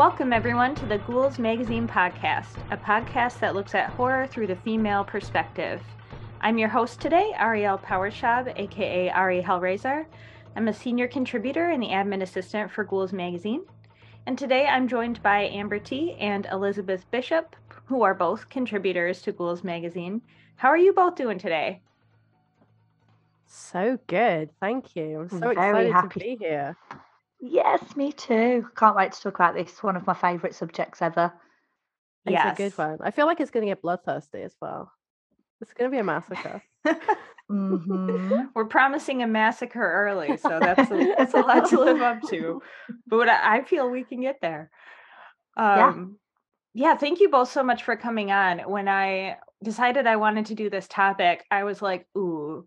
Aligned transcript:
Welcome, 0.00 0.32
everyone, 0.32 0.74
to 0.76 0.86
the 0.86 0.96
Ghouls 0.96 1.38
Magazine 1.38 1.86
podcast, 1.86 2.56
a 2.70 2.76
podcast 2.78 3.38
that 3.40 3.54
looks 3.54 3.74
at 3.74 3.90
horror 3.90 4.26
through 4.26 4.46
the 4.46 4.56
female 4.56 5.04
perspective. 5.04 5.82
I'm 6.40 6.56
your 6.56 6.70
host 6.70 7.02
today, 7.02 7.34
Ariel 7.38 7.76
Powers-Schaub, 7.76 8.58
aka 8.58 9.10
Ari 9.10 9.42
Hellraiser. 9.42 10.06
I'm 10.56 10.68
a 10.68 10.72
senior 10.72 11.06
contributor 11.06 11.68
and 11.68 11.82
the 11.82 11.88
admin 11.88 12.22
assistant 12.22 12.70
for 12.70 12.82
Ghouls 12.82 13.12
Magazine. 13.12 13.60
And 14.24 14.38
today 14.38 14.66
I'm 14.66 14.88
joined 14.88 15.22
by 15.22 15.42
Amber 15.48 15.78
T 15.78 16.14
and 16.14 16.46
Elizabeth 16.50 17.04
Bishop, 17.10 17.54
who 17.84 18.00
are 18.00 18.14
both 18.14 18.48
contributors 18.48 19.20
to 19.20 19.32
Ghouls 19.32 19.62
Magazine. 19.62 20.22
How 20.56 20.70
are 20.70 20.78
you 20.78 20.94
both 20.94 21.14
doing 21.14 21.38
today? 21.38 21.82
So 23.44 23.98
good. 24.06 24.48
Thank 24.60 24.96
you. 24.96 25.20
I'm 25.20 25.28
so 25.28 25.38
Very 25.40 25.52
excited 25.52 25.92
happy. 25.92 26.08
to 26.08 26.18
be 26.20 26.36
here. 26.40 26.76
Yes, 27.40 27.96
me 27.96 28.12
too. 28.12 28.68
Can't 28.76 28.96
wait 28.96 29.12
to 29.12 29.20
talk 29.20 29.34
about 29.34 29.54
this. 29.54 29.82
One 29.82 29.96
of 29.96 30.06
my 30.06 30.14
favourite 30.14 30.54
subjects 30.54 31.00
ever. 31.02 31.32
It's 32.26 32.44
a 32.44 32.50
good 32.50 32.76
one. 32.76 32.98
I 33.00 33.10
feel 33.10 33.26
like 33.26 33.40
it's 33.40 33.50
going 33.50 33.66
to 33.66 33.70
get 33.70 33.82
bloodthirsty 33.82 34.42
as 34.42 34.54
well. 34.60 34.92
It's 35.60 35.72
going 35.72 35.90
to 35.90 35.94
be 35.94 35.98
a 35.98 36.04
massacre. 36.04 36.62
hmm 37.48 38.46
We're 38.54 38.66
promising 38.66 39.22
a 39.22 39.26
massacre 39.26 39.80
early, 39.80 40.36
so 40.36 40.60
that's 40.60 40.90
a, 40.90 41.06
that's 41.16 41.34
a 41.34 41.40
lot 41.40 41.68
to 41.70 41.80
live 41.80 42.02
up 42.02 42.22
to. 42.24 42.62
But 43.06 43.28
I 43.28 43.58
I 43.58 43.64
feel 43.64 43.90
we 43.90 44.04
can 44.04 44.20
get 44.20 44.40
there. 44.40 44.70
Yeah. 45.56 45.88
Um, 45.88 46.16
yeah, 46.74 46.96
thank 46.96 47.20
you 47.20 47.28
both 47.30 47.50
so 47.50 47.62
much 47.62 47.82
for 47.82 47.96
coming 47.96 48.30
on. 48.30 48.60
When 48.60 48.88
I 48.88 49.38
decided 49.62 50.06
I 50.06 50.16
wanted 50.16 50.46
to 50.46 50.54
do 50.54 50.70
this 50.70 50.86
topic, 50.88 51.44
I 51.50 51.64
was 51.64 51.82
like, 51.82 52.06
ooh, 52.16 52.66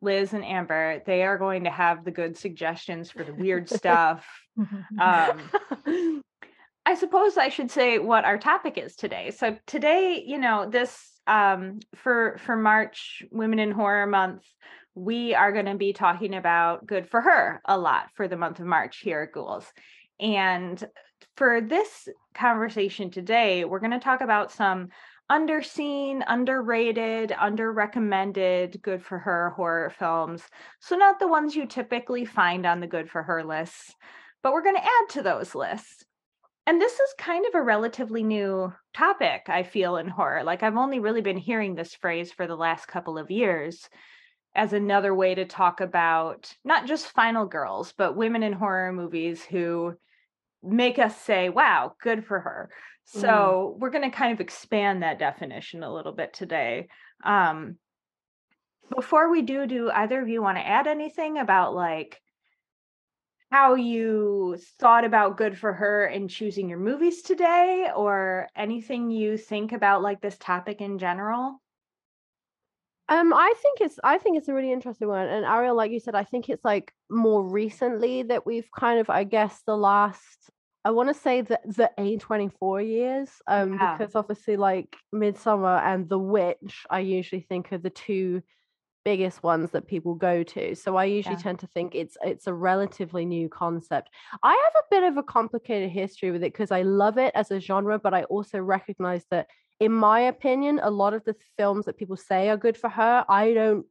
Liz 0.00 0.32
and 0.32 0.44
Amber, 0.44 1.02
they 1.06 1.22
are 1.22 1.38
going 1.38 1.64
to 1.64 1.70
have 1.70 2.04
the 2.04 2.10
good 2.10 2.36
suggestions 2.36 3.10
for 3.10 3.24
the 3.24 3.34
weird 3.34 3.68
stuff. 3.70 4.26
Um, 5.00 6.22
I 6.86 6.94
suppose 6.94 7.36
I 7.36 7.50
should 7.50 7.70
say 7.70 7.98
what 7.98 8.24
our 8.24 8.38
topic 8.38 8.78
is 8.78 8.96
today. 8.96 9.30
So 9.30 9.56
today, 9.66 10.22
you 10.26 10.38
know, 10.38 10.68
this 10.68 10.96
um 11.26 11.80
for 11.94 12.38
for 12.38 12.56
March 12.56 13.22
Women 13.30 13.58
in 13.58 13.70
Horror 13.70 14.06
Month, 14.06 14.44
we 14.94 15.34
are 15.34 15.52
going 15.52 15.66
to 15.66 15.76
be 15.76 15.92
talking 15.92 16.34
about 16.34 16.86
Good 16.86 17.06
for 17.08 17.20
Her 17.20 17.60
a 17.64 17.78
lot 17.78 18.06
for 18.14 18.26
the 18.26 18.36
month 18.36 18.58
of 18.58 18.66
March 18.66 19.00
here 19.00 19.22
at 19.22 19.32
Ghouls. 19.32 19.66
And 20.18 20.82
for 21.36 21.60
this 21.60 22.08
conversation 22.34 23.10
today, 23.10 23.64
we're 23.64 23.78
going 23.78 23.92
to 23.92 24.00
talk 24.00 24.20
about 24.20 24.50
some 24.50 24.88
underseen, 25.30 26.22
underrated, 26.26 27.30
underrecommended 27.30 28.80
Good 28.82 29.04
for 29.04 29.18
Her 29.18 29.50
horror 29.50 29.90
films. 29.90 30.42
So 30.80 30.96
not 30.96 31.18
the 31.18 31.28
ones 31.28 31.54
you 31.54 31.66
typically 31.66 32.24
find 32.24 32.64
on 32.66 32.80
the 32.80 32.86
Good 32.86 33.10
for 33.10 33.22
Her 33.22 33.44
lists, 33.44 33.94
but 34.42 34.52
we're 34.52 34.62
going 34.62 34.76
to 34.76 34.84
add 34.84 35.08
to 35.10 35.22
those 35.22 35.54
lists. 35.54 36.04
And 36.66 36.80
this 36.80 36.92
is 36.92 37.14
kind 37.18 37.46
of 37.46 37.54
a 37.54 37.62
relatively 37.62 38.22
new 38.22 38.70
topic 38.92 39.46
i 39.48 39.62
feel 39.62 39.96
in 39.96 40.08
horror. 40.08 40.44
Like 40.44 40.62
i've 40.62 40.76
only 40.76 40.98
really 40.98 41.22
been 41.22 41.38
hearing 41.38 41.74
this 41.74 41.94
phrase 41.94 42.32
for 42.32 42.46
the 42.46 42.56
last 42.56 42.86
couple 42.86 43.16
of 43.16 43.30
years 43.30 43.88
as 44.54 44.72
another 44.72 45.14
way 45.14 45.34
to 45.34 45.44
talk 45.44 45.80
about 45.80 46.52
not 46.64 46.86
just 46.86 47.06
final 47.06 47.46
girls 47.46 47.94
but 47.96 48.16
women 48.16 48.42
in 48.42 48.52
horror 48.52 48.92
movies 48.92 49.44
who 49.44 49.94
make 50.62 50.98
us 50.98 51.16
say 51.16 51.48
wow 51.48 51.94
good 52.02 52.24
for 52.24 52.40
her 52.40 52.70
so 53.10 53.76
we're 53.78 53.90
going 53.90 54.08
to 54.10 54.16
kind 54.16 54.32
of 54.32 54.40
expand 54.40 55.02
that 55.02 55.18
definition 55.18 55.82
a 55.82 55.92
little 55.92 56.12
bit 56.12 56.32
today 56.34 56.88
um 57.24 57.76
before 58.94 59.30
we 59.30 59.42
do 59.42 59.66
do 59.66 59.90
either 59.90 60.20
of 60.20 60.28
you 60.28 60.42
want 60.42 60.58
to 60.58 60.66
add 60.66 60.86
anything 60.86 61.38
about 61.38 61.74
like 61.74 62.20
how 63.50 63.74
you 63.74 64.58
thought 64.78 65.04
about 65.04 65.38
good 65.38 65.58
for 65.58 65.72
her 65.72 66.06
in 66.06 66.28
choosing 66.28 66.68
your 66.68 66.78
movies 66.78 67.22
today 67.22 67.88
or 67.94 68.46
anything 68.54 69.10
you 69.10 69.38
think 69.38 69.72
about 69.72 70.02
like 70.02 70.20
this 70.20 70.36
topic 70.38 70.80
in 70.80 70.98
general 70.98 71.60
Um, 73.08 73.32
I 73.32 73.54
think 73.62 73.80
it's 73.80 73.98
I 74.04 74.18
think 74.18 74.36
it's 74.36 74.48
a 74.48 74.54
really 74.54 74.72
interesting 74.72 75.08
one. 75.08 75.26
And 75.28 75.44
Ariel, 75.44 75.74
like 75.76 75.90
you 75.92 76.00
said, 76.00 76.14
I 76.14 76.24
think 76.24 76.48
it's 76.48 76.64
like 76.64 76.92
more 77.08 77.42
recently 77.42 78.22
that 78.24 78.44
we've 78.44 78.68
kind 78.78 79.00
of, 79.00 79.08
I 79.08 79.24
guess, 79.24 79.62
the 79.66 79.76
last 79.76 80.50
I 80.88 80.90
want 80.90 81.14
to 81.14 81.20
say 81.20 81.42
that 81.42 81.60
the 81.66 81.90
A24 81.98 82.80
years. 82.88 83.28
Um, 83.46 83.72
Yeah. 83.72 83.98
because 83.98 84.14
obviously 84.14 84.56
like 84.56 84.96
Midsommar 85.14 85.82
and 85.84 86.08
The 86.08 86.18
Witch, 86.18 86.86
I 86.88 87.00
usually 87.00 87.42
think 87.42 87.70
are 87.74 87.78
the 87.78 87.90
two 87.90 88.42
biggest 89.04 89.42
ones 89.42 89.72
that 89.72 89.86
people 89.86 90.14
go 90.14 90.42
to. 90.42 90.74
So 90.74 90.96
I 90.96 91.04
usually 91.04 91.36
Yeah. 91.36 91.42
tend 91.42 91.58
to 91.58 91.66
think 91.66 91.94
it's 91.94 92.16
it's 92.22 92.46
a 92.46 92.54
relatively 92.54 93.26
new 93.26 93.50
concept. 93.50 94.08
I 94.42 94.52
have 94.64 94.82
a 94.82 94.88
bit 94.90 95.02
of 95.02 95.18
a 95.18 95.22
complicated 95.22 95.90
history 95.90 96.30
with 96.30 96.42
it 96.42 96.54
because 96.54 96.70
I 96.70 96.80
love 96.80 97.18
it 97.18 97.32
as 97.34 97.50
a 97.50 97.60
genre, 97.60 97.98
but 97.98 98.14
I 98.14 98.22
also 98.24 98.58
recognize 98.58 99.26
that 99.30 99.48
in 99.80 99.92
my 99.92 100.20
opinion, 100.20 100.80
a 100.82 100.90
lot 100.90 101.12
of 101.12 101.22
the 101.24 101.36
films 101.58 101.84
that 101.84 101.98
people 101.98 102.16
say 102.16 102.48
are 102.48 102.56
good 102.56 102.78
for 102.78 102.88
her, 102.88 103.26
I 103.28 103.52
don't 103.52 103.84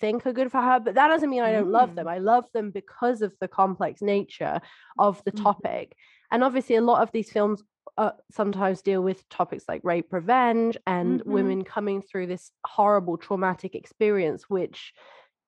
think 0.00 0.26
are 0.26 0.32
good 0.32 0.50
for 0.50 0.60
her, 0.60 0.78
but 0.80 0.94
that 0.94 1.08
doesn't 1.08 1.30
mean 1.30 1.42
I 1.42 1.52
don't 1.52 1.70
love 1.70 1.94
them. 1.94 2.06
I 2.08 2.18
love 2.18 2.44
them 2.52 2.70
because 2.70 3.22
of 3.22 3.32
the 3.40 3.48
complex 3.48 4.02
nature 4.02 4.60
of 4.98 5.22
the 5.24 5.32
Mhm. 5.32 5.42
topic. 5.42 5.96
And 6.34 6.42
obviously, 6.42 6.74
a 6.74 6.80
lot 6.82 7.00
of 7.00 7.12
these 7.12 7.30
films 7.30 7.62
uh, 7.96 8.10
sometimes 8.28 8.82
deal 8.82 9.02
with 9.04 9.28
topics 9.28 9.66
like 9.68 9.82
rape, 9.84 10.12
revenge, 10.12 10.76
and 10.84 11.22
Mhm. 11.24 11.24
women 11.26 11.64
coming 11.64 12.02
through 12.02 12.26
this 12.26 12.50
horrible 12.66 13.16
traumatic 13.16 13.76
experience, 13.76 14.50
which 14.50 14.92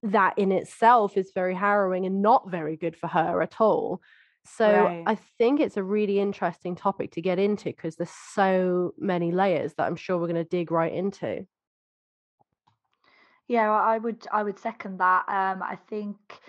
that 0.05 0.39
in 0.39 0.53
itself 0.53 1.17
is 1.17 1.33
very 1.35 1.57
harrowing 1.57 2.07
and 2.07 2.23
not 2.23 2.49
very 2.49 2.77
good 2.77 2.97
for 2.97 3.09
her 3.09 3.43
at 3.43 3.61
all. 3.61 4.01
So 4.45 4.93
Right. 4.93 5.07
I 5.07 5.17
think 5.17 5.59
it's 5.59 5.77
a 5.77 5.83
really 5.83 6.21
interesting 6.21 6.77
topic 6.77 7.11
to 7.13 7.21
get 7.21 7.41
into 7.41 7.71
because 7.71 7.97
there's 7.97 8.11
so 8.11 8.95
many 8.97 9.33
layers 9.33 9.75
that 9.75 9.89
I'm 9.89 9.97
sure 9.97 10.17
we're 10.19 10.29
going 10.29 10.37
to 10.37 10.45
dig 10.45 10.71
right 10.71 10.93
into. 10.93 11.49
Yeah, 13.49 13.71
I 13.71 13.99
would 13.99 14.27
I 14.33 14.43
would 14.43 14.59
second 14.59 14.99
that. 14.99 15.25
Um, 15.29 15.63
I 15.63 15.77
think 15.77 16.41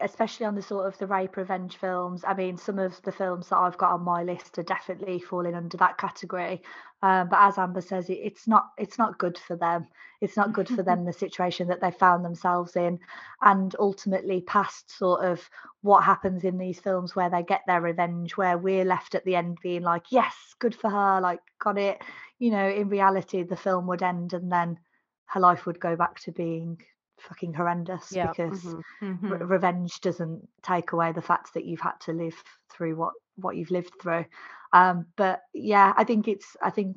especially 0.00 0.44
on 0.44 0.54
the 0.54 0.62
sort 0.62 0.86
of 0.86 0.98
the 0.98 1.06
rape 1.06 1.36
revenge 1.36 1.76
films. 1.76 2.22
I 2.26 2.34
mean, 2.34 2.58
some 2.58 2.78
of 2.78 3.00
the 3.02 3.12
films 3.12 3.48
that 3.48 3.56
I've 3.56 3.78
got 3.78 3.92
on 3.92 4.02
my 4.02 4.22
list 4.22 4.58
are 4.58 4.62
definitely 4.62 5.20
falling 5.20 5.54
under 5.54 5.76
that 5.78 5.96
category. 5.96 6.62
Um, 7.02 7.28
but 7.28 7.38
as 7.40 7.56
Amber 7.56 7.80
says, 7.80 8.10
it, 8.10 8.18
it's 8.22 8.46
not 8.46 8.70
it's 8.76 8.98
not 8.98 9.18
good 9.18 9.38
for 9.38 9.56
them. 9.56 9.86
It's 10.20 10.36
not 10.36 10.52
good 10.52 10.68
for 10.68 10.82
them 10.82 11.04
the 11.06 11.12
situation 11.12 11.68
that 11.68 11.80
they 11.80 11.90
found 11.90 12.24
themselves 12.24 12.76
in, 12.76 12.98
and 13.40 13.74
ultimately 13.78 14.42
past 14.42 14.96
sort 14.96 15.24
of 15.24 15.48
what 15.82 16.04
happens 16.04 16.44
in 16.44 16.58
these 16.58 16.80
films 16.80 17.16
where 17.16 17.30
they 17.30 17.42
get 17.42 17.62
their 17.66 17.80
revenge, 17.80 18.36
where 18.36 18.58
we're 18.58 18.84
left 18.84 19.14
at 19.14 19.24
the 19.24 19.36
end 19.36 19.58
being 19.62 19.82
like, 19.82 20.04
yes, 20.10 20.34
good 20.58 20.74
for 20.74 20.90
her, 20.90 21.20
like 21.20 21.40
got 21.58 21.78
it. 21.78 22.02
You 22.38 22.50
know, 22.50 22.68
in 22.68 22.88
reality, 22.88 23.42
the 23.44 23.56
film 23.56 23.86
would 23.86 24.02
end 24.02 24.34
and 24.34 24.52
then 24.52 24.78
her 25.26 25.40
life 25.40 25.66
would 25.66 25.80
go 25.80 25.96
back 25.96 26.20
to 26.20 26.32
being 26.32 26.78
fucking 27.20 27.54
horrendous 27.54 28.12
Yeah. 28.12 28.28
because 28.28 28.62
mhm. 28.64 28.82
Mhm. 29.02 29.30
re- 29.30 29.46
revenge 29.46 30.00
doesn't 30.00 30.48
take 30.62 30.92
away 30.92 31.12
the 31.12 31.22
fact 31.22 31.54
that 31.54 31.64
you've 31.64 31.80
had 31.80 31.98
to 32.00 32.12
live 32.12 32.42
through 32.70 32.96
what 32.96 33.14
what 33.36 33.56
you've 33.56 33.70
lived 33.70 33.92
through 34.00 34.24
um 34.72 35.06
but 35.16 35.42
yeah 35.54 35.92
i 35.96 36.04
think 36.04 36.26
it's 36.28 36.56
i 36.62 36.70
think 36.70 36.96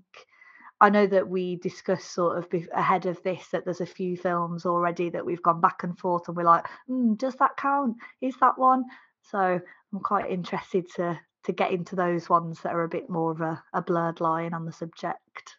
i 0.82 0.90
know 0.90 1.06
that 1.06 1.28
we 1.28 1.58
discussed 1.58 2.12
sort 2.14 2.38
of 2.38 2.50
bef- 2.50 2.72
ahead 2.74 3.06
of 3.06 3.22
this 3.24 3.48
that 3.50 3.66
there's 3.66 3.82
a 3.82 3.86
few 3.86 4.16
films 4.18 4.66
already 4.66 5.10
that 5.10 5.26
we've 5.26 5.44
gone 5.44 5.62
back 5.62 5.84
and 5.84 5.98
forth 6.00 6.28
and 6.28 6.38
we're 6.38 6.44
like 6.44 6.66
mm, 6.90 7.18
does 7.18 7.36
that 7.36 7.58
count 7.58 7.96
is 8.22 8.36
that 8.40 8.58
one 8.58 8.84
so 9.22 9.60
i'm 9.94 10.00
quite 10.00 10.30
interested 10.32 10.86
to 10.96 11.20
to 11.44 11.52
get 11.54 11.72
into 11.72 11.96
those 11.96 12.30
ones 12.30 12.60
that 12.62 12.74
are 12.74 12.84
a 12.84 12.90
bit 12.90 13.10
more 13.10 13.32
of 13.32 13.42
a, 13.42 13.62
a 13.74 13.82
blurred 13.82 14.20
line 14.20 14.54
on 14.54 14.66
the 14.66 14.72
subject 14.74 15.56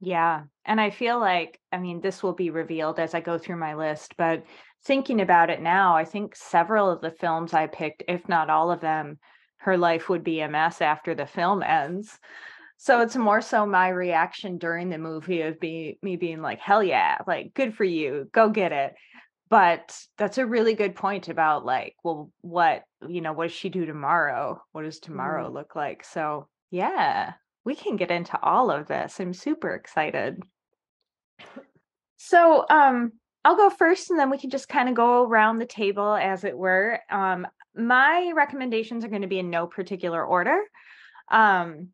Yeah. 0.00 0.42
And 0.64 0.80
I 0.80 0.90
feel 0.90 1.18
like, 1.18 1.58
I 1.72 1.78
mean, 1.78 2.00
this 2.00 2.22
will 2.22 2.34
be 2.34 2.50
revealed 2.50 2.98
as 2.98 3.14
I 3.14 3.20
go 3.20 3.38
through 3.38 3.56
my 3.56 3.74
list, 3.74 4.14
but 4.18 4.44
thinking 4.84 5.20
about 5.20 5.50
it 5.50 5.62
now, 5.62 5.96
I 5.96 6.04
think 6.04 6.36
several 6.36 6.90
of 6.90 7.00
the 7.00 7.10
films 7.10 7.54
I 7.54 7.66
picked, 7.66 8.04
if 8.06 8.28
not 8.28 8.50
all 8.50 8.70
of 8.70 8.80
them, 8.80 9.18
her 9.58 9.78
life 9.78 10.08
would 10.08 10.22
be 10.22 10.40
a 10.40 10.48
mess 10.48 10.80
after 10.80 11.14
the 11.14 11.26
film 11.26 11.62
ends. 11.62 12.18
So 12.76 13.00
it's 13.00 13.16
more 13.16 13.40
so 13.40 13.64
my 13.64 13.88
reaction 13.88 14.58
during 14.58 14.90
the 14.90 14.98
movie 14.98 15.40
of 15.40 15.58
be, 15.58 15.98
me 16.02 16.16
being 16.16 16.42
like, 16.42 16.60
hell 16.60 16.82
yeah, 16.82 17.16
like, 17.26 17.54
good 17.54 17.74
for 17.74 17.84
you, 17.84 18.28
go 18.32 18.50
get 18.50 18.72
it. 18.72 18.94
But 19.48 19.98
that's 20.18 20.38
a 20.38 20.46
really 20.46 20.74
good 20.74 20.94
point 20.94 21.28
about 21.28 21.64
like, 21.64 21.94
well, 22.04 22.30
what, 22.42 22.82
you 23.08 23.22
know, 23.22 23.32
what 23.32 23.48
does 23.48 23.56
she 23.56 23.70
do 23.70 23.86
tomorrow? 23.86 24.60
What 24.72 24.82
does 24.82 24.98
tomorrow 24.98 25.48
mm. 25.48 25.54
look 25.54 25.74
like? 25.74 26.04
So, 26.04 26.48
yeah, 26.70 27.32
we 27.66 27.74
can 27.74 27.96
get 27.96 28.12
into 28.12 28.40
all 28.42 28.70
of 28.70 28.86
this. 28.86 29.20
I'm 29.20 29.34
super 29.34 29.74
excited. 29.74 30.42
So, 32.16 32.64
um, 32.70 33.12
I'll 33.44 33.56
go 33.56 33.70
first 33.70 34.10
and 34.10 34.18
then 34.18 34.30
we 34.30 34.38
can 34.38 34.50
just 34.50 34.68
kind 34.68 34.88
of 34.88 34.94
go 34.94 35.24
around 35.24 35.58
the 35.58 35.66
table 35.66 36.14
as 36.14 36.44
it 36.44 36.56
were. 36.56 37.00
Um, 37.10 37.46
my 37.76 38.32
recommendations 38.34 39.04
are 39.04 39.08
going 39.08 39.22
to 39.22 39.28
be 39.28 39.38
in 39.38 39.50
no 39.50 39.66
particular 39.66 40.24
order. 40.24 40.58
Um, 41.30 41.88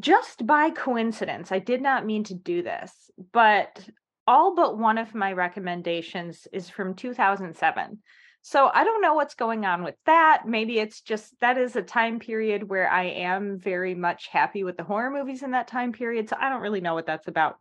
just 0.00 0.46
by 0.46 0.70
coincidence, 0.70 1.50
I 1.50 1.60
did 1.60 1.80
not 1.80 2.04
mean 2.04 2.24
to 2.24 2.34
do 2.34 2.62
this, 2.62 2.92
but 3.32 3.84
all 4.26 4.54
but 4.54 4.76
one 4.76 4.98
of 4.98 5.14
my 5.14 5.32
recommendations 5.32 6.46
is 6.52 6.68
from 6.68 6.94
2007. 6.94 7.98
So 8.48 8.70
I 8.72 8.82
don't 8.82 9.02
know 9.02 9.12
what's 9.12 9.34
going 9.34 9.66
on 9.66 9.84
with 9.84 9.96
that. 10.06 10.44
Maybe 10.46 10.78
it's 10.78 11.02
just 11.02 11.38
that 11.40 11.58
is 11.58 11.76
a 11.76 11.82
time 11.82 12.18
period 12.18 12.66
where 12.66 12.90
I 12.90 13.04
am 13.04 13.58
very 13.58 13.94
much 13.94 14.28
happy 14.28 14.64
with 14.64 14.78
the 14.78 14.84
horror 14.84 15.10
movies 15.10 15.42
in 15.42 15.50
that 15.50 15.68
time 15.68 15.92
period. 15.92 16.30
So 16.30 16.36
I 16.40 16.48
don't 16.48 16.62
really 16.62 16.80
know 16.80 16.94
what 16.94 17.04
that's 17.04 17.28
about. 17.28 17.58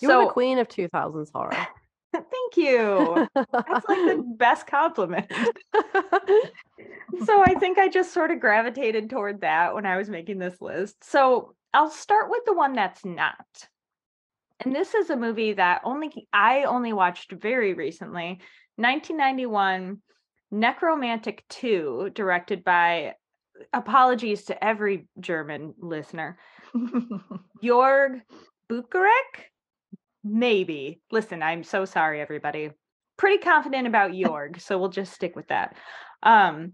You're 0.00 0.12
so, 0.12 0.26
the 0.26 0.32
queen 0.32 0.58
of 0.58 0.68
2000s 0.68 1.32
horror. 1.34 1.66
Thank 2.12 2.56
you. 2.56 3.26
That's 3.34 3.88
like 3.88 4.06
the 4.06 4.24
best 4.36 4.68
compliment. 4.68 5.26
so 7.24 7.42
I 7.42 7.56
think 7.58 7.78
I 7.78 7.88
just 7.88 8.14
sort 8.14 8.30
of 8.30 8.38
gravitated 8.38 9.10
toward 9.10 9.40
that 9.40 9.74
when 9.74 9.84
I 9.84 9.96
was 9.96 10.08
making 10.08 10.38
this 10.38 10.60
list. 10.60 11.02
So 11.02 11.56
I'll 11.74 11.90
start 11.90 12.30
with 12.30 12.44
the 12.46 12.54
one 12.54 12.74
that's 12.74 13.04
not. 13.04 13.68
And 14.60 14.76
this 14.76 14.94
is 14.94 15.10
a 15.10 15.16
movie 15.16 15.54
that 15.54 15.80
only 15.82 16.28
I 16.32 16.62
only 16.64 16.92
watched 16.92 17.32
very 17.32 17.74
recently, 17.74 18.38
1991, 18.76 20.00
Nekromantik 20.52 21.40
2, 21.48 22.10
directed 22.14 22.64
by 22.64 23.14
apologies 23.72 24.44
to 24.44 24.64
every 24.64 25.06
German 25.18 25.74
listener. 25.78 26.38
Jörg 27.62 28.20
Bukarek? 28.70 29.50
Maybe. 30.24 31.00
Listen, 31.10 31.42
I'm 31.42 31.64
so 31.64 31.84
sorry, 31.84 32.20
everybody. 32.20 32.70
Pretty 33.16 33.42
confident 33.42 33.86
about 33.86 34.12
Jorg, 34.12 34.60
so 34.60 34.78
we'll 34.78 34.88
just 34.88 35.12
stick 35.12 35.36
with 35.36 35.48
that. 35.48 35.76
Um, 36.22 36.72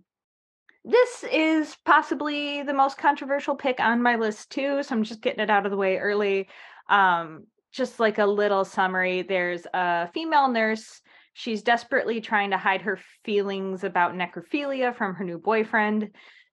this 0.84 1.24
is 1.32 1.76
possibly 1.84 2.62
the 2.62 2.72
most 2.72 2.96
controversial 2.96 3.56
pick 3.56 3.80
on 3.80 4.02
my 4.02 4.16
list 4.16 4.50
too, 4.50 4.82
so 4.82 4.94
I'm 4.94 5.02
just 5.02 5.20
getting 5.20 5.40
it 5.40 5.50
out 5.50 5.66
of 5.66 5.72
the 5.72 5.76
way 5.76 5.98
early. 5.98 6.48
Um, 6.88 7.46
just 7.72 7.98
like 7.98 8.18
a 8.18 8.26
little 8.26 8.64
summary, 8.64 9.22
there's 9.22 9.66
a 9.74 10.08
female 10.14 10.48
nurse. 10.48 11.00
She's 11.38 11.62
desperately 11.62 12.22
trying 12.22 12.52
to 12.52 12.56
hide 12.56 12.80
her 12.80 12.98
feelings 13.22 13.84
about 13.84 14.14
necrophilia 14.14 14.96
from 14.96 15.14
her 15.16 15.24
new 15.24 15.38
boyfriend, 15.38 16.12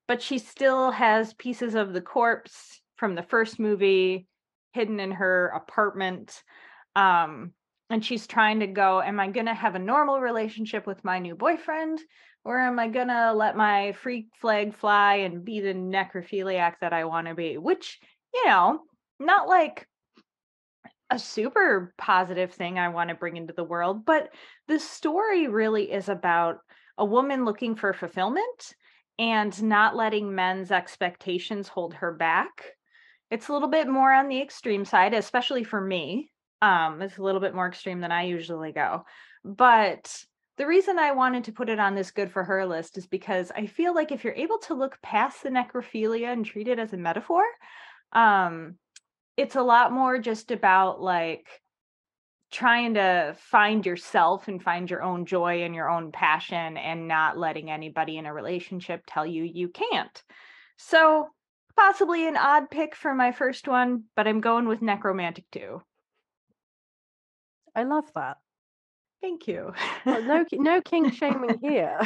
but 0.10 0.22
she 0.22 0.40
still 0.40 0.92
has 0.92 1.34
pieces 1.36 1.74
of 1.74 1.94
the 1.94 2.02
corpse 2.02 2.82
from 2.98 3.16
the 3.16 3.24
first 3.24 3.62
movie 3.62 4.28
hidden 4.74 5.00
in 5.00 5.12
her 5.12 5.54
apartment 5.56 6.44
um 6.96 7.54
and 7.90 8.04
she's 8.04 8.28
trying 8.28 8.60
to 8.60 8.68
go 8.68 9.02
am 9.02 9.20
i 9.20 9.30
going 9.30 9.46
to 9.46 9.54
have 9.54 9.76
a 9.76 9.80
normal 9.80 10.20
relationship 10.20 10.86
with 10.86 11.04
my 11.04 11.20
new 11.20 11.36
boyfriend 11.36 12.00
or 12.44 12.60
am 12.60 12.78
i 12.80 12.88
going 12.88 13.08
to 13.08 13.34
let 13.34 13.56
my 13.56 13.94
freak 13.94 14.28
flag 14.42 14.76
fly 14.76 15.16
and 15.16 15.46
be 15.46 15.62
the 15.62 15.74
necrophiliac 15.74 16.74
that 16.82 16.94
i 16.94 17.06
want 17.06 17.28
to 17.28 17.36
be? 17.36 17.58
Which 17.58 18.00
you 18.34 18.48
know 18.48 18.82
not 19.20 19.48
like 19.48 19.88
a 21.14 21.20
super 21.20 21.94
positive 21.98 22.52
thing 22.52 22.78
i 22.78 22.90
want 22.90 23.10
to 23.10 23.16
bring 23.16 23.38
into 23.38 23.54
the 23.54 23.64
world 23.64 24.06
but 24.06 24.30
the 24.68 24.80
story 24.80 25.48
really 25.48 25.92
is 25.92 26.10
about 26.10 26.60
a 26.98 27.06
woman 27.06 27.46
looking 27.46 27.76
for 27.76 27.94
fulfillment 27.94 28.76
and 29.20 29.62
not 29.64 29.96
letting 29.96 30.34
men's 30.34 30.72
expectations 30.72 31.68
hold 31.68 31.94
her 31.94 32.14
back 32.14 32.76
it's 33.32 33.48
a 33.48 33.54
little 33.54 33.70
bit 33.70 33.88
more 33.88 34.12
on 34.12 34.28
the 34.28 34.42
extreme 34.42 34.86
side 34.86 35.14
especially 35.14 35.64
for 35.64 35.80
me 35.80 36.30
um, 36.64 37.02
it's 37.02 37.18
a 37.18 37.22
little 37.22 37.42
bit 37.42 37.54
more 37.54 37.68
extreme 37.68 38.00
than 38.00 38.14
I 38.14 38.24
usually 38.24 38.72
go. 38.72 39.04
But 39.44 40.24
the 40.58 40.66
reason 40.66 40.98
I 40.98 41.12
wanted 41.12 41.44
to 41.46 41.52
put 41.52 41.68
it 41.68 41.78
on 41.78 41.94
this 41.94 42.12
good 42.12 42.32
for 42.32 42.42
her 42.46 42.66
list 42.66 42.98
is 42.98 43.06
because 43.06 43.52
I 43.54 43.66
feel 43.66 43.94
like 43.94 44.14
if 44.14 44.24
you're 44.24 44.34
able 44.34 44.60
to 44.60 44.74
look 44.74 44.98
past 45.02 45.44
the 45.44 45.50
necrophilia 45.50 46.32
and 46.32 46.46
treat 46.46 46.70
it 46.70 46.80
as 46.80 46.94
a 46.94 46.98
metaphor, 46.98 47.44
um, 48.14 48.76
it's 49.38 49.56
a 49.56 49.62
lot 49.62 49.92
more 49.92 50.20
just 50.20 50.52
about 50.52 51.02
like 51.02 51.48
trying 52.52 52.94
to 52.94 53.36
find 53.40 53.86
yourself 53.86 54.48
and 54.48 54.62
find 54.62 54.90
your 54.90 55.02
own 55.02 55.26
joy 55.26 55.64
and 55.64 55.74
your 55.74 55.90
own 55.90 56.12
passion 56.12 56.78
and 56.78 57.08
not 57.08 57.38
letting 57.38 57.72
anybody 57.72 58.18
in 58.18 58.28
a 58.28 58.34
relationship 58.34 59.02
tell 59.08 59.26
you 59.26 59.44
you 59.44 59.70
can't. 59.70 60.24
So, 60.78 61.30
possibly 61.76 62.28
an 62.28 62.38
odd 62.38 62.70
pick 62.70 62.96
for 62.96 63.16
my 63.16 63.32
first 63.32 63.68
one, 63.68 64.04
but 64.16 64.28
I'm 64.28 64.40
going 64.40 64.68
with 64.68 64.82
Nekromantik 64.82 65.46
2. 65.52 65.82
I 67.76 67.84
love 67.84 68.06
that. 68.14 68.38
Thank 69.24 69.48
you. 69.48 69.74
Well, 70.06 70.22
no, 70.22 70.46
no 70.52 70.82
king 70.82 71.10
shaming 71.10 71.58
here. 71.60 72.00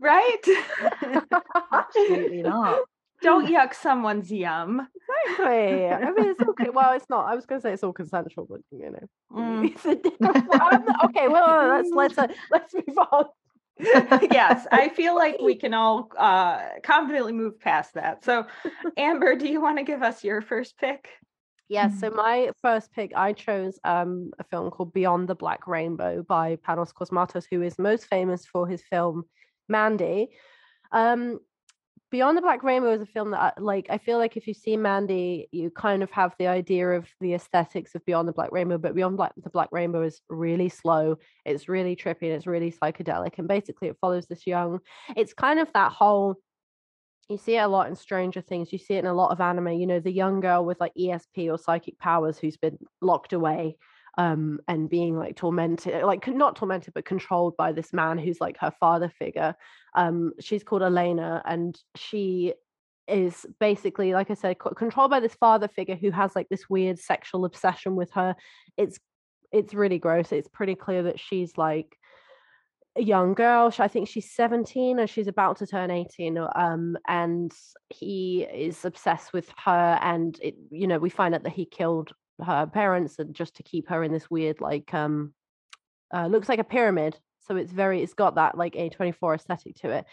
right? 0.00 0.42
Absolutely 1.72 2.42
not. 2.42 2.80
Don't 3.24 3.46
yuck 3.54 3.74
someone's 3.74 4.30
yum. 4.30 4.86
Exactly. 5.26 5.86
I 5.88 6.10
mean, 6.12 6.30
it's 6.30 6.40
okay. 6.50 6.70
Well, 6.70 6.92
it's 6.92 7.08
not. 7.10 7.26
I 7.26 7.34
was 7.34 7.46
going 7.46 7.60
to 7.60 7.62
say 7.66 7.72
it's 7.72 7.82
all 7.82 7.92
consensual, 7.92 8.46
but 8.48 8.60
you 8.70 8.90
know, 8.90 9.06
Mm. 9.32 9.64
it's 9.70 9.84
a 9.84 9.96
different. 9.96 10.48
okay, 11.06 11.26
well, 11.28 11.68
let's 11.68 11.90
let's 11.92 12.18
uh, 12.18 12.28
let's 12.50 12.74
move 12.74 12.98
on. 13.10 13.24
yes, 14.30 14.66
I 14.70 14.88
feel 14.90 15.14
like 15.16 15.38
we 15.42 15.56
can 15.64 15.74
all 15.74 16.10
uh, 16.16 16.60
confidently 16.84 17.32
move 17.32 17.58
past 17.58 17.94
that. 17.94 18.24
So, 18.24 18.46
Amber, 18.96 19.34
do 19.34 19.48
you 19.48 19.60
want 19.60 19.78
to 19.78 19.84
give 19.84 20.02
us 20.02 20.22
your 20.22 20.40
first 20.42 20.76
pick? 20.78 21.08
Yes, 21.68 21.98
so 21.98 22.10
Mhm. 22.10 22.16
my 22.16 22.50
first 22.62 22.92
pick, 22.92 23.12
I 23.16 23.32
chose 23.32 23.78
um, 23.84 24.30
a 24.38 24.44
film 24.44 24.70
called 24.70 24.92
Beyond 24.92 25.28
the 25.28 25.34
Black 25.34 25.66
Rainbow 25.66 26.22
by 26.22 26.56
Panos 26.56 26.92
Cosmatos, 26.92 27.46
who 27.50 27.62
is 27.62 27.78
most 27.78 28.04
famous 28.06 28.44
for 28.44 28.68
his 28.68 28.82
film 28.82 29.24
Mandy. 29.68 30.28
Um, 30.92 31.40
Beyond 32.14 32.38
the 32.38 32.42
Black 32.42 32.62
Rainbow 32.62 32.92
is 32.92 33.02
a 33.02 33.06
film 33.06 33.32
that, 33.32 33.40
uh, 33.40 33.50
like, 33.60 33.88
I 33.90 33.98
feel 33.98 34.18
like 34.18 34.36
if 34.36 34.46
you 34.46 34.54
see 34.54 34.76
Mandy, 34.76 35.48
you 35.50 35.68
kind 35.68 36.00
of 36.00 36.12
have 36.12 36.32
the 36.38 36.46
idea 36.46 36.90
of 36.90 37.08
the 37.20 37.34
aesthetics 37.34 37.96
of 37.96 38.06
Beyond 38.06 38.28
the 38.28 38.32
Black 38.32 38.52
Rainbow, 38.52 38.78
but 38.78 38.94
Beyond 38.94 39.16
Black, 39.16 39.32
the 39.36 39.50
Black 39.50 39.68
Rainbow 39.72 40.02
is 40.02 40.20
really 40.28 40.68
slow. 40.68 41.16
It's 41.44 41.68
really 41.68 41.96
trippy 41.96 42.26
and 42.26 42.34
it's 42.34 42.46
really 42.46 42.70
psychedelic. 42.70 43.36
And 43.38 43.48
basically, 43.48 43.88
it 43.88 43.96
follows 44.00 44.26
this 44.26 44.46
young. 44.46 44.78
It's 45.16 45.34
kind 45.34 45.58
of 45.58 45.72
that 45.74 45.90
whole 45.90 46.36
you 47.28 47.36
see 47.36 47.56
it 47.56 47.62
a 47.62 47.66
lot 47.66 47.88
in 47.88 47.96
Stranger 47.96 48.42
Things. 48.42 48.72
You 48.72 48.78
see 48.78 48.94
it 48.94 49.00
in 49.00 49.06
a 49.06 49.12
lot 49.12 49.32
of 49.32 49.40
anime. 49.40 49.72
You 49.72 49.88
know, 49.88 49.98
the 49.98 50.12
young 50.12 50.38
girl 50.38 50.64
with 50.64 50.78
like 50.78 50.92
ESP 50.94 51.50
or 51.50 51.58
psychic 51.58 51.98
powers 51.98 52.38
who's 52.38 52.56
been 52.56 52.78
locked 53.00 53.32
away 53.32 53.76
um 54.18 54.60
and 54.68 54.88
being 54.88 55.16
like 55.16 55.36
tormented 55.36 56.02
like 56.04 56.26
not 56.28 56.56
tormented 56.56 56.94
but 56.94 57.04
controlled 57.04 57.56
by 57.56 57.72
this 57.72 57.92
man 57.92 58.18
who's 58.18 58.40
like 58.40 58.56
her 58.58 58.72
father 58.78 59.08
figure 59.18 59.54
um 59.94 60.32
she's 60.40 60.64
called 60.64 60.82
elena 60.82 61.42
and 61.44 61.78
she 61.96 62.54
is 63.08 63.44
basically 63.60 64.12
like 64.12 64.30
i 64.30 64.34
said 64.34 64.58
co- 64.58 64.70
controlled 64.70 65.10
by 65.10 65.20
this 65.20 65.34
father 65.34 65.68
figure 65.68 65.96
who 65.96 66.10
has 66.10 66.34
like 66.34 66.48
this 66.48 66.70
weird 66.70 66.98
sexual 66.98 67.44
obsession 67.44 67.96
with 67.96 68.10
her 68.12 68.34
it's 68.76 68.98
it's 69.52 69.74
really 69.74 69.98
gross 69.98 70.32
it's 70.32 70.48
pretty 70.48 70.74
clear 70.74 71.02
that 71.02 71.20
she's 71.20 71.56
like 71.56 71.96
a 72.96 73.02
young 73.02 73.34
girl. 73.34 73.72
I 73.78 73.88
think 73.88 74.08
she's 74.08 74.30
17 74.30 74.98
and 74.98 75.10
she's 75.10 75.26
about 75.26 75.58
to 75.58 75.66
turn 75.66 75.90
18. 75.90 76.38
Um, 76.54 76.96
and 77.08 77.52
he 77.90 78.46
is 78.52 78.84
obsessed 78.84 79.32
with 79.32 79.52
her. 79.64 79.98
And 80.00 80.38
it, 80.40 80.54
you 80.70 80.86
know, 80.86 80.98
we 80.98 81.10
find 81.10 81.34
out 81.34 81.42
that 81.42 81.52
he 81.52 81.66
killed 81.66 82.12
her 82.42 82.66
parents 82.66 83.18
and 83.18 83.34
just 83.34 83.56
to 83.56 83.62
keep 83.62 83.88
her 83.88 84.02
in 84.02 84.12
this 84.12 84.30
weird, 84.30 84.60
like, 84.60 84.92
um, 84.94 85.34
uh, 86.12 86.26
looks 86.26 86.48
like 86.48 86.58
a 86.58 86.64
pyramid. 86.64 87.18
So 87.40 87.56
it's 87.56 87.72
very, 87.72 88.02
it's 88.02 88.14
got 88.14 88.36
that 88.36 88.56
like 88.56 88.74
A24 88.74 89.36
aesthetic 89.36 89.76
to 89.76 89.90
it. 89.90 90.06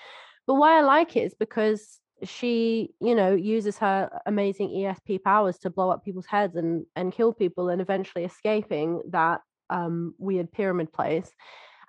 But 0.47 0.55
why 0.55 0.77
I 0.77 0.81
like 0.81 1.15
it 1.15 1.23
is 1.23 1.33
because 1.33 1.99
she, 2.23 2.93
you 2.99 3.15
know, 3.15 3.33
uses 3.33 3.77
her 3.79 4.09
amazing 4.25 4.69
ESP 4.69 5.23
powers 5.23 5.57
to 5.59 5.69
blow 5.69 5.89
up 5.89 6.03
people's 6.03 6.25
heads 6.25 6.55
and 6.55 6.85
and 6.95 7.13
kill 7.13 7.33
people 7.33 7.69
and 7.69 7.81
eventually 7.81 8.25
escaping 8.25 9.01
that 9.09 9.41
um, 9.69 10.13
weird 10.17 10.51
pyramid 10.51 10.91
place. 10.93 11.31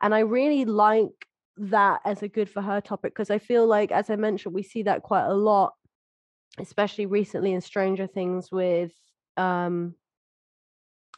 And 0.00 0.14
I 0.14 0.20
really 0.20 0.64
like 0.64 1.26
that 1.58 2.00
as 2.04 2.22
a 2.22 2.28
good 2.28 2.48
for 2.48 2.62
her 2.62 2.80
topic 2.80 3.12
because 3.12 3.30
I 3.30 3.38
feel 3.38 3.66
like, 3.66 3.92
as 3.92 4.10
I 4.10 4.16
mentioned, 4.16 4.54
we 4.54 4.62
see 4.62 4.84
that 4.84 5.02
quite 5.02 5.26
a 5.26 5.34
lot, 5.34 5.74
especially 6.58 7.06
recently 7.06 7.52
in 7.52 7.60
Stranger 7.60 8.06
Things 8.06 8.50
with 8.50 8.92
um 9.36 9.94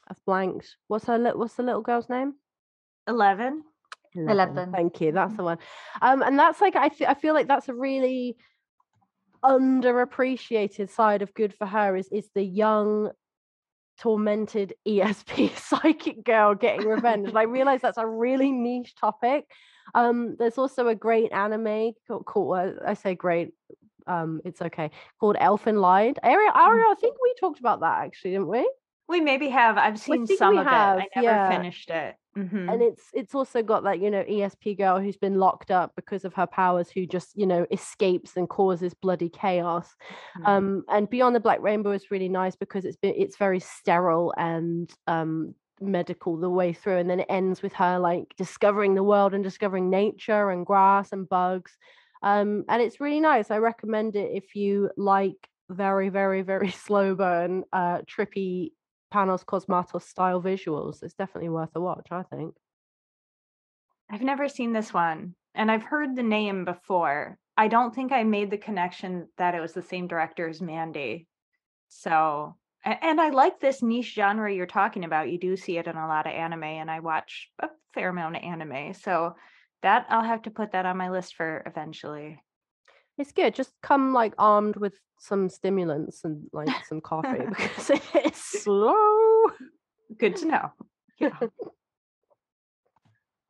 I've 0.08 0.25
blanked. 0.26 0.76
What's 0.88 1.06
her 1.06 1.18
li- 1.18 1.32
what's 1.34 1.54
the 1.54 1.62
little 1.62 1.82
girl's 1.82 2.08
name? 2.08 2.34
11. 3.08 3.62
Eleven. 4.16 4.70
Thank 4.73 5.00
you. 5.00 5.11
That's 5.12 5.32
Mhm. 5.32 5.37
the 5.37 5.42
one. 5.44 5.58
Um, 6.00 6.23
and 6.23 6.38
that's 6.38 6.61
like 6.61 6.76
I 6.76 6.88
th- 6.88 7.08
I 7.11 7.14
feel 7.14 7.34
like 7.34 7.49
that's 7.49 7.68
a 7.68 7.75
really 7.75 8.37
underappreciated 9.44 10.88
side 10.88 11.23
of 11.23 11.34
good 11.34 11.54
for 11.54 11.66
her 11.66 11.96
is 11.96 12.08
is 12.08 12.28
the 12.34 12.42
young 12.42 13.11
tormented 13.99 14.75
ESP 14.88 15.56
psychic 15.56 16.25
girl 16.25 16.54
getting 16.54 16.87
revenge. 16.87 17.28
and 17.28 17.38
I 17.38 17.42
realize 17.42 17.80
that's 17.82 17.99
a 17.99 18.06
really 18.06 18.52
niche 18.52 18.94
topic. 18.94 19.46
Um, 19.94 20.37
there's 20.38 20.58
also 20.58 20.88
a 20.88 20.94
great 20.94 21.30
anime 21.32 21.92
called, 22.08 22.25
called 22.25 22.56
uh, 22.58 22.70
I 22.87 22.94
say 22.94 23.14
great, 23.14 23.52
um, 24.06 24.40
it's 24.44 24.62
okay, 24.62 24.90
called 25.20 25.37
Elfen 25.37 25.78
Lied. 25.80 26.18
Ariel, 26.23 26.52
Ariel, 26.56 26.90
I 26.90 26.94
think 26.99 27.16
we 27.23 27.34
talked 27.38 27.61
about 27.61 27.80
that 27.80 27.99
actually, 28.04 28.32
didn't 28.32 28.49
we? 28.49 28.68
We 29.08 29.20
maybe 29.20 29.49
have. 29.49 29.76
I've 29.76 29.99
seen 29.99 30.26
some 30.26 30.58
of 30.58 30.66
have, 30.66 30.99
it. 30.99 31.11
I 31.16 31.20
never 31.20 31.26
yeah. 31.26 31.49
finished 31.49 31.90
it. 31.90 32.16
Mhm. 32.37 32.73
and 32.73 32.82
it's 32.82 33.11
it's 33.14 33.32
also 33.32 33.62
got 33.62 33.84
that 33.84 34.00
you 34.00 34.11
know 34.11 34.25
esp 34.25 34.76
girl 34.76 34.99
who's 34.99 35.16
been 35.16 35.37
locked 35.38 35.70
up 35.70 35.92
because 35.94 36.25
of 36.25 36.34
her 36.34 36.49
powers 36.49 36.90
who 36.90 37.06
just 37.06 37.30
you 37.37 37.46
know 37.46 37.64
escapes 37.70 38.37
and 38.37 38.49
causes 38.49 38.92
bloody 38.92 39.28
chaos 39.28 39.94
Mhm. 40.38 40.49
um 40.49 40.84
and 40.88 41.08
beyond 41.08 41.37
the 41.37 41.40
black 41.40 41.61
rainbow 41.61 41.92
is 41.92 42.11
really 42.11 42.28
nice 42.28 42.56
because 42.56 42.84
it's 42.84 42.96
been 42.96 43.14
it's 43.16 43.37
very 43.37 43.61
sterile 43.61 44.34
and 44.37 44.92
um 45.06 45.54
medical 45.80 46.37
the 46.37 46.50
way 46.50 46.73
through 46.73 46.96
and 46.99 47.08
then 47.08 47.20
it 47.20 47.26
ends 47.28 47.62
with 47.62 47.73
her 47.75 48.00
like 48.00 48.34
discovering 48.37 48.94
the 48.96 49.04
world 49.04 49.32
and 49.32 49.44
discovering 49.44 49.88
nature 49.88 50.50
and 50.50 50.66
grass 50.66 51.12
and 51.12 51.28
bugs 51.28 51.76
um 52.25 52.64
and 52.68 52.82
it's 52.82 52.99
really 52.99 53.20
nice 53.20 53.49
i 53.52 53.58
recommend 53.58 54.16
it 54.16 54.32
if 54.34 54.56
you 54.56 54.90
like 54.96 55.49
very 55.70 56.08
very 56.08 56.42
very 56.42 56.70
slow 56.87 57.14
burn 57.14 57.62
uh 57.73 57.99
trippy 58.11 58.73
panos 59.12 59.44
cosmatos 59.44 60.02
style 60.02 60.42
visuals 60.42 61.02
it's 61.02 61.14
definitely 61.14 61.49
worth 61.49 61.70
a 61.75 61.80
watch 61.80 62.08
i 62.11 62.23
think 62.23 62.54
I've 64.11 64.23
never 64.23 64.49
seen 64.49 64.73
this 64.73 64.92
one 64.92 65.34
and 65.54 65.70
I've 65.70 65.82
heard 65.82 66.14
the 66.14 66.23
name 66.23 66.64
before. 66.64 67.38
I 67.56 67.68
don't 67.68 67.94
think 67.94 68.12
I 68.12 68.25
made 68.25 68.50
the 68.50 68.58
connection 68.58 69.28
that 69.38 69.54
it 69.54 69.61
was 69.61 69.73
the 69.73 69.82
same 69.82 70.08
director 70.08 70.49
as 70.49 70.61
Mandy. 70.61 71.28
So, 71.88 72.56
and 72.84 73.20
I 73.20 73.30
like 73.30 73.61
this 73.61 73.82
niche 73.82 74.14
genre 74.14 74.52
you're 74.52 74.66
talking 74.66 75.04
about. 75.04 75.30
You 75.30 75.38
do 75.38 75.56
see 75.56 75.78
it 75.78 75.87
in 75.87 75.96
a 75.96 76.08
lot 76.08 76.26
of 76.26 76.32
anime, 76.32 76.64
and 76.64 76.90
I 76.90 77.00
watch 77.00 77.50
a 77.61 77.68
fair 77.92 78.08
amount 78.08 78.37
of 78.37 78.42
anime. 78.42 78.94
So, 78.94 79.37
that 79.82 80.06
I'll 80.08 80.25
have 80.25 80.42
to 80.42 80.50
put 80.50 80.73
that 80.73 80.87
on 80.87 80.96
my 80.96 81.11
list 81.11 81.37
for 81.37 81.62
eventually. 81.66 82.42
It's 83.18 83.33
good. 83.33 83.54
Just 83.54 83.73
come 83.83 84.12
like 84.12 84.35
armed 84.38 84.76
with 84.76 84.94
some 85.18 85.49
stimulants 85.49 86.25
and 86.25 86.49
like 86.52 86.68
some 86.87 87.00
coffee 87.00 87.44
because 87.49 87.90
it's 88.14 88.62
slow. 88.62 89.44
Good 90.18 90.37
to 90.37 90.47
know. 90.47 90.73
Yeah. 91.18 91.38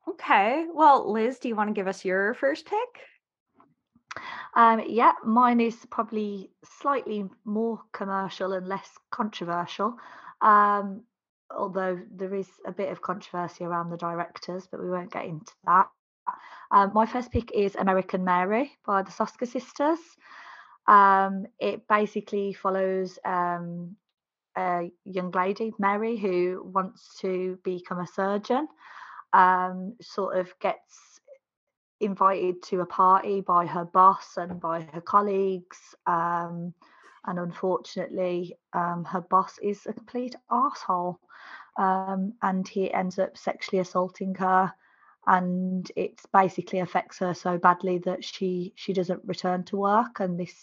Okay. 0.07 0.67
Well, 0.73 1.11
Liz, 1.11 1.39
do 1.39 1.49
you 1.49 1.57
want 1.57 1.71
to 1.71 1.75
give 1.75 1.89
us 1.89 2.05
your 2.05 2.35
first 2.35 2.67
pick? 2.67 4.23
Um, 4.55 4.83
yeah, 4.87 5.13
mine 5.25 5.61
is 5.61 5.77
probably 5.91 6.51
slightly 6.81 7.25
more 7.45 7.81
commercial 7.93 8.53
and 8.53 8.69
less 8.69 8.89
controversial. 9.11 9.97
Um, 10.41 11.05
although 11.51 12.01
there 12.15 12.35
is 12.35 12.49
a 12.67 12.73
bit 12.73 12.91
of 12.91 13.03
controversy 13.03 13.65
around 13.65 13.91
the 13.91 13.97
directors, 13.97 14.69
but 14.71 14.83
we 14.83 14.91
won't 14.91 15.13
get 15.13 15.25
into 15.25 15.53
that. 15.65 15.89
Um, 16.71 16.93
my 16.95 17.07
first 17.07 17.31
pick 17.31 17.53
is 17.53 17.77
American 17.77 18.25
Mary 18.25 18.73
by 18.87 19.03
the 19.03 19.11
Soska 19.11 19.47
sisters. 19.47 19.99
Um, 20.87 21.47
it 21.59 21.87
basically 21.89 22.53
follows 22.53 23.19
um, 23.25 23.97
a 24.57 24.91
young 25.05 25.31
lady, 25.31 25.73
Mary, 25.79 26.17
who 26.17 26.63
wants 26.73 27.19
to 27.21 27.59
become 27.65 28.01
a 28.01 28.07
surgeon 28.07 28.69
um, 29.35 29.97
sort 30.01 30.39
of 30.39 30.55
gets 30.61 31.21
invited 32.01 32.63
to 32.63 32.81
a 32.81 32.87
party 32.87 33.41
by 33.41 33.67
her 33.67 33.85
boss 33.85 34.37
and 34.37 34.61
by 34.61 34.83
her 34.93 35.01
colleagues. 35.01 35.95
Um, 36.07 36.73
and 37.27 37.39
unfortunately, 37.39 38.57
um, 38.73 39.05
her 39.05 39.23
boss 39.23 39.59
is 39.63 39.87
a 39.87 39.93
complete 39.93 40.37
asshole. 40.51 41.19
And 41.77 42.69
he 42.69 42.93
ends 42.93 43.19
up 43.19 43.37
sexually 43.37 43.81
assaulting 43.81 44.35
her. 44.37 44.73
And 45.27 45.91
it 45.97 46.21
basically 46.33 46.81
affects 46.81 47.19
her 47.19 47.35
so 47.35 47.59
badly 47.59 47.99
that 47.99 48.25
she 48.25 48.73
she 48.77 48.93
doesn't 48.93 49.25
return 49.25 49.65
to 49.65 49.77
work, 49.77 50.21
and 50.21 50.39
this 50.39 50.55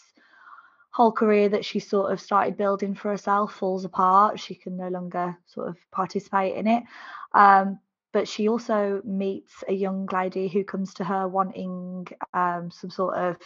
whole 0.91 1.11
career 1.11 1.49
that 1.49 1.65
she 1.65 1.79
sort 1.79 2.11
of 2.11 2.19
started 2.19 2.57
building 2.57 2.93
for 2.93 3.09
herself 3.09 3.53
falls 3.53 3.85
apart. 3.85 4.39
She 4.39 4.55
can 4.55 4.77
no 4.77 4.89
longer 4.89 5.37
sort 5.47 5.69
of 5.69 5.77
participate 5.91 6.55
in 6.55 6.67
it. 6.67 6.83
Um, 7.33 7.79
but 8.11 8.27
she 8.27 8.49
also 8.49 9.01
meets 9.05 9.63
a 9.69 9.73
young 9.73 10.07
lady 10.11 10.49
who 10.49 10.65
comes 10.65 10.93
to 10.95 11.05
her 11.05 11.27
wanting 11.27 12.07
um, 12.33 12.69
some 12.69 12.89
sort 12.89 13.15
of 13.15 13.37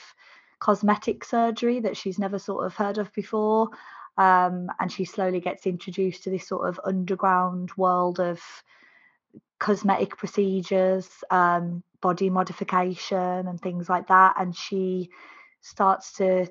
cosmetic 0.60 1.24
surgery 1.24 1.79
that 1.81 1.95
she's 1.95 2.17
never 2.17 2.39
sort 2.39 2.65
of 2.65 2.74
heard 2.74 2.98
of 2.98 3.13
before. 3.13 3.69
Um, 4.17 4.69
and 4.79 4.91
she 4.91 5.05
slowly 5.05 5.39
gets 5.39 5.67
introduced 5.67 6.24
to 6.24 6.31
this 6.31 6.48
sort 6.48 6.67
of 6.67 6.79
underground 6.84 7.72
world 7.77 8.19
of 8.19 8.41
cosmetic 9.60 10.18
procedures, 10.18 11.10
um, 11.32 11.84
body 12.02 12.30
modification, 12.30 13.48
and 13.48 13.60
things 13.60 13.90
like 13.90 14.08
that. 14.08 14.36
And 14.38 14.56
she 14.56 15.10
starts 15.62 16.14
to 16.14 16.48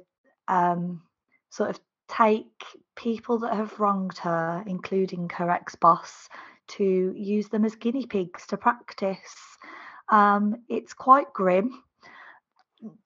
um, 0.48 1.02
sort 1.50 1.70
of 1.70 1.80
take 2.08 2.64
people 2.96 3.38
that 3.40 3.54
have 3.54 3.78
wronged 3.78 4.18
her, 4.18 4.64
including 4.66 5.30
her 5.30 5.50
ex 5.50 5.74
boss, 5.74 6.28
to 6.66 7.14
use 7.16 7.48
them 7.48 7.64
as 7.64 7.74
guinea 7.74 8.06
pigs 8.06 8.46
to 8.46 8.56
practice. 8.56 9.34
Um, 10.08 10.56
it's 10.68 10.94
quite 10.94 11.32
grim. 11.32 11.82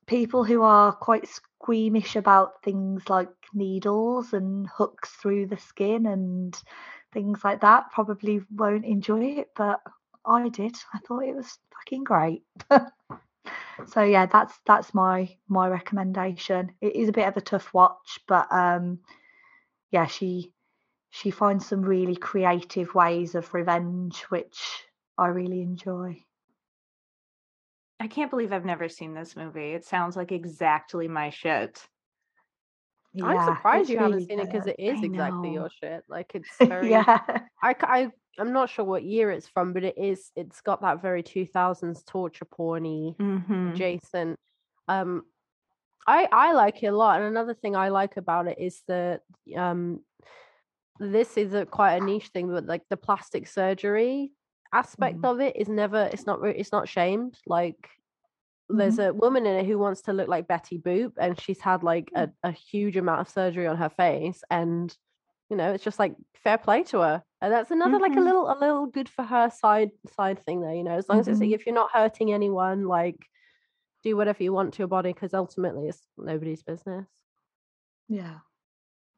People 0.06 0.44
who 0.44 0.62
are 0.62 0.92
quite 0.92 1.28
squeamish 1.28 2.16
about 2.16 2.62
things 2.64 3.08
like 3.08 3.28
needles 3.54 4.32
and 4.32 4.66
hooks 4.66 5.10
through 5.10 5.46
the 5.46 5.58
skin 5.58 6.06
and 6.06 6.56
things 7.18 7.42
like 7.42 7.62
that 7.62 7.90
probably 7.90 8.40
won't 8.54 8.84
enjoy 8.84 9.24
it, 9.24 9.48
but 9.56 9.80
I 10.24 10.48
did. 10.50 10.76
I 10.94 11.00
thought 11.00 11.24
it 11.24 11.34
was 11.34 11.58
fucking 11.74 12.04
great. 12.04 12.44
so 13.88 14.02
yeah, 14.02 14.26
that's 14.26 14.54
that's 14.64 14.94
my 14.94 15.28
my 15.48 15.66
recommendation. 15.66 16.70
It 16.80 16.94
is 16.94 17.08
a 17.08 17.12
bit 17.12 17.26
of 17.26 17.36
a 17.36 17.40
tough 17.40 17.74
watch, 17.74 18.20
but 18.28 18.46
um 18.52 19.00
yeah, 19.90 20.06
she 20.06 20.52
she 21.10 21.32
finds 21.32 21.66
some 21.66 21.82
really 21.82 22.14
creative 22.14 22.94
ways 22.94 23.34
of 23.34 23.52
revenge, 23.52 24.20
which 24.28 24.84
I 25.16 25.26
really 25.26 25.60
enjoy. 25.60 26.22
I 27.98 28.06
can't 28.06 28.30
believe 28.30 28.52
I've 28.52 28.64
never 28.64 28.88
seen 28.88 29.12
this 29.12 29.34
movie. 29.34 29.72
It 29.72 29.84
sounds 29.84 30.14
like 30.14 30.30
exactly 30.30 31.08
my 31.08 31.30
shit. 31.30 31.84
Yeah, 33.12 33.26
I'm 33.26 33.54
surprised 33.54 33.88
you 33.88 33.98
really 33.98 34.12
haven't 34.12 34.28
seen 34.28 34.40
it 34.40 34.50
because 34.50 34.66
it 34.66 34.76
is 34.78 35.00
I 35.00 35.04
exactly 35.04 35.50
know. 35.50 35.54
your 35.54 35.70
shit. 35.82 36.04
Like 36.08 36.30
it's 36.34 36.48
very. 36.60 36.90
yeah. 36.90 37.18
I, 37.62 37.74
I 37.80 38.10
I'm 38.38 38.52
not 38.52 38.70
sure 38.70 38.84
what 38.84 39.02
year 39.02 39.30
it's 39.30 39.48
from, 39.48 39.72
but 39.72 39.84
it 39.84 39.98
is. 39.98 40.30
It's 40.36 40.60
got 40.60 40.82
that 40.82 41.02
very 41.02 41.22
2000s 41.22 42.04
torture 42.06 42.46
porny 42.46 43.16
mm-hmm. 43.16 43.74
Jason. 43.74 44.36
Um, 44.86 45.24
I 46.06 46.28
I 46.30 46.52
like 46.52 46.82
it 46.82 46.86
a 46.86 46.96
lot, 46.96 47.20
and 47.20 47.28
another 47.28 47.54
thing 47.54 47.76
I 47.76 47.88
like 47.88 48.16
about 48.16 48.46
it 48.46 48.58
is 48.58 48.82
the 48.86 49.20
um 49.56 50.00
this 51.00 51.36
is 51.36 51.54
a 51.54 51.66
quite 51.66 51.94
a 51.94 52.04
niche 52.04 52.28
thing, 52.28 52.48
but 52.48 52.66
like 52.66 52.82
the 52.88 52.96
plastic 52.96 53.46
surgery 53.46 54.32
aspect 54.72 55.18
mm. 55.18 55.30
of 55.30 55.40
it 55.40 55.56
is 55.56 55.68
never 55.68 56.08
it's 56.12 56.26
not 56.26 56.44
it's 56.44 56.72
not 56.72 56.88
shamed 56.88 57.38
like 57.46 57.88
mm-hmm. 58.70 58.78
there's 58.78 58.98
a 58.98 59.12
woman 59.12 59.46
in 59.46 59.56
it 59.56 59.66
who 59.66 59.78
wants 59.78 60.02
to 60.02 60.12
look 60.12 60.28
like 60.28 60.48
Betty 60.48 60.78
Boop 60.78 61.12
and 61.18 61.40
she's 61.40 61.60
had 61.60 61.82
like 61.82 62.10
a, 62.14 62.28
mm. 62.28 62.32
a 62.42 62.52
huge 62.52 62.96
amount 62.96 63.20
of 63.20 63.28
surgery 63.28 63.66
on 63.66 63.76
her 63.76 63.90
face 63.90 64.42
and 64.50 64.94
you 65.50 65.56
know 65.56 65.72
it's 65.72 65.84
just 65.84 65.98
like 65.98 66.14
fair 66.34 66.58
play 66.58 66.82
to 66.84 67.00
her 67.00 67.22
and 67.40 67.52
that's 67.52 67.70
another 67.70 67.94
mm-hmm. 67.94 68.02
like 68.02 68.12
a 68.12 68.14
mm-hmm. 68.16 68.24
little 68.24 68.50
a 68.50 68.58
little 68.58 68.86
good 68.86 69.08
for 69.08 69.24
her 69.24 69.50
side 69.50 69.90
side 70.14 70.38
thing 70.44 70.60
there 70.60 70.74
you 70.74 70.84
know 70.84 70.96
as 70.96 71.08
long 71.08 71.16
mm-hmm. 71.16 71.22
as 71.22 71.28
it's 71.28 71.40
like 71.40 71.48
mm-hmm. 71.48 71.54
if 71.54 71.66
you're 71.66 71.74
not 71.74 71.90
hurting 71.92 72.32
anyone 72.32 72.84
like 72.84 73.16
do 74.04 74.16
whatever 74.16 74.42
you 74.42 74.52
want 74.52 74.74
to 74.74 74.78
your 74.78 74.88
body 74.88 75.12
because 75.12 75.34
ultimately 75.34 75.88
it's 75.88 76.06
nobody's 76.16 76.62
business 76.62 77.06
yeah 78.08 78.36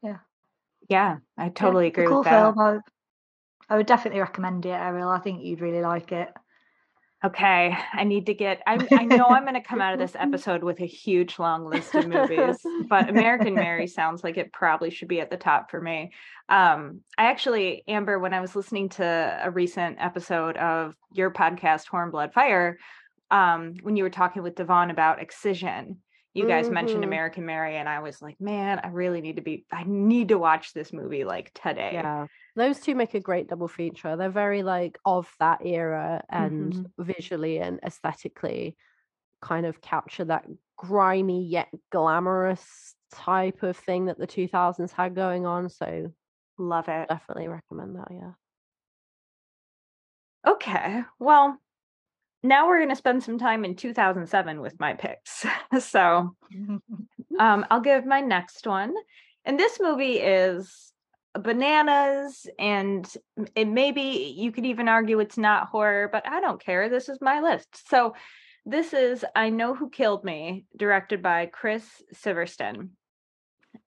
yeah 0.02 0.18
yeah, 0.88 1.18
I 1.36 1.50
totally 1.50 1.84
yeah, 1.84 1.88
agree 1.88 2.06
cool 2.06 2.18
with 2.18 2.24
that. 2.24 2.54
Film. 2.54 2.58
I, 2.58 2.78
I 3.72 3.76
would 3.76 3.86
definitely 3.86 4.20
recommend 4.20 4.66
it, 4.66 4.70
Ariel. 4.70 5.08
I 5.08 5.20
think 5.20 5.42
you'd 5.44 5.60
really 5.60 5.82
like 5.82 6.12
it. 6.12 6.28
Okay, 7.22 7.76
I 7.92 8.04
need 8.04 8.24
to 8.26 8.34
get. 8.34 8.62
I, 8.66 8.78
I 8.92 9.04
know 9.04 9.26
I'm 9.26 9.42
going 9.42 9.52
to 9.54 9.60
come 9.60 9.82
out 9.82 9.92
of 9.92 9.98
this 9.98 10.14
episode 10.18 10.62
with 10.64 10.80
a 10.80 10.86
huge 10.86 11.38
long 11.38 11.66
list 11.66 11.94
of 11.94 12.08
movies, 12.08 12.56
but 12.88 13.10
American 13.10 13.54
Mary 13.54 13.86
sounds 13.86 14.24
like 14.24 14.38
it 14.38 14.54
probably 14.54 14.88
should 14.88 15.08
be 15.08 15.20
at 15.20 15.28
the 15.28 15.36
top 15.36 15.70
for 15.70 15.82
me. 15.82 16.12
Um, 16.48 17.02
I 17.18 17.24
actually, 17.24 17.84
Amber, 17.86 18.18
when 18.18 18.32
I 18.32 18.40
was 18.40 18.56
listening 18.56 18.88
to 18.90 19.40
a 19.42 19.50
recent 19.50 19.98
episode 20.00 20.56
of 20.56 20.94
your 21.12 21.30
podcast, 21.30 21.88
Horn 21.88 22.10
Blood 22.10 22.32
Fire, 22.32 22.78
um, 23.30 23.74
when 23.82 23.96
you 23.96 24.04
were 24.04 24.10
talking 24.10 24.42
with 24.42 24.54
Devon 24.54 24.90
about 24.90 25.20
excision, 25.20 25.98
you 26.32 26.46
guys 26.46 26.66
mm-hmm. 26.66 26.74
mentioned 26.74 27.04
American 27.04 27.44
Mary, 27.44 27.76
and 27.76 27.88
I 27.88 28.00
was 28.00 28.22
like, 28.22 28.40
man, 28.40 28.80
I 28.82 28.88
really 28.88 29.20
need 29.20 29.36
to 29.36 29.42
be, 29.42 29.66
I 29.72 29.84
need 29.84 30.28
to 30.28 30.38
watch 30.38 30.72
this 30.72 30.92
movie 30.92 31.24
like 31.24 31.52
today. 31.54 31.90
Yeah. 31.94 32.26
Those 32.54 32.78
two 32.78 32.94
make 32.94 33.14
a 33.14 33.20
great 33.20 33.48
double 33.48 33.68
feature. 33.68 34.16
They're 34.16 34.30
very 34.30 34.62
like 34.62 34.98
of 35.04 35.28
that 35.40 35.64
era 35.64 36.22
and 36.28 36.72
mm-hmm. 36.72 37.02
visually 37.02 37.58
and 37.58 37.80
aesthetically 37.84 38.76
kind 39.42 39.66
of 39.66 39.80
capture 39.80 40.24
that 40.26 40.46
grimy 40.76 41.44
yet 41.46 41.68
glamorous 41.90 42.94
type 43.12 43.62
of 43.62 43.76
thing 43.76 44.06
that 44.06 44.18
the 44.18 44.26
2000s 44.26 44.92
had 44.92 45.14
going 45.14 45.46
on. 45.46 45.68
So 45.68 46.12
love 46.58 46.88
it. 46.88 47.08
Definitely 47.08 47.48
recommend 47.48 47.96
that. 47.96 48.08
Yeah. 48.10 48.32
Okay. 50.46 51.02
Well, 51.18 51.58
now 52.42 52.66
we're 52.66 52.78
going 52.78 52.90
to 52.90 52.96
spend 52.96 53.22
some 53.22 53.38
time 53.38 53.64
in 53.64 53.76
2007 53.76 54.60
with 54.60 54.78
my 54.80 54.94
picks. 54.94 55.44
so 55.80 56.34
um, 57.38 57.66
I'll 57.70 57.80
give 57.80 58.06
my 58.06 58.20
next 58.20 58.66
one. 58.66 58.94
And 59.44 59.58
this 59.58 59.78
movie 59.80 60.18
is 60.18 60.92
bananas, 61.34 62.46
and 62.58 63.08
it 63.54 63.68
maybe 63.68 64.34
you 64.36 64.52
could 64.52 64.66
even 64.66 64.88
argue 64.88 65.20
it's 65.20 65.38
not 65.38 65.68
horror, 65.68 66.08
but 66.10 66.28
I 66.28 66.40
don't 66.40 66.62
care. 66.62 66.88
This 66.88 67.08
is 67.08 67.18
my 67.20 67.40
list. 67.40 67.88
So 67.88 68.14
this 68.66 68.92
is 68.92 69.24
I 69.34 69.50
Know 69.50 69.74
Who 69.74 69.88
Killed 69.88 70.24
Me, 70.24 70.66
directed 70.76 71.22
by 71.22 71.46
Chris 71.46 71.84
Sivertsen. 72.14 72.90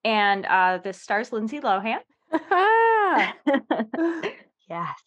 And 0.04 0.46
uh, 0.46 0.80
this 0.84 1.02
stars 1.02 1.32
Lindsay 1.32 1.60
Lohan. 1.60 2.00
yes. 4.70 4.98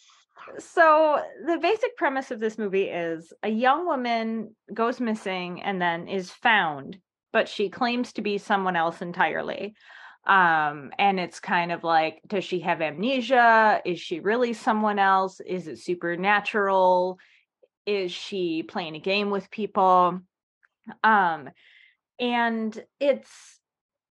So 0.58 1.22
the 1.46 1.58
basic 1.58 1.96
premise 1.96 2.30
of 2.30 2.40
this 2.40 2.58
movie 2.58 2.84
is 2.88 3.32
a 3.42 3.48
young 3.48 3.86
woman 3.86 4.54
goes 4.72 5.00
missing 5.00 5.62
and 5.62 5.80
then 5.80 6.08
is 6.08 6.30
found, 6.30 6.98
but 7.32 7.48
she 7.48 7.68
claims 7.68 8.12
to 8.14 8.22
be 8.22 8.38
someone 8.38 8.76
else 8.76 9.02
entirely. 9.02 9.74
Um, 10.26 10.90
and 10.98 11.20
it's 11.20 11.38
kind 11.38 11.70
of 11.70 11.84
like, 11.84 12.20
does 12.26 12.44
she 12.44 12.60
have 12.60 12.82
amnesia? 12.82 13.80
Is 13.84 14.00
she 14.00 14.20
really 14.20 14.52
someone 14.52 14.98
else? 14.98 15.40
Is 15.40 15.68
it 15.68 15.78
supernatural? 15.78 17.18
Is 17.86 18.10
she 18.10 18.64
playing 18.64 18.96
a 18.96 19.00
game 19.00 19.30
with 19.30 19.50
people? 19.50 20.20
Um, 21.04 21.50
and 22.18 22.84
it's 22.98 23.60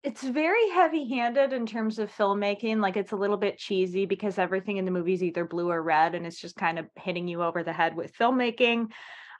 it's 0.02 0.22
very 0.22 0.68
heavy-handed 0.70 1.52
in 1.52 1.64
terms 1.64 1.98
of 1.98 2.10
filmmaking 2.10 2.80
like 2.80 2.96
it's 2.96 3.12
a 3.12 3.16
little 3.16 3.36
bit 3.36 3.58
cheesy 3.58 4.04
because 4.04 4.38
everything 4.38 4.76
in 4.76 4.84
the 4.84 4.90
movie 4.90 5.14
is 5.14 5.22
either 5.22 5.44
blue 5.44 5.70
or 5.70 5.82
red 5.82 6.14
and 6.14 6.26
it's 6.26 6.40
just 6.40 6.56
kind 6.56 6.78
of 6.78 6.86
hitting 6.96 7.28
you 7.28 7.42
over 7.42 7.62
the 7.62 7.72
head 7.72 7.94
with 7.94 8.12
filmmaking. 8.14 8.90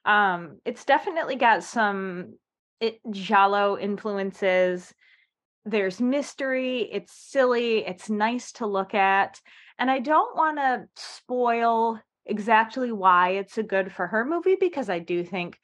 Um 0.05 0.59
it's 0.65 0.85
definitely 0.85 1.37
got 1.37 1.65
some 1.65 2.35
it 2.81 3.01
giallo 3.11 3.77
influences. 3.77 4.93
There's 5.65 6.01
mystery 6.01 6.89
it's 6.93 7.13
silly 7.13 7.85
it's 7.87 8.11
nice 8.11 8.53
to 8.53 8.67
look 8.67 8.95
at 8.95 9.41
and 9.79 9.91
i 9.91 10.01
don't 10.01 10.37
want 10.37 10.59
to 10.59 10.87
spoil 10.97 12.01
exactly 12.27 12.91
why 12.91 13.31
it's 13.31 13.59
a 13.59 13.63
good 13.63 13.93
for 13.93 14.09
her 14.09 14.25
movie 14.25 14.57
because 14.59 14.89
i 14.89 14.99
do 14.99 15.23
think 15.25 15.59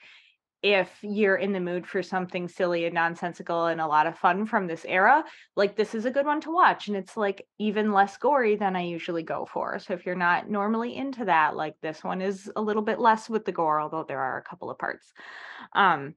if 0.63 0.91
you're 1.03 1.37
in 1.37 1.53
the 1.53 1.61
mood 1.61 1.87
for 1.87 2.03
something 2.03 2.49
silly 2.49 2.85
and 2.85 2.95
nonsensical 2.95 3.67
and 3.67 3.81
a 3.81 3.87
lot 3.87 4.09
of 4.09 4.19
fun 4.19 4.45
from 4.45 4.67
this 4.67 4.85
era, 4.89 5.25
like 5.55 5.77
this 5.77 5.95
is 5.95 6.05
a 6.05 6.11
good 6.11 6.27
one 6.27 6.41
to 6.41 6.51
watch. 6.51 6.89
And 6.89 6.97
it's 6.97 7.17
like 7.17 7.47
even 7.59 7.93
less 7.93 8.17
gory 8.17 8.57
than 8.57 8.75
I 8.75 8.83
usually 8.83 9.23
go 9.23 9.47
for. 9.47 9.79
So 9.79 9.95
if 9.95 10.05
you're 10.05 10.17
not 10.17 10.51
normally 10.51 10.97
into 10.97 11.27
that, 11.27 11.55
like 11.55 11.75
this 11.81 12.03
one 12.03 12.21
is 12.21 12.51
a 12.57 12.63
little 12.63 12.83
bit 12.83 12.99
less 12.99 13.29
with 13.29 13.45
the 13.45 13.53
gore, 13.53 13.81
although 13.81 14.05
there 14.07 14.21
are 14.21 14.39
a 14.39 14.43
couple 14.43 14.71
of 14.71 14.79
parts. 14.79 15.13
Um, 15.75 16.15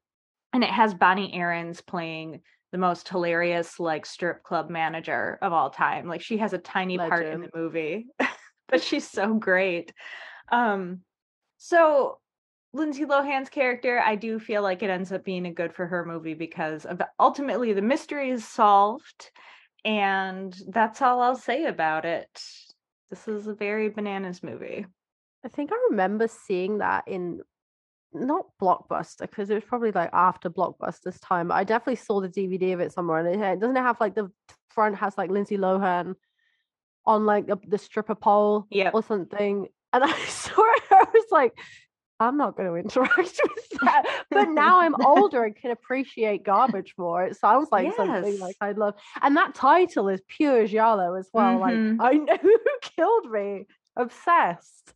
and 0.54 0.64
it 0.64 0.72
has 0.72 0.94
Bonnie 0.94 1.34
Aarons 1.36 1.82
playing 1.82 2.42
the 2.72 2.78
most 2.78 3.10
hilarious 3.10 3.80
like 3.80 4.06
strip 4.06 4.44
club 4.44 4.70
manager 4.70 5.38
of 5.42 5.54
all 5.54 5.70
time. 5.70 6.08
Like 6.08 6.22
she 6.22 6.38
has 6.38 6.54
a 6.54 6.58
tiny 6.58 6.98
Legend. 6.98 7.10
part 7.12 7.26
in 7.28 7.42
the 7.42 7.50
movie, 7.54 8.08
but 8.70 8.82
she's 8.82 9.08
so 9.08 9.36
great. 9.36 9.94
Um, 10.52 11.02
so 11.58 12.18
Lindsay 12.74 13.06
Lohan's 13.06 13.50
character, 13.50 14.00
I 14.00 14.16
do 14.16 14.40
feel 14.40 14.62
like 14.62 14.82
it 14.82 14.90
ends 14.90 15.12
up 15.12 15.26
being 15.26 15.46
a 15.46 15.54
good 15.54 15.74
for 15.74 15.88
her 15.88 16.06
movie 16.06 16.34
because 16.34 16.86
of 16.86 17.02
ultimately 17.20 17.74
the 17.74 17.82
mystery 17.82 18.30
is 18.30 18.48
solved, 18.48 19.32
and 19.84 20.56
that's 20.68 21.02
all 21.02 21.22
I'll 21.22 21.36
say 21.36 21.66
about 21.66 22.06
it. 22.06 22.30
This 23.10 23.28
is 23.28 23.48
a 23.48 23.54
very 23.54 23.90
bananas 23.90 24.42
movie. 24.42 24.86
I 25.44 25.50
think 25.50 25.72
I 25.74 25.88
remember 25.90 26.28
seeing 26.30 26.78
that 26.78 27.08
in 27.08 27.42
not 28.14 28.46
Blockbuster 28.62 29.22
because 29.22 29.50
it 29.50 29.56
was 29.56 29.64
probably 29.64 29.92
like 29.92 30.10
after 30.14 30.50
Blockbuster's 30.50 31.20
time. 31.20 31.50
But 31.50 31.56
I 31.56 31.64
definitely 31.64 31.96
saw 31.96 32.22
the 32.22 32.30
DVD 32.30 32.74
of 32.74 32.80
it 32.80 32.94
somewhere, 32.94 33.20
and 33.20 33.28
it, 33.28 33.46
it 33.46 33.60
doesn't 33.60 33.76
have 33.76 34.00
like 34.00 34.16
the 34.16 34.32
front 34.70 34.96
has 34.98 35.18
like 35.18 35.30
Lindsay 35.30 35.58
Lohan 35.58 36.16
on 37.06 37.26
like 37.26 37.48
the, 37.48 37.58
the 37.68 37.78
stripper 37.78 38.16
pole 38.16 38.68
yep. 38.70 38.94
or 38.94 39.04
something. 39.04 39.68
And 39.94 40.04
I 40.06 40.18
saw 40.26 40.62
it, 40.62 40.84
I 40.92 41.06
was 41.14 41.26
like, 41.32 41.58
I'm 42.22 42.38
not 42.38 42.56
going 42.56 42.70
to 42.70 42.76
interact 42.76 43.18
with 43.44 43.80
that. 43.82 44.24
But 44.30 44.50
now 44.50 44.80
I'm 44.80 44.96
older 45.06 45.44
and 45.44 45.56
can 45.56 45.72
appreciate 45.72 46.44
garbage 46.44 46.94
more. 46.98 47.26
It 47.26 47.36
sounds 47.36 47.70
like 47.72 47.88
yes. 47.88 47.96
something 47.96 48.40
like 48.40 48.56
I 48.62 48.74
love. 48.74 48.94
And 49.22 49.36
that 49.38 49.56
title 49.56 50.08
is 50.08 50.22
pure 50.28 50.68
giallo 50.68 51.16
as 51.16 51.30
well. 51.34 51.60
Mm-hmm. 51.60 52.00
Like 52.00 52.14
I 52.14 52.18
know 52.18 52.38
who 52.42 52.58
killed 52.82 53.32
me. 53.32 53.66
Obsessed. 53.96 54.94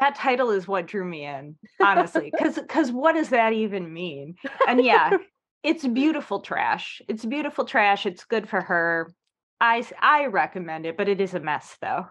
That 0.00 0.16
title 0.16 0.50
is 0.50 0.68
what 0.68 0.86
drew 0.86 1.04
me 1.04 1.24
in, 1.24 1.56
honestly. 1.80 2.32
Cause 2.38 2.58
cause 2.68 2.92
what 2.92 3.14
does 3.14 3.30
that 3.30 3.52
even 3.52 3.92
mean? 3.92 4.36
And 4.68 4.84
yeah, 4.84 5.16
it's 5.62 5.86
beautiful 5.86 6.40
trash. 6.40 7.00
It's 7.08 7.24
beautiful 7.24 7.64
trash. 7.64 8.04
It's 8.04 8.24
good 8.24 8.48
for 8.48 8.60
her. 8.60 9.12
I 9.60 9.84
I 10.00 10.26
recommend 10.26 10.84
it, 10.84 10.96
but 10.96 11.08
it 11.08 11.20
is 11.20 11.34
a 11.34 11.40
mess 11.40 11.76
though. 11.80 12.06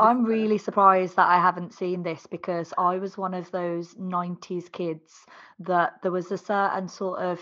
I'm 0.00 0.24
really 0.24 0.58
surprised 0.58 1.16
that 1.16 1.28
I 1.28 1.40
haven't 1.40 1.74
seen 1.74 2.02
this 2.02 2.26
because 2.26 2.72
I 2.78 2.98
was 2.98 3.18
one 3.18 3.34
of 3.34 3.50
those 3.50 3.94
90s 3.94 4.70
kids 4.70 5.12
that 5.60 5.94
there 6.02 6.12
was 6.12 6.30
a 6.30 6.38
certain 6.38 6.88
sort 6.88 7.20
of 7.20 7.40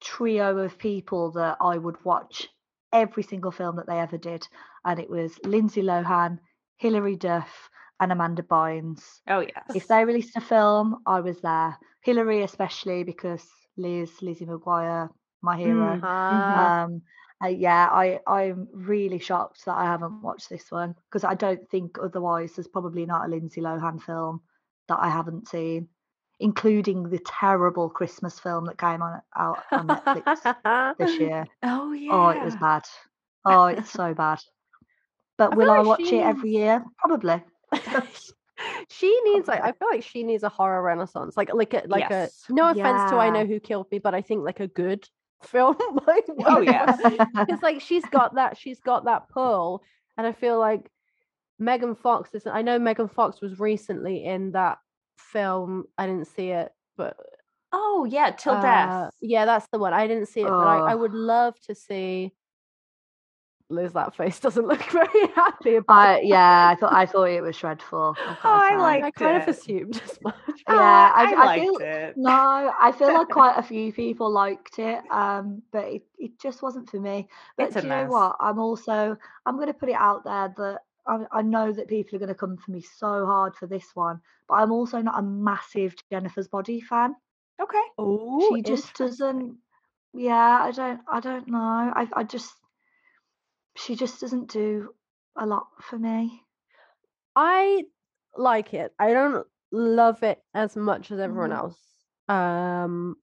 trio 0.00 0.58
of 0.58 0.78
people 0.78 1.32
that 1.32 1.56
I 1.60 1.78
would 1.78 2.02
watch 2.04 2.48
every 2.92 3.22
single 3.22 3.50
film 3.50 3.76
that 3.76 3.86
they 3.86 3.98
ever 3.98 4.18
did. 4.18 4.46
And 4.84 5.00
it 5.00 5.10
was 5.10 5.38
Lindsay 5.44 5.82
Lohan, 5.82 6.38
Hilary 6.76 7.16
Duff, 7.16 7.70
and 8.00 8.12
Amanda 8.12 8.42
Bynes. 8.42 9.20
Oh, 9.28 9.40
yes. 9.40 9.64
If 9.74 9.88
they 9.88 10.04
released 10.04 10.36
a 10.36 10.40
film, 10.40 10.98
I 11.06 11.20
was 11.20 11.40
there. 11.40 11.78
Hilary, 12.02 12.42
especially 12.42 13.04
because 13.04 13.44
Liz, 13.76 14.10
Lizzie 14.22 14.46
McGuire, 14.46 15.08
my 15.42 15.56
hero. 15.56 15.96
Mm-hmm. 15.96 16.04
Um, 16.04 17.02
uh, 17.44 17.48
yeah, 17.48 17.88
I 17.90 18.20
I'm 18.26 18.68
really 18.72 19.18
shocked 19.18 19.64
that 19.66 19.76
I 19.76 19.84
haven't 19.84 20.22
watched 20.22 20.48
this 20.48 20.70
one 20.70 20.94
because 21.08 21.24
I 21.24 21.34
don't 21.34 21.68
think 21.70 21.98
otherwise 22.02 22.54
there's 22.54 22.68
probably 22.68 23.04
not 23.04 23.26
a 23.26 23.28
Lindsay 23.28 23.60
Lohan 23.60 24.00
film 24.02 24.40
that 24.88 24.98
I 25.00 25.10
haven't 25.10 25.48
seen, 25.48 25.88
including 26.40 27.10
the 27.10 27.18
terrible 27.18 27.90
Christmas 27.90 28.38
film 28.38 28.64
that 28.66 28.78
came 28.78 29.02
on 29.02 29.20
out 29.36 29.58
on 29.70 29.88
Netflix 29.88 30.96
this 30.98 31.20
year. 31.20 31.46
Oh 31.62 31.92
yeah. 31.92 32.12
Oh, 32.12 32.28
it 32.28 32.42
was 32.42 32.56
bad. 32.56 32.84
Oh, 33.44 33.66
it's 33.66 33.90
so 33.90 34.14
bad. 34.14 34.38
But 35.36 35.52
I 35.52 35.56
will 35.56 35.70
I 35.70 35.80
watch 35.80 36.00
it 36.00 36.14
every 36.14 36.52
year? 36.52 36.82
Probably. 36.98 37.44
she 38.88 39.20
needs 39.24 39.46
like 39.46 39.60
I 39.62 39.72
feel 39.72 39.88
like 39.90 40.04
she 40.04 40.22
needs 40.22 40.42
a 40.42 40.48
horror 40.48 40.82
renaissance. 40.82 41.36
Like 41.36 41.52
like 41.52 41.74
a 41.74 41.82
like 41.86 42.06
yes. 42.08 42.44
a 42.48 42.52
no 42.54 42.70
offense 42.70 42.76
yeah. 42.78 43.10
to 43.10 43.16
I 43.16 43.28
know 43.28 43.44
who 43.44 43.60
killed 43.60 43.88
me, 43.90 43.98
but 43.98 44.14
I 44.14 44.22
think 44.22 44.42
like 44.42 44.60
a 44.60 44.68
good 44.68 45.06
film. 45.42 45.76
like, 46.06 46.24
oh 46.46 46.60
yeah, 46.60 46.96
it's 47.48 47.62
like 47.62 47.80
she's 47.80 48.04
got 48.06 48.34
that. 48.34 48.56
She's 48.56 48.80
got 48.80 49.04
that 49.04 49.28
pull, 49.28 49.82
and 50.16 50.26
I 50.26 50.32
feel 50.32 50.58
like 50.58 50.90
Megan 51.58 51.94
Fox 51.94 52.34
is. 52.34 52.46
I 52.46 52.62
know 52.62 52.78
Megan 52.78 53.08
Fox 53.08 53.40
was 53.40 53.58
recently 53.58 54.24
in 54.24 54.52
that 54.52 54.78
film. 55.18 55.84
I 55.98 56.06
didn't 56.06 56.28
see 56.28 56.48
it, 56.48 56.72
but 56.96 57.16
oh 57.72 58.06
yeah, 58.08 58.30
till 58.30 58.54
uh, 58.54 58.62
death. 58.62 59.14
Yeah, 59.20 59.44
that's 59.44 59.68
the 59.72 59.78
one. 59.78 59.92
I 59.92 60.06
didn't 60.06 60.26
see 60.26 60.40
it, 60.40 60.46
oh. 60.46 60.50
but 60.50 60.66
I, 60.66 60.92
I 60.92 60.94
would 60.94 61.14
love 61.14 61.54
to 61.66 61.74
see 61.74 62.32
Liz, 63.68 63.92
that 63.94 64.14
face 64.14 64.38
doesn't 64.38 64.66
look 64.66 64.82
very 64.90 65.26
happy 65.34 65.74
about. 65.76 66.24
yeah, 66.24 66.68
I 66.68 66.76
thought 66.76 66.92
I 66.92 67.04
thought 67.04 67.24
it 67.24 67.42
was 67.42 67.56
dreadful. 67.56 68.14
I, 68.18 68.36
oh, 68.44 68.60
I 68.62 68.76
like. 68.76 69.04
I 69.04 69.10
kind 69.10 69.36
it. 69.36 69.48
of 69.48 69.56
assumed 69.56 70.00
as 70.04 70.18
much. 70.22 70.34
Yeah, 70.68 71.12
I, 71.14 71.34
I, 71.36 71.46
I 71.46 71.60
feel, 71.60 71.76
it. 71.78 72.16
No, 72.16 72.72
I 72.80 72.92
feel 72.92 73.12
like 73.12 73.28
quite 73.28 73.58
a 73.58 73.62
few 73.64 73.92
people 73.92 74.30
liked 74.30 74.78
it, 74.78 75.00
um, 75.10 75.62
but 75.72 75.84
it, 75.84 76.02
it 76.18 76.38
just 76.40 76.62
wasn't 76.62 76.88
for 76.88 77.00
me. 77.00 77.28
But 77.56 77.72
do 77.72 77.80
you 77.80 77.88
mess. 77.88 78.04
know 78.04 78.12
what? 78.12 78.36
I'm 78.38 78.60
also 78.60 79.16
I'm 79.44 79.56
going 79.56 79.68
to 79.68 79.74
put 79.74 79.88
it 79.88 79.96
out 79.96 80.22
there 80.22 80.54
that 80.56 80.78
I, 81.08 81.24
I 81.32 81.42
know 81.42 81.72
that 81.72 81.88
people 81.88 82.16
are 82.16 82.20
going 82.20 82.28
to 82.28 82.34
come 82.36 82.56
for 82.56 82.70
me 82.70 82.82
so 82.82 83.26
hard 83.26 83.56
for 83.56 83.66
this 83.66 83.86
one, 83.94 84.20
but 84.48 84.56
I'm 84.56 84.70
also 84.70 85.00
not 85.00 85.18
a 85.18 85.22
massive 85.22 85.94
Jennifer's 86.10 86.48
Body 86.48 86.80
fan. 86.80 87.16
Okay. 87.60 87.82
Oh, 87.98 88.54
she 88.54 88.62
just 88.62 88.94
doesn't. 88.94 89.56
Yeah, 90.14 90.60
I 90.62 90.70
don't. 90.70 91.00
I 91.10 91.18
don't 91.18 91.48
know. 91.48 91.58
I 91.58 92.06
I 92.12 92.22
just 92.22 92.54
she 93.76 93.94
just 93.94 94.20
doesn't 94.20 94.50
do 94.50 94.90
a 95.36 95.46
lot 95.46 95.66
for 95.80 95.98
me. 95.98 96.42
I 97.34 97.84
like 98.36 98.74
it. 98.74 98.92
I 98.98 99.12
don't 99.12 99.46
love 99.72 100.22
it 100.22 100.40
as 100.54 100.76
much 100.76 101.10
as 101.10 101.20
everyone 101.20 101.50
mm. 101.50 101.56
else. 101.56 101.78
Um 102.28 103.16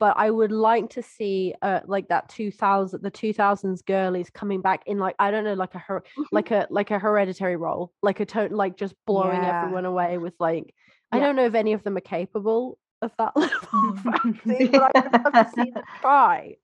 but 0.00 0.16
I 0.16 0.30
would 0.30 0.52
like 0.52 0.90
to 0.90 1.02
see 1.02 1.54
uh 1.60 1.80
like 1.86 2.08
that 2.08 2.28
2000 2.28 3.02
the 3.02 3.10
2000s 3.10 3.84
girlies 3.84 4.30
coming 4.30 4.60
back 4.60 4.82
in 4.86 4.98
like 4.98 5.16
I 5.18 5.30
don't 5.30 5.44
know 5.44 5.54
like 5.54 5.74
a 5.74 5.78
her 5.78 6.00
mm-hmm. 6.00 6.22
like 6.32 6.50
a 6.50 6.66
like 6.70 6.90
a 6.90 6.98
hereditary 6.98 7.56
role 7.56 7.92
like 8.02 8.20
a 8.20 8.26
total 8.26 8.56
like 8.56 8.76
just 8.76 8.94
blowing 9.06 9.42
yeah. 9.42 9.62
everyone 9.62 9.84
away 9.84 10.18
with 10.18 10.34
like 10.38 10.74
yeah. 11.12 11.18
I 11.18 11.20
don't 11.20 11.36
know 11.36 11.46
if 11.46 11.54
any 11.54 11.72
of 11.72 11.82
them 11.82 11.96
are 11.96 12.00
capable 12.00 12.78
of 13.02 13.12
that 13.18 13.32
level 13.36 13.90
of 13.90 14.02
but 14.04 14.96
I 14.96 15.00
would 15.00 15.12
love 15.12 15.32
to 15.32 15.50
see 15.54 15.70
them 15.70 15.84
try. 16.00 16.56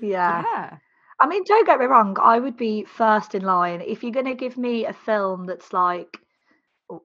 Yeah. 0.00 0.42
yeah. 0.42 0.76
I 1.20 1.26
mean, 1.26 1.44
don't 1.44 1.66
get 1.66 1.78
me 1.78 1.86
wrong, 1.86 2.16
I 2.20 2.38
would 2.38 2.56
be 2.56 2.84
first 2.84 3.34
in 3.34 3.42
line. 3.42 3.82
If 3.82 4.02
you're 4.02 4.12
going 4.12 4.26
to 4.26 4.34
give 4.34 4.56
me 4.56 4.86
a 4.86 4.92
film 4.92 5.44
that's 5.44 5.72
like, 5.72 6.18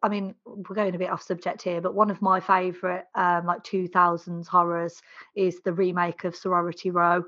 I 0.01 0.07
mean, 0.07 0.35
we're 0.45 0.75
going 0.75 0.95
a 0.95 0.97
bit 0.97 1.09
off 1.09 1.21
subject 1.21 1.61
here, 1.61 1.81
but 1.81 1.93
one 1.93 2.09
of 2.09 2.21
my 2.21 2.39
favourite 2.39 3.03
um, 3.13 3.45
like 3.45 3.63
2000s 3.63 4.47
horrors 4.47 5.01
is 5.35 5.59
the 5.61 5.73
remake 5.73 6.23
of 6.23 6.35
Sorority 6.35 6.91
Row. 6.91 7.25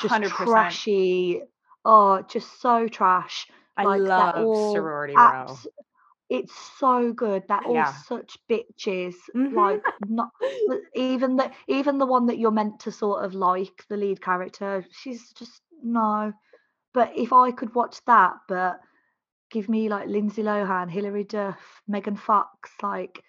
Just 0.00 0.14
100%. 0.14 0.28
trashy. 0.28 1.42
Oh, 1.84 2.22
just 2.22 2.60
so 2.60 2.86
trash. 2.86 3.48
I 3.76 3.84
like, 3.84 4.00
love 4.00 4.34
Sorority 4.72 5.14
Row. 5.16 5.58
It's 6.30 6.54
so 6.78 7.12
good. 7.12 7.42
That 7.48 7.66
all 7.66 7.74
yeah. 7.74 7.92
such 7.92 8.38
bitches. 8.48 9.16
Mm-hmm. 9.34 9.58
Like 9.58 9.82
not 10.06 10.30
even 10.94 11.34
the 11.34 11.50
even 11.66 11.98
the 11.98 12.06
one 12.06 12.26
that 12.26 12.38
you're 12.38 12.52
meant 12.52 12.78
to 12.80 12.92
sort 12.92 13.24
of 13.24 13.34
like, 13.34 13.84
the 13.88 13.96
lead 13.96 14.22
character, 14.22 14.84
she's 14.92 15.32
just 15.32 15.60
no. 15.82 16.32
But 16.92 17.12
if 17.16 17.32
I 17.32 17.50
could 17.52 17.74
watch 17.74 17.98
that, 18.06 18.34
but 18.48 18.80
give 19.50 19.68
me 19.68 19.88
like 19.88 20.08
Lindsay 20.08 20.42
Lohan, 20.42 20.90
Hilary 20.90 21.24
Duff, 21.24 21.82
Megan 21.86 22.16
Fox, 22.16 22.70
like 22.82 23.22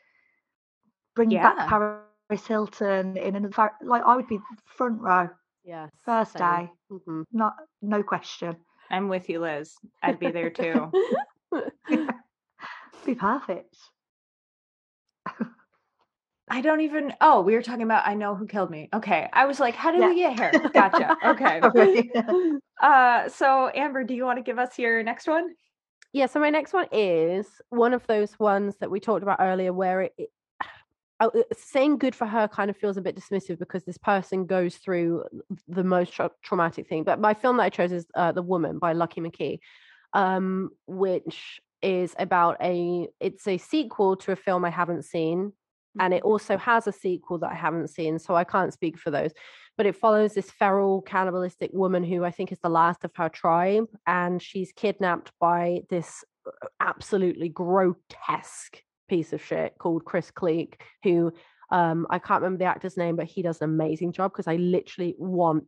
bring 1.16 1.32
Yeah. 1.32 1.42
back 1.42 1.68
Paris 1.68 2.48
Hilton 2.48 3.18
in 3.18 3.36
another 3.36 3.72
like 3.82 4.04
I 4.06 4.16
would 4.16 4.28
be 4.28 4.40
front 4.66 5.02
row 5.02 5.30
Yes. 5.64 5.92
first 6.06 6.38
same. 6.38 6.42
day, 6.42 6.72
Mhm. 6.92 7.26
not 7.32 7.56
no 7.82 8.04
question. 8.04 8.56
I'm 8.90 9.08
with 9.10 9.30
you, 9.30 9.40
Liz. 9.40 9.76
I'd 10.02 10.20
be 10.20 10.32
there 10.32 10.50
too. 10.50 10.92
Be 13.06 13.16
perfect. 13.16 13.76
I 16.52 16.60
don't 16.60 16.82
even. 16.82 17.14
Oh, 17.22 17.42
we 17.42 17.54
were 17.56 17.62
talking 17.62 17.84
about 17.84 18.06
I 18.06 18.14
know 18.14 18.36
who 18.36 18.46
killed 18.46 18.70
me. 18.70 18.90
Okay, 18.94 19.30
I 19.32 19.46
was 19.46 19.60
like, 19.62 19.74
how 19.74 19.90
did 19.92 20.02
Yeah. 20.02 20.10
we 20.10 20.16
get 20.16 20.38
here? 20.38 20.70
Gotcha. 20.74 21.18
Okay. 21.26 22.12
Uh, 22.82 23.30
so 23.30 23.70
Amber, 23.76 24.04
do 24.04 24.16
you 24.16 24.26
want 24.26 24.40
to 24.40 24.42
give 24.42 24.58
us 24.58 24.80
your 24.80 25.04
next 25.04 25.28
one? 25.28 25.54
Yeah, 26.14 26.26
so 26.26 26.40
my 26.40 26.50
next 26.50 26.74
one 26.74 26.88
is 26.92 27.46
one 27.70 27.94
of 27.94 28.06
those 28.08 28.40
ones 28.40 28.76
that 28.80 28.90
we 28.90 29.00
talked 29.00 29.22
about 29.22 29.38
earlier 29.40 29.72
where 29.72 30.02
it, 30.02 30.14
it 30.18 30.30
uh, 31.20 31.30
saying 31.56 32.00
good 32.00 32.16
for 32.16 32.26
her 32.26 32.48
kind 32.48 32.72
of 32.72 32.78
feels 32.78 32.98
a 32.98 33.02
bit 33.02 33.16
dismissive 33.16 33.60
because 33.60 33.84
this 33.84 34.00
person 34.00 34.48
goes 34.48 34.78
through 34.78 35.24
the 35.68 35.84
most 35.84 36.14
tra- 36.14 36.32
traumatic 36.42 36.88
thing. 36.90 37.04
But 37.04 37.20
my 37.20 37.36
film 37.36 37.58
that 37.58 37.64
I 37.64 37.70
chose 37.70 37.92
is 37.92 38.08
uh, 38.16 38.32
The 38.32 38.42
Woman 38.42 38.80
by 38.80 38.94
Lucky 38.94 39.22
McKee, 39.22 39.60
um, 40.14 40.72
which 40.88 41.62
is 41.84 42.16
about 42.18 42.58
a 42.64 43.08
it's 43.20 43.48
a 43.48 43.60
sequel 43.60 44.16
to 44.16 44.32
a 44.32 44.36
film 44.36 44.66
I 44.66 44.72
haven't 44.72 45.04
seen 45.04 45.54
and 46.00 46.14
it 46.14 46.24
also 46.24 46.58
has 46.58 46.88
a 46.88 46.92
sequel 46.92 47.38
that 47.40 47.52
I 47.52 47.56
haven't 47.56 47.90
seen, 47.90 48.20
so 48.20 48.36
I 48.36 48.44
can't 48.44 48.74
speak 48.74 48.98
for 48.98 49.12
those. 49.12 49.32
But 49.78 49.86
it 49.86 49.96
follows 49.96 50.34
this 50.34 50.52
feral 50.52 51.02
cannibalistic 51.02 51.72
woman 51.74 52.04
who 52.04 52.24
I 52.24 52.32
think 52.32 52.52
is 52.52 52.60
the 52.60 52.70
last 52.70 53.04
of 53.04 53.12
her 53.16 53.30
tribe, 53.30 53.88
and 54.06 54.42
she's 54.42 54.72
kidnapped 54.72 55.32
by 55.40 55.82
this 55.90 56.24
uh, 56.46 56.52
absolutely 56.80 57.50
grotesque 57.50 58.82
piece 59.10 59.34
of 59.34 59.44
shit 59.44 59.76
called 59.78 60.06
Chris 60.06 60.32
Cleek, 60.32 60.82
who 61.04 61.34
um, 61.72 62.06
I 62.10 62.20
can't 62.20 62.42
remember 62.42 62.60
the 62.60 62.70
actor's 62.70 62.98
name, 62.98 63.16
but 63.16 63.28
he 63.28 63.42
does 63.42 63.62
an 63.62 63.70
amazing 63.70 64.12
job 64.14 64.32
because 64.32 64.48
I 64.48 64.58
literally 64.58 65.16
want 65.18 65.68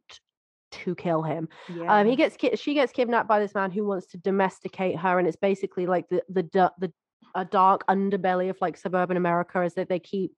to 0.72 0.96
kill 0.96 1.24
him. 1.24 1.48
Yeah. 1.74 2.00
Um, 2.00 2.08
he 2.08 2.16
gets 2.16 2.36
ki- 2.36 2.56
she 2.56 2.74
gets 2.74 2.92
kidnapped 2.92 3.28
by 3.28 3.40
this 3.40 3.54
man 3.54 3.72
who 3.72 3.86
wants 3.86 4.08
to 4.08 4.18
domesticate 4.18 4.98
her, 4.98 5.20
and 5.20 5.28
it's 5.28 5.38
basically 5.38 5.86
like 5.86 6.10
the 6.10 6.24
the 6.30 6.72
the 6.80 6.92
a 7.36 7.46
dark 7.46 7.86
underbelly 7.88 8.50
of 8.50 8.58
like 8.62 8.78
suburban 8.78 9.18
America 9.18 9.62
is 9.62 9.74
that 9.76 9.90
they 9.90 10.00
keep 10.00 10.34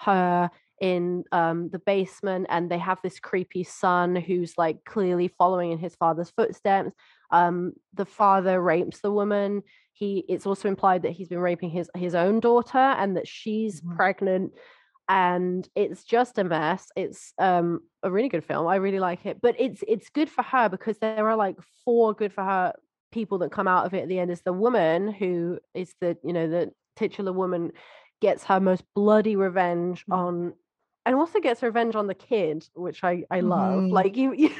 her 0.00 0.50
in 0.80 1.22
um 1.30 1.68
the 1.70 1.78
basement 1.78 2.46
and 2.48 2.68
they 2.68 2.78
have 2.78 2.98
this 3.02 3.20
creepy 3.20 3.62
son 3.62 4.16
who's 4.16 4.58
like 4.58 4.84
clearly 4.84 5.28
following 5.28 5.70
in 5.70 5.78
his 5.78 5.94
father's 5.94 6.30
footsteps. 6.30 6.90
Um 7.30 7.74
the 7.94 8.04
father 8.04 8.60
rapes 8.60 9.00
the 9.00 9.12
woman. 9.12 9.62
He 9.92 10.24
it's 10.28 10.46
also 10.46 10.68
implied 10.68 11.02
that 11.02 11.12
he's 11.12 11.28
been 11.28 11.38
raping 11.38 11.70
his 11.70 11.88
his 11.94 12.14
own 12.14 12.40
daughter 12.40 12.78
and 12.78 13.16
that 13.16 13.28
she's 13.28 13.80
Mhm. 13.80 13.96
pregnant 13.96 14.52
and 15.08 15.68
it's 15.74 16.04
just 16.04 16.38
a 16.38 16.44
mess. 16.44 16.88
It's 16.96 17.32
um 17.38 17.80
a 18.02 18.10
really 18.10 18.28
good 18.28 18.44
film. 18.44 18.66
I 18.66 18.76
really 18.76 19.00
like 19.00 19.24
it. 19.26 19.40
But 19.40 19.54
it's 19.60 19.84
it's 19.86 20.08
good 20.08 20.30
for 20.30 20.42
her 20.42 20.68
because 20.68 20.98
there 20.98 21.28
are 21.28 21.36
like 21.36 21.56
four 21.84 22.14
good 22.14 22.32
for 22.32 22.42
her 22.42 22.72
people 23.12 23.38
that 23.38 23.52
come 23.52 23.68
out 23.68 23.86
of 23.86 23.94
it 23.94 24.02
at 24.02 24.08
the 24.08 24.18
end 24.18 24.30
is 24.30 24.40
the 24.42 24.52
woman 24.52 25.12
who 25.12 25.58
is 25.74 25.94
the 26.00 26.16
you 26.24 26.32
know 26.32 26.48
the 26.48 26.72
titular 26.96 27.32
woman 27.32 27.70
gets 28.20 28.44
her 28.44 28.58
most 28.60 28.82
bloody 28.94 29.36
revenge 29.36 30.04
Mhm. 30.10 30.16
on 30.16 30.52
and 31.06 31.14
also 31.14 31.40
gets 31.40 31.62
revenge 31.62 31.94
on 31.94 32.06
the 32.06 32.14
kid 32.14 32.66
which 32.74 33.04
i 33.04 33.24
i 33.30 33.40
love 33.40 33.84
Mhm. 33.84 33.92
like 33.92 34.16
you, 34.22 34.32
you 34.34 34.50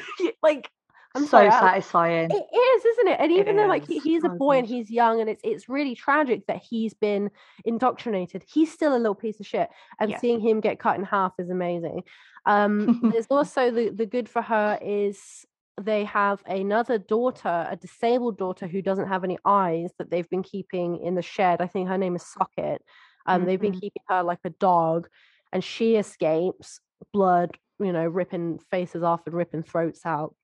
like 0.42 0.70
i'm 1.14 1.22
so 1.24 1.28
sorry, 1.28 1.50
satisfying. 1.50 2.30
it 2.30 2.46
is, 2.56 2.84
isn't 2.84 3.08
it? 3.08 3.20
And 3.20 3.30
It 3.32 3.40
even 3.40 3.56
though 3.56 3.66
like 3.66 3.86
he, 3.86 3.98
he's 3.98 4.24
a 4.24 4.30
boy 4.30 4.58
and 4.58 4.66
he's 4.66 4.90
young, 4.90 5.20
and 5.20 5.28
it's 5.28 5.42
it's 5.44 5.68
really 5.68 5.94
tragic 5.94 6.46
that 6.46 6.62
he's 6.62 6.94
been 6.94 7.30
indoctrinated. 7.66 8.44
He's 8.46 8.72
still 8.72 8.96
a 8.96 8.98
little 8.98 9.14
piece 9.14 9.38
of 9.38 9.46
shit, 9.46 9.68
and 10.00 10.10
seeing 10.20 10.40
him 10.40 10.60
get 10.60 10.78
cut 10.78 10.96
in 10.98 11.04
half 11.04 11.32
is 11.38 11.50
amazing. 11.50 12.02
Um, 12.46 12.98
there's 13.12 13.26
also 13.30 13.70
the 13.70 13.90
the 13.90 14.06
good 14.06 14.28
for 14.28 14.40
her 14.42 14.78
is 14.80 15.44
they 15.80 16.04
have 16.04 16.42
another 16.46 16.98
daughter, 16.98 17.66
a 17.70 17.76
disabled 17.76 18.38
daughter 18.38 18.66
who 18.66 18.82
doesn't 18.82 19.08
have 19.08 19.24
any 19.24 19.38
eyes 19.44 19.90
that 19.98 20.10
they've 20.10 20.28
been 20.28 20.42
keeping 20.42 20.98
in 20.98 21.14
the 21.14 21.22
shed. 21.22 21.60
I 21.60 21.66
think 21.66 21.88
her 21.88 21.98
name 21.98 22.14
is 22.16 22.26
Socket. 22.26 22.82
Um, 23.26 23.44
they've 23.44 23.60
been 23.60 23.72
Mhm. 23.72 23.80
keeping 23.80 24.02
her 24.08 24.22
like 24.22 24.40
a 24.44 24.50
dog, 24.50 25.08
and 25.52 25.62
she 25.64 25.96
escapes, 25.96 26.80
blood, 27.12 27.56
you 27.78 27.92
know, 27.92 28.06
ripping 28.06 28.58
faces 28.70 29.02
off 29.02 29.22
and 29.26 29.34
ripping 29.34 29.62
throats 29.62 30.04
out 30.04 30.34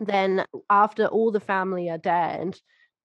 then 0.00 0.44
after 0.70 1.06
all 1.06 1.30
the 1.30 1.40
family 1.40 1.88
are 1.90 1.98
dead 1.98 2.58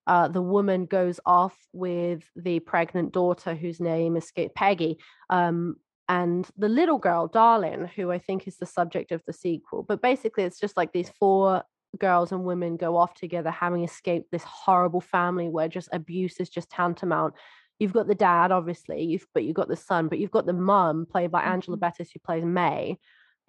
uh, 0.06 0.26
the 0.26 0.40
woman 0.40 0.86
goes 0.86 1.20
off 1.26 1.66
with 1.74 2.30
the 2.34 2.60
pregnant 2.60 3.12
daughter 3.12 3.54
whose 3.54 3.78
name 3.80 4.16
escaped 4.16 4.54
peggy 4.54 4.98
um, 5.30 5.76
and 6.08 6.48
the 6.56 6.68
little 6.68 6.98
girl 6.98 7.26
darling 7.28 7.86
who 7.96 8.10
i 8.10 8.18
think 8.18 8.46
is 8.48 8.56
the 8.58 8.66
subject 8.66 9.12
of 9.12 9.22
the 9.26 9.32
sequel 9.32 9.82
but 9.82 10.02
basically 10.02 10.44
it's 10.44 10.60
just 10.60 10.76
like 10.76 10.92
these 10.92 11.10
four 11.10 11.62
girls 11.98 12.32
and 12.32 12.44
women 12.44 12.76
go 12.76 12.96
off 12.96 13.14
together 13.14 13.50
having 13.50 13.82
escaped 13.84 14.30
this 14.30 14.44
horrible 14.44 15.00
family 15.00 15.48
where 15.48 15.68
just 15.68 15.88
abuse 15.92 16.38
is 16.40 16.48
just 16.50 16.70
tantamount 16.70 17.34
you've 17.78 17.92
got 17.92 18.08
the 18.08 18.14
dad 18.14 18.52
obviously 18.52 19.02
you've 19.02 19.26
but 19.34 19.44
you've 19.44 19.56
got 19.56 19.68
the 19.68 19.76
son 19.76 20.08
but 20.08 20.18
you've 20.18 20.30
got 20.30 20.46
the 20.46 20.52
mum 20.52 21.06
played 21.10 21.30
by 21.30 21.42
angela 21.42 21.76
Mhm. 21.76 21.80
bettis 21.80 22.10
who 22.12 22.20
plays 22.20 22.44
may 22.44 22.98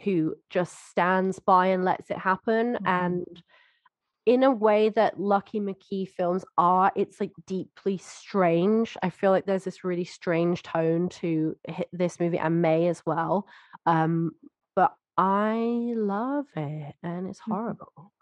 who 0.04 0.36
just 0.50 0.88
stands 0.90 1.40
by 1.40 1.68
and 1.68 1.84
lets 1.84 2.10
it 2.10 2.18
happen 2.18 2.78
Mhm. 2.82 2.86
and 2.86 3.44
in 4.30 4.44
a 4.44 4.52
way 4.52 4.90
that 4.90 5.20
lucky 5.20 5.60
mckee 5.60 6.08
films 6.08 6.46
are 6.58 6.92
it's 6.96 7.20
like 7.20 7.32
deeply 7.48 7.98
strange 7.98 8.96
i 9.02 9.10
feel 9.10 9.32
like 9.32 9.46
there's 9.48 9.64
this 9.64 9.84
really 9.84 10.04
strange 10.06 10.62
tone 10.64 11.10
to 11.10 11.56
hi- 11.70 11.86
this 11.92 12.20
movie 12.20 12.38
and 12.38 12.62
may 12.62 12.88
as 12.88 13.04
well 13.08 13.48
um 13.88 14.32
but 14.76 14.94
i 15.18 15.94
love 15.96 16.46
it 16.56 16.96
and 17.04 17.28
it's 17.28 17.40
Mhm. 17.48 17.60
horrible 17.66 18.14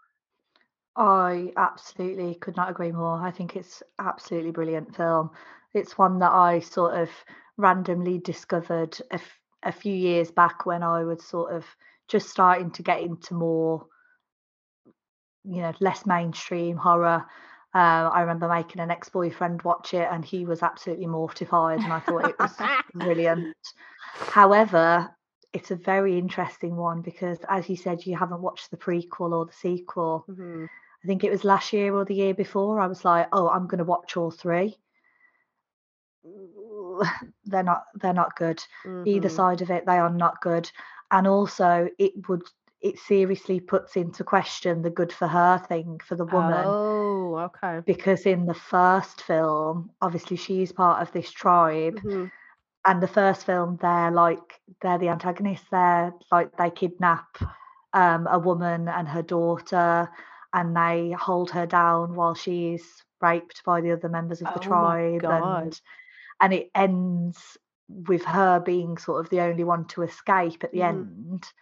I 0.96 1.52
absolutely 1.56 2.34
could 2.34 2.56
not 2.56 2.68
agree 2.70 2.92
more. 2.92 3.22
I 3.22 3.30
think 3.30 3.56
it's 3.56 3.82
absolutely 3.98 4.50
brilliant 4.50 4.94
film. 4.94 5.30
It's 5.72 5.96
one 5.96 6.18
that 6.18 6.32
I 6.32 6.58
sort 6.60 6.94
of 6.94 7.10
randomly 7.56 8.18
discovered 8.18 9.00
a, 9.10 9.14
f- 9.14 9.40
a 9.62 9.72
few 9.72 9.94
years 9.94 10.30
back 10.30 10.66
when 10.66 10.82
I 10.82 11.04
was 11.04 11.24
sort 11.24 11.52
of 11.54 11.64
just 12.08 12.28
starting 12.28 12.70
to 12.72 12.82
get 12.82 13.00
into 13.02 13.34
more, 13.34 13.86
you 15.44 15.62
know, 15.62 15.72
less 15.80 16.06
mainstream 16.06 16.76
horror. 16.76 17.24
Uh, 17.74 18.08
I 18.12 18.22
remember 18.22 18.48
making 18.48 18.80
an 18.80 18.90
ex-boyfriend 18.90 19.62
watch 19.62 19.94
it, 19.94 20.08
and 20.10 20.24
he 20.24 20.44
was 20.44 20.62
absolutely 20.62 21.06
mortified, 21.06 21.80
and 21.80 21.92
I 21.92 22.00
thought 22.00 22.28
it 22.28 22.38
was 22.38 22.56
brilliant. 22.94 23.54
However, 24.14 25.14
it's 25.52 25.70
a 25.70 25.76
very 25.76 26.18
interesting 26.18 26.76
one 26.76 27.02
because, 27.02 27.38
as 27.48 27.68
you 27.68 27.76
said, 27.76 28.04
you 28.06 28.16
haven't 28.16 28.42
watched 28.42 28.70
the 28.70 28.76
prequel 28.76 29.32
or 29.32 29.46
the 29.46 29.52
sequel. 29.52 30.24
Mhm. 30.28 30.68
I 31.02 31.06
think 31.06 31.24
it 31.24 31.30
was 31.30 31.44
last 31.44 31.72
year 31.72 31.94
or 31.94 32.04
the 32.04 32.14
year 32.14 32.34
before. 32.34 32.80
I 32.80 32.86
was 32.86 33.04
like, 33.04 33.28
oh, 33.32 33.48
I'm 33.48 33.66
going 33.66 33.78
to 33.78 33.84
watch 33.84 34.16
all 34.16 34.30
three. 34.30 34.76
They're 37.44 37.62
not. 37.62 37.84
They're 37.94 38.12
not 38.12 38.36
good. 38.36 38.62
Either 39.04 39.28
Mhm. 39.28 39.32
side 39.32 39.62
of 39.62 39.70
it, 39.70 39.86
they 39.86 39.98
are 39.98 40.10
not 40.10 40.40
good. 40.40 40.70
And 41.10 41.26
also, 41.26 41.88
it 41.98 42.28
would. 42.28 42.42
It 42.80 42.98
seriously 42.98 43.60
puts 43.60 43.96
into 43.96 44.22
question 44.24 44.82
the 44.82 44.90
good 44.90 45.12
for 45.12 45.26
her 45.26 45.58
thing 45.58 46.00
for 46.04 46.14
the 46.14 46.24
woman 46.24 46.66
oh 46.68 47.36
okay 47.38 47.80
because 47.86 48.26
in 48.26 48.46
the 48.46 48.54
first 48.54 49.22
film, 49.22 49.90
obviously 50.00 50.36
she's 50.36 50.72
part 50.72 51.02
of 51.02 51.10
this 51.12 51.30
tribe, 51.30 51.98
Mhm. 52.04 52.30
and 52.86 53.02
the 53.02 53.08
first 53.08 53.44
film 53.46 53.78
they're 53.80 54.10
like 54.10 54.60
they're 54.80 54.98
the 54.98 55.08
antagonists 55.08 55.66
they're 55.70 56.12
like 56.30 56.56
they 56.56 56.70
kidnap 56.70 57.26
um 57.94 58.26
a 58.30 58.38
woman 58.38 58.88
and 58.88 59.08
her 59.08 59.22
daughter 59.22 60.08
and 60.54 60.76
they 60.76 61.10
hold 61.12 61.50
her 61.50 61.66
down 61.66 62.14
while 62.14 62.34
she's 62.34 63.04
raped 63.20 63.62
by 63.64 63.80
the 63.80 63.90
other 63.92 64.08
members 64.08 64.40
of 64.40 64.48
the 64.52 64.60
Oh 64.60 64.62
tribe 64.62 65.20
God. 65.22 65.62
and 65.64 65.80
and 66.40 66.52
it 66.54 66.70
ends 66.74 67.58
with 67.88 68.24
her 68.24 68.60
being 68.60 68.96
sort 68.98 69.24
of 69.24 69.30
the 69.30 69.40
only 69.40 69.64
one 69.64 69.84
to 69.86 70.02
escape 70.02 70.62
at 70.62 70.72
the 70.72 70.80
Mhm. 70.80 70.84
end 70.84 71.52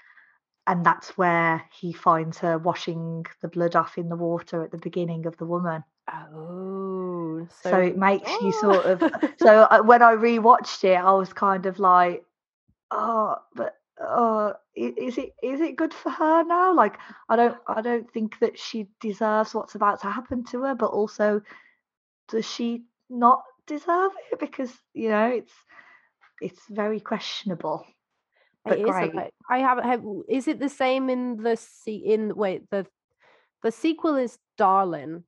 and 0.67 0.85
that's 0.85 1.17
where 1.19 1.65
he 1.73 1.93
finds 1.93 2.39
her 2.39 2.59
washing 2.59 3.25
the 3.43 3.49
blood 3.49 3.77
off 3.77 3.99
in 3.99 4.09
the 4.09 4.17
water 4.17 4.63
at 4.63 4.71
the 4.71 4.79
beginning 4.79 5.27
of 5.27 5.37
the 5.39 5.47
woman 5.47 5.85
oh 6.13 7.47
so, 7.63 7.71
so, 7.71 7.79
it 7.79 7.97
makes 7.97 8.31
you 8.41 8.53
Oh. 8.53 8.61
sort 8.61 8.87
of 8.87 9.03
so 9.39 9.63
uh, 9.63 9.83
when 9.83 10.03
I 10.03 10.15
rewatched 10.15 10.85
it, 10.85 10.97
I 10.97 11.13
was 11.13 11.33
kind 11.33 11.67
of 11.67 11.79
like, 11.79 12.25
oh, 12.91 13.37
but 13.55 13.75
oh, 14.01 14.55
is 14.75 15.19
it 15.19 15.35
is 15.43 15.61
it 15.61 15.77
good 15.77 15.95
for 15.95 16.11
her 16.11 16.45
now? 16.45 16.75
Like, 16.75 16.99
I 17.29 17.37
don't 17.37 17.57
I 17.67 17.83
don't 17.83 18.11
think 18.11 18.39
that 18.41 18.59
she 18.59 18.89
deserves 19.01 19.55
what's 19.55 19.75
about 19.75 20.01
to 20.03 20.11
happen 20.11 20.45
to 20.47 20.63
her, 20.63 20.75
but 20.75 20.91
also, 20.91 21.43
does 22.29 22.49
she 22.49 22.85
not 23.11 23.43
deserve 23.67 24.13
it? 24.33 24.39
Because 24.41 24.73
you 24.95 25.09
know, 25.11 25.27
it's 25.29 25.53
it's 26.41 26.63
very 26.71 27.01
questionable. 27.01 27.87
But 28.67 28.79
It 28.79 28.83
is 28.83 28.91
great. 28.91 29.13
bit- 29.13 29.35
I 29.49 29.59
haven't 29.61 29.85
have 29.85 30.05
is 30.29 30.49
it 30.49 30.59
the 30.59 30.69
same 30.69 31.09
in 31.09 31.37
the 31.37 31.57
se- 31.57 32.03
in 32.05 32.35
wait 32.35 32.69
the 32.71 32.87
the 33.63 33.71
sequel 33.73 34.17
is 34.17 34.39
Darling 34.59 35.25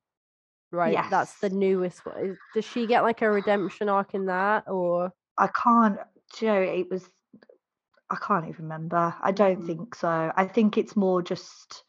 right? 0.71 0.93
That's 1.09 1.39
the 1.39 1.49
newest 1.49 2.05
one. 2.05 2.17
Is- 2.19 2.37
Does 2.53 2.65
she 2.65 2.85
get 2.85 3.01
like 3.03 3.21
a 3.23 3.31
redemption 3.31 3.89
arc 3.89 4.13
in 4.13 4.25
that, 4.27 4.65
or 4.67 5.11
I 5.37 5.47
can't. 5.47 5.97
Know, 6.41 6.61
it 6.61 6.91
was. 6.91 7.09
I 8.11 8.15
can't 8.17 8.47
even 8.47 8.65
remember. 8.65 9.15
I 9.21 9.31
don't 9.31 9.61
Mhm. 9.61 9.65
think 9.65 9.95
so. 9.95 10.31
I 10.35 10.45
think 10.47 10.77
it's 10.77 10.95
more 10.95 11.21
just. 11.23 11.83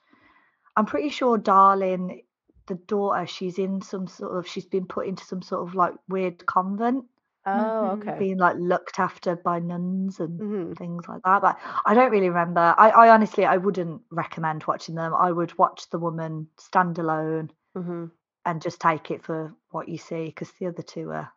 I'm 0.76 0.86
pretty 0.86 1.08
sure, 1.10 1.36
darling, 1.36 2.22
the 2.68 2.76
daughter, 2.76 3.26
she's 3.26 3.58
in 3.58 3.82
some 3.82 4.06
sort 4.06 4.32
of. 4.36 4.46
She's 4.46 4.64
been 4.66 4.86
put 4.86 5.06
into 5.08 5.24
some 5.24 5.42
sort 5.42 5.66
of 5.68 5.74
like 5.74 5.94
weird 6.08 6.46
convent, 6.46 7.04
oh, 7.46 7.90
Mhm. 7.90 7.92
okay, 7.92 8.18
being 8.18 8.38
like 8.38 8.56
looked 8.58 8.98
after 8.98 9.36
by 9.36 9.58
nuns 9.58 10.20
and 10.20 10.38
hmm 10.40 10.72
things 10.74 11.06
like 11.08 11.22
that. 11.24 11.42
But 11.42 11.58
I 11.86 11.94
don't 11.94 12.10
really 12.12 12.28
remember. 12.28 12.74
I, 12.76 12.90
I 12.90 13.08
honestly, 13.10 13.44
I 13.44 13.56
wouldn't 13.56 14.02
recommend 14.10 14.64
watching 14.64 14.94
them. 14.94 15.14
I 15.14 15.32
would 15.32 15.56
watch 15.58 15.88
the 15.90 15.98
woman 15.98 16.48
stand 16.58 16.98
alone 16.98 17.50
hmm 17.74 18.06
and 18.46 18.62
just 18.62 18.80
take 18.80 19.10
it 19.10 19.22
for 19.22 19.54
what 19.70 19.88
you 19.88 19.98
see, 19.98 20.26
because 20.26 20.50
the 20.52 20.66
other 20.66 20.82
two 20.82 21.10
are. 21.10 21.32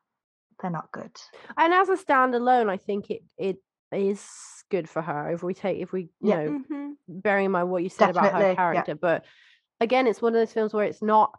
They're 0.61 0.71
not 0.71 0.91
good. 0.91 1.11
and 1.57 1.73
as 1.73 1.89
a 1.89 1.97
standalone, 1.97 2.69
I 2.69 2.77
think 2.77 3.09
it 3.09 3.23
it 3.37 3.57
is 3.91 4.25
good 4.71 4.87
for 4.89 5.01
her 5.01 5.31
if 5.31 5.43
we 5.43 5.53
take 5.53 5.79
if 5.81 5.91
we 5.91 6.09
you 6.21 6.29
Yeah. 6.29 6.35
know 6.37 6.57
Mhm. 6.69 6.93
bearing 7.07 7.45
in 7.45 7.51
mind 7.51 7.69
what 7.69 7.83
you 7.83 7.89
said 7.89 8.11
about 8.11 8.31
Definitely, 8.31 8.45
her 8.45 8.53
yeah. 8.53 8.55
character 8.55 8.95
but 8.95 9.25
again 9.81 10.07
it's 10.07 10.21
one 10.21 10.33
of 10.33 10.39
those 10.39 10.53
films 10.53 10.73
where 10.73 10.85
it's 10.85 11.01
not 11.01 11.37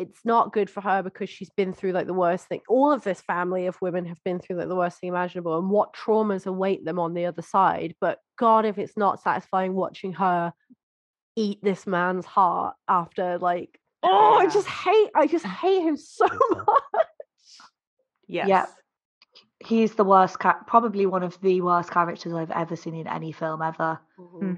it's 0.00 0.20
not 0.24 0.52
good 0.52 0.70
for 0.70 0.80
her 0.80 1.02
because 1.02 1.28
she's 1.30 1.50
been 1.56 1.72
through 1.72 1.92
like 1.92 2.06
the 2.06 2.14
worst 2.14 2.46
thing. 2.48 2.60
All 2.68 2.90
of 2.92 3.04
this 3.04 3.20
family 3.20 3.66
of 3.66 3.76
women 3.82 4.06
have 4.06 4.18
been 4.24 4.38
through 4.40 4.56
like 4.56 4.68
the 4.68 4.74
worst 4.76 4.98
thing 4.98 5.08
imaginable 5.10 5.58
and 5.58 5.68
what 5.70 5.94
traumas 5.94 6.46
await 6.46 6.84
them 6.84 6.98
on 6.98 7.14
the 7.14 7.26
other 7.26 7.42
side. 7.42 7.94
But 8.00 8.18
god 8.38 8.64
if 8.64 8.78
it's 8.78 8.96
not 8.96 9.20
satisfying 9.22 9.74
watching 9.74 10.12
her 10.14 10.52
eat 11.36 11.58
this 11.62 11.86
man's 11.86 12.26
heart 12.26 12.74
after 12.88 13.38
like 13.38 13.78
oh 14.02 14.38
i 14.40 14.46
just 14.48 14.66
hate 14.66 15.10
i 15.14 15.26
just 15.26 15.44
hate 15.62 15.82
him 15.82 15.96
so 15.96 16.26
much. 16.50 16.66
Yes. 18.26 18.48
he's 19.64 19.94
the 19.94 20.04
worst 20.04 20.38
cat 20.38 20.66
probably 20.66 21.04
one 21.06 21.22
of 21.22 21.38
the 21.42 21.60
worst 21.60 21.90
characters 21.90 22.32
i've 22.32 22.50
ever 22.50 22.76
seen 22.76 22.94
in 22.94 23.06
any 23.06 23.32
film 23.32 23.60
ever. 23.62 24.00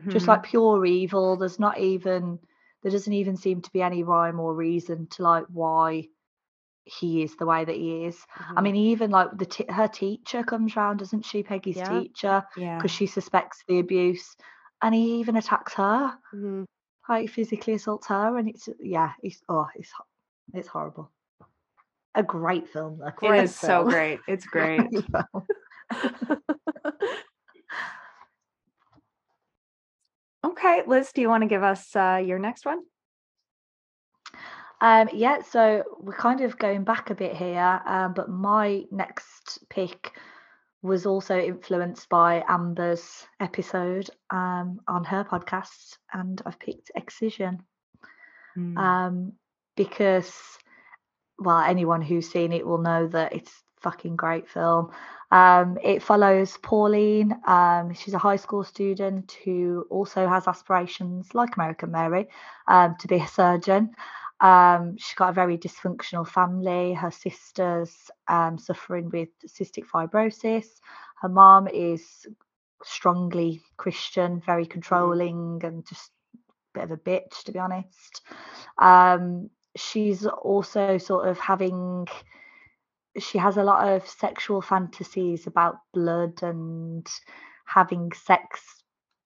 Just 0.09 0.27
Mhm. 0.27 0.29
like 0.29 0.43
pure 0.45 0.85
evil. 0.87 1.37
There's 1.37 1.59
not 1.59 1.79
even 1.79 2.39
there 2.83 2.93
doesn't 2.93 3.13
even 3.13 3.37
seem 3.37 3.61
to 3.63 3.71
be 3.73 3.83
any 3.83 4.03
rhyme 4.03 4.41
or 4.41 4.55
reason 4.55 5.07
to 5.09 5.23
like 5.23 5.45
why 5.49 6.09
he 6.85 7.23
is 7.23 7.37
the 7.37 7.47
way 7.47 7.65
that 7.65 7.77
he 7.77 8.05
is 8.07 8.21
i 8.57 8.61
Mhm. 8.61 8.63
mean 8.65 8.77
even 8.77 9.11
like 9.11 9.31
the 9.39 9.47
t- 9.47 9.65
her 9.69 9.87
teacher 9.87 10.43
comes 10.43 10.75
round 10.75 10.99
doesn't 10.99 11.25
she 11.25 11.43
peggy's 11.45 11.77
Yeah. 11.77 11.89
teacher 11.89 12.45
yeah. 12.57 12.77
because 12.77 12.91
she 12.91 13.07
suspects 13.07 13.63
the 13.69 13.79
abuse 13.79 14.37
and 14.83 14.93
he 14.95 15.21
even 15.21 15.37
attacks 15.37 15.75
her 15.75 16.19
Mhm. 16.35 16.65
like 17.09 17.31
physically 17.31 17.75
assaults 17.75 18.09
her 18.09 18.37
and 18.37 18.49
it's 18.49 18.69
yeah 18.81 19.13
it's 19.23 19.41
oh 19.49 19.69
it's 19.77 19.93
it's 20.55 20.69
horrible 20.69 21.09
a 22.17 22.23
great 22.23 22.69
film 22.69 23.01
It 23.01 23.15
Great 23.17 23.45
is 23.45 23.57
so 23.57 23.85
great. 23.85 24.21
It's 24.27 24.45
great. 24.57 24.91
Okay, 30.45 30.83
Liz, 30.87 31.13
do 31.13 31.21
you 31.21 31.29
want 31.29 31.43
to 31.43 31.49
give 31.49 31.63
us 31.63 31.95
uh, 31.95 32.23
your 32.25 32.39
next 32.39 32.67
one? 32.67 32.81
Um, 34.81 35.09
yeah, 35.13 35.43
so 35.43 35.85
we're 36.01 36.13
kind 36.13 36.41
of 36.41 36.59
going 36.59 36.83
back 36.83 37.11
a 37.11 37.15
bit 37.15 37.37
here, 37.37 37.81
um, 37.87 38.15
but 38.15 38.29
my 38.29 38.83
next 38.91 39.61
pick 39.71 40.13
was 40.83 41.07
also 41.07 41.39
influenced 41.39 42.09
by 42.09 42.43
Amber's 42.49 43.25
episode 43.39 44.11
um, 44.31 44.81
on 44.89 45.05
her 45.05 45.25
podcast, 45.25 45.99
and 46.13 46.43
I've 46.45 46.59
picked 46.59 46.91
Excision 46.95 47.63
Mm. 48.57 48.77
um, 48.77 49.33
because, 49.77 50.35
well, 51.39 51.61
anyone 51.61 52.03
who's 52.03 52.31
seen 52.31 52.53
it 52.53 52.67
will 52.67 52.83
know 52.83 53.09
that 53.09 53.33
it's 53.33 53.63
fucking 53.83 54.17
great 54.17 54.49
film. 54.49 54.91
Um, 55.31 55.79
it 55.83 56.03
follows 56.03 56.59
Pauline. 56.59 57.35
Um, 57.47 57.95
she's 57.95 58.15
a 58.15 58.19
high 58.19 58.37
school 58.37 58.65
student 58.65 59.37
who 59.45 59.87
also 59.91 60.29
has 60.29 60.47
aspirations, 60.47 61.35
like 61.35 61.57
American 61.57 61.91
Mary, 61.91 62.29
um, 62.69 62.97
to 63.01 63.09
be 63.09 63.17
a 63.17 63.27
surgeon. 63.27 63.95
Um, 64.41 64.97
she's 64.99 65.15
got 65.15 65.31
a 65.31 65.33
very 65.33 65.57
dysfunctional 65.57 66.29
family. 66.29 66.93
Her 66.93 67.11
sister's 67.11 67.95
um, 68.29 68.59
suffering 68.59 69.09
with 69.11 69.29
cystic 69.47 69.87
fibrosis. 69.87 70.67
Her 71.21 71.29
mom 71.29 71.69
is 71.69 72.27
strongly 72.85 73.63
Christian, 73.77 74.43
very 74.45 74.67
controlling, 74.67 75.61
and 75.65 75.87
just 75.87 76.11
a 76.35 76.81
bit 76.81 76.85
of 76.85 76.91
a 76.91 76.97
bitch, 76.97 77.45
to 77.45 77.53
be 77.53 77.59
honest. 77.59 78.23
Um, 78.79 79.49
she's 79.77 80.27
also 80.27 80.99
sort 80.99 81.29
of 81.29 81.39
having 81.39 82.07
she 83.19 83.39
has 83.39 83.57
a 83.57 83.65
lot 83.65 83.89
of 83.89 84.07
sexual 84.09 84.63
fantasies 84.63 85.47
about 85.47 85.77
blood 85.93 86.43
and 86.43 87.07
having 87.67 88.13
sex 88.13 88.83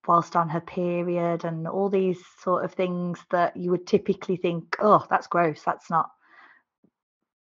whilst 0.06 0.36
on 0.36 0.48
her 0.48 0.60
period 0.60 1.44
and 1.44 1.66
all 1.66 1.88
these 1.88 2.22
sort 2.40 2.64
of 2.64 2.72
things 2.72 3.18
that 3.30 3.56
you 3.56 3.70
would 3.70 3.86
typically 3.86 4.36
think 4.36 4.76
oh 4.78 5.04
that's 5.10 5.26
gross 5.26 5.62
that's 5.64 5.90
not 5.90 6.10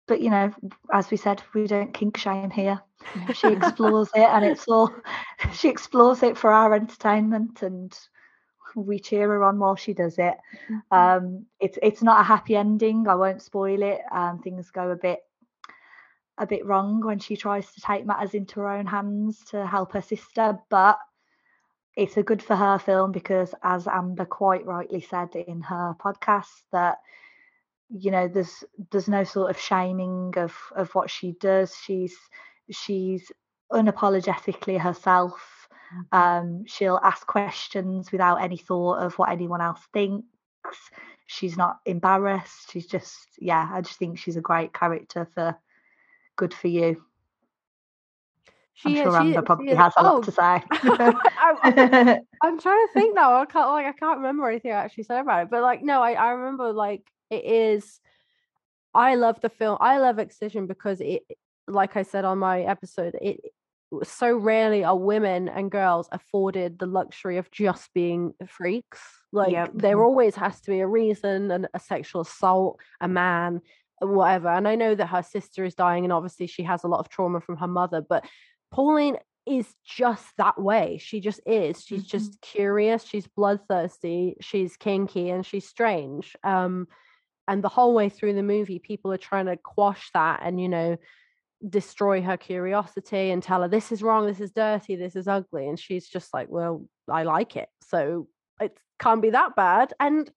but 0.06 0.20
you 0.20 0.30
know 0.30 0.52
as 0.92 1.10
we 1.10 1.16
said 1.16 1.42
we 1.54 1.66
don't 1.66 1.94
kink 1.94 2.16
shame 2.16 2.50
here. 2.50 2.80
She 3.34 3.48
explores 3.48 4.08
it 4.14 4.28
and 4.28 4.44
it's 4.44 4.66
all 4.68 4.94
she 5.52 5.68
explores 5.68 6.22
it 6.22 6.36
for 6.36 6.52
our 6.52 6.74
entertainment 6.74 7.62
and 7.62 7.96
we 8.76 8.98
cheer 8.98 9.28
her 9.28 9.44
on 9.44 9.58
while 9.58 9.76
she 9.76 9.94
does 9.94 10.18
it. 10.18 10.36
Um 10.90 11.46
it's 11.60 11.78
it's 11.82 12.02
not 12.02 12.20
a 12.20 12.24
happy 12.24 12.56
ending 12.56 13.08
i 13.08 13.14
won't 13.14 13.42
spoil 13.42 13.82
it 13.82 14.00
um 14.12 14.40
things 14.40 14.70
go 14.70 14.90
a 14.90 14.96
bit 14.96 15.20
a 16.38 16.46
bit 16.46 16.66
wrong 16.66 17.00
when 17.04 17.18
she 17.18 17.36
tries 17.36 17.70
to 17.72 17.80
take 17.80 18.06
matters 18.06 18.34
into 18.34 18.60
her 18.60 18.68
own 18.68 18.86
hands 18.86 19.42
to 19.50 19.66
help 19.66 19.92
her 19.92 20.02
sister 20.02 20.58
but 20.68 20.98
it's 21.96 22.16
a 22.16 22.22
good 22.22 22.42
for 22.42 22.56
her 22.56 22.78
film 22.78 23.12
because 23.12 23.54
as 23.62 23.86
amber 23.86 24.24
quite 24.24 24.66
rightly 24.66 25.00
said 25.00 25.34
in 25.36 25.60
her 25.62 25.94
podcast 26.00 26.50
that 26.72 26.98
you 27.90 28.10
know 28.10 28.28
there's 28.28 28.64
there's 28.90 29.08
no 29.08 29.24
sort 29.24 29.50
of 29.50 29.60
shaming 29.60 30.32
of 30.36 30.54
of 30.74 30.94
what 30.94 31.10
she 31.10 31.32
does. 31.40 31.74
She's 31.84 32.16
she's 32.70 33.30
unapologetically 33.72 34.78
herself. 34.80 35.68
Um 36.12 36.64
she'll 36.66 37.00
ask 37.02 37.26
questions 37.26 38.10
without 38.10 38.42
any 38.42 38.56
thought 38.56 38.98
of 38.98 39.14
what 39.18 39.30
anyone 39.30 39.60
else 39.60 39.80
thinks. 39.92 40.26
She's 41.26 41.56
not 41.56 41.78
embarrassed. 41.86 42.72
She's 42.72 42.86
just 42.86 43.16
yeah 43.38 43.68
i 43.72 43.80
just 43.80 43.98
think 43.98 44.18
she's 44.18 44.36
a 44.36 44.40
great 44.40 44.72
character 44.72 45.28
for 45.34 45.56
good 46.36 46.52
for 46.54 46.68
you 46.68 47.02
i'm 48.84 48.92
She- 48.92 48.96
sure 49.02 49.12
she- 49.12 49.16
amber 49.18 49.40
she 49.40 49.44
probably 49.44 49.68
is- 49.70 49.78
has 49.78 49.92
a 49.96 50.00
oh, 50.00 50.02
lot 50.14 50.22
to 50.24 50.32
say 50.32 50.62
I- 50.72 52.20
I'm 52.42 52.58
trying 52.60 52.86
to 52.86 52.92
think 52.92 53.14
now. 53.14 53.34
I 53.36 53.46
can't 53.46 53.68
like 53.70 53.86
I 53.86 53.92
can't 53.92 54.18
remember 54.18 54.48
anything 54.48 54.72
I 54.72 54.74
actually 54.76 55.04
said 55.04 55.20
about 55.20 55.44
it. 55.44 55.50
But 55.50 55.62
like 55.62 55.82
no, 55.82 56.02
I, 56.02 56.12
I 56.12 56.30
remember 56.30 56.72
like 56.72 57.02
it 57.30 57.44
is 57.44 58.00
I 58.94 59.14
love 59.14 59.40
the 59.40 59.48
film. 59.48 59.78
I 59.80 59.98
love 59.98 60.18
Excision 60.18 60.66
because 60.66 61.00
it 61.00 61.22
like 61.66 61.96
I 61.96 62.02
said 62.02 62.24
on 62.26 62.38
my 62.38 62.60
episode, 62.62 63.16
it 63.22 63.40
so 64.02 64.36
rarely 64.36 64.84
are 64.84 64.96
women 64.98 65.48
and 65.48 65.70
girls 65.70 66.08
afforded 66.12 66.78
the 66.78 66.86
luxury 66.86 67.38
of 67.38 67.50
just 67.50 67.92
being 67.94 68.34
freaks. 68.46 69.00
Like 69.32 69.52
Yep. 69.52 69.70
there 69.74 70.02
always 70.02 70.34
has 70.34 70.60
to 70.62 70.70
be 70.70 70.80
a 70.80 70.86
reason 70.86 71.50
and 71.50 71.68
a 71.72 71.78
sexual 71.80 72.22
assault, 72.22 72.78
a 73.00 73.08
man, 73.08 73.62
whatever. 74.08 74.48
And 74.48 74.66
I 74.66 74.74
know 74.74 74.94
that 74.94 75.06
her 75.06 75.22
sister 75.22 75.64
is 75.64 75.74
dying 75.74 76.04
and 76.04 76.12
obviously 76.12 76.46
she 76.46 76.62
has 76.64 76.84
a 76.84 76.88
lot 76.88 77.00
of 77.00 77.08
trauma 77.08 77.40
from 77.40 77.56
her 77.58 77.66
mother, 77.66 78.00
but 78.00 78.24
Pauline 78.72 79.16
is 79.46 79.74
just 79.84 80.26
that 80.38 80.60
way. 80.60 80.98
She 80.98 81.20
just 81.20 81.40
is. 81.46 81.82
She's 81.82 82.04
just 82.04 82.40
curious. 82.40 83.04
She's 83.04 83.26
bloodthirsty. 83.26 84.36
She's 84.40 84.76
kinky 84.76 85.30
and 85.30 85.44
she's 85.44 85.68
strange. 85.68 86.34
Um, 86.42 86.88
and 87.46 87.62
the 87.62 87.68
whole 87.68 87.94
way 87.94 88.08
through 88.08 88.34
the 88.34 88.42
movie, 88.42 88.78
people 88.78 89.12
are 89.12 89.18
trying 89.18 89.46
to 89.46 89.56
quash 89.56 90.10
that 90.14 90.40
and 90.42 90.60
you 90.60 90.68
know 90.68 90.96
destroy 91.68 92.20
her 92.22 92.36
curiosity 92.36 93.30
and 93.30 93.42
tell 93.42 93.62
her 93.62 93.68
this 93.68 93.92
is 93.92 94.02
wrong, 94.02 94.26
this 94.26 94.40
is 94.40 94.52
dirty, 94.52 94.96
this 94.96 95.16
is 95.16 95.28
ugly, 95.28 95.68
and 95.68 95.78
she's 95.78 96.08
just 96.08 96.32
like, 96.34 96.48
well, 96.48 96.84
I 97.10 97.22
like 97.24 97.56
it, 97.56 97.68
so 97.82 98.28
it 98.60 98.76
can't 98.98 99.22
be 99.22 99.30
that 99.30 99.56
bad. 99.56 99.92
And 100.00 100.30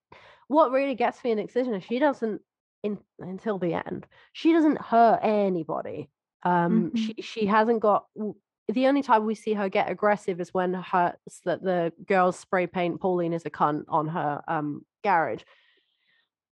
what 0.48 0.72
really 0.72 0.96
gets 0.96 1.24
me 1.24 1.32
in 1.32 1.40
Excision 1.40 1.74
is 1.74 1.84
she 1.84 2.00
doesn't 2.00 2.42
in 2.84 2.98
until 3.20 3.58
the 3.58 3.74
end. 3.74 4.06
She 4.34 4.54
doesn't 4.54 4.82
hurt 4.82 5.20
anybody. 5.24 6.10
Um, 6.44 6.92
Mhm. 6.92 6.98
she 6.98 7.22
she 7.22 7.46
hasn't 7.46 7.80
got. 7.80 8.08
The 8.70 8.88
only 8.88 9.02
time 9.02 9.26
we 9.26 9.36
see 9.36 9.54
her 9.54 9.70
get 9.70 9.90
aggressive 9.90 10.42
is 10.42 10.54
when 10.54 10.74
her 10.74 11.16
that 11.46 11.64
the 11.64 11.94
girls 12.06 12.38
spray 12.38 12.68
paint 12.68 13.00
Pauline 13.00 13.34
is 13.34 13.46
a 13.46 13.50
cunt 13.50 13.86
on 13.88 14.08
her 14.08 14.42
um 14.48 14.86
garage. 15.04 15.44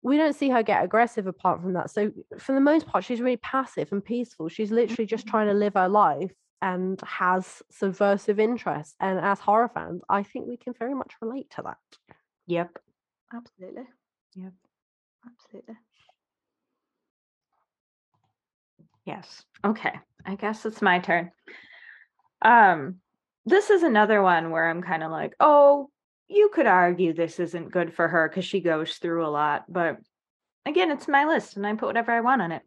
We 0.03 0.17
don't 0.17 0.33
see 0.33 0.49
her 0.49 0.63
get 0.63 0.83
aggressive 0.83 1.27
apart 1.27 1.61
from 1.61 1.73
that. 1.73 1.91
So 1.91 2.11
for 2.39 2.53
the 2.53 2.59
most 2.59 2.87
part, 2.87 3.03
she's 3.03 3.21
really 3.21 3.37
passive 3.37 3.91
and 3.91 4.03
peaceful. 4.03 4.49
She's 4.49 4.71
literally 4.71 5.05
just 5.05 5.27
trying 5.27 5.47
to 5.47 5.53
live 5.53 5.75
her 5.75 5.87
life 5.87 6.33
and 6.61 6.99
has 7.01 7.61
subversive 7.71 8.39
interests. 8.39 8.95
And 8.99 9.19
as 9.19 9.39
horror 9.39 9.69
fans, 9.69 10.01
I 10.09 10.23
think 10.23 10.47
we 10.47 10.57
can 10.57 10.73
very 10.73 10.95
much 10.95 11.13
relate 11.21 11.49
to 11.51 11.61
that. 11.63 11.77
Yep. 12.47 12.77
absolutely 13.33 13.83
Yep. 14.35 14.53
absolutely 15.25 15.75
Yes. 19.05 19.43
Okay. 19.65 19.93
I 20.25 20.35
guess 20.35 20.65
it's 20.65 20.81
my 20.81 20.99
turn. 20.99 21.31
Um, 22.41 22.97
this 23.45 23.69
is 23.69 23.83
another 23.83 24.21
one 24.21 24.51
where 24.51 24.69
I'm 24.69 24.81
kind 24.81 25.03
of 25.03 25.11
like, 25.11 25.33
oh, 25.39 25.89
you 26.27 26.49
could 26.53 26.67
argue 26.67 27.13
this 27.13 27.39
isn't 27.39 27.71
good 27.71 27.93
for 27.93 28.07
her 28.07 28.29
because 28.29 28.45
she 28.45 28.61
goes 28.61 28.93
through 28.95 29.25
a 29.25 29.29
lot, 29.29 29.65
but 29.67 29.97
again, 30.65 30.91
it's 30.91 31.07
my 31.07 31.25
list 31.25 31.57
and 31.57 31.67
I 31.67 31.73
put 31.75 31.87
whatever 31.87 32.11
I 32.11 32.21
want 32.21 32.41
on 32.41 32.51
it. 32.51 32.61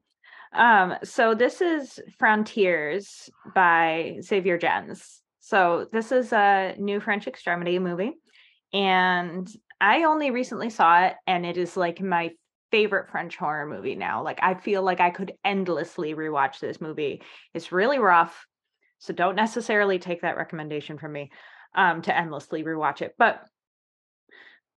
Um, 0.52 0.96
so 1.02 1.34
this 1.34 1.60
is 1.60 1.98
Frontiers 2.18 3.30
by 3.54 4.18
Xavier 4.20 4.58
Gens. 4.58 5.20
So 5.40 5.88
this 5.92 6.12
is 6.12 6.32
a 6.32 6.74
new 6.78 7.00
French 7.00 7.26
extremity 7.26 7.78
movie, 7.78 8.12
and 8.72 9.48
I 9.80 10.04
only 10.04 10.30
recently 10.30 10.70
saw 10.70 11.06
it, 11.06 11.14
and 11.26 11.44
it 11.44 11.56
is 11.56 11.76
like 11.76 12.00
my 12.00 12.30
favorite 12.74 13.08
French 13.08 13.36
horror 13.36 13.66
movie 13.66 13.94
now. 13.94 14.24
Like 14.24 14.40
I 14.42 14.54
feel 14.54 14.82
like 14.82 14.98
I 14.98 15.10
could 15.10 15.34
endlessly 15.44 16.12
rewatch 16.12 16.58
this 16.58 16.80
movie. 16.80 17.22
It's 17.54 17.70
really 17.70 18.00
rough, 18.00 18.48
so 18.98 19.14
don't 19.14 19.36
necessarily 19.36 20.00
take 20.00 20.22
that 20.22 20.36
recommendation 20.36 20.98
from 20.98 21.12
me 21.12 21.30
um, 21.76 22.02
to 22.02 22.16
endlessly 22.16 22.64
rewatch 22.64 23.00
it. 23.00 23.14
But 23.16 23.46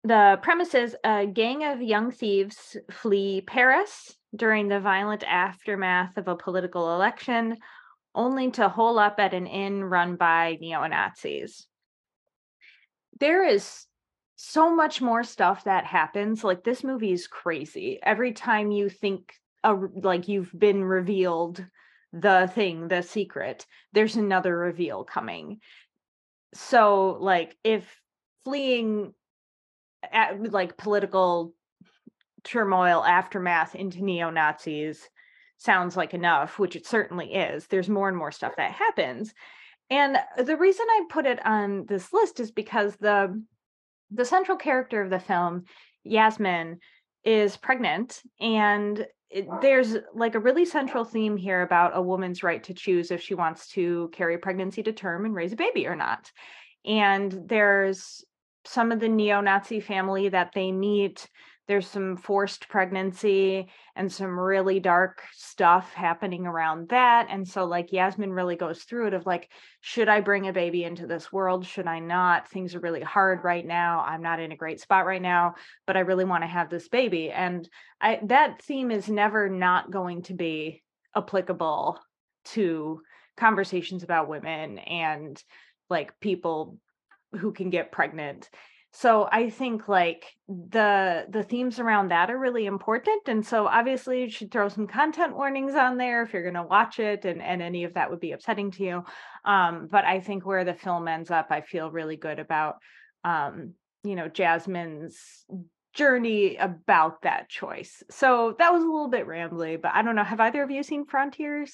the 0.03 0.39
premise 0.41 0.75
is 0.75 0.97
a 1.05 1.25
gang 1.25 1.63
of 1.63 1.81
young 1.81 2.11
thieves 2.11 2.75
flee 2.91 3.39
Paris 3.39 4.13
during 4.35 4.67
the 4.67 4.81
violent 4.81 5.23
aftermath 5.23 6.17
of 6.17 6.27
a 6.27 6.35
political 6.35 6.95
election, 6.95 7.55
only 8.13 8.51
to 8.51 8.67
hole 8.67 8.99
up 8.99 9.21
at 9.21 9.33
an 9.33 9.47
inn 9.47 9.81
run 9.81 10.17
by 10.17 10.57
neo 10.59 10.85
Nazis. 10.85 11.65
There 13.21 13.47
is 13.47 13.85
so 14.35 14.75
much 14.75 15.01
more 15.01 15.23
stuff 15.23 15.63
that 15.63 15.85
happens. 15.85 16.43
Like, 16.43 16.63
this 16.63 16.83
movie 16.83 17.11
is 17.11 17.27
crazy. 17.27 17.99
Every 18.03 18.33
time 18.33 18.71
you 18.71 18.89
think, 18.89 19.33
a, 19.63 19.73
like, 19.73 20.27
you've 20.27 20.51
been 20.57 20.83
revealed 20.83 21.65
the 22.13 22.49
thing, 22.53 22.87
the 22.87 23.01
secret, 23.01 23.65
there's 23.93 24.15
another 24.15 24.57
reveal 24.57 25.03
coming. 25.03 25.59
So, 26.53 27.17
like, 27.19 27.55
if 27.63 28.01
fleeing 28.43 29.13
at, 30.11 30.51
like 30.51 30.77
political 30.77 31.53
turmoil 32.43 33.03
aftermath 33.03 33.75
into 33.75 34.03
neo 34.03 34.29
Nazis 34.29 35.09
sounds 35.57 35.97
like 35.97 36.13
enough, 36.13 36.59
which 36.59 36.75
it 36.75 36.85
certainly 36.85 37.33
is. 37.33 37.67
There's 37.67 37.89
more 37.89 38.07
and 38.07 38.17
more 38.17 38.31
stuff 38.31 38.55
that 38.57 38.71
happens. 38.71 39.33
And 39.89 40.17
the 40.37 40.57
reason 40.57 40.85
I 40.89 41.05
put 41.09 41.25
it 41.25 41.43
on 41.45 41.85
this 41.87 42.13
list 42.13 42.39
is 42.39 42.51
because 42.51 42.95
the 42.97 43.41
the 44.11 44.25
central 44.25 44.57
character 44.57 45.01
of 45.01 45.09
the 45.09 45.19
film, 45.19 45.63
Yasmin, 46.03 46.79
is 47.23 47.57
pregnant 47.57 48.21
and 48.39 49.05
it, 49.29 49.47
there's 49.61 49.97
like 50.13 50.35
a 50.35 50.39
really 50.39 50.65
central 50.65 51.03
theme 51.03 51.35
here 51.35 51.61
about 51.61 51.97
a 51.97 52.01
woman's 52.01 52.43
right 52.43 52.63
to 52.63 52.73
choose 52.73 53.11
if 53.11 53.21
she 53.21 53.33
wants 53.33 53.67
to 53.69 54.09
carry 54.13 54.37
pregnancy 54.37 54.83
to 54.83 54.93
term 54.93 55.25
and 55.25 55.33
raise 55.33 55.51
a 55.51 55.57
baby 55.57 55.87
or 55.87 55.95
not. 55.95 56.31
And 56.85 57.31
there's 57.47 58.23
some 58.65 58.91
of 58.91 58.99
the 58.99 59.09
neo-Nazi 59.09 59.79
family 59.79 60.29
that 60.29 60.51
they 60.53 60.71
meet 60.71 61.27
there's 61.67 61.87
some 61.87 62.15
forced 62.15 62.69
pregnancy 62.69 63.67
and 63.95 64.11
some 64.11 64.39
really 64.39 64.79
dark 64.79 65.23
stuff 65.33 65.93
happening 65.93 66.45
around 66.45 66.89
that 66.89 67.27
and 67.29 67.47
so 67.47 67.65
like 67.65 67.91
yasmin 67.91 68.31
really 68.31 68.55
goes 68.55 68.83
through 68.83 69.07
it 69.07 69.13
of 69.13 69.25
like 69.25 69.49
should 69.81 70.07
i 70.07 70.19
bring 70.19 70.47
a 70.47 70.53
baby 70.53 70.83
into 70.83 71.07
this 71.07 71.31
world? 71.31 71.65
Should 71.65 71.87
i 71.87 71.99
not? 71.99 72.49
Things 72.49 72.75
are 72.75 72.79
really 72.79 73.01
hard 73.01 73.43
right 73.43 73.65
now. 73.65 74.03
I'm 74.07 74.21
not 74.21 74.39
in 74.39 74.51
a 74.51 74.57
great 74.57 74.79
spot 74.79 75.05
right 75.05 75.21
now 75.21 75.55
but 75.87 75.97
i 75.97 76.01
really 76.01 76.25
want 76.25 76.43
to 76.43 76.47
have 76.47 76.69
this 76.69 76.87
baby. 76.87 77.31
And 77.31 77.67
i 78.01 78.19
that 78.23 78.61
theme 78.61 78.91
is 78.91 79.09
never 79.09 79.49
not 79.49 79.91
going 79.91 80.23
to 80.23 80.33
be 80.33 80.83
applicable 81.15 81.99
to 82.45 83.01
conversations 83.37 84.03
about 84.03 84.29
women 84.29 84.77
and 84.79 85.41
like 85.89 86.19
people 86.19 86.77
who 87.33 87.51
can 87.51 87.69
get 87.69 87.91
pregnant 87.91 88.49
so 88.95 89.27
i 89.31 89.49
think 89.49 89.87
like 89.89 90.25
the 90.47 91.25
the 91.29 91.43
themes 91.43 91.79
around 91.79 92.09
that 92.09 92.31
are 92.31 92.37
really 92.37 92.65
important 92.65 93.27
and 93.27 93.45
so 93.45 93.67
obviously 93.67 94.21
you 94.21 94.29
should 94.29 94.51
throw 94.51 94.69
some 94.69 94.87
content 94.87 95.35
warnings 95.35 95.75
on 95.75 95.97
there 95.97 96.23
if 96.23 96.31
you're 96.31 96.43
going 96.43 96.53
to 96.53 96.63
watch 96.63 96.99
it 96.99 97.25
and 97.25 97.41
and 97.41 97.61
any 97.61 97.83
of 97.83 97.93
that 97.95 98.09
would 98.09 98.19
be 98.21 98.31
upsetting 98.31 98.71
to 98.71 98.83
you 98.83 99.03
um 99.43 99.87
but 99.91 100.05
i 100.05 100.19
think 100.19 100.45
where 100.45 100.63
the 100.63 100.73
film 100.73 101.07
ends 101.07 101.29
up 101.29 101.47
i 101.49 101.61
feel 101.61 101.91
really 101.91 102.15
good 102.15 102.39
about 102.39 102.75
um 103.23 103.73
you 104.03 104.15
know 104.15 104.29
jasmine's 104.29 105.45
journey 105.95 106.57
about 106.57 107.21
that 107.21 107.47
choice. 107.47 108.03
So 108.11 108.53
that 108.59 108.73
was 108.73 108.83
a 108.83 108.85
little 108.85 109.07
bit 109.07 109.27
rambly 109.27 109.81
but 109.81 109.91
i 109.93 110.01
don't 110.01 110.15
know 110.15 110.23
have 110.23 110.39
either 110.41 110.61
of 110.61 110.69
you 110.69 110.83
seen 110.83 111.05
frontiers? 111.05 111.73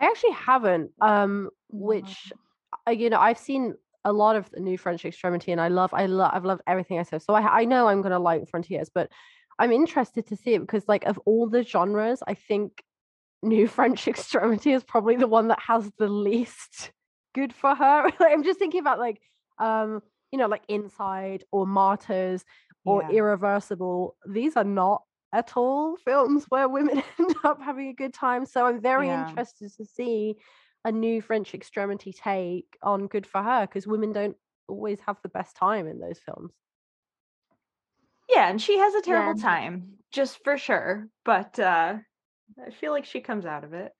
I 0.00 0.06
actually 0.06 0.32
haven't 0.32 0.90
um 1.00 1.50
which 1.68 2.32
uh, 2.86 2.90
you 2.90 3.10
know 3.10 3.18
i've 3.18 3.38
seen 3.38 3.74
a 4.08 4.12
lot 4.12 4.36
of 4.36 4.50
the 4.50 4.60
new 4.60 4.78
French 4.78 5.04
extremity, 5.04 5.52
and 5.52 5.60
I 5.60 5.68
love, 5.68 5.92
I 5.92 6.06
love, 6.06 6.30
I've 6.34 6.44
loved 6.44 6.62
everything 6.66 6.98
I 6.98 7.02
saw. 7.02 7.18
So 7.18 7.34
I, 7.34 7.60
I 7.60 7.64
know 7.64 7.88
I'm 7.88 8.02
gonna 8.02 8.18
like 8.18 8.48
Frontiers, 8.48 8.90
but 8.92 9.10
I'm 9.58 9.72
interested 9.72 10.26
to 10.28 10.36
see 10.36 10.54
it 10.54 10.60
because, 10.60 10.86
like, 10.88 11.04
of 11.04 11.18
all 11.26 11.48
the 11.48 11.64
genres, 11.64 12.22
I 12.26 12.34
think 12.34 12.82
New 13.42 13.66
French 13.76 14.08
Extremity 14.08 14.72
is 14.72 14.84
probably 14.84 15.16
the 15.16 15.26
one 15.26 15.48
that 15.48 15.60
has 15.60 15.90
the 15.98 16.08
least 16.08 16.92
good 17.34 17.52
for 17.52 17.74
her. 17.74 18.04
like, 18.20 18.32
I'm 18.32 18.44
just 18.44 18.58
thinking 18.58 18.80
about 18.80 18.98
like, 18.98 19.20
um, 19.58 20.02
you 20.32 20.38
know, 20.38 20.46
like 20.46 20.62
Inside 20.68 21.44
or 21.50 21.66
Martyrs 21.66 22.44
or 22.84 23.02
yeah. 23.02 23.18
Irreversible. 23.18 24.16
These 24.26 24.56
are 24.56 24.64
not 24.64 25.02
at 25.32 25.56
all 25.56 25.96
films 25.96 26.46
where 26.48 26.68
women 26.68 27.02
end 27.18 27.34
up 27.44 27.60
having 27.60 27.88
a 27.88 27.94
good 27.94 28.14
time. 28.14 28.46
So 28.46 28.66
I'm 28.66 28.80
very 28.80 29.08
yeah. 29.08 29.28
interested 29.28 29.70
to 29.76 29.84
see 29.84 30.36
a 30.84 30.92
new 30.92 31.20
French 31.20 31.54
extremity 31.54 32.12
take 32.12 32.76
on 32.82 33.06
Good 33.06 33.26
for 33.26 33.42
Her 33.42 33.66
because 33.66 33.86
women 33.86 34.12
don't 34.12 34.36
always 34.68 35.00
have 35.00 35.16
the 35.22 35.28
best 35.28 35.56
time 35.56 35.86
in 35.86 35.98
those 35.98 36.18
films. 36.18 36.52
Yeah, 38.28 38.48
and 38.48 38.60
she 38.60 38.78
has 38.78 38.94
a 38.94 39.02
terrible 39.02 39.38
yeah. 39.38 39.42
time, 39.42 39.94
just 40.12 40.42
for 40.44 40.58
sure. 40.58 41.08
But 41.24 41.58
uh 41.58 41.96
I 42.66 42.70
feel 42.70 42.92
like 42.92 43.04
she 43.04 43.20
comes 43.20 43.46
out 43.46 43.64
of 43.64 43.72
it. 43.72 43.92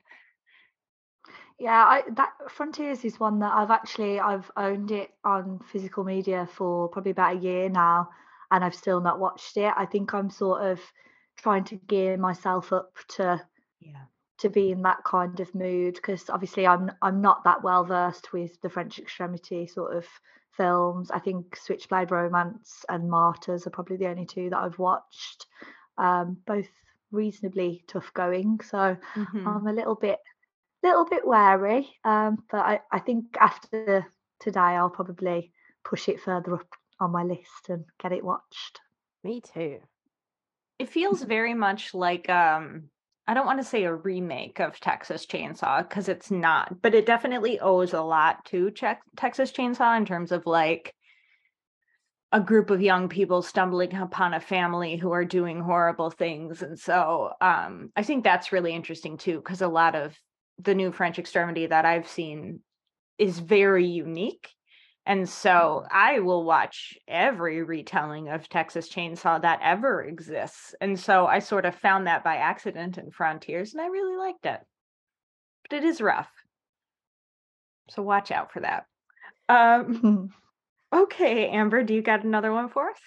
Yeah, 1.58 1.84
I 1.84 2.02
that 2.12 2.30
Frontiers 2.48 3.04
is 3.04 3.18
one 3.18 3.40
that 3.40 3.52
I've 3.52 3.70
actually 3.70 4.20
I've 4.20 4.50
owned 4.56 4.90
it 4.90 5.10
on 5.24 5.60
physical 5.72 6.04
media 6.04 6.48
for 6.52 6.88
probably 6.88 7.10
about 7.10 7.36
a 7.36 7.40
year 7.40 7.68
now 7.68 8.10
and 8.50 8.64
I've 8.64 8.74
still 8.74 9.00
not 9.00 9.18
watched 9.18 9.56
it. 9.56 9.72
I 9.76 9.86
think 9.86 10.14
I'm 10.14 10.30
sort 10.30 10.62
of 10.64 10.80
trying 11.36 11.64
to 11.64 11.76
gear 11.76 12.16
myself 12.16 12.72
up 12.72 12.92
to 13.08 13.40
yeah 13.80 14.04
to 14.38 14.48
be 14.48 14.70
in 14.70 14.82
that 14.82 15.02
kind 15.04 15.40
of 15.40 15.54
mood 15.54 15.94
because 15.94 16.30
obviously 16.30 16.66
I'm 16.66 16.90
I'm 17.02 17.20
not 17.20 17.44
that 17.44 17.62
well 17.62 17.84
versed 17.84 18.32
with 18.32 18.60
the 18.62 18.70
French 18.70 18.98
extremity 18.98 19.66
sort 19.66 19.96
of 19.96 20.06
films. 20.56 21.10
I 21.10 21.18
think 21.18 21.56
Switchblade 21.56 22.10
Romance 22.10 22.84
and 22.88 23.10
Martyrs 23.10 23.66
are 23.66 23.70
probably 23.70 23.96
the 23.96 24.08
only 24.08 24.26
two 24.26 24.50
that 24.50 24.58
I've 24.58 24.78
watched. 24.78 25.46
Um, 25.96 26.38
both 26.46 26.68
reasonably 27.10 27.84
tough 27.88 28.12
going, 28.14 28.60
so 28.62 28.96
mm-hmm. 29.14 29.48
I'm 29.48 29.66
a 29.66 29.72
little 29.72 29.96
bit 29.96 30.18
little 30.82 31.04
bit 31.04 31.26
wary. 31.26 31.88
Um, 32.04 32.44
but 32.50 32.60
I, 32.60 32.80
I 32.92 33.00
think 33.00 33.36
after 33.40 34.06
today 34.38 34.60
I'll 34.60 34.90
probably 34.90 35.52
push 35.84 36.08
it 36.08 36.20
further 36.20 36.54
up 36.54 36.68
on 37.00 37.10
my 37.10 37.24
list 37.24 37.68
and 37.68 37.84
get 38.00 38.12
it 38.12 38.24
watched. 38.24 38.80
Me 39.24 39.40
too. 39.40 39.78
It 40.78 40.88
feels 40.88 41.22
very 41.22 41.54
much 41.54 41.92
like 41.92 42.28
um 42.30 42.90
I 43.28 43.34
don't 43.34 43.44
want 43.44 43.60
to 43.60 43.68
say 43.68 43.84
a 43.84 43.94
remake 43.94 44.58
of 44.58 44.80
Texas 44.80 45.26
Chainsaw 45.26 45.86
because 45.86 46.08
it's 46.08 46.30
not, 46.30 46.80
but 46.80 46.94
it 46.94 47.04
definitely 47.04 47.60
owes 47.60 47.92
a 47.92 48.00
lot 48.00 48.42
to 48.46 48.70
Texas 48.70 49.52
Chainsaw 49.52 49.98
in 49.98 50.06
terms 50.06 50.32
of 50.32 50.46
like 50.46 50.94
a 52.32 52.40
group 52.40 52.70
of 52.70 52.80
young 52.80 53.10
people 53.10 53.42
stumbling 53.42 53.94
upon 53.94 54.32
a 54.32 54.40
family 54.40 54.96
who 54.96 55.12
are 55.12 55.26
doing 55.26 55.60
horrible 55.60 56.08
things. 56.08 56.62
And 56.62 56.78
so 56.78 57.32
um, 57.42 57.90
I 57.94 58.02
think 58.02 58.24
that's 58.24 58.50
really 58.50 58.72
interesting 58.72 59.18
too, 59.18 59.36
because 59.36 59.60
a 59.60 59.68
lot 59.68 59.94
of 59.94 60.16
the 60.58 60.74
new 60.74 60.90
French 60.90 61.18
extremity 61.18 61.66
that 61.66 61.84
I've 61.84 62.08
seen 62.08 62.60
is 63.18 63.38
very 63.38 63.86
unique 63.86 64.48
and 65.08 65.26
so 65.26 65.86
I 65.90 66.18
will 66.18 66.44
watch 66.44 66.98
every 67.08 67.62
retelling 67.62 68.28
of 68.28 68.46
Texas 68.46 68.90
Chainsaw 68.90 69.40
that 69.40 69.58
ever 69.62 70.04
exists. 70.04 70.74
And 70.82 71.00
so 71.00 71.26
I 71.26 71.38
sort 71.38 71.64
of 71.64 71.74
found 71.74 72.06
that 72.06 72.22
by 72.22 72.36
accident 72.36 72.98
in 72.98 73.10
Frontiers 73.10 73.72
and 73.72 73.80
I 73.80 73.86
really 73.86 74.18
liked 74.18 74.44
it. 74.44 74.60
But 75.62 75.78
it 75.78 75.84
is 75.84 76.02
rough. 76.02 76.30
So 77.88 78.02
watch 78.02 78.30
out 78.30 78.52
for 78.52 78.60
that. 78.60 78.84
Um, 79.48 80.28
okay, 80.94 81.48
Amber, 81.48 81.84
do 81.84 81.94
you 81.94 82.02
got 82.02 82.24
another 82.24 82.52
one 82.52 82.68
for 82.68 82.90
us? 82.90 83.00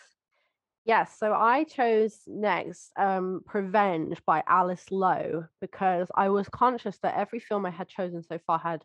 Yes, 0.86 1.16
so 1.20 1.34
I 1.34 1.66
chose 1.66 2.18
next 2.26 2.94
um, 2.98 3.42
Prevenge 3.46 4.20
by 4.26 4.42
Alice 4.48 4.86
Lowe 4.90 5.46
because 5.62 6.08
I 6.16 6.30
was 6.30 6.50
conscious 6.50 6.98
that 7.04 7.16
every 7.16 7.40
film 7.40 7.68
I 7.68 7.70
had 7.70 7.88
chosen 7.88 8.24
so 8.24 8.40
far 8.48 8.58
had 8.58 8.84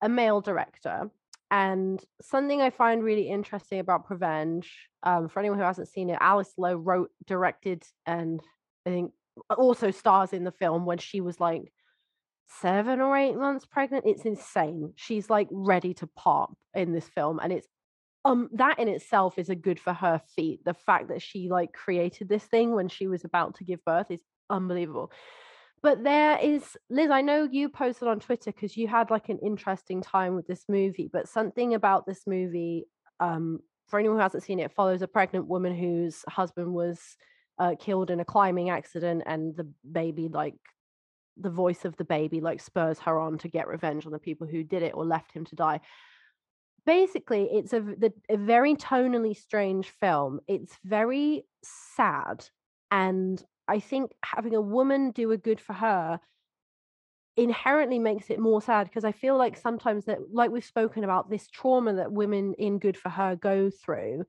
a 0.00 0.08
male 0.08 0.40
director 0.40 1.10
and 1.50 2.02
something 2.22 2.60
I 2.60 2.70
find 2.70 3.02
really 3.02 3.28
interesting 3.28 3.80
about 3.80 4.06
Prevenge, 4.06 4.88
um, 5.02 5.28
for 5.28 5.40
anyone 5.40 5.58
who 5.58 5.64
hasn't 5.64 5.88
seen 5.88 6.10
it, 6.10 6.18
Alice 6.20 6.52
Lowe 6.56 6.76
wrote, 6.76 7.10
directed, 7.26 7.82
and 8.06 8.40
I 8.86 8.90
think 8.90 9.12
also 9.56 9.90
stars 9.90 10.32
in 10.32 10.44
the 10.44 10.52
film 10.52 10.86
when 10.86 10.98
she 10.98 11.20
was 11.20 11.40
like 11.40 11.72
seven 12.60 13.00
or 13.00 13.16
eight 13.16 13.36
months 13.36 13.66
pregnant. 13.66 14.04
It's 14.06 14.24
insane. 14.24 14.92
She's 14.96 15.30
like 15.30 15.48
ready 15.50 15.94
to 15.94 16.06
pop 16.06 16.56
in 16.74 16.92
this 16.92 17.08
film, 17.08 17.40
and 17.42 17.52
it's 17.52 17.66
um 18.24 18.48
that 18.52 18.78
in 18.78 18.88
itself 18.88 19.38
is 19.38 19.48
a 19.48 19.54
good 19.54 19.80
for 19.80 19.92
her 19.92 20.20
feat. 20.36 20.64
The 20.64 20.74
fact 20.74 21.08
that 21.08 21.22
she 21.22 21.48
like 21.48 21.72
created 21.72 22.28
this 22.28 22.44
thing 22.44 22.72
when 22.72 22.88
she 22.88 23.08
was 23.08 23.24
about 23.24 23.56
to 23.56 23.64
give 23.64 23.84
birth 23.84 24.10
is 24.10 24.20
unbelievable. 24.48 25.10
But 25.82 26.04
there 26.04 26.38
is 26.38 26.76
Liz, 26.90 27.10
I 27.10 27.22
know 27.22 27.48
you 27.50 27.68
posted 27.70 28.06
on 28.06 28.20
Twitter 28.20 28.52
because 28.52 28.76
you 28.76 28.86
had 28.86 29.10
like 29.10 29.28
an 29.30 29.38
interesting 29.38 30.02
time 30.02 30.34
with 30.34 30.46
this 30.46 30.64
movie, 30.68 31.08
but 31.10 31.28
something 31.28 31.74
about 31.74 32.06
this 32.06 32.26
movie, 32.26 32.84
um, 33.18 33.60
for 33.88 33.98
anyone 33.98 34.18
who 34.18 34.22
hasn't 34.22 34.42
seen 34.42 34.60
it, 34.60 34.72
follows 34.72 35.02
a 35.02 35.08
pregnant 35.08 35.46
woman 35.46 35.74
whose 35.74 36.22
husband 36.28 36.74
was 36.74 37.00
uh, 37.58 37.74
killed 37.80 38.10
in 38.10 38.20
a 38.20 38.24
climbing 38.24 38.70
accident, 38.70 39.22
and 39.26 39.56
the 39.56 39.68
baby 39.90 40.28
like 40.28 40.54
the 41.36 41.50
voice 41.50 41.84
of 41.84 41.96
the 41.96 42.04
baby 42.04 42.40
like 42.40 42.60
spurs 42.60 42.98
her 42.98 43.18
on 43.18 43.38
to 43.38 43.48
get 43.48 43.68
revenge 43.68 44.06
on 44.06 44.12
the 44.12 44.18
people 44.18 44.46
who 44.46 44.62
did 44.62 44.82
it 44.82 44.94
or 44.94 45.04
left 45.04 45.32
him 45.32 45.44
to 45.46 45.56
die. 45.56 45.80
Basically 46.86 47.48
it's 47.52 47.72
a, 47.72 47.80
the, 47.80 48.12
a 48.28 48.36
very 48.36 48.74
tonally 48.74 49.36
strange 49.36 49.88
film. 49.88 50.40
It's 50.48 50.76
very 50.84 51.44
sad 51.62 52.46
and 52.90 53.42
i 53.70 53.80
think 53.80 54.12
having 54.24 54.54
a 54.54 54.60
woman 54.60 55.10
do 55.12 55.30
a 55.30 55.38
good 55.38 55.60
for 55.60 55.72
her 55.72 56.20
inherently 57.36 57.98
makes 57.98 58.28
it 58.28 58.38
more 58.38 58.60
sad 58.60 58.86
because 58.86 59.04
i 59.04 59.12
feel 59.12 59.36
like 59.36 59.56
sometimes 59.56 60.04
that 60.04 60.18
like 60.32 60.50
we've 60.50 60.64
spoken 60.64 61.04
about 61.04 61.30
this 61.30 61.48
trauma 61.48 61.94
that 61.94 62.12
women 62.12 62.54
in 62.58 62.78
good 62.78 62.96
for 62.96 63.08
her 63.08 63.36
go 63.36 63.70
through 63.70 64.24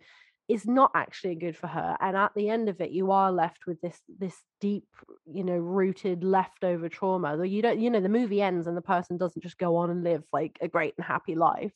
is 0.52 0.66
not 0.66 0.92
actually 0.96 1.36
good 1.36 1.56
for 1.56 1.68
her 1.68 1.96
and 2.02 2.18
at 2.18 2.32
the 2.36 2.50
end 2.50 2.68
of 2.68 2.82
it 2.82 2.92
you 2.92 3.12
are 3.12 3.32
left 3.32 3.66
with 3.68 3.80
this 3.82 4.02
this 4.20 4.36
deep 4.60 4.88
you 5.26 5.44
know 5.46 5.56
rooted 5.56 6.24
leftover 6.26 6.90
trauma. 6.90 7.38
Though 7.38 7.44
you 7.44 7.62
don't 7.62 7.80
you 7.80 7.90
know 7.90 8.02
the 8.02 8.10
movie 8.10 8.42
ends 8.42 8.68
and 8.68 8.76
the 8.76 8.82
person 8.82 9.18
doesn't 9.18 9.42
just 9.42 9.58
go 9.58 9.78
on 9.78 9.90
and 9.90 10.04
live 10.04 10.24
like 10.34 10.58
a 10.62 10.68
great 10.68 10.94
and 10.98 11.06
happy 11.06 11.36
life 11.36 11.72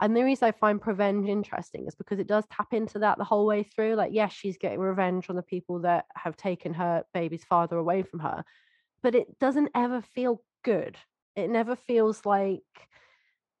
and 0.00 0.16
the 0.16 0.24
reason 0.24 0.48
I 0.48 0.52
find 0.52 0.80
Prevenge 0.80 1.28
interesting 1.28 1.86
is 1.86 1.94
because 1.94 2.18
it 2.18 2.26
does 2.26 2.44
tap 2.50 2.72
into 2.72 2.98
that 3.00 3.18
the 3.18 3.24
whole 3.24 3.46
way 3.46 3.62
through. 3.62 3.94
Like, 3.94 4.12
yes, 4.12 4.32
she's 4.32 4.58
getting 4.58 4.78
revenge 4.80 5.28
on 5.28 5.36
the 5.36 5.42
people 5.42 5.80
that 5.80 6.06
have 6.16 6.36
taken 6.36 6.74
her 6.74 7.04
baby's 7.12 7.44
father 7.44 7.76
away 7.76 8.02
from 8.02 8.20
her, 8.20 8.44
but 9.02 9.14
it 9.14 9.38
doesn't 9.38 9.70
ever 9.74 10.02
feel 10.02 10.42
good. 10.64 10.96
It 11.36 11.50
never 11.50 11.76
feels 11.76 12.24
like 12.24 12.62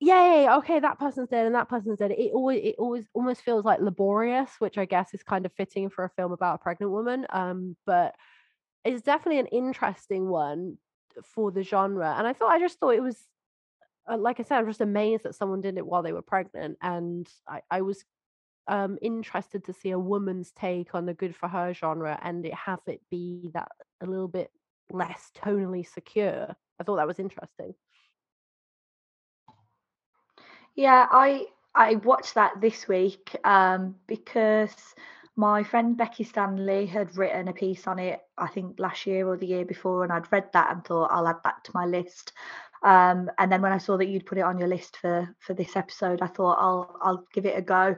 yay, 0.00 0.48
okay, 0.48 0.80
that 0.80 0.98
person's 0.98 1.28
dead 1.28 1.46
and 1.46 1.54
that 1.54 1.68
person's 1.68 1.98
dead. 1.98 2.10
It 2.10 2.32
always 2.32 2.60
it 2.64 2.76
always 2.78 3.06
almost 3.14 3.42
feels 3.42 3.64
like 3.64 3.80
laborious, 3.80 4.50
which 4.58 4.78
I 4.78 4.86
guess 4.86 5.12
is 5.14 5.22
kind 5.22 5.44
of 5.46 5.52
fitting 5.52 5.90
for 5.90 6.04
a 6.04 6.10
film 6.10 6.32
about 6.32 6.56
a 6.56 6.58
pregnant 6.58 6.90
woman. 6.90 7.26
Um, 7.30 7.76
but 7.86 8.14
it's 8.84 9.02
definitely 9.02 9.40
an 9.40 9.46
interesting 9.46 10.28
one 10.28 10.78
for 11.22 11.50
the 11.50 11.62
genre. 11.62 12.14
And 12.16 12.26
I 12.26 12.32
thought 12.32 12.50
I 12.50 12.58
just 12.58 12.78
thought 12.78 12.94
it 12.94 13.02
was 13.02 13.18
uh, 14.08 14.16
like 14.18 14.40
I 14.40 14.42
said, 14.42 14.58
I'm 14.58 14.66
just 14.66 14.80
amazed 14.80 15.24
that 15.24 15.34
someone 15.34 15.60
did 15.60 15.78
it 15.78 15.86
while 15.86 16.02
they 16.02 16.12
were 16.12 16.22
pregnant. 16.22 16.78
And 16.82 17.28
I, 17.48 17.60
I 17.70 17.80
was 17.82 18.04
um 18.68 18.98
interested 19.00 19.64
to 19.64 19.72
see 19.72 19.90
a 19.90 19.98
woman's 19.98 20.52
take 20.52 20.94
on 20.94 21.06
the 21.06 21.14
good 21.14 21.34
for 21.34 21.48
her 21.48 21.72
genre 21.72 22.18
and 22.22 22.44
it 22.44 22.54
have 22.54 22.80
it 22.86 23.00
be 23.10 23.50
that 23.54 23.72
a 24.02 24.06
little 24.06 24.28
bit 24.28 24.50
less 24.90 25.30
tonally 25.36 25.86
secure. 25.86 26.54
I 26.78 26.84
thought 26.84 26.96
that 26.96 27.06
was 27.06 27.18
interesting. 27.18 27.74
Yeah, 30.74 31.06
I 31.10 31.46
I 31.74 31.96
watched 31.96 32.34
that 32.34 32.60
this 32.60 32.88
week 32.88 33.36
um, 33.44 33.96
because 34.06 34.74
my 35.36 35.62
friend 35.62 35.96
Becky 35.96 36.24
Stanley 36.24 36.86
had 36.86 37.16
written 37.16 37.48
a 37.48 37.52
piece 37.52 37.86
on 37.86 37.98
it, 37.98 38.20
I 38.36 38.48
think 38.48 38.78
last 38.78 39.06
year 39.06 39.26
or 39.26 39.36
the 39.36 39.46
year 39.46 39.64
before, 39.64 40.04
and 40.04 40.12
I'd 40.12 40.30
read 40.32 40.50
that 40.52 40.70
and 40.72 40.84
thought 40.84 41.10
I'll 41.12 41.28
add 41.28 41.42
that 41.44 41.64
to 41.64 41.70
my 41.74 41.86
list. 41.86 42.32
Um, 42.82 43.30
and 43.38 43.52
then 43.52 43.62
when 43.62 43.72
I 43.72 43.78
saw 43.78 43.96
that 43.98 44.08
you'd 44.08 44.26
put 44.26 44.38
it 44.38 44.44
on 44.44 44.58
your 44.58 44.68
list 44.68 44.96
for 44.96 45.34
for 45.40 45.54
this 45.54 45.76
episode, 45.76 46.22
I 46.22 46.26
thought 46.26 46.58
I'll 46.58 46.96
I'll 47.02 47.24
give 47.32 47.46
it 47.46 47.58
a 47.58 47.62
go. 47.62 47.96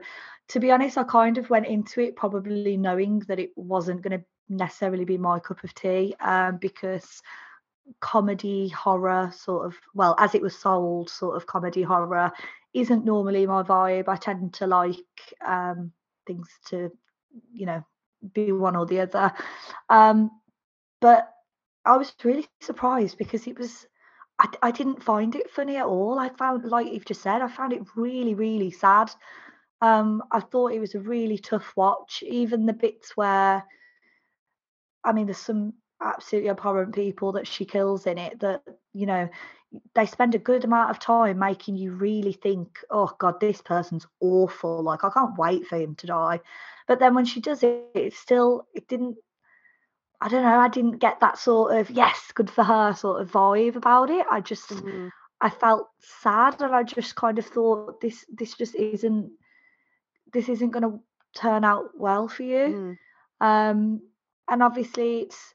To 0.48 0.60
be 0.60 0.70
honest, 0.70 0.98
I 0.98 1.04
kind 1.04 1.38
of 1.38 1.50
went 1.50 1.66
into 1.66 2.00
it 2.00 2.16
probably 2.16 2.76
knowing 2.76 3.20
that 3.28 3.38
it 3.38 3.50
wasn't 3.56 4.02
going 4.02 4.18
to 4.18 4.24
necessarily 4.48 5.04
be 5.04 5.18
my 5.18 5.38
cup 5.38 5.62
of 5.64 5.74
tea 5.74 6.14
um, 6.20 6.58
because 6.58 7.22
comedy 8.00 8.68
horror 8.68 9.30
sort 9.34 9.66
of 9.66 9.74
well 9.94 10.14
as 10.18 10.34
it 10.34 10.42
was 10.42 10.56
sold 10.56 11.10
sort 11.10 11.36
of 11.36 11.46
comedy 11.46 11.82
horror 11.82 12.30
isn't 12.74 13.04
normally 13.04 13.46
my 13.46 13.62
vibe. 13.62 14.08
I 14.08 14.16
tend 14.16 14.54
to 14.54 14.66
like 14.66 14.96
um, 15.44 15.92
things 16.26 16.48
to, 16.66 16.90
you 17.52 17.66
know, 17.66 17.84
be 18.32 18.52
one 18.52 18.76
or 18.76 18.86
the 18.86 19.00
other. 19.00 19.32
Um, 19.88 20.30
but 21.00 21.32
I 21.84 21.96
was 21.96 22.12
really 22.24 22.46
surprised 22.60 23.18
because 23.18 23.46
it 23.46 23.58
was, 23.58 23.86
I, 24.38 24.48
I 24.62 24.70
didn't 24.70 25.02
find 25.02 25.34
it 25.34 25.50
funny 25.50 25.76
at 25.76 25.86
all. 25.86 26.18
I 26.18 26.28
found, 26.30 26.64
like 26.64 26.92
you've 26.92 27.04
just 27.04 27.22
said, 27.22 27.42
I 27.42 27.48
found 27.48 27.72
it 27.72 27.82
really, 27.96 28.34
really 28.34 28.70
sad. 28.70 29.10
Um, 29.80 30.22
I 30.30 30.40
thought 30.40 30.72
it 30.72 30.80
was 30.80 30.94
a 30.94 31.00
really 31.00 31.38
tough 31.38 31.72
watch. 31.76 32.22
Even 32.26 32.66
the 32.66 32.72
bits 32.72 33.16
where, 33.16 33.64
I 35.04 35.12
mean, 35.12 35.26
there's 35.26 35.38
some 35.38 35.74
absolutely 36.00 36.50
abhorrent 36.50 36.94
people 36.94 37.32
that 37.32 37.46
she 37.46 37.64
kills 37.64 38.06
in 38.06 38.18
it 38.18 38.40
that, 38.40 38.62
you 38.92 39.06
know, 39.06 39.28
they 39.94 40.06
spend 40.06 40.34
a 40.34 40.38
good 40.38 40.64
amount 40.64 40.90
of 40.90 40.98
time 40.98 41.38
making 41.38 41.76
you 41.76 41.92
really 41.92 42.32
think, 42.32 42.78
oh 42.90 43.10
God, 43.18 43.40
this 43.40 43.62
person's 43.62 44.06
awful. 44.20 44.82
Like 44.82 45.04
I 45.04 45.10
can't 45.10 45.38
wait 45.38 45.66
for 45.66 45.76
him 45.78 45.94
to 45.96 46.06
die. 46.06 46.40
But 46.86 46.98
then 46.98 47.14
when 47.14 47.24
she 47.24 47.40
does 47.40 47.62
it, 47.62 47.84
it 47.94 48.14
still 48.14 48.66
it 48.74 48.86
didn't 48.88 49.16
I 50.22 50.28
don't 50.28 50.44
know, 50.44 50.60
I 50.60 50.68
didn't 50.68 50.98
get 50.98 51.18
that 51.18 51.36
sort 51.36 51.76
of 51.76 51.90
yes, 51.90 52.30
good 52.32 52.48
for 52.48 52.62
her 52.62 52.94
sort 52.94 53.20
of 53.20 53.32
vibe 53.32 53.74
about 53.74 54.08
it. 54.08 54.24
I 54.30 54.40
just 54.40 54.68
mm-hmm. 54.68 55.08
I 55.40 55.50
felt 55.50 55.88
sad 56.22 56.62
and 56.62 56.72
I 56.72 56.84
just 56.84 57.16
kind 57.16 57.40
of 57.40 57.46
thought 57.46 58.00
this 58.00 58.24
this 58.32 58.54
just 58.54 58.76
isn't 58.76 59.32
this 60.32 60.48
isn't 60.48 60.70
gonna 60.70 61.00
turn 61.34 61.64
out 61.64 61.90
well 61.98 62.28
for 62.28 62.44
you. 62.44 62.96
Mm. 63.42 63.46
Um 63.46 64.02
and 64.48 64.62
obviously 64.62 65.22
it's 65.22 65.54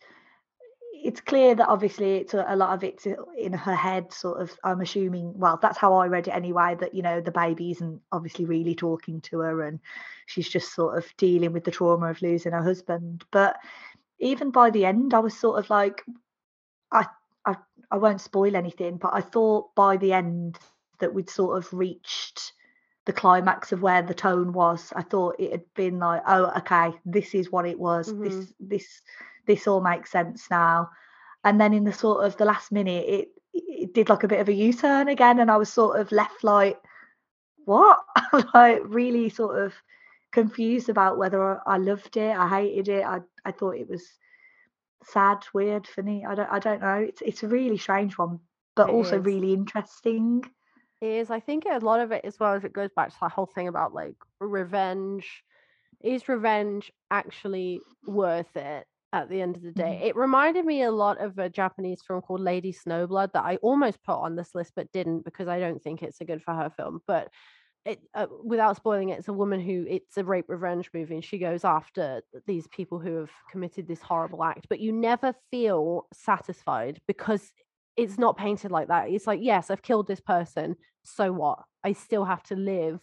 it's 0.91 1.21
clear 1.21 1.55
that 1.55 1.69
obviously 1.69 2.17
it's 2.17 2.33
a, 2.33 2.43
a, 2.49 2.55
lot 2.55 2.73
of 2.73 2.83
it's 2.83 3.05
in 3.37 3.53
her 3.53 3.75
head 3.75 4.11
sort 4.11 4.41
of 4.41 4.57
i'm 4.63 4.81
assuming 4.81 5.31
well 5.37 5.59
that's 5.61 5.77
how 5.77 5.93
i 5.93 6.07
read 6.07 6.27
it 6.27 6.31
anyway 6.31 6.75
that 6.79 6.95
you 6.95 7.03
know 7.03 7.21
the 7.21 7.31
baby 7.31 7.69
isn't 7.69 8.01
obviously 8.11 8.45
really 8.45 8.73
talking 8.73 9.21
to 9.21 9.39
her 9.39 9.61
and 9.61 9.79
she's 10.25 10.49
just 10.49 10.73
sort 10.73 10.97
of 10.97 11.05
dealing 11.17 11.53
with 11.53 11.63
the 11.63 11.71
trauma 11.71 12.07
of 12.07 12.21
losing 12.23 12.51
her 12.51 12.63
husband 12.63 13.23
but 13.31 13.57
even 14.19 14.51
by 14.51 14.69
the 14.69 14.85
end 14.85 15.13
i 15.13 15.19
was 15.19 15.37
sort 15.37 15.59
of 15.59 15.69
like 15.69 16.03
i 16.91 17.05
i, 17.45 17.55
I 17.91 17.97
won't 17.97 18.21
spoil 18.21 18.55
anything 18.55 18.97
but 18.97 19.13
i 19.13 19.21
thought 19.21 19.73
by 19.75 19.97
the 19.97 20.13
end 20.13 20.57
that 20.99 21.13
we'd 21.13 21.29
sort 21.29 21.57
of 21.57 21.71
reached 21.73 22.53
the 23.05 23.13
climax 23.13 23.71
of 23.71 23.81
where 23.81 24.01
the 24.01 24.13
tone 24.13 24.51
was 24.51 24.91
i 24.95 25.01
thought 25.01 25.39
it 25.39 25.51
had 25.51 25.63
been 25.75 25.99
like 25.99 26.21
oh 26.27 26.51
okay 26.57 26.97
this 27.05 27.33
is 27.33 27.51
what 27.51 27.65
it 27.65 27.79
was 27.79 28.11
mm-hmm. 28.11 28.23
this 28.23 28.53
this 28.59 29.01
this 29.47 29.65
all 29.65 29.81
makes 29.81 30.11
sense 30.11 30.45
now. 30.51 30.91
And 31.43 31.59
then 31.59 31.73
in 31.73 31.85
the 31.85 31.93
sort 31.93 32.25
of 32.25 32.37
the 32.37 32.45
last 32.45 32.71
minute, 32.71 33.05
it 33.07 33.29
it 33.53 33.93
did 33.93 34.09
like 34.09 34.23
a 34.23 34.27
bit 34.27 34.41
of 34.41 34.49
a 34.49 34.53
U-turn 34.53 35.07
again, 35.07 35.39
and 35.39 35.49
I 35.49 35.57
was 35.57 35.71
sort 35.71 35.99
of 35.99 36.11
left 36.11 36.43
like, 36.43 36.79
what? 37.65 37.99
like 38.53 38.81
really 38.85 39.29
sort 39.29 39.63
of 39.63 39.73
confused 40.37 40.87
about 40.87 41.17
whether 41.17 41.59
I 41.67 41.77
loved 41.77 42.15
it, 42.15 42.37
I 42.37 42.47
hated 42.47 42.89
it, 42.89 43.03
I 43.03 43.21
I 43.43 43.51
thought 43.51 43.75
it 43.75 43.89
was 43.89 44.05
sad, 45.03 45.39
weird, 45.51 45.87
funny. 45.87 46.25
I 46.25 46.35
don't 46.35 46.51
I 46.51 46.59
don't 46.59 46.81
know. 46.81 47.05
It's 47.09 47.21
it's 47.23 47.41
a 47.41 47.47
really 47.47 47.77
strange 47.77 48.19
one, 48.19 48.39
but 48.75 48.89
it 48.89 48.93
also 48.93 49.19
is. 49.19 49.25
really 49.25 49.53
interesting. 49.53 50.43
It 51.01 51.11
is. 51.21 51.31
I 51.31 51.39
think 51.39 51.63
a 51.65 51.79
lot 51.79 52.01
of 52.01 52.11
it 52.11 52.23
as 52.23 52.39
well 52.39 52.53
as 52.53 52.63
it 52.63 52.73
goes 52.73 52.91
back 52.95 53.09
to 53.09 53.17
that 53.21 53.31
whole 53.31 53.47
thing 53.47 53.67
about 53.67 53.95
like 53.95 54.15
revenge. 54.39 55.43
Is 56.03 56.29
revenge 56.29 56.91
actually 57.09 57.81
worth 58.05 58.55
it? 58.55 58.85
at 59.13 59.29
the 59.29 59.41
end 59.41 59.55
of 59.55 59.63
the 59.63 59.71
day. 59.71 60.01
Mm. 60.03 60.07
It 60.07 60.15
reminded 60.17 60.65
me 60.65 60.83
a 60.83 60.91
lot 60.91 61.19
of 61.21 61.39
a 61.39 61.49
Japanese 61.49 62.01
film 62.05 62.21
called 62.21 62.41
Lady 62.41 62.73
Snowblood 62.73 63.31
that 63.31 63.45
I 63.45 63.55
almost 63.57 64.03
put 64.03 64.17
on 64.17 64.35
this 64.35 64.53
list 64.53 64.73
but 64.75 64.91
didn't 64.91 65.23
because 65.23 65.47
I 65.47 65.61
don't 65.61 65.81
think 65.81 66.03
it's 66.03 66.19
a 66.19 66.25
good 66.25 66.43
for 66.43 66.53
her 66.53 66.69
film. 66.69 66.99
But 67.07 67.29
it, 67.87 68.01
uh, 68.13 68.27
without 68.43 68.75
spoiling 68.75 69.09
it, 69.09 69.19
it's 69.19 69.27
a 69.29 69.33
woman 69.33 69.61
who 69.61 69.85
it's 69.89 70.17
a 70.17 70.23
rape 70.23 70.45
revenge 70.49 70.89
movie 70.93 71.15
and 71.15 71.23
she 71.23 71.37
goes 71.37 71.63
after 71.63 72.21
these 72.45 72.67
people 72.67 72.99
who 72.99 73.15
have 73.15 73.31
committed 73.49 73.87
this 73.87 74.01
horrible 74.01 74.43
act. 74.43 74.67
But 74.69 74.79
you 74.79 74.91
never 74.91 75.33
feel 75.51 76.07
satisfied 76.13 76.99
because 77.07 77.53
it's 77.95 78.17
not 78.17 78.37
painted 78.37 78.71
like 78.71 78.89
that. 78.89 79.09
It's 79.09 79.25
like, 79.25 79.39
yes, 79.41 79.71
I've 79.71 79.81
killed 79.81 80.07
this 80.07 80.19
person. 80.19 80.75
So 81.03 81.31
what? 81.31 81.59
I 81.83 81.93
still 81.93 82.25
have 82.25 82.43
to 82.43 82.55
live 82.55 83.01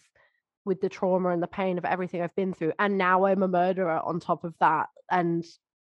with 0.65 0.81
the 0.81 0.89
trauma 0.89 1.29
and 1.29 1.41
the 1.41 1.47
pain 1.47 1.77
of 1.77 1.85
everything 1.85 2.21
I've 2.21 2.35
been 2.35 2.53
through. 2.53 2.73
And 2.79 2.97
now 2.97 3.25
I'm 3.25 3.43
a 3.43 3.47
murderer 3.47 3.99
on 3.99 4.19
top 4.19 4.43
of 4.43 4.53
that. 4.59 4.87
And 5.11 5.43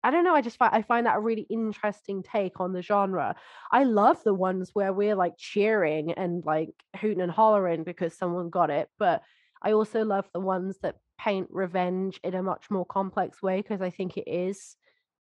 I 0.07 0.11
don't 0.13 0.23
know. 0.23 0.35
I 0.37 0.41
just 0.41 0.57
find 0.57 0.73
I 0.73 0.83
find 0.83 1.07
that 1.07 1.17
a 1.17 1.21
really 1.21 1.47
interesting 1.51 2.23
take 2.23 2.61
on 2.61 2.73
the 2.73 2.81
genre. 2.81 3.35
I 3.73 3.83
love 3.83 4.23
the 4.23 4.35
ones 4.35 4.71
where 4.73 4.93
we're 4.93 5.17
like 5.17 5.35
cheering 5.37 6.13
and 6.13 6.45
like 6.47 6.71
hooting 7.01 7.21
and 7.21 7.33
hollering 7.33 7.83
because 7.83 8.17
someone 8.17 8.49
got 8.49 8.71
it, 8.71 8.89
but 9.01 9.23
I 9.63 9.73
also 9.73 10.05
love 10.05 10.27
the 10.33 10.39
ones 10.41 10.79
that 10.83 10.97
paint 11.19 11.49
revenge 11.51 12.21
in 12.23 12.35
a 12.35 12.43
much 12.43 12.71
more 12.71 12.87
complex 12.87 13.43
way 13.43 13.61
because 13.63 13.83
I 13.83 13.91
think 13.91 14.17
it 14.17 14.31
is 14.31 14.77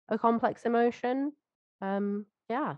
a 0.09 0.17
complex 0.17 0.63
emotion. 0.63 1.34
Um, 1.79 2.25
yeah. 2.49 2.77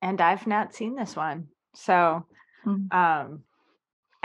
And 0.00 0.18
I've 0.22 0.46
not 0.46 0.74
seen 0.74 0.94
this 0.96 1.14
one. 1.14 1.48
So 1.74 2.24
Mm. 2.64 2.88
um 2.90 3.44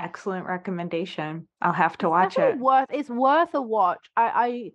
excellent 0.02 0.46
recommendation. 0.48 1.48
I'll 1.62 1.74
have 1.74 1.98
to 2.00 2.08
It's 2.08 2.10
watch 2.10 2.38
it. 2.38 2.58
Worth 2.58 2.88
it's 2.92 3.10
worth 3.10 3.54
a 3.54 3.62
watch. 3.62 4.10
I 4.18 4.72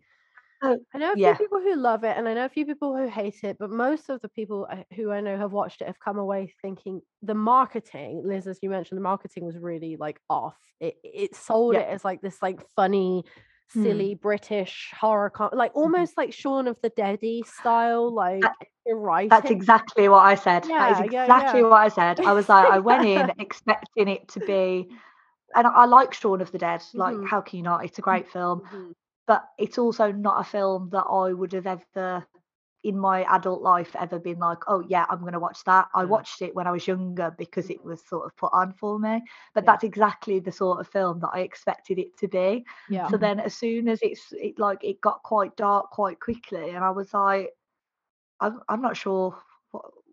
Oh, 0.62 0.78
I 0.92 0.96
I 0.96 0.98
know 0.98 1.12
a 1.12 1.16
few 1.16 1.34
people 1.34 1.60
who 1.60 1.76
love 1.76 2.02
it, 2.04 2.16
and 2.16 2.26
I 2.26 2.34
know 2.34 2.46
a 2.46 2.48
few 2.48 2.64
people 2.64 2.96
who 2.96 3.08
hate 3.08 3.44
it. 3.44 3.56
But 3.58 3.70
most 3.70 4.08
of 4.08 4.20
the 4.22 4.28
people 4.30 4.66
who 4.94 5.10
I 5.10 5.20
know 5.20 5.36
have 5.36 5.52
watched 5.52 5.82
it 5.82 5.86
have 5.86 6.00
come 6.00 6.18
away 6.18 6.54
thinking 6.62 7.02
the 7.22 7.34
marketing, 7.34 8.22
Liz, 8.24 8.46
as 8.46 8.58
you 8.62 8.70
mentioned, 8.70 8.96
the 8.96 9.02
marketing 9.02 9.44
was 9.44 9.58
really 9.58 9.96
like 9.96 10.18
off. 10.30 10.56
It 10.80 10.96
it 11.04 11.34
sold 11.36 11.74
Yeah. 11.74 11.80
it 11.80 11.88
as 11.88 12.04
like 12.04 12.22
this 12.22 12.40
like 12.40 12.60
funny, 12.74 13.24
Hmm. 13.74 13.82
silly 13.82 14.14
British 14.14 14.92
horror, 14.98 15.28
com- 15.30 15.50
like 15.52 15.72
almost 15.74 16.16
like 16.16 16.32
Shaun 16.32 16.68
of 16.68 16.80
the 16.82 16.88
Deady 16.90 17.42
style, 17.42 18.10
like 18.14 18.44
writing. 18.88 19.28
That's 19.28 19.50
exactly 19.50 20.08
what 20.08 20.24
I 20.24 20.36
said. 20.36 20.64
that 20.64 20.70
Yeah, 20.70 20.92
is 21.04 21.12
yeah, 21.12 21.24
exactly 21.24 21.60
yeah. 21.62 21.68
what 21.68 21.82
I 21.82 21.88
said. 21.88 22.20
I 22.20 22.32
was 22.32 22.48
like, 22.48 22.66
I 22.70 22.78
went 22.78 23.04
in 23.04 23.30
expecting 23.38 24.08
it 24.08 24.28
to 24.28 24.40
be, 24.40 24.88
and 25.56 25.66
I, 25.66 25.84
like 25.86 26.14
Shaun 26.14 26.40
of 26.40 26.52
the 26.52 26.58
Dead. 26.58 26.82
Like, 26.94 27.16
Mhm. 27.16 27.26
how 27.26 27.40
can 27.40 27.56
you 27.58 27.62
not? 27.64 27.84
It's 27.84 27.98
a 27.98 28.02
great 28.02 28.28
film, 28.28 28.60
Mhm. 28.60 28.94
but 29.26 29.48
it's 29.58 29.78
also 29.78 30.12
not 30.12 30.40
a 30.40 30.44
film 30.44 30.90
that 30.90 31.04
I 31.04 31.32
would 31.32 31.52
have 31.52 31.66
ever, 31.66 32.26
in 32.84 32.98
my 32.98 33.24
adult 33.24 33.62
life, 33.62 33.96
ever 33.98 34.18
been 34.20 34.38
like, 34.38 34.58
oh 34.68 34.80
yeah, 34.88 35.06
I'm 35.10 35.20
going 35.20 35.32
to 35.32 35.40
watch 35.40 35.64
that. 35.64 35.88
I 35.94 36.04
Mm. 36.04 36.08
watched 36.10 36.42
it 36.42 36.54
when 36.54 36.66
I 36.66 36.70
was 36.70 36.86
younger 36.86 37.34
because 37.36 37.70
it 37.70 37.84
was 37.84 38.06
sort 38.06 38.26
of 38.26 38.36
put 38.36 38.52
on 38.52 38.72
for 38.74 38.98
me. 38.98 39.22
But 39.54 39.64
Yeah. 39.64 39.72
that's 39.72 39.84
exactly 39.84 40.38
the 40.40 40.52
sort 40.52 40.80
of 40.80 40.88
film 40.88 41.20
that 41.20 41.30
I 41.32 41.40
expected 41.40 41.98
it 41.98 42.16
to 42.18 42.28
be. 42.28 42.64
Yeah. 42.88 43.10
So 43.10 43.16
then, 43.16 43.40
as 43.40 43.54
soon 43.56 43.88
as 43.88 43.98
it's 44.02 44.32
it 44.32 44.58
like 44.58 44.84
it 44.84 45.00
got 45.00 45.22
quite 45.24 45.56
dark 45.56 45.90
quite 45.90 46.20
quickly, 46.20 46.70
and 46.70 46.84
I 46.84 46.90
was 46.90 47.12
like, 47.14 47.50
I'm 48.40 48.60
I'm 48.68 48.82
not 48.82 48.96
sure 48.96 49.36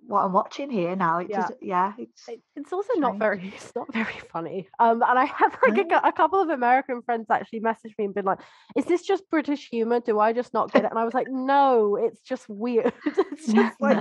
what 0.07 0.23
I'm 0.23 0.33
watching 0.33 0.69
here 0.69 0.95
now. 0.95 1.19
It 1.19 1.29
Yeah. 1.29 1.41
just 1.41 1.53
yeah, 1.61 1.93
it's 1.97 2.27
it's 2.55 2.73
also 2.73 2.93
not 2.97 3.17
very 3.19 3.51
it's 3.55 3.73
not 3.75 3.91
very 3.93 4.19
funny. 4.31 4.67
Um 4.79 5.01
and 5.01 5.17
i 5.19 5.25
have 5.25 5.57
like 5.67 5.91
a, 5.91 6.01
a 6.07 6.11
couple 6.11 6.41
of 6.41 6.49
american 6.49 7.01
friends 7.01 7.27
actually 7.29 7.61
messaged 7.61 7.97
me 7.97 8.05
and 8.05 8.13
been 8.13 8.25
like 8.25 8.39
is 8.75 8.85
this 8.85 9.01
just 9.03 9.29
british 9.29 9.69
humor? 9.69 9.99
Do 9.99 10.19
i 10.19 10.33
just 10.33 10.53
not 10.53 10.71
get 10.71 10.83
it? 10.85 10.91
And 10.91 10.99
i 10.99 11.05
was 11.05 11.13
like 11.13 11.27
no 11.29 11.95
it's 11.95 12.21
just 12.21 12.47
weird. 12.49 12.93
It's 13.31 13.51
just 13.51 13.81
like 13.81 13.97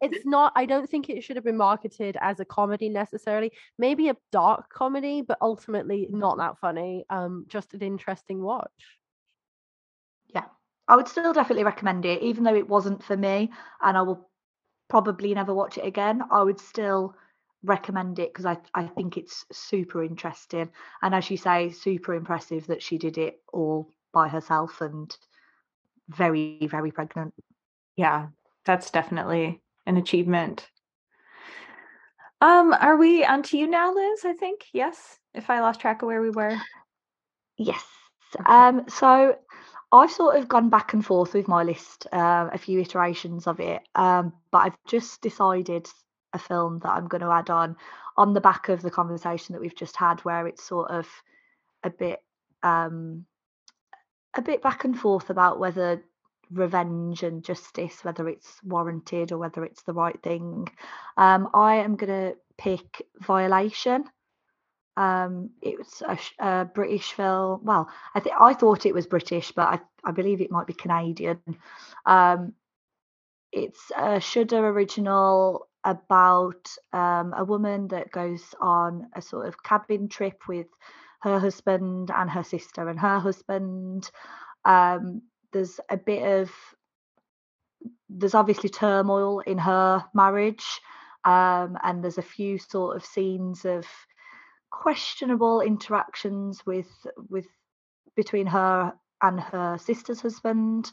it's 0.00 0.26
not 0.26 0.52
i 0.54 0.66
don't 0.66 0.88
think 0.88 1.08
it 1.08 1.24
should 1.24 1.36
have 1.36 1.44
been 1.44 1.56
marketed 1.56 2.16
as 2.20 2.40
a 2.40 2.44
comedy 2.44 2.88
necessarily. 2.88 3.52
Maybe 3.78 4.08
a 4.08 4.16
dark 4.32 4.70
comedy 4.70 5.22
but 5.22 5.38
ultimately 5.40 6.08
not 6.10 6.38
that 6.38 6.58
funny 6.58 7.04
um 7.10 7.46
just 7.48 7.74
an 7.74 7.82
interesting 7.82 8.42
watch. 8.42 8.98
Yeah. 10.34 10.44
I 10.88 10.94
would 10.96 11.08
still 11.08 11.32
definitely 11.32 11.64
recommend 11.64 12.04
it, 12.06 12.22
even 12.22 12.44
though 12.44 12.54
it 12.54 12.68
wasn't 12.68 13.02
for 13.02 13.16
me, 13.16 13.50
and 13.82 13.96
I 13.96 14.02
will 14.02 14.30
probably 14.88 15.34
never 15.34 15.54
watch 15.54 15.78
it 15.78 15.86
again. 15.86 16.22
I 16.30 16.42
would 16.42 16.60
still 16.60 17.14
recommend 17.62 18.18
it 18.18 18.32
because 18.32 18.46
I 18.46 18.58
I 18.74 18.86
think 18.86 19.16
it's 19.16 19.44
super 19.52 20.02
interesting, 20.02 20.70
and 21.02 21.14
as 21.14 21.30
you 21.30 21.36
say, 21.36 21.70
super 21.70 22.14
impressive 22.14 22.66
that 22.68 22.82
she 22.82 22.98
did 22.98 23.18
it 23.18 23.40
all 23.52 23.90
by 24.12 24.28
herself 24.28 24.80
and 24.80 25.14
very 26.08 26.66
very 26.70 26.90
pregnant. 26.90 27.34
Yeah, 27.96 28.28
that's 28.64 28.90
definitely 28.90 29.60
an 29.86 29.96
achievement. 29.96 30.68
Um, 32.40 32.74
are 32.74 32.96
we 32.96 33.24
on 33.24 33.42
to 33.44 33.58
you 33.58 33.66
now, 33.66 33.94
Liz? 33.94 34.24
I 34.24 34.34
think. 34.34 34.66
Yes. 34.72 35.18
If 35.34 35.50
I 35.50 35.60
lost 35.60 35.80
track 35.80 36.02
of 36.02 36.06
where 36.06 36.20
we 36.20 36.30
were. 36.30 36.56
Yes. 37.56 37.82
Okay. 38.38 38.52
Um, 38.52 38.84
so 38.88 39.36
I've 39.92 40.10
sort 40.10 40.36
of 40.36 40.48
gone 40.48 40.68
back 40.68 40.92
and 40.92 41.04
forth 41.04 41.34
with 41.34 41.48
my 41.48 41.62
list, 41.62 42.06
uh, 42.12 42.48
a 42.52 42.58
few 42.58 42.80
iterations 42.80 43.46
of 43.46 43.60
it, 43.60 43.82
um, 43.94 44.32
but 44.50 44.58
I've 44.58 44.76
just 44.86 45.20
decided 45.22 45.88
a 46.32 46.38
film 46.38 46.80
that 46.80 46.90
I'm 46.90 47.08
going 47.08 47.22
to 47.22 47.30
add 47.30 47.50
on 47.50 47.76
on 48.16 48.34
the 48.34 48.40
back 48.40 48.68
of 48.68 48.82
the 48.82 48.90
conversation 48.90 49.52
that 49.52 49.60
we've 49.60 49.76
just 49.76 49.96
had, 49.96 50.20
where 50.20 50.46
it's 50.46 50.62
sort 50.64 50.90
of 50.90 51.08
a 51.84 51.90
bit, 51.90 52.20
um, 52.62 53.26
a 54.34 54.42
bit 54.42 54.62
back 54.62 54.84
and 54.84 54.98
forth 54.98 55.30
about 55.30 55.58
whether 55.58 56.02
revenge 56.50 57.22
and 57.22 57.44
justice, 57.44 58.04
whether 58.04 58.28
it's 58.28 58.60
warranted 58.64 59.32
or 59.32 59.38
whether 59.38 59.64
it's 59.64 59.82
the 59.82 59.92
right 59.92 60.20
thing. 60.22 60.68
Um, 61.16 61.48
I 61.54 61.76
am 61.76 61.96
going 61.96 62.32
to 62.32 62.36
pick 62.58 63.02
Violation. 63.20 64.04
Um, 64.96 65.50
it 65.60 65.78
was 65.78 66.02
a, 66.06 66.18
a 66.44 66.64
British 66.64 67.12
film. 67.12 67.60
Well, 67.64 67.88
I 68.14 68.20
think 68.20 68.34
I 68.38 68.54
thought 68.54 68.86
it 68.86 68.94
was 68.94 69.06
British, 69.06 69.52
but 69.52 69.68
I, 69.68 69.80
I 70.04 70.12
believe 70.12 70.40
it 70.40 70.50
might 70.50 70.66
be 70.66 70.72
Canadian. 70.72 71.40
Um, 72.04 72.54
it's 73.52 73.90
a 73.96 74.20
Shudder 74.20 74.66
original 74.68 75.68
about 75.84 76.68
um, 76.92 77.32
a 77.36 77.44
woman 77.44 77.88
that 77.88 78.10
goes 78.10 78.42
on 78.60 79.08
a 79.14 79.22
sort 79.22 79.46
of 79.46 79.62
cabin 79.62 80.08
trip 80.08 80.48
with 80.48 80.66
her 81.20 81.38
husband 81.38 82.10
and 82.14 82.30
her 82.30 82.44
sister 82.44 82.88
and 82.88 82.98
her 82.98 83.18
husband. 83.18 84.10
Um, 84.64 85.22
there's 85.52 85.78
a 85.88 85.96
bit 85.96 86.22
of 86.40 86.50
there's 88.08 88.34
obviously 88.34 88.68
turmoil 88.68 89.40
in 89.40 89.58
her 89.58 90.04
marriage, 90.14 90.80
um, 91.24 91.76
and 91.82 92.02
there's 92.02 92.18
a 92.18 92.22
few 92.22 92.58
sort 92.58 92.96
of 92.96 93.04
scenes 93.04 93.64
of 93.64 93.86
questionable 94.76 95.62
interactions 95.62 96.64
with 96.66 96.90
with 97.30 97.46
between 98.14 98.46
her 98.46 98.92
and 99.22 99.40
her 99.40 99.78
sister's 99.78 100.20
husband. 100.20 100.92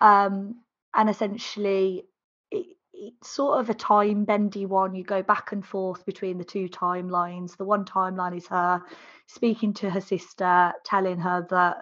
Um 0.00 0.56
and 0.94 1.08
essentially 1.08 2.04
it, 2.50 2.66
it's 2.92 3.30
sort 3.30 3.58
of 3.60 3.70
a 3.70 3.74
time 3.74 4.24
bendy 4.24 4.66
one. 4.66 4.94
You 4.94 5.02
go 5.02 5.22
back 5.22 5.52
and 5.52 5.64
forth 5.64 6.04
between 6.04 6.38
the 6.38 6.44
two 6.44 6.68
timelines. 6.68 7.56
The 7.56 7.64
one 7.64 7.84
timeline 7.84 8.36
is 8.36 8.46
her 8.48 8.82
speaking 9.26 9.72
to 9.74 9.90
her 9.90 10.00
sister 10.00 10.72
telling 10.84 11.18
her 11.18 11.46
that 11.50 11.78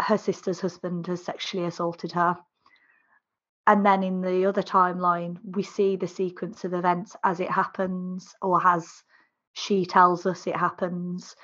her 0.00 0.18
sister's 0.18 0.60
husband 0.60 1.06
has 1.06 1.24
sexually 1.24 1.66
assaulted 1.66 2.12
her. 2.12 2.36
And 3.68 3.86
then 3.86 4.02
in 4.02 4.20
the 4.20 4.46
other 4.46 4.62
timeline 4.62 5.36
we 5.44 5.62
see 5.62 5.94
the 5.94 6.08
sequence 6.08 6.64
of 6.64 6.74
events 6.74 7.14
as 7.22 7.38
it 7.38 7.50
happens 7.50 8.34
or 8.42 8.60
as 8.66 9.04
she 9.52 9.86
tells 9.86 10.26
us 10.26 10.46
it 10.46 10.56
happens. 10.56 11.34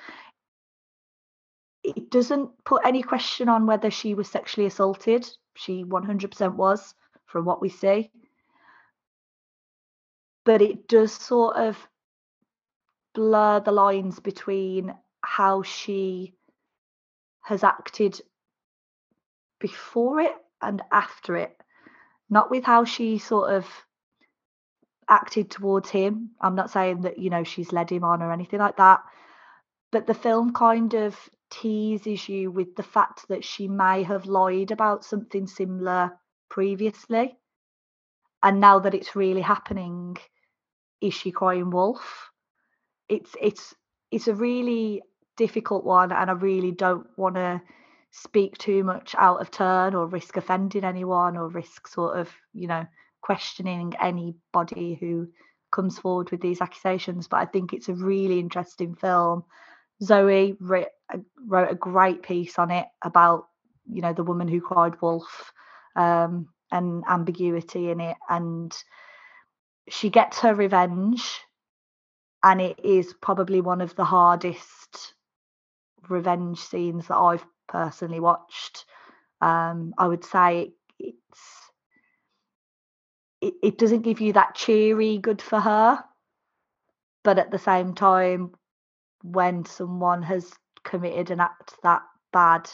It 1.83 2.09
doesn't 2.09 2.51
put 2.63 2.85
any 2.85 3.01
question 3.01 3.49
on 3.49 3.65
whether 3.65 3.91
she 3.91 4.13
was 4.13 4.29
sexually 4.29 4.67
assaulted. 4.67 5.29
She 5.55 5.83
100% 5.83 6.55
was 6.55 6.93
from 7.25 7.45
what 7.45 7.61
we 7.61 7.69
see. 7.69 8.11
But 10.45 10.61
it 10.61 10.87
does 10.87 11.13
sort 11.13 11.57
of 11.57 11.77
blur 13.13 13.59
the 13.59 13.71
lines 13.71 14.19
between 14.19 14.93
how 15.21 15.63
she 15.63 16.33
has 17.41 17.63
acted 17.63 18.21
before 19.59 20.21
it 20.21 20.35
and 20.61 20.81
after 20.91 21.35
it. 21.35 21.55
Not 22.29 22.51
with 22.51 22.63
how 22.63 22.83
she 22.83 23.17
sort 23.17 23.53
of 23.53 23.65
acted 25.09 25.49
towards 25.49 25.89
him. 25.89 26.31
I'm 26.41 26.55
not 26.55 26.71
saying 26.71 27.01
that 27.01 27.19
you 27.19 27.29
know 27.29 27.43
she's 27.43 27.71
led 27.71 27.89
him 27.89 28.03
on 28.03 28.21
or 28.21 28.31
anything 28.31 28.59
like 28.59 28.77
that. 28.77 29.01
But 29.91 30.07
the 30.07 30.13
film 30.13 30.53
kind 30.53 30.93
of 30.93 31.17
teases 31.49 32.27
you 32.27 32.51
with 32.51 32.75
the 32.75 32.83
fact 32.83 33.27
that 33.29 33.43
she 33.43 33.67
may 33.67 34.03
have 34.03 34.25
lied 34.25 34.71
about 34.71 35.05
something 35.05 35.47
similar 35.47 36.11
previously. 36.49 37.37
And 38.43 38.59
now 38.59 38.79
that 38.79 38.93
it's 38.93 39.15
really 39.15 39.41
happening 39.41 40.17
is 41.01 41.13
she 41.13 41.31
crying 41.31 41.69
wolf? 41.69 42.31
It's 43.07 43.35
it's 43.41 43.75
it's 44.11 44.27
a 44.27 44.33
really 44.33 45.01
difficult 45.37 45.85
one 45.85 46.11
and 46.11 46.29
i 46.29 46.33
really 46.33 46.71
don't 46.71 47.07
want 47.15 47.35
to 47.35 47.61
speak 48.11 48.57
too 48.57 48.83
much 48.83 49.13
out 49.17 49.39
of 49.39 49.51
turn 49.51 49.93
or 49.93 50.07
risk 50.07 50.35
offending 50.35 50.83
anyone 50.83 51.37
or 51.37 51.47
risk 51.49 51.87
sort 51.87 52.17
of 52.17 52.29
you 52.53 52.67
know 52.67 52.85
questioning 53.21 53.93
anybody 54.01 54.95
who 54.99 55.27
comes 55.71 55.99
forward 55.99 56.31
with 56.31 56.41
these 56.41 56.61
accusations 56.61 57.27
but 57.27 57.37
i 57.37 57.45
think 57.45 57.73
it's 57.73 57.89
a 57.89 57.93
really 57.93 58.39
interesting 58.39 58.95
film 58.95 59.43
zoe 60.01 60.55
writ, 60.59 60.89
uh, 61.13 61.17
wrote 61.45 61.71
a 61.71 61.75
great 61.75 62.23
piece 62.23 62.57
on 62.57 62.71
it 62.71 62.87
about 63.03 63.47
you 63.91 64.01
know 64.01 64.13
the 64.13 64.23
woman 64.23 64.47
who 64.47 64.61
cried 64.61 65.01
wolf 65.01 65.51
um, 65.95 66.47
and 66.71 67.03
ambiguity 67.09 67.89
in 67.89 67.99
it 67.99 68.17
and 68.29 68.75
she 69.89 70.09
gets 70.09 70.39
her 70.39 70.53
revenge 70.53 71.39
and 72.43 72.61
it 72.61 72.79
is 72.83 73.13
probably 73.21 73.61
one 73.61 73.81
of 73.81 73.95
the 73.95 74.05
hardest 74.05 75.13
revenge 76.09 76.59
scenes 76.59 77.07
that 77.07 77.17
I've 77.17 77.45
personally 77.67 78.19
watched. 78.19 78.85
Um, 79.41 79.93
I 79.97 80.07
would 80.07 80.23
say 80.23 80.71
it's 80.99 81.41
it, 83.41 83.53
it 83.63 83.77
doesn't 83.77 84.01
give 84.01 84.21
you 84.21 84.33
that 84.33 84.55
cheery 84.55 85.17
good 85.17 85.41
for 85.41 85.59
her, 85.59 86.03
but 87.23 87.39
at 87.39 87.51
the 87.51 87.59
same 87.59 87.93
time, 87.93 88.51
when 89.23 89.65
someone 89.65 90.23
has 90.23 90.53
committed 90.83 91.31
an 91.31 91.39
act 91.39 91.73
that 91.83 92.01
bad, 92.31 92.69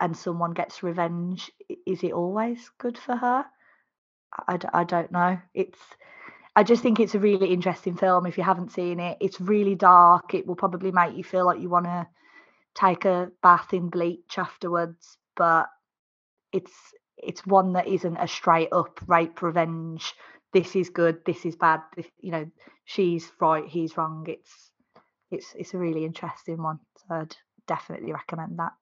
and 0.00 0.16
someone 0.16 0.52
gets 0.52 0.82
revenge, 0.82 1.50
is 1.86 2.02
it 2.02 2.12
always 2.12 2.70
good 2.78 2.98
for 2.98 3.16
her? 3.16 3.44
I, 4.46 4.58
I 4.72 4.84
don't 4.84 5.10
know. 5.10 5.38
It's 5.54 5.78
I 6.54 6.62
just 6.62 6.82
think 6.82 7.00
it's 7.00 7.14
a 7.14 7.18
really 7.18 7.52
interesting 7.52 7.96
film. 7.96 8.26
If 8.26 8.38
you 8.38 8.44
haven't 8.44 8.72
seen 8.72 8.98
it, 8.98 9.18
it's 9.20 9.40
really 9.40 9.74
dark. 9.74 10.32
It 10.34 10.46
will 10.46 10.56
probably 10.56 10.90
make 10.90 11.16
you 11.16 11.22
feel 11.22 11.44
like 11.44 11.60
you 11.60 11.68
want 11.68 11.84
to 11.84 12.06
take 12.74 13.04
a 13.04 13.30
bath 13.42 13.74
in 13.74 13.88
bleach 13.90 14.38
afterwards, 14.38 15.18
but 15.36 15.66
it's 16.52 16.72
it's 17.16 17.46
one 17.46 17.72
that 17.74 17.86
isn't 17.86 18.16
a 18.16 18.28
straight 18.28 18.68
up 18.72 19.00
rape 19.06 19.42
revenge. 19.42 20.14
This 20.52 20.76
is 20.76 20.90
good. 20.90 21.24
This 21.24 21.44
is 21.44 21.56
bad. 21.56 21.80
This, 21.96 22.06
you 22.20 22.30
know, 22.30 22.46
she's 22.84 23.30
right. 23.40 23.66
He's 23.66 23.96
wrong. 23.96 24.26
It's 24.28 24.70
it's 25.30 25.54
it's 25.58 25.74
a 25.74 25.78
really 25.78 26.04
interesting 26.04 26.62
one. 26.62 26.78
So 26.96 27.14
I'd 27.14 27.36
definitely 27.66 28.12
recommend 28.12 28.58
that. 28.58 28.72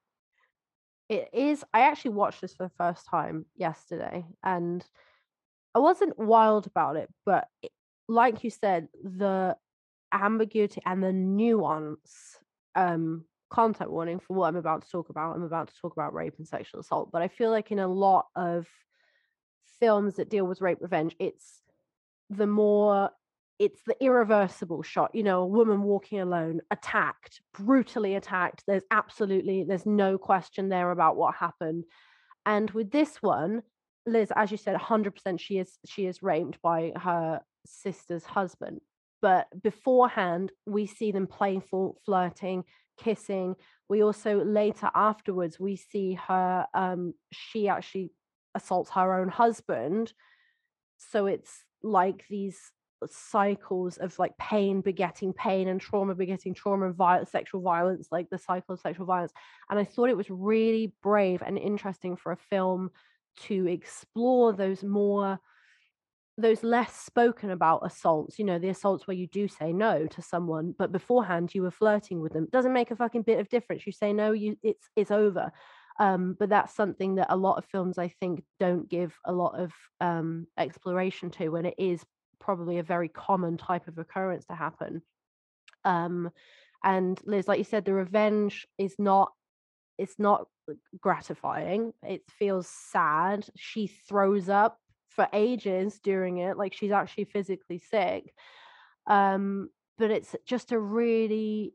It 1.09 1.29
is. 1.33 1.63
I 1.73 1.81
actually 1.81 2.11
watched 2.11 2.41
this 2.41 2.53
for 2.53 2.63
the 2.63 2.73
first 2.77 3.05
time 3.07 3.45
yesterday, 3.55 4.25
and 4.43 4.83
I 5.73 5.79
wasn't 5.79 6.17
wild 6.17 6.67
about 6.67 6.95
it, 6.95 7.09
but 7.25 7.47
it, 7.61 7.71
like 8.07 8.43
you 8.43 8.49
said, 8.49 8.87
the 9.03 9.57
ambiguity 10.13 10.81
and 10.85 11.03
the 11.03 11.11
nuance, 11.11 12.39
um, 12.75 13.25
content 13.49 13.91
warning 13.91 14.19
for 14.19 14.35
what 14.35 14.47
I'm 14.47 14.55
about 14.55 14.83
to 14.83 14.89
talk 14.89 15.09
about. 15.09 15.35
I'm 15.35 15.43
about 15.43 15.67
to 15.69 15.75
talk 15.81 15.93
about 15.93 16.13
rape 16.13 16.35
and 16.37 16.47
sexual 16.47 16.81
assault, 16.81 17.11
but 17.11 17.21
I 17.21 17.27
feel 17.27 17.51
like 17.51 17.71
in 17.71 17.79
a 17.79 17.87
lot 17.87 18.27
of 18.35 18.67
films 19.79 20.15
that 20.15 20.29
deal 20.29 20.45
with 20.45 20.61
rape 20.61 20.79
revenge, 20.81 21.15
it's 21.19 21.61
the 22.29 22.47
more 22.47 23.11
it's 23.57 23.79
the 23.87 23.95
irreversible 24.03 24.83
shot 24.83 25.15
you 25.15 25.23
know 25.23 25.43
a 25.43 25.47
woman 25.47 25.81
walking 25.83 26.19
alone 26.19 26.59
attacked 26.71 27.39
brutally 27.53 28.15
attacked 28.15 28.63
there's 28.67 28.83
absolutely 28.91 29.63
there's 29.63 29.85
no 29.85 30.17
question 30.17 30.67
there 30.67 30.91
about 30.91 31.15
what 31.15 31.33
happened 31.35 31.85
and 32.45 32.69
with 32.71 32.91
this 32.91 33.21
one 33.21 33.61
Liz, 34.05 34.31
as 34.35 34.51
you 34.51 34.57
said, 34.57 34.75
100% 34.75 35.39
she 35.39 35.57
is 35.57 35.77
she 35.85 36.05
is 36.05 36.21
raped 36.21 36.61
by 36.61 36.91
her 36.95 37.41
sister's 37.65 38.23
husband. 38.23 38.81
But 39.21 39.47
beforehand, 39.63 40.51
we 40.65 40.85
see 40.85 41.11
them 41.11 41.25
playful, 41.25 41.99
flirting, 42.05 42.63
kissing. 42.97 43.55
We 43.89 44.03
also 44.03 44.43
later 44.43 44.89
afterwards 44.93 45.59
we 45.59 45.75
see 45.75 46.13
her. 46.27 46.65
Um, 46.73 47.13
she 47.31 47.67
actually 47.67 48.11
assaults 48.55 48.91
her 48.91 49.19
own 49.19 49.29
husband. 49.29 50.13
So 50.97 51.27
it's 51.27 51.63
like 51.83 52.25
these 52.29 52.57
cycles 53.07 53.97
of 53.97 54.17
like 54.17 54.37
pain 54.37 54.81
begetting 54.81 55.33
pain 55.33 55.67
and 55.67 55.79
trauma 55.79 56.15
begetting 56.15 56.53
trauma 56.53 56.87
and 56.87 56.95
violence, 56.95 57.31
sexual 57.31 57.61
violence, 57.61 58.07
like 58.11 58.29
the 58.29 58.37
cycle 58.37 58.73
of 58.73 58.79
sexual 58.79 59.05
violence. 59.05 59.33
And 59.69 59.79
I 59.79 59.83
thought 59.83 60.09
it 60.09 60.17
was 60.17 60.29
really 60.29 60.93
brave 61.03 61.43
and 61.45 61.57
interesting 61.57 62.15
for 62.15 62.31
a 62.31 62.37
film 62.37 62.91
to 63.41 63.67
explore 63.67 64.53
those 64.53 64.83
more 64.83 65.39
those 66.37 66.63
less 66.63 66.93
spoken 66.93 67.51
about 67.51 67.85
assaults, 67.85 68.37
you 68.37 68.45
know, 68.45 68.59
the 68.59 68.69
assaults 68.69 69.07
where 69.07 69.15
you 69.15 69.27
do 69.27 69.47
say 69.47 69.71
no 69.71 70.05
to 70.07 70.21
someone, 70.21 70.75
but 70.77 70.91
beforehand 70.91 71.55
you 71.55 71.61
were 71.61 71.71
flirting 71.71 72.19
with 72.19 72.33
them. 72.33 72.47
Doesn't 72.51 72.73
make 72.73 72.91
a 72.91 72.95
fucking 72.95 73.21
bit 73.21 73.39
of 73.39 73.49
difference. 73.49 73.85
You 73.85 73.93
say 73.93 74.11
no, 74.11 74.33
you 74.33 74.57
it's 74.61 74.89
it's 74.95 75.11
over. 75.11 75.51
Um, 75.97 76.35
but 76.37 76.49
that's 76.49 76.75
something 76.75 77.15
that 77.15 77.27
a 77.29 77.37
lot 77.37 77.57
of 77.57 77.65
films 77.65 77.97
I 77.97 78.09
think 78.19 78.43
don't 78.59 78.89
give 78.89 79.17
a 79.23 79.31
lot 79.31 79.57
of 79.57 79.71
um, 80.01 80.47
exploration 80.57 81.29
to, 81.31 81.49
when 81.49 81.65
it 81.65 81.75
is 81.77 82.03
probably 82.39 82.79
a 82.79 82.83
very 82.83 83.07
common 83.07 83.55
type 83.55 83.87
of 83.87 83.97
occurrence 83.97 84.45
to 84.47 84.55
happen. 84.55 85.01
Um, 85.85 86.31
and 86.83 87.17
Liz, 87.23 87.47
like 87.47 87.59
you 87.59 87.63
said, 87.63 87.85
the 87.85 87.93
revenge 87.93 88.67
is 88.77 88.95
not 88.99 89.31
it's 89.97 90.15
not 90.19 90.47
gratifying. 90.99 91.93
It 92.03 92.23
feels 92.37 92.67
sad. 92.67 93.45
She 93.55 93.87
throws 93.87 94.49
up 94.49 94.77
for 95.15 95.27
ages 95.33 95.99
during 96.03 96.37
it, 96.37 96.57
like 96.57 96.73
she's 96.73 96.91
actually 96.91 97.25
physically 97.25 97.79
sick. 97.79 98.33
Um, 99.07 99.69
but 99.97 100.11
it's 100.11 100.35
just 100.45 100.71
a 100.71 100.79
really 100.79 101.73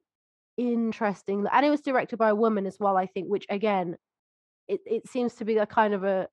interesting 0.57 1.47
and 1.51 1.65
it 1.65 1.71
was 1.71 1.81
directed 1.81 2.19
by 2.19 2.31
a 2.31 2.35
woman 2.35 2.67
as 2.67 2.79
well, 2.79 2.97
I 2.97 3.07
think, 3.07 3.29
which 3.29 3.47
again, 3.49 3.97
it, 4.69 4.81
it 4.87 5.09
seems 5.09 5.35
to 5.37 5.45
be 5.45 5.57
a 5.57 5.67
kind 5.67 5.95
of 5.95 6.05
a 6.05 6.29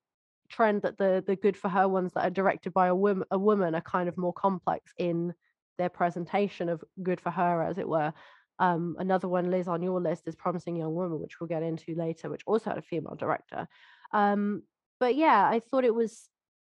trend 0.50 0.82
that 0.82 0.98
the 0.98 1.24
the 1.26 1.36
good 1.36 1.58
for 1.58 1.68
her 1.70 1.88
ones 1.88 2.14
that 2.14 2.26
are 2.26 2.30
directed 2.30 2.74
by 2.74 2.88
a 2.88 2.96
woman 2.96 3.28
a 3.32 3.38
woman 3.38 3.76
are 3.76 3.82
kind 3.82 4.08
of 4.08 4.18
more 4.18 4.32
complex 4.32 4.94
in 4.98 5.34
their 5.78 5.90
presentation 5.90 6.70
of 6.70 6.82
good 7.04 7.20
for 7.20 7.32
her 7.32 7.62
as 7.64 7.78
it 7.78 7.88
were 7.88 8.14
um, 8.60 8.96
another 9.00 9.28
one, 9.28 9.52
Liz, 9.52 9.68
on 9.68 9.82
your 9.82 10.02
list 10.02 10.28
is 10.28 10.36
Promising 10.36 10.76
Young 10.76 10.96
Woman, 10.96 11.20
which 11.20 11.40
we'll 11.40 11.48
get 11.48 11.64
into 11.64 11.96
later, 11.96 12.30
which 12.30 12.42
also 12.46 12.72
had 12.72 12.80
a 12.80 12.84
female 12.84 13.16
director. 13.16 13.68
Um, 14.12 14.64
but 15.00 15.16
yeah, 15.16 15.48
I 15.48 15.60
thought 15.60 15.86
it 15.86 15.94
was 15.94 16.30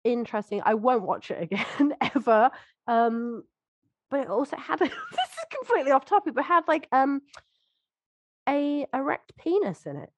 interesting. 0.04 0.62
I 0.66 0.76
won't 0.76 1.04
watch 1.04 1.32
it 1.32 1.44
again 1.44 1.94
ever. 2.16 2.52
Um, 2.88 3.44
but 4.10 4.22
it 4.22 4.30
also 4.30 4.58
had 4.58 4.82
a, 4.82 4.86
this 4.86 4.92
is 4.92 5.58
completely 5.58 5.92
off 5.92 6.06
topic, 6.06 6.34
but 6.34 6.46
had 6.46 6.68
like 6.68 6.88
um 6.92 7.22
a 8.48 8.86
erect 8.94 9.34
penis 9.38 9.86
in 9.86 9.98
it. 9.98 10.10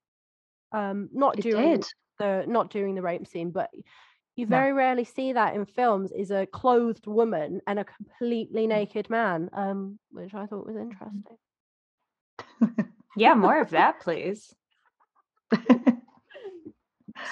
Um, 0.72 1.10
not 1.12 1.40
it 1.40 1.42
during 1.42 1.72
did. 1.76 1.86
the 2.20 2.46
not 2.48 2.70
during 2.70 2.96
the 2.96 3.02
rape 3.02 3.28
scene, 3.28 3.52
but 3.52 3.70
you 4.38 4.46
very 4.46 4.72
no. 4.72 4.78
rarely 4.78 5.04
see 5.04 5.34
that 5.34 5.56
in 5.56 5.66
films 5.66 6.12
is 6.12 6.32
a 6.32 6.46
clothed 6.46 7.06
woman 7.06 7.60
and 7.68 7.78
a 7.78 7.84
completely 7.84 8.66
mm. 8.66 8.70
naked 8.70 9.10
man 9.10 9.50
um, 9.52 10.00
which 10.10 10.34
i 10.34 10.46
thought 10.46 10.66
was 10.66 10.78
mm. 10.78 10.84
interesting 10.84 11.38
yeah, 13.16 13.34
more 13.34 13.60
of 13.60 13.72
that, 13.72 14.00
please. 14.02 14.54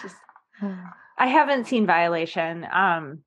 Just, 0.02 0.16
I 1.18 1.28
haven't 1.28 1.68
seen 1.68 1.86
Violation. 1.86 2.66
Um, 2.72 3.20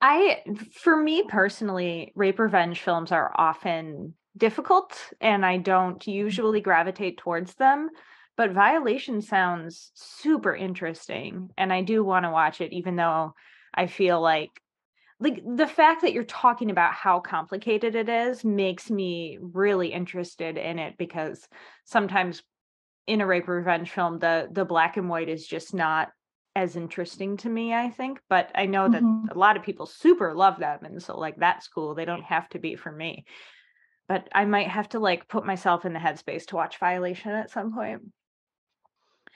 I, 0.00 0.42
for 0.72 0.96
me 0.96 1.24
personally, 1.28 2.12
rape 2.14 2.38
revenge 2.38 2.80
films 2.80 3.12
are 3.12 3.32
often 3.36 4.14
difficult, 4.36 4.96
and 5.20 5.44
I 5.44 5.58
don't 5.58 6.04
usually 6.06 6.60
gravitate 6.60 7.18
towards 7.18 7.54
them. 7.54 7.90
But 8.36 8.52
Violation 8.52 9.22
sounds 9.22 9.92
super 9.94 10.54
interesting, 10.54 11.50
and 11.56 11.72
I 11.72 11.82
do 11.82 12.02
want 12.02 12.24
to 12.24 12.30
watch 12.30 12.60
it, 12.60 12.72
even 12.72 12.96
though 12.96 13.34
I 13.72 13.86
feel 13.86 14.20
like 14.20 14.50
like 15.20 15.40
the 15.46 15.66
fact 15.66 16.02
that 16.02 16.12
you're 16.12 16.24
talking 16.24 16.70
about 16.70 16.92
how 16.92 17.20
complicated 17.20 17.94
it 17.94 18.08
is 18.08 18.44
makes 18.44 18.90
me 18.90 19.38
really 19.40 19.92
interested 19.92 20.58
in 20.58 20.78
it 20.78 20.96
because 20.98 21.46
sometimes 21.84 22.42
in 23.06 23.20
a 23.20 23.26
rape 23.26 23.46
revenge 23.46 23.90
film 23.90 24.18
the 24.18 24.48
the 24.50 24.64
black 24.64 24.96
and 24.96 25.08
white 25.08 25.28
is 25.28 25.46
just 25.46 25.72
not 25.72 26.08
as 26.56 26.76
interesting 26.76 27.36
to 27.36 27.48
me 27.48 27.74
i 27.74 27.90
think 27.90 28.20
but 28.28 28.50
i 28.54 28.66
know 28.66 28.88
that 28.88 29.02
mm-hmm. 29.02 29.28
a 29.30 29.38
lot 29.38 29.56
of 29.56 29.62
people 29.62 29.86
super 29.86 30.32
love 30.34 30.58
them 30.58 30.80
and 30.84 31.02
so 31.02 31.18
like 31.18 31.36
that's 31.36 31.68
cool 31.68 31.94
they 31.94 32.04
don't 32.04 32.22
have 32.22 32.48
to 32.48 32.58
be 32.58 32.76
for 32.76 32.92
me 32.92 33.24
but 34.08 34.28
i 34.32 34.44
might 34.44 34.68
have 34.68 34.88
to 34.88 34.98
like 34.98 35.28
put 35.28 35.44
myself 35.44 35.84
in 35.84 35.92
the 35.92 35.98
headspace 35.98 36.46
to 36.46 36.56
watch 36.56 36.78
violation 36.78 37.32
at 37.32 37.50
some 37.50 37.72
point 37.72 38.02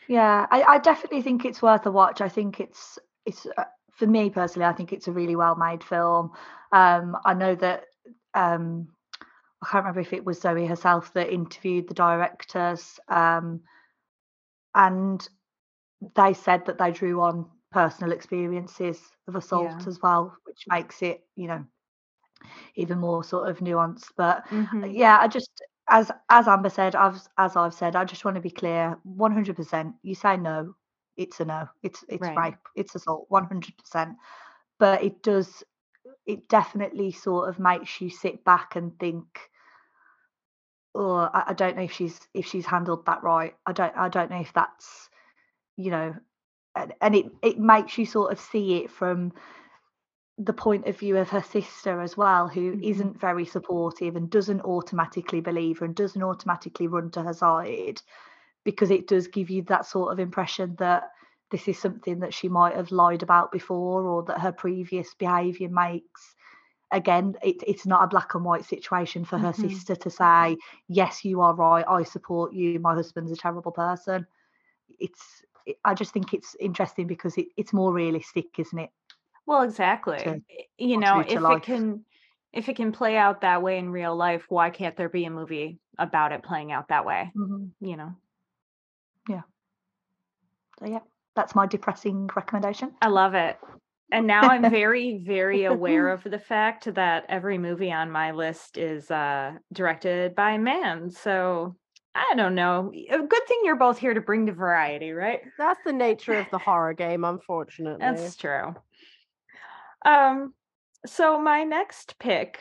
yeah 0.06 0.46
i, 0.50 0.62
I 0.62 0.78
definitely 0.78 1.22
think 1.22 1.44
it's 1.44 1.62
worth 1.62 1.86
a 1.86 1.90
watch 1.90 2.20
i 2.20 2.28
think 2.28 2.60
it's 2.60 2.98
it's 3.26 3.46
uh, 3.56 3.64
for 3.98 4.06
me 4.06 4.30
personally, 4.30 4.66
I 4.66 4.72
think 4.72 4.92
it's 4.92 5.08
a 5.08 5.12
really 5.12 5.36
well 5.36 5.56
made 5.56 5.82
film. 5.82 6.30
Um, 6.72 7.16
I 7.24 7.34
know 7.34 7.56
that 7.56 7.84
um, 8.32 8.88
I 9.60 9.66
can't 9.66 9.84
remember 9.84 10.00
if 10.00 10.12
it 10.12 10.24
was 10.24 10.40
Zoe 10.40 10.66
herself 10.66 11.12
that 11.14 11.32
interviewed 11.32 11.88
the 11.88 11.94
directors, 11.94 13.00
um, 13.08 13.60
and 14.74 15.28
they 16.14 16.34
said 16.34 16.66
that 16.66 16.78
they 16.78 16.90
drew 16.90 17.20
on 17.22 17.46
personal 17.70 18.12
experiences 18.12 19.00
of 19.26 19.36
assault 19.36 19.70
yeah. 19.80 19.86
as 19.86 20.00
well, 20.02 20.36
which 20.44 20.64
makes 20.68 21.02
it, 21.02 21.22
you 21.36 21.48
know, 21.48 21.64
even 22.76 22.98
more 22.98 23.24
sort 23.24 23.48
of 23.48 23.58
nuanced. 23.58 24.08
But 24.16 24.46
mm-hmm. 24.48 24.84
yeah, 24.86 25.18
I 25.20 25.28
just 25.28 25.50
as 25.88 26.10
as 26.30 26.46
Amber 26.48 26.70
said, 26.70 26.94
I've 26.94 27.20
as 27.36 27.56
I've 27.56 27.74
said, 27.74 27.96
I 27.96 28.04
just 28.04 28.24
want 28.24 28.36
to 28.36 28.40
be 28.40 28.50
clear, 28.50 28.96
100%. 29.16 29.94
You 30.02 30.14
say 30.14 30.36
no, 30.36 30.74
it's 31.18 31.40
a 31.40 31.44
no. 31.44 31.68
It's 31.82 32.04
it's 32.08 32.22
right. 32.22 32.36
rape. 32.36 32.68
It's 32.76 32.94
assault, 32.94 33.26
one 33.28 33.44
hundred 33.44 33.76
percent. 33.76 34.16
But 34.78 35.02
it 35.02 35.22
does. 35.22 35.64
It 36.26 36.48
definitely 36.48 37.10
sort 37.10 37.48
of 37.48 37.58
makes 37.58 38.00
you 38.00 38.08
sit 38.08 38.44
back 38.44 38.76
and 38.76 38.98
think. 38.98 39.26
Oh, 40.94 41.28
I, 41.32 41.44
I 41.48 41.52
don't 41.52 41.76
know 41.76 41.82
if 41.82 41.92
she's 41.92 42.18
if 42.34 42.46
she's 42.46 42.66
handled 42.66 43.04
that 43.06 43.22
right. 43.22 43.54
I 43.66 43.72
don't. 43.72 43.94
I 43.96 44.08
don't 44.08 44.30
know 44.30 44.40
if 44.40 44.52
that's, 44.52 45.10
you 45.78 45.90
know, 45.90 46.14
and, 46.74 46.92
and 47.00 47.14
it 47.14 47.26
it 47.40 47.58
makes 47.58 47.96
you 47.96 48.04
sort 48.04 48.32
of 48.32 48.38
see 48.38 48.76
it 48.82 48.90
from 48.90 49.32
the 50.36 50.52
point 50.52 50.86
of 50.86 50.98
view 50.98 51.16
of 51.16 51.30
her 51.30 51.42
sister 51.42 52.00
as 52.00 52.16
well, 52.16 52.48
who 52.48 52.76
mm-hmm. 52.76 52.98
not 52.98 53.20
very 53.20 53.46
supportive 53.46 54.16
and 54.16 54.28
doesn't 54.28 54.60
automatically 54.62 55.40
believe 55.40 55.78
her 55.78 55.86
and 55.86 55.94
doesn't 55.94 56.22
automatically 56.22 56.86
run 56.86 57.10
to 57.10 57.22
her 57.22 57.32
side 57.32 58.02
because 58.64 58.90
it 58.90 59.06
does 59.06 59.28
give 59.28 59.48
you 59.48 59.62
that 59.62 59.86
sort 59.86 60.12
of 60.12 60.18
impression 60.18 60.76
that 60.78 61.10
this 61.50 61.66
is 61.68 61.78
something 61.78 62.20
that 62.20 62.34
she 62.34 62.48
might 62.48 62.74
have 62.74 62.92
lied 62.92 63.22
about 63.22 63.50
before 63.50 64.04
or 64.04 64.22
that 64.24 64.40
her 64.40 64.52
previous 64.52 65.14
behavior 65.14 65.68
makes 65.68 66.34
again 66.90 67.34
it, 67.42 67.56
it's 67.66 67.86
not 67.86 68.04
a 68.04 68.08
black 68.08 68.34
and 68.34 68.44
white 68.44 68.64
situation 68.64 69.24
for 69.24 69.38
her 69.38 69.52
mm-hmm. 69.52 69.68
sister 69.68 69.94
to 69.94 70.10
say 70.10 70.56
yes 70.88 71.24
you 71.24 71.40
are 71.40 71.54
right 71.54 71.84
i 71.88 72.02
support 72.02 72.52
you 72.52 72.78
my 72.80 72.94
husband's 72.94 73.32
a 73.32 73.36
terrible 73.36 73.72
person 73.72 74.26
it's 74.98 75.42
I 75.84 75.94
just 75.94 76.12
think 76.12 76.34
it's 76.34 76.56
interesting 76.60 77.06
because 77.06 77.36
it, 77.36 77.46
it's 77.56 77.72
more 77.72 77.92
realistic, 77.92 78.46
isn't 78.58 78.78
it? 78.78 78.90
Well, 79.46 79.62
exactly. 79.62 80.18
To- 80.18 80.42
you 80.76 80.98
know, 80.98 81.20
if 81.20 81.40
it 81.40 81.62
can 81.62 82.04
if 82.52 82.68
it 82.68 82.76
can 82.76 82.92
play 82.92 83.16
out 83.16 83.42
that 83.42 83.62
way 83.62 83.78
in 83.78 83.90
real 83.90 84.16
life, 84.16 84.44
why 84.48 84.70
can't 84.70 84.96
there 84.96 85.08
be 85.08 85.24
a 85.24 85.30
movie 85.30 85.78
about 85.98 86.32
it 86.32 86.42
playing 86.42 86.72
out 86.72 86.88
that 86.88 87.04
way? 87.04 87.30
You 87.80 87.96
know. 87.96 88.14
Yeah. 89.28 89.42
So 90.78 90.86
yeah, 90.86 91.00
that's 91.34 91.54
my 91.54 91.66
depressing 91.66 92.28
recommendation. 92.34 92.92
I 93.02 93.08
love 93.08 93.34
it. 93.34 93.58
And 94.10 94.26
now 94.26 94.42
I'm 94.42 94.70
very, 94.70 95.22
very 95.24 95.64
aware 95.64 96.08
of 96.08 96.22
the 96.24 96.38
fact 96.38 96.92
that 96.94 97.26
every 97.28 97.58
movie 97.58 97.92
on 97.92 98.10
my 98.10 98.32
list 98.32 98.78
is 98.78 99.10
uh, 99.10 99.52
directed 99.72 100.34
by 100.34 100.52
a 100.52 100.58
man. 100.58 101.10
So 101.10 101.76
I 102.14 102.34
don't 102.34 102.54
know. 102.54 102.92
A 103.10 103.18
good 103.18 103.46
thing 103.46 103.60
you're 103.62 103.76
both 103.76 103.98
here 103.98 104.14
to 104.14 104.20
bring 104.20 104.44
the 104.44 104.52
variety, 104.52 105.12
right? 105.12 105.40
That's 105.56 105.80
the 105.84 105.92
nature 105.92 106.34
of 106.34 106.46
the 106.50 106.58
horror 106.58 106.94
game, 106.94 107.24
unfortunately. 107.24 107.98
That's 108.00 108.36
true. 108.36 108.74
Um, 110.04 110.54
so 111.06 111.40
my 111.40 111.64
next 111.64 112.18
pick, 112.18 112.60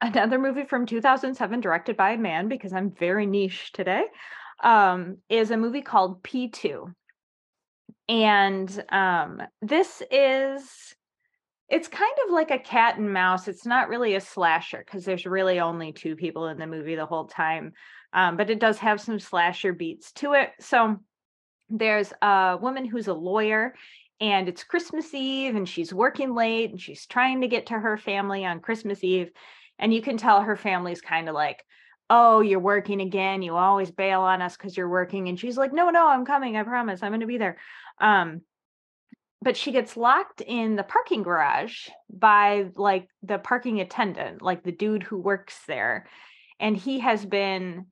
another 0.00 0.38
movie 0.38 0.64
from 0.64 0.86
2007, 0.86 1.60
directed 1.60 1.96
by 1.96 2.12
a 2.12 2.18
man, 2.18 2.48
because 2.48 2.72
I'm 2.72 2.90
very 2.92 3.26
niche 3.26 3.72
today, 3.72 4.04
um, 4.62 5.18
is 5.28 5.50
a 5.50 5.56
movie 5.56 5.82
called 5.82 6.22
P2. 6.22 6.92
And 8.08 8.84
um, 8.90 9.42
this 9.62 10.02
is 10.10 10.94
it's 11.68 11.88
kind 11.88 12.12
of 12.26 12.32
like 12.32 12.50
a 12.50 12.58
cat 12.58 12.98
and 12.98 13.12
mouse. 13.12 13.48
It's 13.48 13.64
not 13.64 13.88
really 13.88 14.14
a 14.14 14.20
slasher 14.20 14.82
because 14.84 15.04
there's 15.04 15.24
really 15.24 15.60
only 15.60 15.92
two 15.92 16.14
people 16.14 16.48
in 16.48 16.58
the 16.58 16.66
movie 16.66 16.94
the 16.94 17.06
whole 17.06 17.24
time. 17.24 17.72
Um, 18.14 18.36
but 18.36 18.48
it 18.48 18.60
does 18.60 18.78
have 18.78 19.00
some 19.00 19.18
slasher 19.18 19.72
beats 19.72 20.12
to 20.12 20.34
it. 20.34 20.50
So 20.60 21.00
there's 21.68 22.12
a 22.22 22.56
woman 22.60 22.84
who's 22.84 23.08
a 23.08 23.14
lawyer 23.14 23.74
and 24.20 24.48
it's 24.48 24.62
Christmas 24.62 25.12
Eve 25.12 25.56
and 25.56 25.68
she's 25.68 25.92
working 25.92 26.34
late 26.34 26.70
and 26.70 26.80
she's 26.80 27.06
trying 27.06 27.40
to 27.40 27.48
get 27.48 27.66
to 27.66 27.74
her 27.74 27.98
family 27.98 28.44
on 28.44 28.60
Christmas 28.60 29.02
Eve. 29.02 29.30
And 29.78 29.92
you 29.92 30.00
can 30.00 30.16
tell 30.16 30.40
her 30.42 30.56
family's 30.56 31.00
kind 31.00 31.28
of 31.28 31.34
like, 31.34 31.64
oh, 32.08 32.40
you're 32.40 32.60
working 32.60 33.00
again. 33.00 33.42
You 33.42 33.56
always 33.56 33.90
bail 33.90 34.20
on 34.20 34.40
us 34.40 34.56
because 34.56 34.76
you're 34.76 34.88
working. 34.88 35.28
And 35.28 35.38
she's 35.38 35.56
like, 35.56 35.72
no, 35.72 35.90
no, 35.90 36.08
I'm 36.08 36.24
coming. 36.24 36.56
I 36.56 36.62
promise. 36.62 37.02
I'm 37.02 37.10
going 37.10 37.20
to 37.20 37.26
be 37.26 37.38
there. 37.38 37.58
Um, 38.00 38.42
but 39.42 39.56
she 39.56 39.72
gets 39.72 39.96
locked 39.96 40.40
in 40.40 40.76
the 40.76 40.84
parking 40.84 41.22
garage 41.22 41.88
by 42.08 42.66
like 42.76 43.08
the 43.22 43.38
parking 43.38 43.80
attendant, 43.80 44.42
like 44.42 44.62
the 44.62 44.72
dude 44.72 45.02
who 45.02 45.18
works 45.18 45.58
there. 45.66 46.06
And 46.60 46.76
he 46.76 47.00
has 47.00 47.26
been 47.26 47.86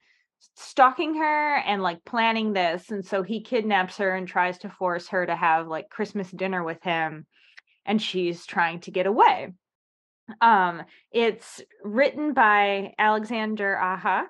stalking 0.54 1.14
her 1.14 1.56
and 1.56 1.82
like 1.82 2.04
planning 2.04 2.52
this. 2.52 2.90
And 2.90 3.04
so 3.04 3.22
he 3.22 3.42
kidnaps 3.42 3.98
her 3.98 4.14
and 4.14 4.26
tries 4.26 4.58
to 4.58 4.68
force 4.68 5.08
her 5.08 5.26
to 5.26 5.36
have 5.36 5.68
like 5.68 5.90
Christmas 5.90 6.30
dinner 6.30 6.62
with 6.62 6.82
him. 6.82 7.26
And 7.84 8.00
she's 8.00 8.46
trying 8.46 8.80
to 8.80 8.90
get 8.90 9.06
away. 9.06 9.52
Um, 10.40 10.82
it's 11.10 11.60
written 11.82 12.32
by 12.32 12.94
Alexander 12.98 13.76
Aja 13.76 14.24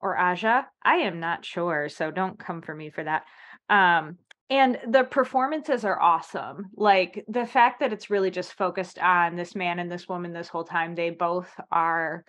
or 0.00 0.16
Aja. 0.16 0.66
I 0.82 0.96
am 0.96 1.20
not 1.20 1.44
sure, 1.44 1.88
so 1.88 2.10
don't 2.10 2.38
come 2.38 2.62
for 2.62 2.74
me 2.74 2.90
for 2.90 3.02
that. 3.04 3.24
Um, 3.68 4.18
and 4.50 4.78
the 4.86 5.04
performances 5.04 5.84
are 5.84 6.00
awesome. 6.00 6.66
Like 6.76 7.24
the 7.26 7.46
fact 7.46 7.80
that 7.80 7.92
it's 7.92 8.10
really 8.10 8.30
just 8.30 8.52
focused 8.52 8.98
on 8.98 9.34
this 9.34 9.54
man 9.54 9.78
and 9.78 9.90
this 9.90 10.08
woman 10.08 10.32
this 10.32 10.48
whole 10.48 10.64
time, 10.64 10.94
they 10.94 11.10
both 11.10 11.48
are 11.70 12.24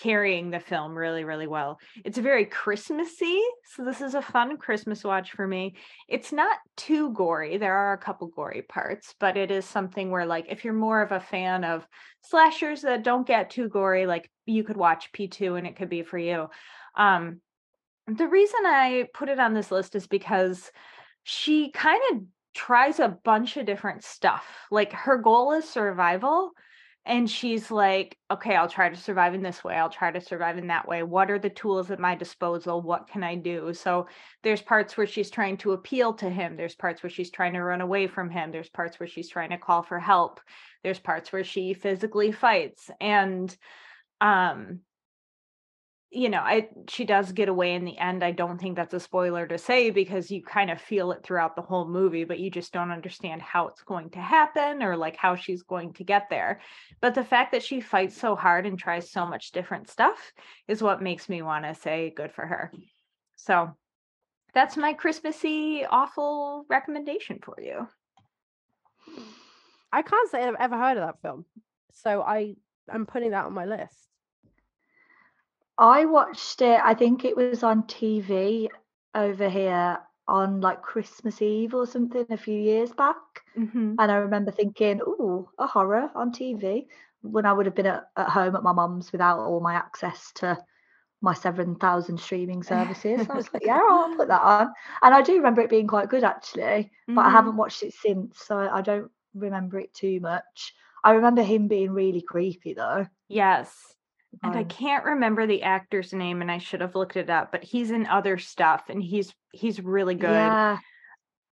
carrying 0.00 0.50
the 0.50 0.60
film 0.60 0.96
really, 0.96 1.24
really 1.24 1.46
well. 1.46 1.78
It's 2.04 2.18
very 2.18 2.44
Christmassy. 2.44 3.40
So 3.64 3.84
this 3.84 4.00
is 4.00 4.14
a 4.14 4.22
fun 4.22 4.56
Christmas 4.56 5.04
watch 5.04 5.32
for 5.32 5.46
me. 5.46 5.74
It's 6.08 6.32
not 6.32 6.58
too 6.76 7.12
gory. 7.12 7.58
There 7.58 7.74
are 7.74 7.92
a 7.92 7.98
couple 7.98 8.28
gory 8.28 8.62
parts, 8.62 9.14
but 9.18 9.36
it 9.36 9.50
is 9.50 9.64
something 9.64 10.10
where 10.10 10.26
like 10.26 10.46
if 10.48 10.64
you're 10.64 10.74
more 10.74 11.02
of 11.02 11.12
a 11.12 11.20
fan 11.20 11.64
of 11.64 11.86
slashers 12.22 12.82
that 12.82 13.02
don't 13.02 13.26
get 13.26 13.50
too 13.50 13.68
gory, 13.68 14.06
like 14.06 14.30
you 14.46 14.64
could 14.64 14.76
watch 14.76 15.12
P2 15.12 15.58
and 15.58 15.66
it 15.66 15.76
could 15.76 15.88
be 15.88 16.02
for 16.02 16.18
you. 16.18 16.48
Um 16.96 17.40
the 18.06 18.26
reason 18.26 18.60
I 18.64 19.06
put 19.12 19.28
it 19.28 19.38
on 19.38 19.52
this 19.52 19.70
list 19.70 19.94
is 19.94 20.06
because 20.06 20.70
she 21.24 21.70
kind 21.72 22.00
of 22.12 22.22
tries 22.54 23.00
a 23.00 23.18
bunch 23.24 23.56
of 23.56 23.66
different 23.66 24.02
stuff. 24.02 24.46
Like 24.70 24.92
her 24.92 25.18
goal 25.18 25.52
is 25.52 25.68
survival. 25.68 26.52
And 27.08 27.28
she's 27.28 27.70
like, 27.70 28.18
okay, 28.30 28.54
I'll 28.54 28.68
try 28.68 28.90
to 28.90 28.96
survive 28.96 29.32
in 29.32 29.42
this 29.42 29.64
way. 29.64 29.74
I'll 29.74 29.88
try 29.88 30.10
to 30.10 30.20
survive 30.20 30.58
in 30.58 30.66
that 30.66 30.86
way. 30.86 31.02
What 31.02 31.30
are 31.30 31.38
the 31.38 31.48
tools 31.48 31.90
at 31.90 31.98
my 31.98 32.14
disposal? 32.14 32.82
What 32.82 33.08
can 33.08 33.24
I 33.24 33.34
do? 33.34 33.72
So 33.72 34.08
there's 34.42 34.60
parts 34.60 34.94
where 34.94 35.06
she's 35.06 35.30
trying 35.30 35.56
to 35.58 35.72
appeal 35.72 36.12
to 36.14 36.28
him. 36.28 36.54
There's 36.54 36.74
parts 36.74 37.02
where 37.02 37.08
she's 37.08 37.30
trying 37.30 37.54
to 37.54 37.62
run 37.62 37.80
away 37.80 38.08
from 38.08 38.28
him. 38.28 38.52
There's 38.52 38.68
parts 38.68 39.00
where 39.00 39.08
she's 39.08 39.30
trying 39.30 39.50
to 39.50 39.58
call 39.58 39.82
for 39.82 39.98
help. 39.98 40.40
There's 40.84 41.00
parts 41.00 41.32
where 41.32 41.44
she 41.44 41.72
physically 41.72 42.30
fights. 42.30 42.90
And 43.00 43.56
um 44.20 44.80
you 46.10 46.30
know, 46.30 46.40
I 46.40 46.68
she 46.88 47.04
does 47.04 47.32
get 47.32 47.50
away 47.50 47.74
in 47.74 47.84
the 47.84 47.98
end. 47.98 48.24
I 48.24 48.30
don't 48.30 48.58
think 48.58 48.76
that's 48.76 48.94
a 48.94 49.00
spoiler 49.00 49.46
to 49.46 49.58
say 49.58 49.90
because 49.90 50.30
you 50.30 50.42
kind 50.42 50.70
of 50.70 50.80
feel 50.80 51.12
it 51.12 51.22
throughout 51.22 51.54
the 51.54 51.62
whole 51.62 51.86
movie, 51.86 52.24
but 52.24 52.38
you 52.38 52.50
just 52.50 52.72
don't 52.72 52.90
understand 52.90 53.42
how 53.42 53.68
it's 53.68 53.82
going 53.82 54.10
to 54.10 54.18
happen 54.18 54.82
or 54.82 54.96
like 54.96 55.16
how 55.16 55.36
she's 55.36 55.62
going 55.62 55.92
to 55.94 56.04
get 56.04 56.30
there. 56.30 56.60
But 57.02 57.14
the 57.14 57.24
fact 57.24 57.52
that 57.52 57.62
she 57.62 57.82
fights 57.82 58.16
so 58.16 58.34
hard 58.34 58.64
and 58.64 58.78
tries 58.78 59.10
so 59.10 59.26
much 59.26 59.52
different 59.52 59.90
stuff 59.90 60.32
is 60.66 60.82
what 60.82 61.02
makes 61.02 61.28
me 61.28 61.42
want 61.42 61.66
to 61.66 61.74
say 61.74 62.10
good 62.16 62.32
for 62.32 62.46
her. 62.46 62.72
So 63.36 63.76
that's 64.54 64.78
my 64.78 64.94
Christmassy 64.94 65.84
awful 65.88 66.64
recommendation 66.70 67.38
for 67.42 67.56
you. 67.60 67.86
I 69.92 70.00
can't 70.00 70.30
say 70.30 70.42
I've 70.42 70.54
ever 70.58 70.78
heard 70.78 70.96
of 70.96 71.06
that 71.06 71.20
film. 71.20 71.44
So 71.92 72.22
I 72.22 72.54
I'm 72.90 73.04
putting 73.04 73.32
that 73.32 73.44
on 73.44 73.52
my 73.52 73.66
list. 73.66 74.07
I 75.78 76.04
watched 76.04 76.60
it, 76.60 76.80
I 76.82 76.94
think 76.94 77.24
it 77.24 77.36
was 77.36 77.62
on 77.62 77.84
TV 77.84 78.68
over 79.14 79.48
here 79.48 79.98
on 80.26 80.60
like 80.60 80.82
Christmas 80.82 81.40
Eve 81.40 81.74
or 81.74 81.86
something 81.86 82.26
a 82.30 82.36
few 82.36 82.58
years 82.58 82.92
back. 82.92 83.16
Mm-hmm. 83.56 83.94
And 83.98 84.12
I 84.12 84.16
remember 84.16 84.50
thinking, 84.50 85.00
oh, 85.06 85.48
a 85.58 85.66
horror 85.66 86.10
on 86.14 86.32
TV 86.32 86.86
when 87.22 87.46
I 87.46 87.52
would 87.52 87.66
have 87.66 87.74
been 87.74 87.86
at, 87.86 88.08
at 88.16 88.28
home 88.28 88.54
at 88.54 88.62
my 88.62 88.72
mum's 88.72 89.12
without 89.12 89.38
all 89.38 89.60
my 89.60 89.74
access 89.74 90.32
to 90.36 90.58
my 91.20 91.34
7,000 91.34 92.18
streaming 92.18 92.62
services. 92.62 93.26
I 93.28 93.34
was 93.34 93.52
like, 93.52 93.64
yeah, 93.64 93.80
I'll 93.82 94.16
put 94.16 94.28
that 94.28 94.42
on. 94.42 94.72
And 95.02 95.14
I 95.14 95.22
do 95.22 95.36
remember 95.36 95.60
it 95.62 95.70
being 95.70 95.88
quite 95.88 96.08
good 96.08 96.22
actually, 96.22 96.90
but 97.08 97.22
I 97.22 97.30
haven't 97.30 97.56
watched 97.56 97.82
it 97.82 97.94
since. 97.94 98.38
So 98.44 98.56
I 98.56 98.82
don't 98.82 99.10
remember 99.34 99.78
it 99.80 99.92
too 99.94 100.20
much. 100.20 100.74
I 101.02 101.12
remember 101.12 101.42
him 101.42 101.66
being 101.68 101.90
really 101.90 102.22
creepy 102.22 102.74
though. 102.74 103.06
Yes. 103.28 103.94
And 104.42 104.54
I 104.56 104.64
can't 104.64 105.04
remember 105.04 105.46
the 105.46 105.62
actor's 105.62 106.12
name 106.12 106.42
and 106.42 106.50
I 106.50 106.58
should 106.58 106.80
have 106.80 106.94
looked 106.94 107.16
it 107.16 107.30
up, 107.30 107.50
but 107.50 107.64
he's 107.64 107.90
in 107.90 108.06
other 108.06 108.38
stuff 108.38 108.84
and 108.88 109.02
he's 109.02 109.34
he's 109.52 109.80
really 109.80 110.14
good. 110.14 110.30
Yeah. 110.30 110.78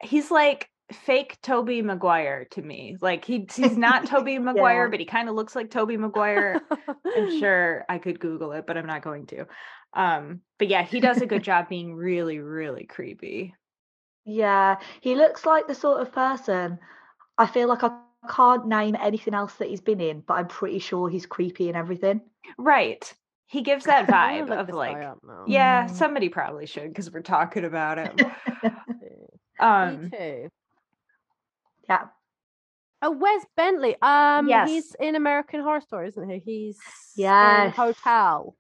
He's 0.03 0.31
like 0.31 0.69
fake 0.93 1.39
Tobey 1.43 1.81
Maguire 1.83 2.47
to 2.51 2.63
me. 2.63 2.97
Like 3.01 3.25
he 3.25 3.47
he's 3.55 3.77
not 3.77 4.07
Tobey 4.07 4.39
Maguire, 4.39 4.85
Yeah. 4.85 4.91
but 4.91 5.01
he 5.01 5.07
kind 5.07 5.29
of 5.29 5.35
looks 5.35 5.57
like 5.57 5.71
Tobey 5.71 5.97
Maguire. 5.97 6.61
I'm 7.17 7.31
sure 7.41 7.85
I 7.89 7.99
could 7.99 8.21
Google 8.21 8.53
it, 8.53 8.67
but 8.67 8.77
I'm 8.77 8.87
not 8.87 9.03
going 9.03 9.27
to. 9.27 9.47
Um, 9.95 10.41
but 10.59 10.69
yeah, 10.69 10.83
he 10.83 11.01
does 11.01 11.23
a 11.23 11.27
good 11.27 11.43
job 11.51 11.69
being 11.69 11.95
really, 11.95 12.39
really 12.41 12.85
creepy. 12.85 13.55
Yeah, 14.27 14.77
he 15.01 15.15
looks 15.15 15.47
like 15.47 15.67
the 15.69 15.75
sort 15.75 16.01
of 16.01 16.13
person. 16.13 16.79
I 17.39 17.47
feel 17.47 17.69
like 17.69 17.85
I 17.85 17.97
can't 18.29 18.67
name 18.67 18.97
anything 19.01 19.35
else 19.35 19.55
that 19.55 19.69
he's 19.69 19.81
been 19.81 20.01
in, 20.01 20.21
but 20.21 20.35
I'm 20.35 20.49
pretty 20.49 20.79
sure 20.81 21.09
he's 21.09 21.27
creepy 21.27 21.69
and 21.69 21.77
everything. 21.77 22.23
Right. 22.59 23.13
He 23.47 23.63
gives 23.63 23.85
that 23.87 24.07
vibe 24.09 24.51
of 24.51 24.69
like, 24.71 24.97
guy 24.97 25.05
up 25.05 25.19
now. 25.27 25.45
yeah, 25.47 25.87
Mm. 25.87 25.91
somebody 25.95 26.29
probably 26.29 26.67
should 26.67 26.89
because 26.89 27.13
we're 27.13 27.23
talking 27.23 27.65
about 27.65 27.99
him. 27.99 28.17
Me 28.63 28.71
Um, 29.61 30.11
too. 30.11 30.49
Yeah. 31.89 32.07
Oh, 33.03 33.11
Wes 33.11 33.45
Bentley. 33.57 33.97
Um, 34.01 34.49
Yes. 34.49 34.69
he's 34.69 34.95
in 34.99 35.15
American 35.15 35.61
Horror 35.61 35.81
Story, 35.83 36.09
isn't 36.09 36.29
he? 36.29 36.39
He's 36.39 36.79
in 37.17 37.25
Yes. 37.25 37.77
Hotel. 37.77 38.57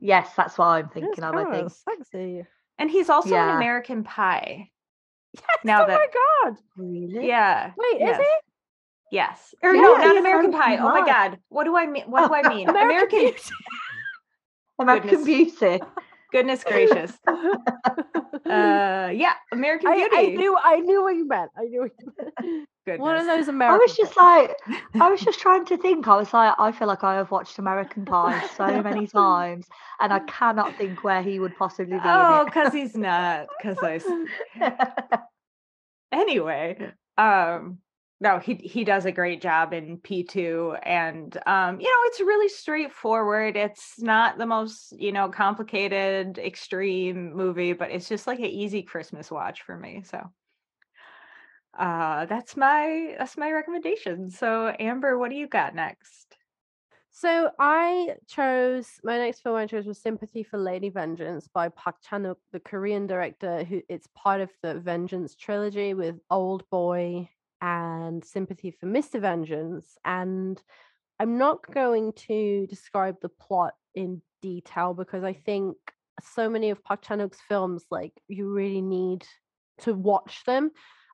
Yes, 0.00 0.30
that's 0.36 0.58
what 0.58 0.66
I'm 0.66 0.88
thinking 0.88 1.22
of, 1.22 1.34
I 1.34 1.44
think. 1.52 1.70
sexy. 1.70 2.44
and 2.78 2.90
he's 2.90 3.08
also 3.10 3.34
in 3.36 3.48
American 3.56 4.02
Pie. 4.04 4.70
Yes. 5.34 5.44
Now 5.64 5.84
oh 5.84 5.86
that- 5.86 5.94
my 5.98 6.48
god. 6.50 6.56
Really? 6.76 7.28
Yeah. 7.28 7.70
Wait, 7.76 8.00
yes. 8.00 8.18
is 8.18 8.26
he? 8.26 8.49
Yes. 9.10 9.54
Or 9.62 9.74
Yeah, 9.74 9.82
no, 9.82 9.96
not 9.96 10.16
American 10.16 10.52
Pie. 10.52 10.76
Oh 10.78 10.88
my 10.88 11.04
God. 11.04 11.38
What 11.48 11.64
do 11.64 11.76
I 11.76 11.86
mean? 11.86 12.04
What 12.04 12.28
do 12.28 12.34
I 12.34 12.48
mean? 12.54 12.68
American 12.68 13.18
American. 13.18 13.18
Beauty. 13.18 13.42
American 14.78 15.24
Beauty. 15.24 15.80
Goodness 16.32 16.62
gracious. 16.62 17.12
Uh, 17.26 19.10
yeah, 19.12 19.32
American 19.52 19.88
I, 19.88 19.96
Beauty. 19.96 20.16
I 20.16 20.26
knew 20.26 20.56
I 20.56 20.76
knew 20.78 21.02
what 21.02 21.16
you 21.16 21.26
meant. 21.26 21.50
I 21.58 21.64
knew 21.64 21.80
what 21.80 21.90
you 21.98 22.12
meant. 22.16 22.68
goodness. 22.86 23.00
One 23.00 23.16
of 23.16 23.26
those 23.26 23.48
American. 23.48 23.74
I 23.74 23.78
was 23.78 23.96
just 23.96 24.16
like, 24.16 24.56
I 25.00 25.10
was 25.10 25.20
just 25.20 25.40
trying 25.40 25.64
to 25.66 25.76
think. 25.76 26.06
I 26.06 26.16
was 26.16 26.32
like, 26.32 26.54
I 26.56 26.70
feel 26.70 26.86
like 26.86 27.02
I 27.02 27.16
have 27.16 27.32
watched 27.32 27.58
American 27.58 28.04
Pie 28.04 28.46
so 28.56 28.80
many 28.80 29.08
times, 29.08 29.66
and 30.00 30.12
I 30.12 30.20
cannot 30.20 30.76
think 30.76 31.02
where 31.02 31.20
he 31.20 31.40
would 31.40 31.56
possibly 31.56 31.96
be 31.96 32.00
Oh, 32.04 32.44
because 32.44 32.72
he's 32.72 32.96
not. 32.96 33.48
Because 33.60 33.78
I. 33.82 35.18
Anyway, 36.12 36.92
um, 37.18 37.78
no, 38.20 38.38
he 38.38 38.54
he 38.54 38.84
does 38.84 39.06
a 39.06 39.12
great 39.12 39.40
job 39.40 39.72
in 39.72 39.98
P 39.98 40.24
two, 40.24 40.76
and 40.82 41.36
um, 41.46 41.80
you 41.80 41.88
know, 41.88 42.08
it's 42.08 42.20
really 42.20 42.48
straightforward. 42.48 43.56
It's 43.56 44.00
not 44.00 44.38
the 44.38 44.46
most 44.46 44.94
you 44.98 45.12
know 45.12 45.28
complicated, 45.28 46.38
extreme 46.38 47.34
movie, 47.34 47.72
but 47.72 47.90
it's 47.90 48.08
just 48.08 48.26
like 48.26 48.38
an 48.38 48.46
easy 48.46 48.82
Christmas 48.82 49.30
watch 49.30 49.62
for 49.62 49.76
me. 49.76 50.02
So. 50.04 50.30
Uh, 51.78 52.26
that's 52.26 52.56
my 52.56 53.14
that's 53.16 53.36
my 53.38 53.50
recommendation. 53.52 54.28
So 54.28 54.74
Amber, 54.80 55.16
what 55.16 55.30
do 55.30 55.36
you 55.36 55.46
got 55.46 55.72
next? 55.72 56.36
So 57.12 57.50
I 57.60 58.16
chose 58.26 58.88
my 59.04 59.16
next 59.18 59.40
film 59.40 59.54
I 59.54 59.66
chose 59.66 59.86
was 59.86 60.02
Sympathy 60.02 60.42
for 60.42 60.58
Lady 60.58 60.88
Vengeance 60.88 61.46
by 61.46 61.68
Park 61.68 61.96
Chan-wook, 62.02 62.38
the 62.50 62.58
Korean 62.58 63.06
director 63.06 63.62
who 63.62 63.82
it's 63.88 64.08
part 64.16 64.40
of 64.40 64.50
the 64.62 64.80
Vengeance 64.80 65.36
trilogy 65.36 65.94
with 65.94 66.16
Old 66.28 66.68
Boy 66.70 67.30
and 67.60 68.24
Sympathy 68.24 68.70
for 68.70 68.86
Mr. 68.86 69.20
Vengeance 69.20 69.98
and 70.04 70.60
I'm 71.18 71.36
not 71.36 71.70
going 71.72 72.12
to 72.28 72.66
describe 72.68 73.16
the 73.20 73.28
plot 73.28 73.74
in 73.94 74.22
detail 74.40 74.94
because 74.94 75.22
I 75.22 75.34
think 75.34 75.76
so 76.22 76.48
many 76.48 76.70
of 76.70 76.82
Park 76.82 77.02
Chan-wook's 77.02 77.40
films 77.48 77.84
like 77.90 78.12
you 78.28 78.50
really 78.50 78.82
need 78.82 79.26
to 79.80 79.94
watch 79.94 80.42
them 80.44 80.70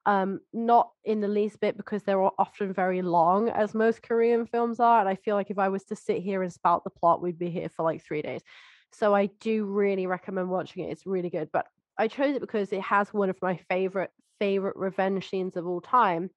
um 0.07 0.41
not 0.53 0.91
in 1.05 1.21
the 1.21 1.29
least 1.29 1.61
bit 1.61 1.77
because 1.77 2.03
they're 2.05 2.23
often 2.39 2.73
very 2.73 3.03
long 3.03 3.49
as 3.49 3.75
most 3.75 4.03
korean 4.03 4.47
films 4.47 4.81
are 4.81 5.01
and 5.01 5.09
i 5.09 5.17
feel 5.17 5.35
like 5.35 5.51
if 5.51 5.59
i 5.59 5.69
was 5.69 5.85
to 5.85 5.97
sit 5.97 6.23
here 6.23 6.43
and 6.43 6.53
spout 6.53 6.85
the 6.85 6.91
plot 6.91 7.21
we'd 7.21 7.39
be 7.39 7.51
here 7.51 7.69
for 7.69 7.83
like 7.83 8.03
three 8.03 8.23
days 8.23 8.41
so 8.93 9.15
i 9.15 9.27
do 9.41 9.65
really 9.65 10.07
recommend 10.07 10.49
watching 10.49 10.85
it 10.85 10.93
it's 10.93 11.07
really 11.07 11.31
good 11.31 11.51
but 11.53 11.67
i 11.99 12.09
chose 12.09 12.37
it 12.37 12.41
because 12.41 12.73
it 12.73 12.81
has 12.81 13.13
one 13.13 13.29
of 13.29 13.37
my 13.43 13.57
favorite 13.69 14.11
favorite 14.39 14.77
revenge 14.77 15.29
scenes 15.29 15.57
of 15.57 15.67
all 15.67 15.81
time 15.81 16.31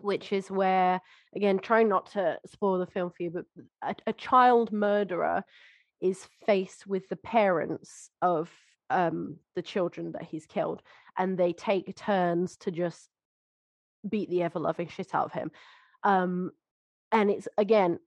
which 0.00 0.32
is 0.32 0.50
where 0.50 1.00
again 1.36 1.58
trying 1.58 1.88
not 1.88 2.10
to 2.12 2.38
spoil 2.46 2.78
the 2.78 2.86
film 2.86 3.10
for 3.10 3.22
you 3.22 3.30
but 3.30 3.44
a, 3.82 3.94
a 4.06 4.12
child 4.12 4.72
murderer 4.72 5.44
is 6.00 6.26
faced 6.46 6.86
with 6.86 7.08
the 7.08 7.16
parents 7.16 8.10
of 8.22 8.50
um 8.90 9.36
the 9.54 9.62
children 9.62 10.12
that 10.12 10.24
he's 10.24 10.46
killed 10.46 10.82
and 11.18 11.36
they 11.38 11.52
take 11.52 11.94
turns 11.94 12.56
to 12.56 12.70
just 12.70 13.08
beat 14.08 14.30
the 14.30 14.42
ever 14.42 14.58
loving 14.58 14.88
shit 14.88 15.14
out 15.14 15.26
of 15.26 15.32
him. 15.32 15.50
Um, 16.02 16.50
and 17.10 17.30
it's 17.30 17.48
again 17.58 17.98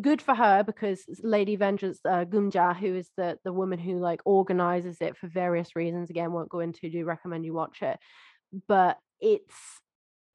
good 0.00 0.22
for 0.22 0.34
her 0.34 0.64
because 0.64 1.04
Lady 1.22 1.54
Vengeance 1.56 2.00
uh, 2.04 2.24
Geum-ja, 2.24 2.74
who 2.74 2.94
is 2.96 3.10
the 3.16 3.38
the 3.44 3.52
woman 3.52 3.78
who 3.78 3.98
like 3.98 4.20
organizes 4.24 4.98
it 5.00 5.16
for 5.16 5.28
various 5.28 5.76
reasons. 5.76 6.10
Again, 6.10 6.32
won't 6.32 6.48
go 6.48 6.60
into. 6.60 6.90
Do 6.90 7.04
recommend 7.04 7.44
you 7.44 7.54
watch 7.54 7.82
it, 7.82 7.98
but 8.66 8.98
it's 9.20 9.54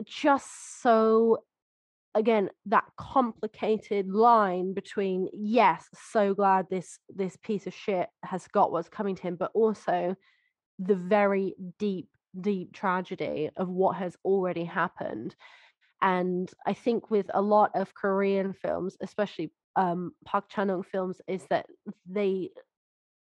just 0.06 0.82
so 0.82 1.44
again 2.16 2.50
that 2.66 2.84
complicated 2.98 4.10
line 4.10 4.74
between 4.74 5.28
yes 5.34 5.88
so 6.12 6.34
glad 6.34 6.68
this 6.70 7.00
this 7.10 7.38
piece 7.38 7.66
of 7.66 7.74
shit 7.74 8.08
has 8.24 8.48
got 8.50 8.72
what's 8.72 8.90
coming 8.90 9.16
to 9.16 9.24
him 9.24 9.36
but 9.36 9.52
also 9.54 10.16
the 10.80 10.96
very 10.96 11.56
deep 11.80 12.10
deep 12.40 12.74
tragedy 12.74 13.50
of 13.58 13.70
what 13.70 13.96
has 13.96 14.16
already 14.26 14.64
happened. 14.66 15.36
And 16.02 16.52
i 16.66 16.74
think 16.74 17.10
with 17.10 17.28
a 17.34 17.42
lot 17.42 17.72
of 17.76 17.94
korean 17.94 18.54
films 18.54 18.98
especially 19.02 19.52
um 19.76 20.12
park 20.26 20.46
chan-wook 20.50 20.86
films 20.86 21.22
is 21.28 21.46
that 21.50 21.66
they 22.10 22.50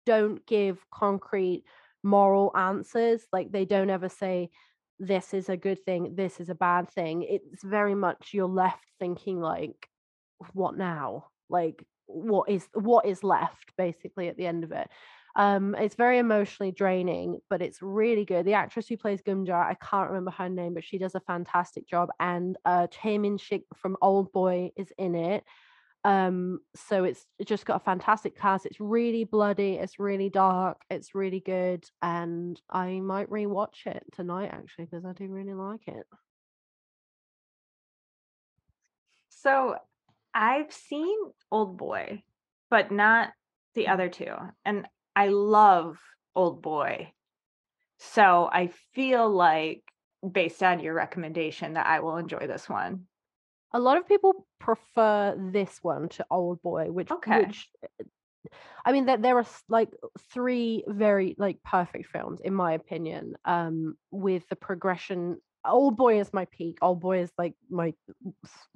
don't 0.05 0.45
give 0.45 0.83
concrete 0.91 1.63
moral 2.03 2.51
answers. 2.55 3.21
Like 3.31 3.51
they 3.51 3.65
don't 3.65 3.89
ever 3.89 4.09
say 4.09 4.49
this 5.01 5.33
is 5.33 5.49
a 5.49 5.57
good 5.57 5.83
thing 5.83 6.13
this 6.15 6.39
is 6.39 6.49
a 6.49 6.55
bad 6.55 6.87
thing 6.89 7.23
it's 7.23 7.63
very 7.63 7.95
much 7.95 8.29
you're 8.33 8.47
left 8.47 8.85
thinking 8.99 9.41
like 9.41 9.89
what 10.53 10.77
now? 10.77 11.27
Like 11.49 11.83
what 12.07 12.49
is 12.49 12.67
what 12.73 13.05
is 13.05 13.23
left 13.23 13.71
basically 13.77 14.27
at 14.27 14.37
the 14.37 14.45
end 14.45 14.63
of 14.63 14.71
it. 14.71 14.89
Um 15.35 15.75
it's 15.75 15.95
very 15.95 16.17
emotionally 16.17 16.71
draining 16.71 17.39
but 17.49 17.61
it's 17.61 17.81
really 17.81 18.25
good. 18.25 18.45
The 18.45 18.53
actress 18.53 18.87
who 18.87 18.97
plays 18.97 19.21
Geum-ja 19.21 19.59
i 19.59 19.75
can't 19.75 20.09
remember 20.09 20.31
her 20.31 20.49
name 20.49 20.73
but 20.73 20.83
she 20.83 20.97
does 20.97 21.15
a 21.15 21.21
fantastic 21.21 21.87
job 21.87 22.09
and 22.19 22.57
uh 22.65 22.87
Choi 22.87 23.17
Min-sik 23.17 23.63
from 23.75 23.97
old 24.01 24.31
boy 24.31 24.71
is 24.75 24.91
in 24.97 25.15
it 25.15 25.43
um 26.03 26.59
so 26.75 27.03
it's 27.03 27.25
just 27.45 27.65
got 27.65 27.75
a 27.75 27.85
fantastic 27.85 28.35
cast 28.35 28.65
it's 28.65 28.79
really 28.79 29.23
bloody 29.23 29.73
it's 29.73 29.99
really 29.99 30.29
dark 30.29 30.81
it's 30.89 31.13
really 31.13 31.39
good 31.39 31.83
and 32.01 32.59
i 32.71 32.99
might 32.99 33.29
rewatch 33.29 33.85
it 33.85 34.03
tonight 34.11 34.49
actually 34.51 34.85
because 34.85 35.05
i 35.05 35.13
do 35.13 35.27
really 35.27 35.53
like 35.53 35.87
it 35.87 36.05
So 39.41 39.75
I've 40.35 40.71
seen 40.71 41.17
Old 41.51 41.77
Boy, 41.77 42.23
but 42.69 42.91
not 42.91 43.29
the 43.73 43.87
other 43.87 44.07
two. 44.07 44.33
And 44.65 44.87
I 45.15 45.29
love 45.29 45.97
Old 46.35 46.61
Boy. 46.61 47.11
So 47.97 48.47
I 48.51 48.69
feel 48.93 49.27
like 49.29 49.81
based 50.29 50.61
on 50.61 50.79
your 50.79 50.93
recommendation 50.93 51.73
that 51.73 51.87
I 51.87 52.01
will 52.01 52.17
enjoy 52.17 52.45
this 52.45 52.69
one. 52.69 53.07
A 53.73 53.79
lot 53.79 53.97
of 53.97 54.07
people 54.07 54.47
prefer 54.59 55.35
this 55.37 55.79
one 55.81 56.09
to 56.09 56.25
old 56.29 56.61
boy 56.61 56.91
which 56.91 57.11
Okay. 57.11 57.45
which 57.45 57.69
uh, 57.83 58.03
i 58.85 58.91
mean 58.91 59.05
that 59.05 59.21
there 59.21 59.37
are 59.37 59.45
like 59.69 59.89
three 60.31 60.83
very 60.87 61.35
like 61.37 61.61
perfect 61.63 62.07
films 62.07 62.41
in 62.41 62.53
my 62.53 62.73
opinion 62.73 63.35
um 63.45 63.95
with 64.11 64.47
the 64.49 64.55
progression 64.55 65.37
old 65.65 65.95
boy 65.95 66.19
is 66.19 66.33
my 66.33 66.45
peak 66.45 66.77
old 66.81 66.99
boy 66.99 67.19
is 67.19 67.31
like 67.37 67.53
my 67.69 67.93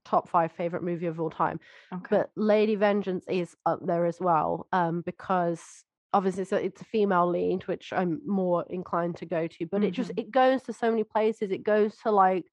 top 0.03 0.29
five 0.29 0.51
favorite 0.51 0.83
movie 0.83 1.07
of 1.07 1.19
all 1.19 1.29
time 1.31 1.59
Okay. 1.93 2.17
but 2.17 2.29
lady 2.35 2.75
vengeance 2.75 3.25
is 3.27 3.55
up 3.65 3.79
there 3.85 4.05
as 4.05 4.19
well 4.19 4.67
um 4.71 5.01
because 5.01 5.83
obviously 6.13 6.43
it's 6.43 6.51
a, 6.51 6.63
it's 6.63 6.81
a 6.81 6.85
female 6.85 7.27
lead 7.29 7.63
which 7.67 7.91
i'm 7.91 8.21
more 8.25 8.65
inclined 8.69 9.17
to 9.17 9.25
go 9.25 9.47
to 9.47 9.65
but 9.65 9.83
it 9.83 9.91
just 9.91 10.11
Mhm. 10.11 10.19
it 10.19 10.31
goes 10.31 10.61
to 10.61 10.73
so 10.73 10.89
many 10.91 11.03
places 11.03 11.51
it 11.51 11.63
goes 11.63 11.95
to 11.97 12.11
like 12.11 12.45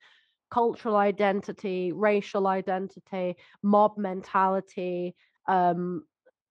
cultural 0.52 0.96
identity 0.96 1.92
racial 1.92 2.46
identity 2.46 3.36
mob 3.62 3.96
mentality 3.96 5.16
um 5.48 6.04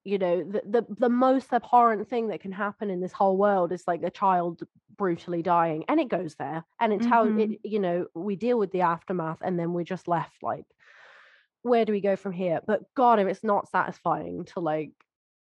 you 0.03 0.17
know 0.17 0.43
the, 0.43 0.63
the 0.67 0.85
the 0.97 1.09
most 1.09 1.53
abhorrent 1.53 2.09
thing 2.09 2.29
that 2.29 2.41
can 2.41 2.51
happen 2.51 2.89
in 2.89 2.99
this 2.99 3.11
whole 3.11 3.37
world 3.37 3.71
is 3.71 3.83
like 3.85 4.01
a 4.01 4.09
child 4.09 4.63
brutally 4.97 5.43
dying 5.43 5.85
and 5.87 5.99
it 5.99 6.09
goes 6.09 6.33
there 6.39 6.65
and 6.79 6.91
it's 6.91 7.05
how 7.05 7.25
Mhm. 7.25 7.53
it 7.53 7.59
you 7.63 7.79
know 7.79 8.07
we 8.15 8.35
deal 8.35 8.57
with 8.57 8.71
the 8.71 8.81
aftermath 8.81 9.37
and 9.43 9.59
then 9.59 9.71
we're 9.71 9.83
just 9.83 10.07
left 10.07 10.41
like 10.41 10.65
where 11.61 11.85
do 11.85 11.91
we 11.91 12.01
go 12.01 12.15
from 12.15 12.31
here 12.31 12.59
but 12.65 12.81
god 12.95 13.19
if 13.19 13.27
it's 13.27 13.43
not 13.43 13.69
satisfying 13.69 14.45
to 14.45 14.59
like 14.61 14.93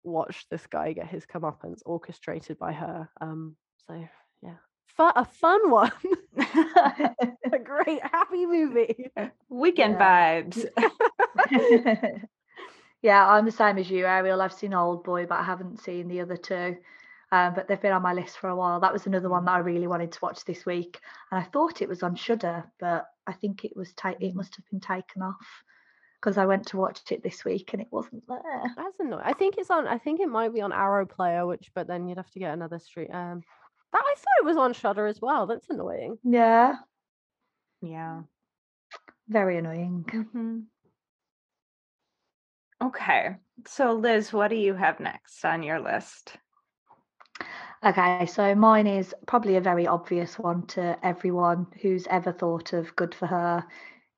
watch 0.02 0.46
this 0.50 0.66
guy 0.66 0.92
get 0.92 1.06
his 1.06 1.24
comeuppance 1.24 1.82
orchestrated 1.86 2.58
by 2.58 2.72
her 2.72 3.08
um 3.20 3.56
so 3.86 4.04
yeah 4.42 4.56
Fu- 4.96 5.02
a 5.16 5.24
fun 5.24 5.70
one 5.70 5.92
a 6.36 7.58
great 7.62 8.02
happy 8.02 8.46
movie 8.46 9.10
Weekend 9.48 9.96
Yeah. 9.98 10.42
vibes. 10.42 10.66
yeah, 13.02 13.26
I'm 13.28 13.44
the 13.44 13.50
same 13.52 13.78
as 13.78 13.90
you, 13.90 14.06
Ariel. 14.06 14.42
I've 14.42 14.52
seen 14.52 14.74
Old 14.74 15.04
Boy, 15.04 15.26
but 15.26 15.38
I 15.38 15.42
haven't 15.44 15.80
seen 15.80 16.08
the 16.08 16.20
other 16.20 16.36
two. 16.36 16.76
Um, 17.32 17.54
but 17.54 17.68
they've 17.68 17.80
been 17.80 17.92
on 17.92 18.02
my 18.02 18.12
list 18.12 18.38
for 18.38 18.48
a 18.48 18.56
while. 18.56 18.80
That 18.80 18.92
was 18.92 19.06
another 19.06 19.28
one 19.28 19.44
that 19.44 19.52
I 19.54 19.58
really 19.58 19.86
wanted 19.86 20.10
to 20.12 20.18
watch 20.20 20.44
this 20.44 20.66
week, 20.66 20.98
and 21.30 21.40
I 21.40 21.44
thought 21.44 21.80
it 21.80 21.88
was 21.88 22.02
on 22.02 22.16
Shudder, 22.16 22.64
but 22.80 23.06
I 23.26 23.32
think 23.34 23.64
it 23.64 23.76
was 23.76 23.92
ta- 23.92 24.14
it 24.18 24.34
must 24.34 24.56
have 24.56 24.64
been 24.70 24.80
taken 24.80 25.22
off 25.22 25.46
because 26.20 26.36
I 26.36 26.46
went 26.46 26.66
to 26.68 26.76
watch 26.76 27.00
it 27.12 27.22
this 27.22 27.44
week 27.44 27.72
and 27.72 27.80
it 27.80 27.88
wasn't 27.92 28.26
there. 28.28 28.74
That's 28.76 28.98
annoying. 28.98 29.22
I 29.24 29.32
think 29.32 29.56
it's 29.58 29.70
on. 29.70 29.86
I 29.86 29.98
think 29.98 30.20
it 30.20 30.28
might 30.28 30.52
be 30.52 30.60
on 30.60 30.72
Arrow 30.72 31.06
Player, 31.06 31.46
which, 31.46 31.70
but 31.74 31.86
then 31.86 32.08
you'd 32.08 32.18
have 32.18 32.30
to 32.32 32.38
get 32.40 32.52
another 32.52 32.80
street. 32.80 33.10
Um, 33.12 33.42
that 33.92 34.02
I 34.04 34.14
thought 34.16 34.40
it 34.40 34.44
was 34.46 34.56
on 34.56 34.72
Shudder 34.72 35.06
as 35.06 35.20
well. 35.20 35.46
That's 35.46 35.68
annoying. 35.70 36.18
Yeah, 36.24 36.74
yeah. 37.82 38.22
very 39.28 39.58
annoying. 39.58 40.04
Mhm. 40.08 40.64
Okay. 42.82 43.36
So 43.66 43.92
Liz, 43.92 44.32
what 44.32 44.48
do 44.48 44.56
you 44.56 44.74
have 44.74 45.00
next 45.00 45.44
on 45.44 45.62
your 45.62 45.80
list? 45.80 46.36
Okay, 47.82 48.26
so 48.26 48.54
mine 48.54 48.86
is 48.86 49.14
probably 49.26 49.56
a 49.56 49.60
very 49.60 49.86
obvious 49.86 50.38
one 50.38 50.66
to 50.68 50.98
everyone 51.02 51.66
who's 51.80 52.06
ever 52.08 52.30
thought 52.30 52.74
of 52.74 52.94
Good 52.94 53.14
for 53.14 53.26
Her 53.26 53.64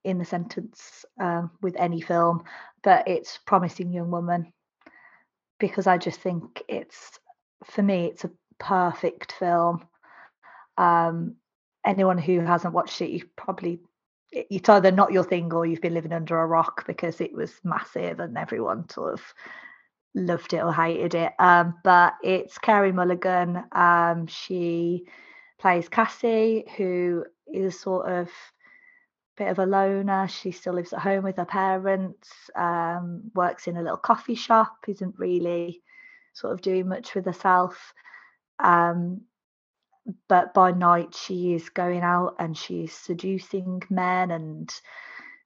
in 0.02 0.18
the 0.18 0.24
sentence 0.24 1.04
um, 1.20 1.52
with 1.60 1.76
any 1.78 2.00
film, 2.00 2.42
but 2.82 3.06
it's 3.06 3.38
Promising 3.46 3.92
Young 3.92 4.10
Woman 4.10 4.52
because 5.60 5.86
I 5.86 5.96
just 5.96 6.18
think 6.20 6.60
it's, 6.68 7.20
for 7.64 7.82
me, 7.82 8.06
it's 8.06 8.24
a 8.24 8.30
perfect 8.62 9.32
film. 9.32 9.86
Um, 10.78 11.36
anyone 11.84 12.18
who 12.18 12.40
hasn't 12.40 12.74
watched 12.74 13.00
it, 13.02 13.10
you 13.10 13.24
probably 13.36 13.80
it's 14.32 14.68
either 14.70 14.90
not 14.90 15.12
your 15.12 15.24
thing 15.24 15.52
or 15.52 15.66
you've 15.66 15.82
been 15.82 15.92
living 15.92 16.12
under 16.12 16.40
a 16.40 16.46
rock 16.46 16.86
because 16.86 17.20
it 17.20 17.34
was 17.34 17.52
massive 17.64 18.18
and 18.18 18.38
everyone 18.38 18.88
sort 18.88 19.12
of 19.12 19.22
loved 20.14 20.54
it 20.54 20.62
or 20.62 20.72
hated 20.72 21.14
it. 21.14 21.32
Um, 21.38 21.74
but 21.84 22.14
it's 22.22 22.56
Carey 22.56 22.92
Mulligan. 22.92 23.62
Um, 23.72 24.26
she 24.26 25.04
plays 25.58 25.88
Cassie, 25.88 26.64
who 26.78 27.26
is 27.52 27.78
sort 27.78 28.08
of 28.08 28.30
bit 29.36 29.48
of 29.48 29.58
a 29.58 29.66
loner. 29.66 30.28
She 30.28 30.50
still 30.50 30.74
lives 30.74 30.92
at 30.92 31.00
home 31.00 31.24
with 31.24 31.36
her 31.36 31.44
parents, 31.44 32.30
um, 32.56 33.30
works 33.34 33.66
in 33.66 33.76
a 33.76 33.82
little 33.82 33.98
coffee 33.98 34.34
shop, 34.34 34.76
isn't 34.88 35.18
really 35.18 35.82
sort 36.32 36.54
of 36.54 36.62
doing 36.62 36.88
much 36.88 37.14
with 37.14 37.26
herself. 37.26 37.92
Um, 38.59 39.22
but 40.28 40.53
by 40.53 40.72
night 40.72 41.14
she 41.14 41.55
is 41.55 41.68
going 41.68 42.03
out 42.03 42.36
and 42.38 42.57
she's 42.57 42.92
seducing 42.92 43.82
men 43.88 44.30
and 44.30 44.72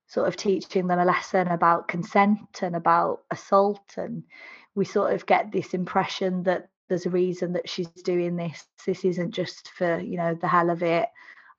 sort 0.07 0.29
of 0.29 0.37
teaching 0.37 0.87
them 0.87 0.99
a 0.99 1.05
lesson 1.05 1.49
about 1.49 1.89
consent 1.89 2.63
and 2.63 2.77
about 2.77 3.23
assault. 3.31 3.95
And 3.97 4.23
we 4.75 4.85
sort 4.85 5.13
of 5.13 5.27
get 5.27 5.53
this 5.53 5.75
impression 5.75 6.45
that 6.45 6.69
there's 6.89 7.07
a 7.07 7.11
reason 7.11 7.53
that 7.53 7.69
she's 7.69 7.89
doing 7.89 8.37
this. 8.37 8.65
This 8.87 9.05
isn't 9.05 9.33
just 9.33 9.71
for 9.71 9.99
you 9.99 10.17
know 10.17 10.35
the 10.35 10.49
hell 10.49 10.71
of 10.71 10.83
it 10.83 11.09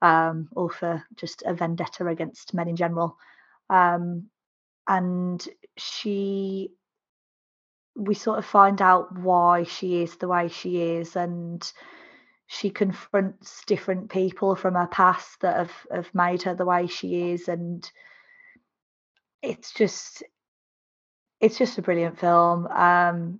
um, 0.02 0.50
or 0.54 0.70
for 0.70 1.04
just 1.16 1.43
a 1.45 1.54
vendetta 1.54 2.08
against 2.08 2.54
men 2.54 2.68
in 2.68 2.76
general. 2.76 3.18
Um, 3.70 4.28
and 4.88 5.45
she 5.78 6.72
we 7.98 8.14
sort 8.14 8.38
of 8.38 8.45
find 8.45 8.82
out 8.82 9.18
why 9.18 9.64
she 9.64 10.04
is 10.04 10.16
the 10.18 10.28
way 10.28 10.48
she 10.48 10.82
is 10.82 11.16
and 11.16 11.72
she 12.45 12.70
confronts 12.70 13.64
different 13.66 14.10
people 14.10 14.56
from 14.56 14.76
her 14.76 14.88
past 14.88 15.41
that 15.41 15.58
have, 15.58 15.72
have 15.91 16.14
made 16.14 16.43
her 16.43 16.54
the 16.54 16.66
way 16.66 16.86
she 16.86 17.32
is 17.32 17.48
and 17.48 17.91
it's 19.41 19.74
just 19.74 20.24
it's 21.39 21.58
just 21.58 21.78
a 21.78 21.82
brilliant 21.82 22.20
film. 22.20 22.68
Um, 22.68 23.39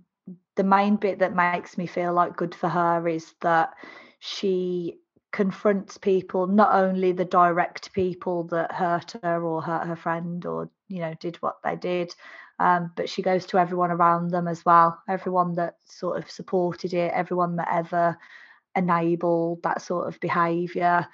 the 0.55 0.64
main 0.64 0.97
bit 0.97 1.20
that 1.20 1.36
makes 1.36 1.78
me 1.78 1.88
feel 1.88 2.14
like 2.14 2.36
good 2.36 2.53
for 2.53 2.70
her 2.70 3.08
is 3.08 3.34
that 3.41 3.74
she 4.20 4.97
confronts 5.32 5.97
people 5.97 6.47
not 6.47 6.74
only 6.74 7.12
the 7.12 7.26
direct 7.26 7.93
people 7.93 8.43
that 8.45 8.72
hurt 8.72 9.16
her 9.24 9.43
or 9.43 9.62
hurt 9.62 9.86
her 9.86 9.95
friend 9.95 10.45
or 10.45 10.70
you 10.88 10.99
know 10.99 11.14
did 11.20 11.36
what 11.38 11.58
they 11.64 11.76
did 11.76 12.14
um, 12.60 12.91
but 12.95 13.10
she 13.10 13.22
goes 13.22 13.45
to 13.47 13.58
everyone 13.58 13.91
around 13.91 14.30
them 14.32 14.47
as 14.47 14.66
well. 14.66 15.01
Everyone 15.08 15.53
that 15.55 15.76
sort 15.86 16.18
of 16.18 16.30
supported 16.30 16.93
it 16.93 17.12
everyone 17.14 17.55
that 17.58 17.70
ever 17.72 18.18
enabled 18.76 19.64
that 19.64 19.82
sort 19.82 20.08
of 20.08 20.20
behavior 20.20 21.08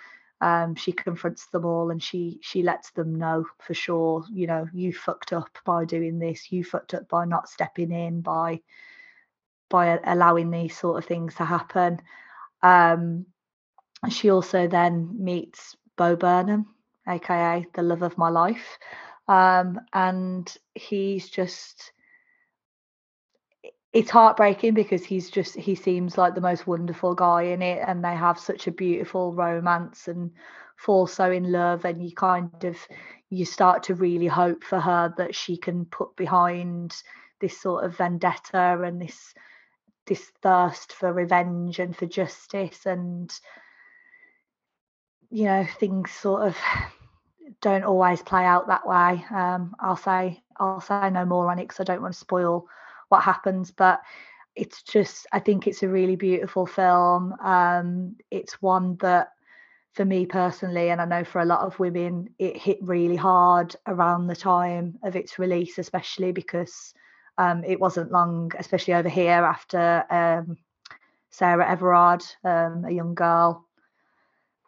um, 0.43 0.75
she 0.75 0.91
confronts 0.91 1.47
them 1.47 1.65
all 1.65 1.89
and 1.89 2.03
she 2.03 2.37
she 2.41 2.63
lets 2.63 2.91
them 2.91 3.15
know 3.15 3.45
for 3.59 3.73
sure 3.73 4.25
you 4.29 4.45
know 4.45 4.67
you 4.73 4.91
fucked 4.91 5.31
up 5.31 5.57
by 5.65 5.85
doing 5.85 6.19
this. 6.19 6.51
You 6.51 6.65
fucked 6.65 6.93
up 6.93 7.07
by 7.07 7.23
not 7.23 7.47
stepping 7.47 7.93
in 7.93 8.19
by 8.19 8.59
by 9.69 9.97
allowing 10.03 10.51
these 10.51 10.77
sort 10.77 10.97
of 11.01 11.07
things 11.07 11.35
to 11.35 11.45
happen. 11.45 12.01
Um, 12.61 13.25
she 14.09 14.29
also 14.31 14.67
then 14.67 15.15
meets 15.17 15.77
bo 15.95 16.17
burnham 16.17 16.65
aka 17.07 17.65
the 17.73 17.81
love 17.81 18.01
of 18.01 18.17
my 18.17 18.27
life 18.27 18.77
um, 19.27 19.79
and 19.93 20.53
he's 20.75 21.29
just 21.29 21.91
it's 23.93 24.09
heartbreaking 24.09 24.73
because 24.73 25.05
he's 25.05 25.29
just 25.29 25.55
he 25.55 25.75
seems 25.75 26.17
like 26.17 26.33
the 26.33 26.41
most 26.41 26.65
wonderful 26.65 27.13
guy 27.13 27.43
in 27.43 27.61
it 27.61 27.83
and 27.87 28.03
they 28.03 28.15
have 28.15 28.39
such 28.39 28.67
a 28.67 28.71
beautiful 28.71 29.33
romance 29.33 30.07
and 30.07 30.31
fall 30.75 31.05
so 31.05 31.31
in 31.31 31.51
love 31.51 31.85
and 31.85 32.03
you 32.03 32.11
kind 32.13 32.63
of 32.63 32.75
you 33.29 33.45
start 33.45 33.83
to 33.83 33.95
really 33.95 34.27
hope 34.27 34.63
for 34.63 34.79
her 34.79 35.13
that 35.17 35.35
she 35.35 35.55
can 35.55 35.85
put 35.85 36.15
behind 36.15 36.95
this 37.39 37.59
sort 37.61 37.83
of 37.83 37.95
vendetta 37.95 38.81
and 38.83 38.99
this 38.99 39.33
this 40.07 40.31
thirst 40.41 40.91
for 40.93 41.13
revenge 41.13 41.79
and 41.79 41.95
for 41.95 42.07
justice 42.07 42.85
and 42.85 43.31
you 45.29 45.45
know 45.45 45.65
things 45.79 46.11
sort 46.11 46.41
of 46.41 46.57
don't 47.61 47.83
always 47.83 48.21
play 48.21 48.45
out 48.45 48.67
that 48.67 48.87
way. 48.87 49.23
Um, 49.31 49.75
i'll 49.79 49.95
say 49.95 50.41
i'll 50.57 50.81
say 50.81 51.09
no 51.09 51.25
more 51.25 51.51
on 51.51 51.59
it 51.59 51.63
because 51.63 51.79
i 51.79 51.83
don't 51.83 52.01
want 52.01 52.13
to 52.13 52.19
spoil 52.19 52.67
what 53.09 53.23
happens 53.23 53.71
but 53.71 54.01
it's 54.55 54.83
just 54.83 55.25
i 55.31 55.39
think 55.39 55.67
it's 55.67 55.83
a 55.83 55.87
really 55.89 56.15
beautiful 56.15 56.65
film. 56.65 57.33
Um, 57.41 58.15
it's 58.29 58.61
one 58.61 58.97
that 58.97 59.29
for 59.93 60.05
me 60.05 60.25
personally 60.25 60.89
and 60.89 60.99
i 61.01 61.05
know 61.05 61.23
for 61.23 61.41
a 61.41 61.45
lot 61.45 61.61
of 61.61 61.77
women 61.79 62.27
it 62.39 62.57
hit 62.57 62.79
really 62.81 63.15
hard 63.15 63.75
around 63.87 64.27
the 64.27 64.35
time 64.35 64.97
of 65.03 65.15
its 65.15 65.37
release 65.37 65.77
especially 65.77 66.31
because 66.31 66.93
um, 67.37 67.63
it 67.63 67.79
wasn't 67.79 68.11
long 68.11 68.51
especially 68.57 68.93
over 68.93 69.09
here 69.09 69.43
after 69.43 70.03
um, 70.09 70.57
sarah 71.29 71.69
everard 71.69 72.23
um, 72.43 72.85
a 72.85 72.91
young 72.91 73.13
girl 73.13 73.67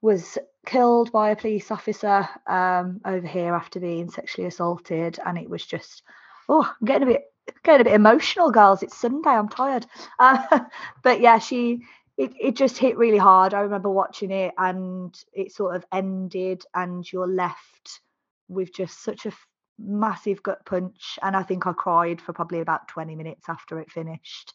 was 0.02 0.38
killed 0.66 1.12
by 1.12 1.30
a 1.30 1.36
police 1.36 1.72
officer 1.72 2.28
um, 2.48 3.02
over 3.06 3.28
here 3.28 3.54
after 3.54 3.80
being 3.80 4.10
sexually 4.10 4.48
assaulted 4.48 5.20
and 5.26 5.38
it 5.38 5.50
was 5.50 5.66
just 5.66 6.04
oh 6.50 6.64
i'm 6.64 6.86
getting 6.86 7.08
a 7.08 7.12
bit 7.12 7.32
getting 7.64 7.82
a 7.82 7.90
bit 7.90 7.94
emotional, 7.94 8.52
girls. 8.52 8.84
It's 8.84 8.98
Sunday. 8.98 9.30
I'm 9.30 9.50
tired. 9.50 9.86
Uh, 10.18 10.60
but 11.04 11.20
yeah, 11.20 11.40
she 11.40 11.82
it, 12.18 12.32
it 12.40 12.56
just 12.56 12.78
hit 12.78 12.98
really 12.98 13.18
hard. 13.18 13.54
I 13.54 13.62
remember 13.62 13.90
watching 13.90 14.32
it 14.32 14.54
and 14.58 15.14
it 15.34 15.52
sort 15.52 15.76
of 15.76 15.86
ended, 15.92 16.64
and 16.74 17.12
you're 17.12 17.28
left 17.28 18.00
with 18.48 18.74
just 18.74 19.04
such 19.04 19.26
a 19.26 19.34
massive 19.78 20.42
gut 20.42 20.66
punch. 20.66 21.20
And 21.22 21.36
I 21.36 21.44
think 21.44 21.68
I 21.68 21.74
cried 21.74 22.22
for 22.22 22.32
probably 22.32 22.62
about 22.62 22.88
20 22.88 23.16
minutes 23.16 23.50
after 23.50 23.80
it 23.80 23.92
finished. 23.92 24.54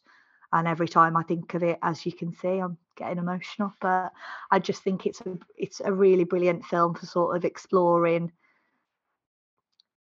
And 0.53 0.66
every 0.66 0.88
time 0.88 1.16
I 1.16 1.22
think 1.22 1.55
of 1.55 1.62
it, 1.62 1.78
as 1.82 2.05
you 2.05 2.12
can 2.12 2.34
see, 2.34 2.59
I'm 2.59 2.76
getting 2.96 3.18
emotional. 3.18 3.72
But 3.80 4.12
I 4.51 4.59
just 4.59 4.82
think 4.82 5.07
it's 5.07 5.20
a 5.20 5.38
it's 5.57 5.80
a 5.80 5.92
really 5.92 6.24
brilliant 6.24 6.64
film 6.64 6.94
for 6.94 7.07
sort 7.07 7.36
of 7.36 7.44
exploring 7.44 8.32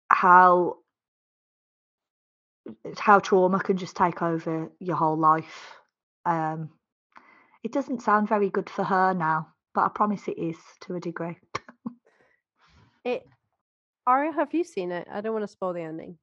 how 0.08 0.78
how 2.98 3.18
trauma 3.18 3.60
can 3.60 3.76
just 3.76 3.96
take 3.96 4.22
over 4.22 4.70
your 4.78 4.96
whole 4.96 5.16
life. 5.16 5.76
Um, 6.24 6.70
it 7.62 7.72
doesn't 7.72 8.02
sound 8.02 8.28
very 8.28 8.50
good 8.50 8.68
for 8.68 8.84
her 8.84 9.14
now, 9.14 9.48
but 9.74 9.82
I 9.82 9.88
promise 9.88 10.26
it 10.28 10.38
is 10.38 10.56
to 10.82 10.94
a 10.94 11.00
degree. 11.00 11.38
it, 13.04 13.26
Aria, 14.06 14.32
have 14.32 14.52
you 14.52 14.64
seen 14.64 14.90
it? 14.90 15.06
I 15.10 15.20
don't 15.20 15.32
want 15.32 15.44
to 15.44 15.48
spoil 15.48 15.72
the 15.72 15.82
ending. 15.82 16.18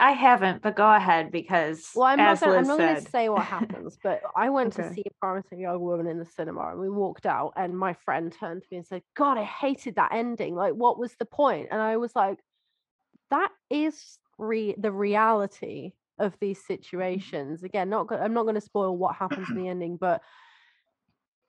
I 0.00 0.12
haven't, 0.12 0.62
but 0.62 0.76
go 0.76 0.90
ahead 0.90 1.30
because 1.30 1.90
well, 1.94 2.06
I'm 2.06 2.18
not 2.18 2.40
gonna, 2.40 2.56
I'm 2.56 2.66
not 2.66 2.78
going 2.78 3.04
to 3.04 3.10
say 3.10 3.28
what 3.28 3.44
happens, 3.44 3.98
but 4.02 4.22
I 4.34 4.48
went 4.56 4.78
okay. 4.78 4.88
to 4.88 4.94
see 4.94 5.04
a 5.06 5.14
promising 5.20 5.60
young 5.60 5.80
woman 5.80 6.06
in 6.06 6.18
the 6.18 6.24
cinema, 6.24 6.70
and 6.70 6.80
we 6.80 6.88
walked 6.88 7.26
out, 7.26 7.52
and 7.56 7.78
my 7.78 7.92
friend 7.92 8.32
turned 8.32 8.62
to 8.62 8.68
me 8.70 8.78
and 8.78 8.86
said, 8.86 9.02
"God, 9.14 9.36
I 9.36 9.44
hated 9.44 9.96
that 9.96 10.12
ending. 10.12 10.54
Like, 10.54 10.72
what 10.72 10.98
was 10.98 11.14
the 11.18 11.26
point?" 11.26 11.68
And 11.70 11.82
I 11.82 11.98
was 11.98 12.16
like, 12.16 12.38
"That 13.30 13.50
is 13.68 14.18
re- 14.38 14.74
the 14.78 14.90
reality 14.90 15.92
of 16.18 16.34
these 16.40 16.58
mm-hmm. 16.58 16.74
situations. 16.74 17.62
Again, 17.62 17.90
not 17.90 18.10
I'm 18.10 18.34
not 18.34 18.44
going 18.44 18.54
to 18.54 18.60
spoil 18.60 18.96
what 18.96 19.16
happens 19.16 19.48
in 19.50 19.56
the 19.56 19.68
ending, 19.68 19.98
but 19.98 20.22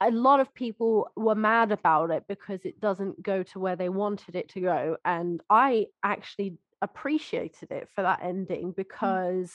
a 0.02 0.12
lot 0.12 0.39
of 0.41 0.54
people 0.54 1.10
were 1.16 1.36
mad 1.36 1.72
about 1.72 2.12
it 2.12 2.26
because 2.28 2.66
it 2.66 2.82
doesn't 2.82 3.22
go 3.24 3.43
to 3.43 3.60
where 3.60 3.76
they 3.76 3.89
wanted 3.89 4.36
it 4.36 4.49
to 4.49 4.62
go, 4.62 4.97
and 5.06 5.41
I 5.49 5.88
actually 6.04 6.58
appreciated 6.82 7.72
it 7.72 7.88
for 7.94 8.02
that 8.02 8.22
ending 8.24 8.72
mm. 8.72 8.76
because 8.76 9.52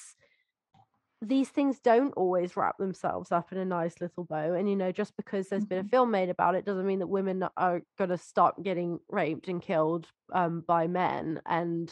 these 1.23 1.49
things 1.49 1.79
don't 1.81 2.13
always 2.13 2.57
wrap 2.57 2.77
themselves 2.79 3.33
up 3.33 3.51
in 3.51 3.59
a 3.59 3.65
nice 3.65 4.01
little 4.01 4.25
bow 4.25 4.53
and 4.53 4.69
you 4.69 4.77
know 4.77 4.93
just 4.93 5.17
because 5.17 5.49
there's 5.49 5.65
been 5.65 5.79
a 5.79 5.81
mm-hmm. 5.81 5.89
film 5.89 6.11
made 6.11 6.29
about 6.29 6.55
it 6.55 6.67
doesn't 6.67 6.87
mean 6.87 6.99
that 6.99 7.07
women 7.07 7.43
are 7.57 7.81
going 7.97 8.11
to 8.11 8.19
stop 8.19 8.63
getting 8.63 8.99
raped 9.09 9.49
and 9.49 9.63
killed 9.63 10.07
um, 10.33 10.63
by 10.67 10.87
men 10.87 11.41
and 11.47 11.91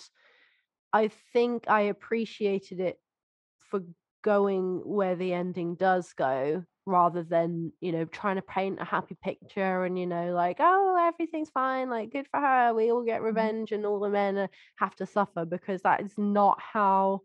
i 0.92 1.08
think 1.32 1.64
i 1.68 1.82
appreciated 1.82 2.80
it 2.80 2.98
for 3.70 3.80
going 4.24 4.80
where 4.84 5.14
the 5.14 5.32
ending 5.32 5.76
does 5.76 6.12
go 6.14 6.64
rather 6.86 7.22
than 7.22 7.72
you 7.80 7.92
know 7.92 8.04
trying 8.06 8.36
to 8.36 8.42
paint 8.42 8.80
a 8.80 8.84
happy 8.84 9.16
picture 9.22 9.84
and 9.84 9.98
you 9.98 10.06
know 10.06 10.32
like 10.32 10.56
oh 10.60 10.96
everything's 11.08 11.50
fine 11.50 11.88
like 11.88 12.12
good 12.12 12.26
for 12.30 12.40
her 12.40 12.74
we 12.74 12.90
all 12.90 13.02
get 13.02 13.18
mm-hmm. 13.18 13.26
revenge 13.26 13.72
and 13.72 13.86
all 13.86 14.00
the 14.00 14.08
men 14.08 14.48
have 14.76 14.94
to 14.94 15.06
suffer 15.06 15.44
because 15.44 15.80
that 15.82 16.02
is 16.02 16.12
not 16.18 16.58
how 16.60 17.20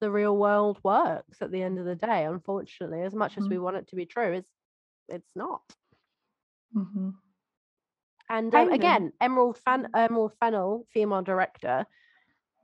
the 0.00 0.10
real 0.10 0.36
world 0.36 0.78
works 0.82 1.42
at 1.42 1.50
the 1.50 1.62
end 1.62 1.78
of 1.78 1.84
the 1.84 1.94
day 1.94 2.24
unfortunately 2.24 3.02
as 3.02 3.14
much 3.14 3.36
as 3.36 3.48
we 3.48 3.56
mm-hmm. 3.56 3.64
want 3.64 3.76
it 3.76 3.88
to 3.88 3.96
be 3.96 4.06
true 4.06 4.32
it's 4.32 4.52
it's 5.08 5.32
not 5.34 5.62
mm-hmm. 6.74 7.10
and 8.30 8.54
um, 8.54 8.72
again 8.72 9.12
emerald 9.20 9.58
fan 9.58 9.88
emerald 9.94 10.32
fennell 10.40 10.86
female 10.92 11.22
director 11.22 11.86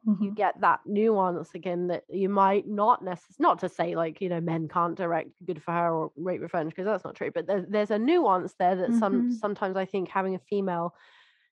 mm-hmm. 0.07 0.25
you 0.25 0.31
get 0.33 0.61
that 0.61 0.81
nuance 0.87 1.51
again 1.55 1.89
that 1.89 2.05
you 2.09 2.29
might 2.29 2.67
not 2.67 3.03
necessarily 3.03 3.37
not 3.39 3.59
to 3.59 3.69
say 3.69 3.95
like 3.95 4.21
you 4.21 4.29
know 4.29 4.41
men 4.41 4.69
can't 4.69 4.97
direct 4.97 5.31
good 5.47 5.63
for 5.63 5.73
her 5.73 5.95
or 5.95 6.13
rape 6.17 6.41
revenge 6.41 6.71
because 6.71 6.87
that's 6.87 7.05
not 7.05 7.15
true 7.15 7.31
but 7.33 7.47
there's, 7.47 7.67
there's 7.69 7.91
a 7.91 7.99
nuance 7.99 8.55
there 8.59 8.77
that 8.77 8.91
mm-hmm. 8.91 8.99
some 8.99 9.33
sometimes 9.33 9.77
i 9.77 9.85
think 9.85 10.09
having 10.09 10.35
a 10.35 10.41
female 10.41 10.95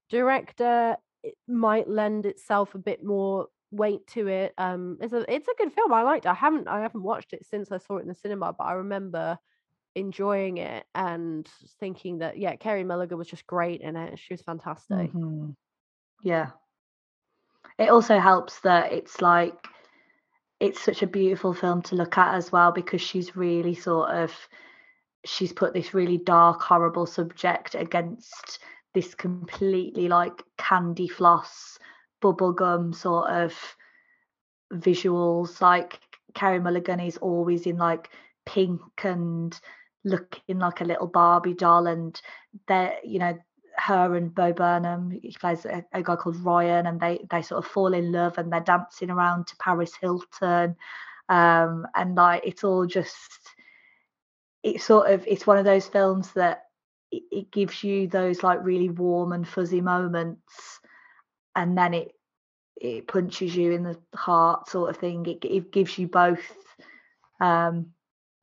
director 0.08 0.96
it 1.22 1.34
might 1.46 1.88
lend 1.88 2.26
itself 2.26 2.74
a 2.74 2.78
bit 2.78 3.04
more 3.04 3.48
weight 3.70 4.06
to 4.08 4.26
it. 4.28 4.54
Um, 4.58 4.98
it's 5.00 5.12
a 5.12 5.24
it's 5.32 5.48
a 5.48 5.54
good 5.58 5.72
film. 5.72 5.92
I 5.92 6.02
liked. 6.02 6.26
It. 6.26 6.30
I 6.30 6.34
haven't 6.34 6.68
I 6.68 6.80
haven't 6.80 7.02
watched 7.02 7.32
it 7.32 7.46
since 7.46 7.70
I 7.70 7.78
saw 7.78 7.98
it 7.98 8.02
in 8.02 8.08
the 8.08 8.14
cinema, 8.14 8.52
but 8.52 8.64
I 8.64 8.72
remember 8.72 9.38
enjoying 9.94 10.58
it 10.58 10.84
and 10.94 11.48
thinking 11.80 12.18
that 12.18 12.38
yeah, 12.38 12.56
Carey 12.56 12.84
Mulligan 12.84 13.18
was 13.18 13.28
just 13.28 13.46
great 13.46 13.80
in 13.80 13.96
it. 13.96 14.18
She 14.18 14.32
was 14.32 14.42
fantastic. 14.42 15.12
Mhm. 15.12 15.54
Yeah. 16.22 16.50
It 17.80 17.88
also 17.88 18.18
helps 18.18 18.60
that 18.60 18.92
it's 18.92 19.22
like 19.22 19.66
it's 20.60 20.82
such 20.82 21.02
a 21.02 21.06
beautiful 21.06 21.54
film 21.54 21.80
to 21.82 21.94
look 21.94 22.18
at 22.18 22.34
as 22.34 22.52
well 22.52 22.72
because 22.72 23.00
she's 23.00 23.34
really 23.34 23.74
sort 23.74 24.10
of 24.10 24.30
she's 25.24 25.54
put 25.54 25.72
this 25.72 25.94
really 25.94 26.18
dark, 26.18 26.60
horrible 26.60 27.06
subject 27.06 27.74
against 27.74 28.58
this 28.92 29.14
completely 29.14 30.08
like 30.08 30.42
candy 30.58 31.08
floss, 31.08 31.78
bubblegum 32.22 32.94
sort 32.94 33.30
of 33.30 33.54
visuals. 34.74 35.62
Like 35.62 36.00
Carey 36.34 36.60
Mulligan 36.60 37.00
is 37.00 37.16
always 37.16 37.66
in 37.66 37.78
like 37.78 38.10
pink 38.44 38.82
and 39.04 39.58
looking 40.04 40.58
like 40.58 40.82
a 40.82 40.84
little 40.84 41.06
Barbie 41.06 41.54
doll, 41.54 41.86
and 41.86 42.20
they're 42.68 42.98
you 43.02 43.20
know 43.20 43.38
her 43.80 44.14
and 44.14 44.34
Bo 44.34 44.52
Burnham, 44.52 45.10
he 45.10 45.34
plays 45.38 45.64
a, 45.64 45.84
a, 45.92 46.02
guy 46.02 46.16
called 46.16 46.36
Ryan, 46.44 46.86
and 46.86 47.00
they 47.00 47.26
they 47.30 47.42
sort 47.42 47.64
of 47.64 47.70
fall 47.70 47.94
in 47.94 48.12
love 48.12 48.38
and 48.38 48.52
they're 48.52 48.60
dancing 48.60 49.10
around 49.10 49.46
to 49.48 49.56
Paris 49.56 49.92
Hilton, 50.00 50.76
um, 51.28 51.86
and 51.94 52.14
like 52.14 52.42
it's 52.44 52.64
all 52.64 52.86
just 52.86 53.14
it's 54.62 54.84
sort 54.84 55.10
of 55.10 55.24
it's 55.26 55.46
one 55.46 55.58
of 55.58 55.64
those 55.64 55.86
films 55.86 56.32
that 56.32 56.64
it, 57.10 57.22
it 57.32 57.50
gives 57.50 57.82
you 57.82 58.06
those 58.06 58.42
like 58.42 58.62
really 58.62 58.90
warm 58.90 59.32
and 59.32 59.48
fuzzy 59.48 59.80
moments, 59.80 60.80
and 61.56 61.76
then 61.76 61.94
it 61.94 62.12
it 62.76 63.06
punches 63.08 63.54
you 63.54 63.72
in 63.72 63.82
the 63.82 63.98
heart 64.14 64.68
sort 64.68 64.90
of 64.90 64.96
thing. 64.96 65.26
It, 65.26 65.44
it 65.44 65.72
gives 65.72 65.98
you 65.98 66.06
both. 66.08 66.52
Um, 67.40 67.92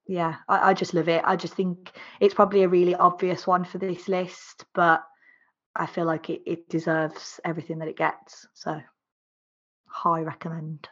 yeah, 0.07 0.35
I, 0.47 0.69
I 0.69 0.73
just 0.73 0.93
love 0.93 1.09
it. 1.09 1.21
I 1.25 1.35
just 1.35 1.53
think 1.53 1.91
it's 2.19 2.33
probably 2.33 2.63
a 2.63 2.69
really 2.69 2.95
obvious 2.95 3.45
one 3.45 3.65
for 3.65 3.77
this 3.77 4.07
list, 4.07 4.65
but 4.73 5.03
I 5.77 5.85
feel 5.85 6.05
like 6.05 6.29
it, 6.29 6.41
it 6.45 6.69
deserves 6.69 7.39
everything 7.45 7.79
that 7.79 7.87
it 7.87 7.97
gets. 7.97 8.47
So 8.53 8.81
high 9.85 10.21
recommend. 10.21 10.89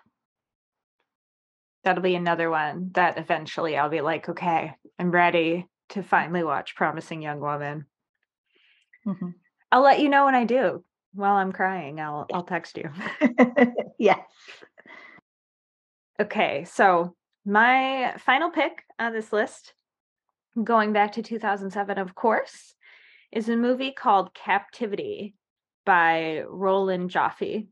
That'll 1.83 2.03
be 2.03 2.15
another 2.15 2.49
one 2.49 2.91
that 2.93 3.17
eventually 3.17 3.77
I'll 3.77 3.89
be 3.89 4.01
like, 4.01 4.29
okay, 4.29 4.73
I'm 4.97 5.11
ready 5.11 5.67
to 5.89 6.03
finally 6.03 6.43
watch 6.43 6.75
Promising 6.75 7.21
Young 7.21 7.39
Woman. 7.39 7.85
Mm-hmm. 9.05 9.29
I'll 9.71 9.83
let 9.83 9.99
you 9.99 10.09
know 10.09 10.25
when 10.25 10.35
I 10.35 10.45
do. 10.45 10.83
While 11.13 11.35
I'm 11.35 11.51
crying, 11.51 11.99
I'll 11.99 12.25
I'll 12.33 12.43
text 12.43 12.77
you. 12.77 12.89
yes. 13.99 14.19
Okay, 16.19 16.65
so 16.65 17.15
my 17.45 18.15
final 18.19 18.49
pick 18.49 18.83
on 18.99 19.13
this 19.13 19.31
list, 19.31 19.73
going 20.61 20.93
back 20.93 21.13
to 21.13 21.21
2007, 21.21 21.97
of 21.97 22.15
course, 22.15 22.74
is 23.31 23.49
a 23.49 23.55
movie 23.55 23.91
called 23.91 24.33
Captivity 24.33 25.35
by 25.85 26.43
Roland 26.47 27.09
Joffe. 27.09 27.67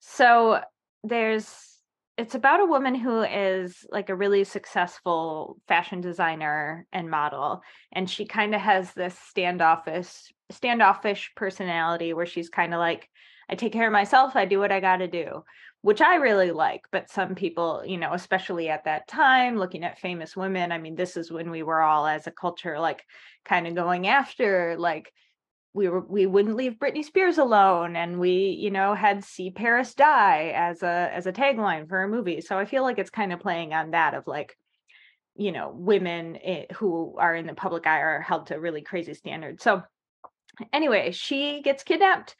So 0.00 0.60
there's 1.02 1.66
it's 2.16 2.34
about 2.34 2.60
a 2.60 2.66
woman 2.66 2.94
who 2.94 3.22
is 3.22 3.86
like 3.90 4.10
a 4.10 4.14
really 4.14 4.44
successful 4.44 5.56
fashion 5.68 6.02
designer 6.02 6.86
and 6.92 7.08
model 7.08 7.62
and 7.92 8.10
she 8.10 8.26
kind 8.26 8.54
of 8.54 8.60
has 8.60 8.92
this 8.92 9.18
standoffish 9.18 10.06
standoffish 10.50 11.32
personality 11.34 12.12
where 12.12 12.26
she's 12.26 12.50
kind 12.50 12.74
of 12.74 12.78
like 12.78 13.08
I 13.48 13.54
take 13.56 13.72
care 13.72 13.86
of 13.86 13.92
myself, 13.92 14.36
I 14.36 14.44
do 14.44 14.60
what 14.60 14.70
I 14.70 14.80
got 14.80 14.98
to 14.98 15.08
do 15.08 15.42
which 15.82 16.00
I 16.00 16.16
really 16.16 16.50
like. 16.52 16.82
But 16.92 17.10
some 17.10 17.34
people, 17.34 17.82
you 17.86 17.96
know, 17.96 18.12
especially 18.12 18.68
at 18.68 18.84
that 18.84 19.08
time, 19.08 19.56
looking 19.58 19.84
at 19.84 19.98
famous 19.98 20.36
women, 20.36 20.72
I 20.72 20.78
mean, 20.78 20.94
this 20.94 21.16
is 21.16 21.30
when 21.32 21.50
we 21.50 21.62
were 21.62 21.80
all 21.80 22.06
as 22.06 22.26
a 22.26 22.30
culture, 22.32 22.78
like 22.78 23.04
kind 23.44 23.66
of 23.66 23.74
going 23.74 24.06
after, 24.06 24.76
like, 24.78 25.12
we 25.72 25.88
were 25.88 26.00
we 26.00 26.26
wouldn't 26.26 26.56
leave 26.56 26.80
Britney 26.80 27.04
Spears 27.04 27.38
alone, 27.38 27.94
and 27.94 28.18
we, 28.18 28.50
you 28.60 28.70
know, 28.72 28.94
had 28.94 29.22
"See 29.24 29.50
Paris 29.52 29.94
Die" 29.94 30.48
as 30.54 30.82
a 30.82 31.10
as 31.12 31.26
a 31.26 31.32
tagline 31.32 31.88
for 31.88 32.02
a 32.02 32.08
movie. 32.08 32.40
So 32.40 32.58
I 32.58 32.64
feel 32.64 32.82
like 32.82 32.98
it's 32.98 33.10
kind 33.10 33.32
of 33.32 33.38
playing 33.40 33.72
on 33.72 33.92
that 33.92 34.14
of 34.14 34.26
like, 34.26 34.56
you 35.36 35.52
know, 35.52 35.72
women 35.74 36.36
eh, 36.38 36.66
who 36.74 37.14
are 37.18 37.34
in 37.36 37.46
the 37.46 37.54
public 37.54 37.86
eye 37.86 38.00
are 38.00 38.20
held 38.20 38.48
to 38.48 38.58
really 38.60 38.82
crazy 38.82 39.14
standards. 39.14 39.62
So 39.62 39.82
anyway, 40.72 41.12
she 41.12 41.62
gets 41.62 41.84
kidnapped 41.84 42.34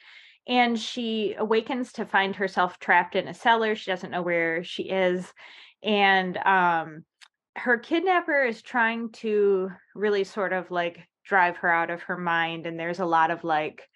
and 0.51 0.77
she 0.77 1.37
awakens 1.39 1.93
to 1.93 2.05
find 2.05 2.35
herself 2.35 2.81
trapped 2.81 3.15
in 3.15 3.29
a 3.29 3.35
cellar. 3.35 3.77
She 3.77 3.89
doesn't 3.89 4.11
know 4.11 4.21
where 4.21 4.65
she 4.65 4.83
is. 4.83 5.33
And 5.81 6.37
um, 6.39 7.05
her 7.55 7.79
kidnapper 7.79 8.43
is 8.43 8.61
trying 8.61 9.13
to 9.13 9.71
really 9.95 10.25
sort 10.25 10.53
of 10.53 10.69
like 10.73 11.07
drive 11.25 11.57
her 11.59 11.71
out 11.71 11.91
of 11.91 12.03
her 12.03 12.19
mind. 12.19 12.67
And 12.67 12.79
there's 12.79 12.99
a 12.99 13.07
lot 13.07 13.31
of 13.31 13.45
like 13.45 13.89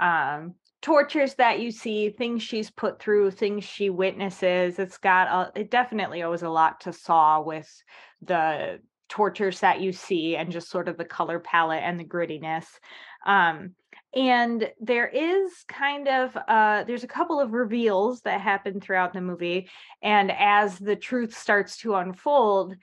um, 0.00 0.56
tortures 0.82 1.34
that 1.34 1.60
you 1.60 1.70
see, 1.70 2.10
things 2.10 2.42
she's 2.42 2.68
put 2.68 3.00
through, 3.00 3.30
things 3.30 3.62
she 3.62 3.88
witnesses. 3.88 4.80
It's 4.80 4.98
got 4.98 5.28
a, 5.28 5.60
it 5.60 5.70
definitely 5.70 6.24
owes 6.24 6.42
a 6.42 6.50
lot 6.50 6.80
to 6.80 6.92
Saw 6.92 7.40
with 7.42 7.70
the 8.20 8.80
tortures 9.08 9.60
that 9.60 9.80
you 9.80 9.92
see 9.92 10.34
and 10.34 10.50
just 10.50 10.68
sort 10.68 10.88
of 10.88 10.96
the 10.96 11.04
color 11.04 11.38
palette 11.38 11.84
and 11.84 12.00
the 12.00 12.04
grittiness. 12.04 12.66
Um, 13.24 13.76
and 14.14 14.70
there 14.80 15.08
is 15.08 15.64
kind 15.68 16.06
of 16.08 16.36
uh 16.48 16.84
there's 16.84 17.04
a 17.04 17.08
couple 17.08 17.40
of 17.40 17.52
reveals 17.52 18.20
that 18.22 18.40
happen 18.40 18.80
throughout 18.80 19.12
the 19.12 19.20
movie 19.20 19.68
and 20.02 20.30
as 20.32 20.78
the 20.78 20.96
truth 20.96 21.36
starts 21.36 21.78
to 21.78 21.94
unfold 21.94 22.76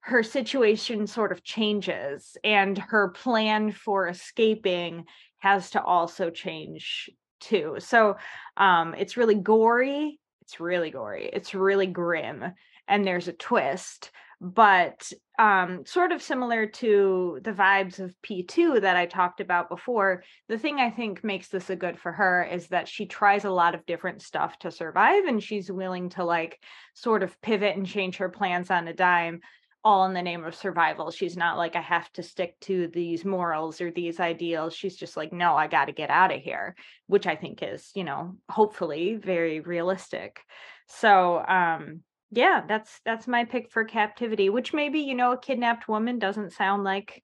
her 0.00 0.22
situation 0.22 1.06
sort 1.06 1.32
of 1.32 1.42
changes 1.42 2.36
and 2.44 2.78
her 2.78 3.08
plan 3.08 3.72
for 3.72 4.08
escaping 4.08 5.04
has 5.38 5.70
to 5.70 5.82
also 5.82 6.30
change 6.30 7.10
too. 7.40 7.76
So 7.78 8.16
um 8.56 8.94
it's 8.94 9.16
really 9.16 9.34
gory 9.34 10.18
it's 10.42 10.60
really 10.60 10.90
gory 10.90 11.28
it's 11.32 11.54
really 11.54 11.86
grim 11.86 12.44
and 12.86 13.06
there's 13.06 13.28
a 13.28 13.32
twist 13.32 14.10
but 14.40 15.10
um, 15.38 15.84
sort 15.84 16.12
of 16.12 16.22
similar 16.22 16.66
to 16.66 17.40
the 17.42 17.52
vibes 17.52 17.98
of 17.98 18.14
P2 18.22 18.82
that 18.82 18.96
I 18.96 19.06
talked 19.06 19.40
about 19.40 19.68
before, 19.68 20.22
the 20.48 20.58
thing 20.58 20.78
I 20.78 20.90
think 20.90 21.24
makes 21.24 21.48
this 21.48 21.70
a 21.70 21.76
good 21.76 21.98
for 21.98 22.12
her 22.12 22.44
is 22.44 22.68
that 22.68 22.88
she 22.88 23.06
tries 23.06 23.44
a 23.44 23.50
lot 23.50 23.74
of 23.74 23.86
different 23.86 24.22
stuff 24.22 24.58
to 24.60 24.70
survive 24.70 25.24
and 25.24 25.42
she's 25.42 25.70
willing 25.70 26.10
to 26.10 26.24
like 26.24 26.58
sort 26.94 27.22
of 27.22 27.40
pivot 27.40 27.76
and 27.76 27.86
change 27.86 28.16
her 28.18 28.28
plans 28.28 28.70
on 28.70 28.88
a 28.88 28.94
dime 28.94 29.40
all 29.84 30.04
in 30.06 30.12
the 30.12 30.22
name 30.22 30.44
of 30.44 30.54
survival. 30.54 31.10
She's 31.10 31.36
not 31.36 31.56
like, 31.56 31.76
I 31.76 31.80
have 31.80 32.12
to 32.14 32.22
stick 32.22 32.58
to 32.62 32.88
these 32.88 33.24
morals 33.24 33.80
or 33.80 33.90
these 33.90 34.20
ideals. 34.20 34.74
She's 34.74 34.96
just 34.96 35.16
like, 35.16 35.32
no, 35.32 35.56
I 35.56 35.66
got 35.66 35.86
to 35.86 35.92
get 35.92 36.10
out 36.10 36.34
of 36.34 36.42
here, 36.42 36.74
which 37.06 37.26
I 37.26 37.36
think 37.36 37.62
is, 37.62 37.90
you 37.94 38.04
know, 38.04 38.36
hopefully 38.50 39.14
very 39.14 39.60
realistic. 39.60 40.40
So, 40.88 41.38
um, 41.46 42.02
yeah 42.30 42.62
that's 42.66 43.00
that's 43.04 43.26
my 43.26 43.44
pick 43.44 43.70
for 43.70 43.84
captivity 43.84 44.50
which 44.50 44.74
maybe 44.74 45.00
you 45.00 45.14
know 45.14 45.32
a 45.32 45.38
kidnapped 45.38 45.88
woman 45.88 46.18
doesn't 46.18 46.52
sound 46.52 46.84
like 46.84 47.22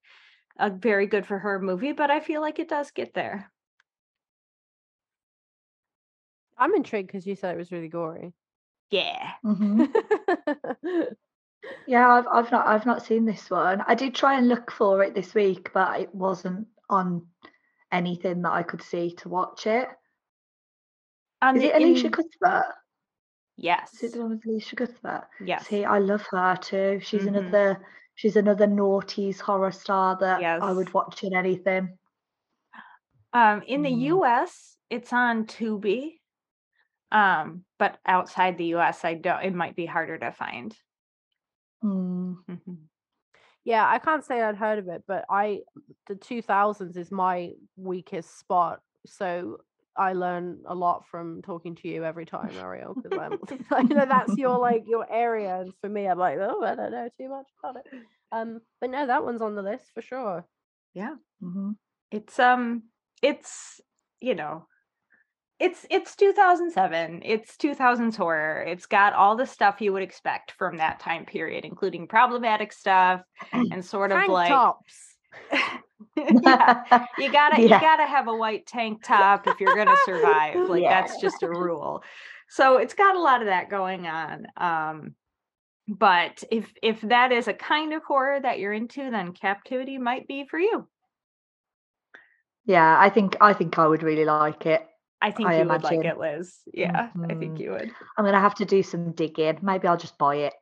a 0.58 0.70
very 0.70 1.06
good 1.06 1.26
for 1.26 1.38
her 1.38 1.60
movie 1.60 1.92
but 1.92 2.10
i 2.10 2.20
feel 2.20 2.40
like 2.40 2.58
it 2.58 2.68
does 2.68 2.90
get 2.90 3.12
there. 3.14 3.50
I'm 6.56 6.74
intrigued 6.74 7.08
because 7.08 7.26
you 7.26 7.34
said 7.34 7.54
it 7.54 7.58
was 7.58 7.72
really 7.72 7.88
gory. 7.88 8.32
Yeah. 8.90 9.30
Mm-hmm. 9.44 9.84
yeah 11.88 12.08
I've, 12.08 12.26
I've 12.30 12.52
not 12.52 12.66
i've 12.66 12.86
not 12.86 13.04
seen 13.04 13.24
this 13.24 13.50
one. 13.50 13.82
I 13.86 13.94
did 13.94 14.14
try 14.14 14.38
and 14.38 14.48
look 14.48 14.70
for 14.70 15.02
it 15.02 15.14
this 15.14 15.34
week 15.34 15.70
but 15.74 16.00
it 16.00 16.14
wasn't 16.14 16.68
on 16.88 17.26
anything 17.90 18.42
that 18.42 18.52
i 18.52 18.62
could 18.62 18.82
see 18.82 19.14
to 19.16 19.28
watch 19.28 19.66
it. 19.66 19.88
On 21.42 21.56
is 21.56 21.64
it 21.64 21.74
Elisha 21.74 22.06
in, 22.06 22.12
cuthbert 22.12 22.74
Yes. 23.56 23.92
Is 23.92 24.02
it 24.02 24.12
the 24.12 24.20
one 24.20 24.30
with 24.30 24.46
Elisha 24.46 24.76
Cuthbert? 24.76 25.28
Yes. 25.40 25.68
See, 25.68 25.84
I 25.84 25.98
love 25.98 26.26
her 26.30 26.56
too. 26.56 27.00
She's 27.00 27.26
Mhm. 27.26 27.26
another 27.26 27.84
she's 28.14 28.36
another 28.36 28.66
naughties 28.66 29.40
horror 29.40 29.70
star 29.72 30.16
that 30.18 30.46
I 30.60 30.72
would 30.72 30.92
watch 30.94 31.22
in 31.22 31.34
anything. 31.34 31.98
Um, 33.32 33.62
in 33.62 33.82
the 33.82 33.90
Mm. 33.90 34.14
US, 34.14 34.78
it's 34.90 35.12
on 35.12 35.46
Tubi. 35.46 36.20
Um, 37.12 37.64
but 37.78 38.00
outside 38.06 38.58
the 38.58 38.66
US, 38.76 39.04
I 39.04 39.14
don't. 39.14 39.44
It 39.44 39.54
might 39.54 39.76
be 39.76 39.86
harder 39.86 40.18
to 40.18 40.32
find. 40.32 40.76
Mm. 41.82 42.44
Mhm. 42.48 42.88
yeah 43.64 43.88
i 43.88 43.98
can't 43.98 44.24
say 44.24 44.42
i'd 44.42 44.56
heard 44.56 44.78
of 44.78 44.88
it 44.88 45.04
but 45.06 45.24
i 45.30 45.60
the 46.06 46.14
2000s 46.16 46.96
is 46.96 47.10
my 47.10 47.52
weakest 47.76 48.38
spot 48.38 48.82
so 49.06 49.58
i 49.96 50.12
learn 50.12 50.60
a 50.66 50.74
lot 50.74 51.06
from 51.08 51.42
talking 51.42 51.74
to 51.74 51.88
you 51.88 52.04
every 52.04 52.26
time 52.26 52.50
ariel 52.60 52.94
because 52.94 53.18
i'm 53.18 53.38
i 53.70 53.82
know 53.82 54.06
that's 54.06 54.36
your 54.36 54.58
like 54.58 54.84
your 54.86 55.06
area 55.12 55.60
and 55.60 55.72
for 55.80 55.88
me 55.88 56.06
i'm 56.06 56.18
like 56.18 56.38
oh 56.40 56.62
i 56.64 56.74
don't 56.74 56.92
know 56.92 57.08
too 57.18 57.28
much 57.28 57.46
about 57.62 57.76
it 57.76 58.00
um 58.32 58.60
but 58.80 58.90
no 58.90 59.06
that 59.06 59.24
one's 59.24 59.42
on 59.42 59.54
the 59.54 59.62
list 59.62 59.86
for 59.94 60.02
sure 60.02 60.44
Yeah. 60.94 61.14
hmm 61.40 61.72
It's 62.10 62.38
um, 62.38 62.84
it's 63.22 63.80
you 64.20 64.34
know, 64.34 64.66
it's 65.60 65.86
it's 65.90 66.16
2007 66.16 67.22
it's 67.24 67.56
2000s 67.56 68.16
horror 68.16 68.64
it's 68.66 68.86
got 68.86 69.12
all 69.12 69.36
the 69.36 69.46
stuff 69.46 69.80
you 69.80 69.92
would 69.92 70.02
expect 70.02 70.52
from 70.52 70.78
that 70.78 70.98
time 70.98 71.24
period 71.24 71.64
including 71.64 72.08
problematic 72.08 72.72
stuff 72.72 73.22
and 73.52 73.84
sort 73.84 74.10
of 74.10 74.18
Tank 74.18 74.30
like 74.30 74.48
tops. 74.48 75.16
yeah, 76.42 76.84
you 77.18 77.30
gotta 77.30 77.60
you 77.62 77.68
gotta 77.68 78.06
have 78.06 78.28
a 78.28 78.36
white 78.36 78.66
tank 78.66 79.02
top 79.02 79.46
if 79.46 79.60
you're 79.60 79.74
gonna 79.74 79.96
survive 79.96 80.68
like 80.68 80.82
Yeah. 80.82 81.02
that's 81.02 81.20
just 81.20 81.42
a 81.42 81.48
rule 81.48 82.02
so 82.48 82.76
it's 82.78 82.94
got 82.94 83.16
a 83.16 83.20
lot 83.20 83.40
of 83.40 83.46
that 83.46 83.68
going 83.70 84.06
on 84.06 84.46
um 84.56 85.14
but 85.88 86.42
if 86.50 86.72
if 86.82 87.00
that 87.02 87.32
is 87.32 87.48
a 87.48 87.52
kind 87.54 87.92
of 87.92 88.02
horror 88.04 88.40
that 88.40 88.58
you're 88.58 88.72
into 88.72 89.10
then 89.10 89.32
captivity 89.32 89.98
might 89.98 90.26
be 90.28 90.46
for 90.46 90.58
you 90.58 90.86
yeah, 92.66 92.96
I 92.98 93.10
think 93.10 93.36
I 93.42 93.52
think 93.52 93.78
I 93.78 93.86
would 93.86 94.02
really 94.02 94.24
like 94.24 94.64
it. 94.66 94.86
i 95.20 95.30
think 95.30 95.48
I 95.48 95.58
you 95.58 95.68
would 95.68 95.82
like 95.82 96.04
it 96.04 96.18
liz 96.18 96.60
yeah 96.72 97.10
i 97.28 97.34
think 97.34 97.58
Mhm. 97.58 97.60
you 97.60 97.70
would 97.72 97.90
I'm 98.16 98.24
gonna 98.24 98.40
have 98.40 98.54
to 98.56 98.64
do 98.64 98.82
some 98.82 99.12
digging. 99.12 99.58
Maybe 99.62 99.88
I'll 99.88 99.96
just 99.96 100.18
buy 100.18 100.36
it. 100.36 100.54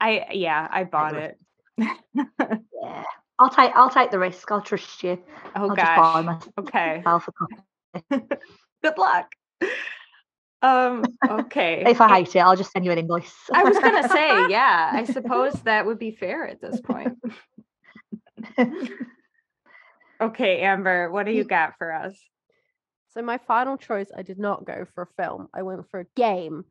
i 0.00 0.26
yeah 0.32 0.68
i 0.70 0.84
bought 0.84 1.14
would. 1.14 1.34
it 1.78 2.64
Yeah. 2.82 3.04
I'll 3.38 3.50
take 3.50 3.72
I'll 3.74 3.90
take 3.90 4.10
the 4.10 4.18
risk. 4.18 4.50
I'll 4.50 4.62
trust 4.62 5.02
you. 5.02 5.18
oh 5.54 5.70
I'll 5.70 5.76
just 5.76 5.78
buy 5.78 6.22
gosh 6.22 6.42
okay 6.58 6.96
myself 7.04 7.28
a 7.28 7.32
copy. 7.32 7.56
good 8.82 8.98
luck 8.98 9.32
um 10.62 11.04
okay 11.28 11.84
If 11.86 12.00
I 12.00 12.18
hate 12.18 12.34
it, 12.34 12.40
I'll 12.40 12.56
just 12.56 12.72
send 12.72 12.84
you 12.84 12.90
an 12.90 12.98
invoice. 12.98 13.34
I 13.52 13.62
was 13.62 13.78
gonna 13.78 14.08
say, 14.08 14.28
yeah, 14.48 14.90
I 14.92 15.04
suppose 15.04 15.52
that 15.64 15.86
would 15.86 15.98
be 15.98 16.10
fair 16.10 16.48
at 16.48 16.60
this 16.60 16.80
point. 16.80 17.18
Okay, 20.20 20.60
Amber, 20.60 21.10
what 21.10 21.26
do 21.26 21.32
you 21.32 21.44
got 21.44 21.74
for 21.78 21.92
us? 21.92 22.14
So 23.10 23.22
my 23.22 23.38
final 23.38 23.76
choice, 23.76 24.08
I 24.16 24.22
did 24.22 24.38
not 24.38 24.64
go 24.64 24.86
for 24.94 25.02
a 25.02 25.22
film. 25.22 25.48
I 25.52 25.62
went 25.62 25.88
for 25.90 26.00
a 26.00 26.06
game. 26.16 26.64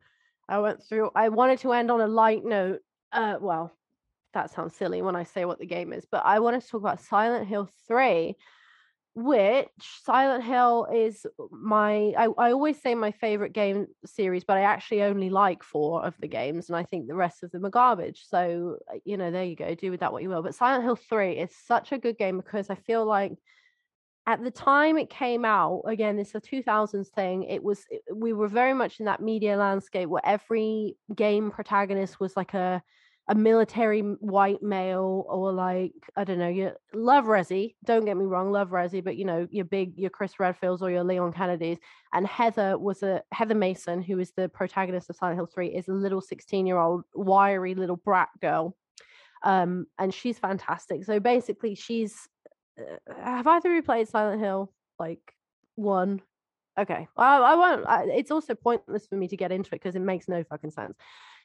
I 0.48 0.58
went 0.58 0.82
through. 0.82 1.10
I 1.14 1.28
wanted 1.28 1.60
to 1.60 1.72
end 1.72 1.90
on 1.90 2.00
a 2.00 2.06
light 2.08 2.44
note. 2.44 2.80
Uh, 3.12 3.36
well, 3.40 3.72
that 4.36 4.50
sounds 4.50 4.76
silly 4.76 5.02
when 5.02 5.16
I 5.16 5.24
say 5.24 5.44
what 5.44 5.58
the 5.58 5.66
game 5.66 5.92
is, 5.92 6.06
but 6.10 6.24
I 6.24 6.38
wanted 6.40 6.62
to 6.62 6.68
talk 6.68 6.80
about 6.80 7.00
Silent 7.00 7.48
Hill 7.48 7.68
Three, 7.88 8.36
which 9.14 9.68
Silent 10.04 10.44
Hill 10.44 10.86
is 10.94 11.26
my. 11.50 12.12
I, 12.16 12.28
I 12.38 12.52
always 12.52 12.80
say 12.80 12.94
my 12.94 13.12
favorite 13.12 13.52
game 13.54 13.86
series, 14.04 14.44
but 14.44 14.58
I 14.58 14.62
actually 14.62 15.02
only 15.02 15.30
like 15.30 15.62
four 15.62 16.04
of 16.04 16.14
the 16.20 16.28
games, 16.28 16.68
and 16.68 16.76
I 16.76 16.84
think 16.84 17.06
the 17.08 17.14
rest 17.14 17.42
of 17.42 17.50
them 17.50 17.64
are 17.64 17.70
garbage. 17.70 18.24
So 18.28 18.76
uh, 18.92 18.98
you 19.04 19.16
know, 19.16 19.30
there 19.30 19.44
you 19.44 19.56
go. 19.56 19.74
Do 19.74 19.90
with 19.90 20.00
that 20.00 20.12
what 20.12 20.22
you 20.22 20.28
will. 20.28 20.42
But 20.42 20.54
Silent 20.54 20.84
Hill 20.84 20.96
Three 20.96 21.38
is 21.38 21.50
such 21.66 21.92
a 21.92 21.98
good 21.98 22.18
game 22.18 22.36
because 22.36 22.68
I 22.68 22.74
feel 22.74 23.04
like 23.06 23.32
at 24.26 24.42
the 24.42 24.50
time 24.50 24.98
it 24.98 25.08
came 25.08 25.44
out 25.44 25.82
again 25.86 26.18
it's 26.18 26.34
a 26.34 26.40
2000s 26.40 27.08
thing 27.10 27.44
it 27.44 27.62
was 27.62 27.84
it- 27.90 28.02
we 28.12 28.32
were 28.32 28.48
very 28.48 28.74
much 28.74 28.98
in 28.98 29.06
that 29.06 29.22
media 29.22 29.56
landscape 29.56 30.08
where 30.08 30.26
every 30.26 30.96
game 31.14 31.50
protagonist 31.50 32.18
was 32.18 32.36
like 32.36 32.52
a 32.52 32.82
a 33.28 33.34
military 33.34 34.00
white 34.00 34.62
male 34.62 35.24
or 35.28 35.52
like 35.52 35.92
i 36.16 36.22
don't 36.22 36.38
know 36.38 36.48
you 36.48 36.70
love 36.94 37.24
resi 37.24 37.74
don't 37.84 38.04
get 38.04 38.16
me 38.16 38.24
wrong 38.24 38.52
love 38.52 38.70
resi 38.70 39.02
but 39.02 39.16
you 39.16 39.24
know 39.24 39.48
your 39.50 39.64
big 39.64 39.98
your 39.98 40.10
chris 40.10 40.34
redfields 40.38 40.80
or 40.80 40.90
your 40.90 41.02
leon 41.02 41.32
kennedys 41.32 41.78
and 42.12 42.26
heather 42.26 42.78
was 42.78 43.02
a 43.02 43.20
heather 43.32 43.54
mason 43.54 44.00
who 44.00 44.18
is 44.20 44.30
the 44.36 44.48
protagonist 44.50 45.10
of 45.10 45.16
silent 45.16 45.36
hill 45.36 45.46
3 45.46 45.68
is 45.68 45.88
a 45.88 45.92
little 45.92 46.20
16 46.20 46.66
year 46.66 46.78
old 46.78 47.02
wiry 47.14 47.74
little 47.74 47.96
brat 47.96 48.28
girl 48.40 48.76
um 49.42 49.86
and 49.98 50.14
she's 50.14 50.38
fantastic 50.38 51.04
so 51.04 51.18
basically 51.18 51.74
she's 51.74 52.28
uh, 52.78 53.14
have 53.22 53.46
either 53.46 53.70
of 53.70 53.74
you 53.76 53.82
played 53.82 54.08
Silent 54.08 54.40
Hill? 54.40 54.72
Like 54.98 55.20
one? 55.74 56.22
Okay, 56.78 57.08
well, 57.16 57.42
I 57.44 57.54
won't. 57.54 57.86
I, 57.86 58.04
it's 58.04 58.30
also 58.30 58.54
pointless 58.54 59.06
for 59.06 59.16
me 59.16 59.28
to 59.28 59.36
get 59.36 59.50
into 59.52 59.68
it 59.68 59.80
because 59.82 59.96
it 59.96 60.00
makes 60.00 60.28
no 60.28 60.44
fucking 60.44 60.70
sense. 60.72 60.94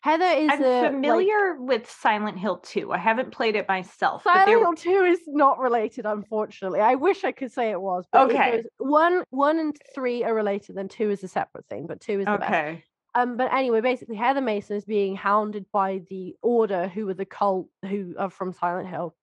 Heather 0.01 0.25
is 0.25 0.49
I'm 0.51 0.63
a, 0.63 0.81
like- 0.81 0.91
familiar 0.91 1.55
with 1.61 1.89
Silent 1.89 2.37
Hill 2.39 2.57
2. 2.57 2.91
I 2.91 2.97
haven't 2.97 3.31
played 3.31 3.55
it 3.55 3.67
myself. 3.67 4.23
but 4.25 4.33
Silent 4.45 4.59
Hill 4.59 4.73
Two 4.73 5.03
is 5.05 5.19
not 5.27 5.59
related, 5.59 6.05
unfortunately. 6.05 6.79
I 6.81 6.95
wish 6.95 7.23
I 7.23 7.31
could 7.31 7.51
say 7.51 7.69
it 7.71 7.79
was. 7.79 8.05
But 8.11 8.31
it 8.31 8.33
Okay. 8.35 8.51
goes- 8.57 8.65
one, 8.79 9.23
one 9.29 9.59
and 9.59 9.77
three 9.93 10.23
are 10.23 10.33
related, 10.33 10.75
then 10.75 10.87
two 10.89 11.11
is 11.11 11.23
a 11.23 11.27
separate 11.27 11.65
thing. 11.67 11.85
But 11.87 12.01
two 12.01 12.19
is 12.19 12.25
the 12.25 12.37
best. 12.37 12.43
okay. 12.51 12.83
Um, 13.13 13.37
but 13.37 13.53
anyway, 13.53 13.81
basically, 13.81 14.15
Heather 14.15 14.41
Mason 14.41 14.75
is 14.77 14.85
being 14.85 15.15
hounded 15.15 15.65
by 15.71 16.01
the 16.09 16.35
Order, 16.41 16.87
who 16.87 17.07
are 17.09 17.13
the 17.13 17.25
cult 17.25 17.67
who 17.87 18.15
are 18.17 18.29
from 18.29 18.53
Silent 18.53 18.87
Hill. 18.89 19.15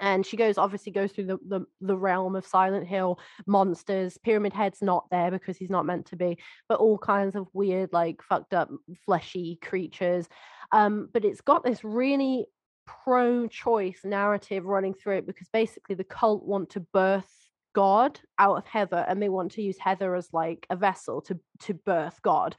And 0.00 0.24
she 0.24 0.36
goes, 0.36 0.58
obviously, 0.58 0.92
goes 0.92 1.12
through 1.12 1.26
the, 1.26 1.38
the 1.46 1.60
the 1.80 1.96
realm 1.96 2.36
of 2.36 2.46
Silent 2.46 2.86
Hill 2.86 3.18
monsters. 3.46 4.18
Pyramid 4.18 4.52
Head's 4.52 4.82
not 4.82 5.06
there 5.10 5.30
because 5.30 5.56
he's 5.56 5.70
not 5.70 5.86
meant 5.86 6.06
to 6.06 6.16
be, 6.16 6.38
but 6.68 6.80
all 6.80 6.98
kinds 6.98 7.36
of 7.36 7.46
weird, 7.52 7.92
like 7.92 8.22
fucked 8.22 8.54
up, 8.54 8.70
fleshy 9.04 9.58
creatures. 9.62 10.28
Um, 10.72 11.08
but 11.12 11.24
it's 11.24 11.40
got 11.40 11.64
this 11.64 11.82
really 11.84 12.46
pro-choice 12.86 14.00
narrative 14.04 14.64
running 14.64 14.94
through 14.94 15.18
it 15.18 15.26
because 15.26 15.48
basically 15.52 15.94
the 15.94 16.04
cult 16.04 16.44
want 16.44 16.70
to 16.70 16.80
birth 16.80 17.30
God 17.74 18.18
out 18.38 18.56
of 18.56 18.66
Heather, 18.66 19.04
and 19.08 19.22
they 19.22 19.28
want 19.28 19.52
to 19.52 19.62
use 19.62 19.78
Heather 19.78 20.14
as 20.14 20.28
like 20.32 20.66
a 20.70 20.76
vessel 20.76 21.22
to 21.22 21.38
to 21.60 21.74
birth 21.74 22.20
God 22.22 22.56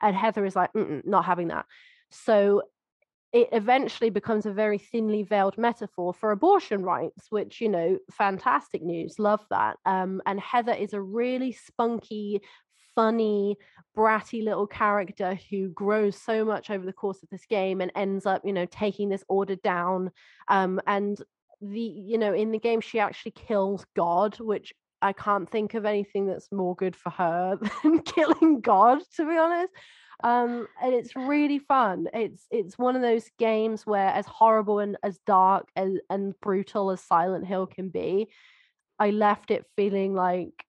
and 0.00 0.16
Heather 0.16 0.44
is 0.44 0.56
like, 0.56 0.72
"Mm-mm, 0.72 1.06
not 1.06 1.24
having 1.24 1.48
that. 1.48 1.66
So 2.10 2.62
it 3.32 3.48
eventually 3.52 4.10
becomes 4.10 4.44
a 4.44 4.52
very 4.52 4.78
thinly 4.78 5.22
veiled 5.22 5.56
metaphor 5.56 6.12
for 6.12 6.32
abortion 6.32 6.82
rights, 6.82 7.26
which, 7.30 7.60
you 7.60 7.68
know, 7.68 7.98
fantastic 8.10 8.82
news. 8.82 9.18
Love 9.18 9.44
that. 9.50 9.76
Um, 9.86 10.20
and 10.26 10.40
Heather 10.40 10.72
is 10.72 10.92
a 10.92 11.00
really 11.00 11.52
spunky, 11.52 12.40
funny, 12.96 13.56
bratty 13.96 14.42
little 14.42 14.66
character 14.66 15.38
who 15.48 15.68
grows 15.68 16.16
so 16.16 16.44
much 16.44 16.70
over 16.70 16.84
the 16.84 16.92
course 16.92 17.22
of 17.22 17.28
this 17.30 17.46
game 17.46 17.80
and 17.80 17.92
ends 17.94 18.26
up, 18.26 18.42
you 18.44 18.52
know, 18.52 18.66
taking 18.66 19.08
this 19.08 19.24
order 19.28 19.56
down. 19.56 20.10
Um, 20.48 20.80
and 20.88 21.16
the, 21.60 21.80
you 21.80 22.18
know, 22.18 22.34
in 22.34 22.50
the 22.50 22.58
game, 22.58 22.80
she 22.80 22.98
actually 22.98 23.32
kills 23.32 23.86
God, 23.94 24.40
which 24.40 24.72
I 25.02 25.12
can't 25.12 25.48
think 25.48 25.74
of 25.74 25.86
anything 25.86 26.26
that's 26.26 26.50
more 26.50 26.74
good 26.74 26.96
for 26.96 27.10
her 27.10 27.58
than 27.82 28.00
killing 28.02 28.60
God, 28.60 29.00
to 29.16 29.26
be 29.26 29.36
honest. 29.36 29.72
Um, 30.22 30.66
and 30.82 30.94
it's 30.94 31.16
really 31.16 31.58
fun. 31.58 32.08
It's 32.12 32.46
it's 32.50 32.78
one 32.78 32.96
of 32.96 33.02
those 33.02 33.30
games 33.38 33.86
where, 33.86 34.08
as 34.08 34.26
horrible 34.26 34.78
and 34.78 34.96
as 35.02 35.18
dark 35.26 35.68
and, 35.76 36.00
and 36.10 36.34
brutal 36.40 36.90
as 36.90 37.00
Silent 37.00 37.46
Hill 37.46 37.66
can 37.66 37.88
be, 37.88 38.28
I 38.98 39.10
left 39.10 39.50
it 39.50 39.66
feeling 39.76 40.14
like 40.14 40.64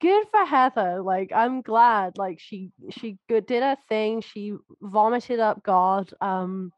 good 0.00 0.26
for 0.30 0.44
Heather. 0.44 1.02
Like 1.02 1.32
I'm 1.34 1.62
glad. 1.62 2.18
Like 2.18 2.40
she 2.40 2.70
she 2.90 3.18
good 3.28 3.46
did 3.46 3.62
her 3.62 3.76
thing. 3.88 4.20
She 4.20 4.54
vomited 4.82 5.40
up 5.40 5.62
God. 5.62 6.12
Um, 6.20 6.72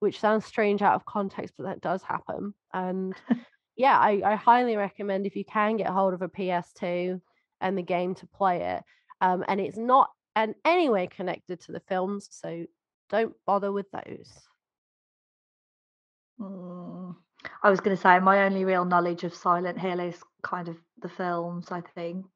which 0.00 0.20
sounds 0.20 0.44
strange 0.44 0.82
out 0.82 0.94
of 0.94 1.04
context, 1.04 1.54
but 1.56 1.64
that 1.64 1.80
does 1.80 2.02
happen. 2.02 2.54
And 2.72 3.14
yeah, 3.76 3.98
I, 3.98 4.22
I 4.24 4.34
highly 4.36 4.76
recommend 4.76 5.26
if 5.26 5.36
you 5.36 5.44
can 5.44 5.76
get 5.76 5.88
hold 5.88 6.14
of 6.14 6.22
a 6.22 6.28
PS2 6.28 7.20
and 7.60 7.78
the 7.78 7.82
game 7.82 8.14
to 8.16 8.26
play 8.26 8.62
it. 8.62 8.82
Um, 9.20 9.44
and 9.48 9.60
it's 9.60 9.76
not 9.76 10.10
in 10.44 10.54
any 10.64 10.88
way 10.88 11.06
connected 11.06 11.60
to 11.62 11.72
the 11.72 11.80
films, 11.80 12.28
so 12.30 12.64
don't 13.10 13.34
bother 13.46 13.72
with 13.72 13.86
those. 13.90 14.30
Mm. 16.40 17.16
I 17.62 17.70
was 17.70 17.80
going 17.80 17.96
to 17.96 18.02
say 18.02 18.18
my 18.18 18.44
only 18.44 18.64
real 18.64 18.84
knowledge 18.84 19.24
of 19.24 19.34
Silent 19.34 19.78
Hill 19.78 20.00
is 20.00 20.22
kind 20.42 20.68
of 20.68 20.76
the 21.00 21.08
films. 21.08 21.70
I 21.70 21.80
think 21.94 22.26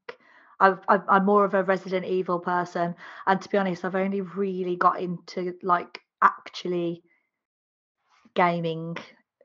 I've, 0.60 0.78
I'm 0.88 1.24
more 1.24 1.44
of 1.44 1.54
a 1.54 1.64
Resident 1.64 2.06
Evil 2.06 2.38
person, 2.38 2.94
and 3.26 3.40
to 3.40 3.48
be 3.48 3.58
honest, 3.58 3.84
I've 3.84 3.96
only 3.96 4.20
really 4.20 4.76
got 4.76 5.00
into 5.00 5.54
like 5.62 6.00
actually 6.22 7.02
gaming. 8.34 8.96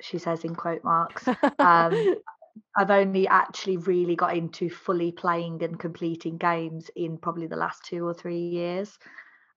She 0.01 0.19
says 0.19 0.43
in 0.43 0.55
quote 0.55 0.83
marks. 0.83 1.27
Um, 1.59 2.15
I've 2.75 2.91
only 2.91 3.27
actually 3.27 3.77
really 3.77 4.15
got 4.15 4.35
into 4.35 4.69
fully 4.69 5.11
playing 5.11 5.63
and 5.63 5.79
completing 5.79 6.37
games 6.37 6.89
in 6.95 7.17
probably 7.17 7.47
the 7.47 7.55
last 7.55 7.85
two 7.85 8.05
or 8.05 8.13
three 8.13 8.39
years, 8.39 8.97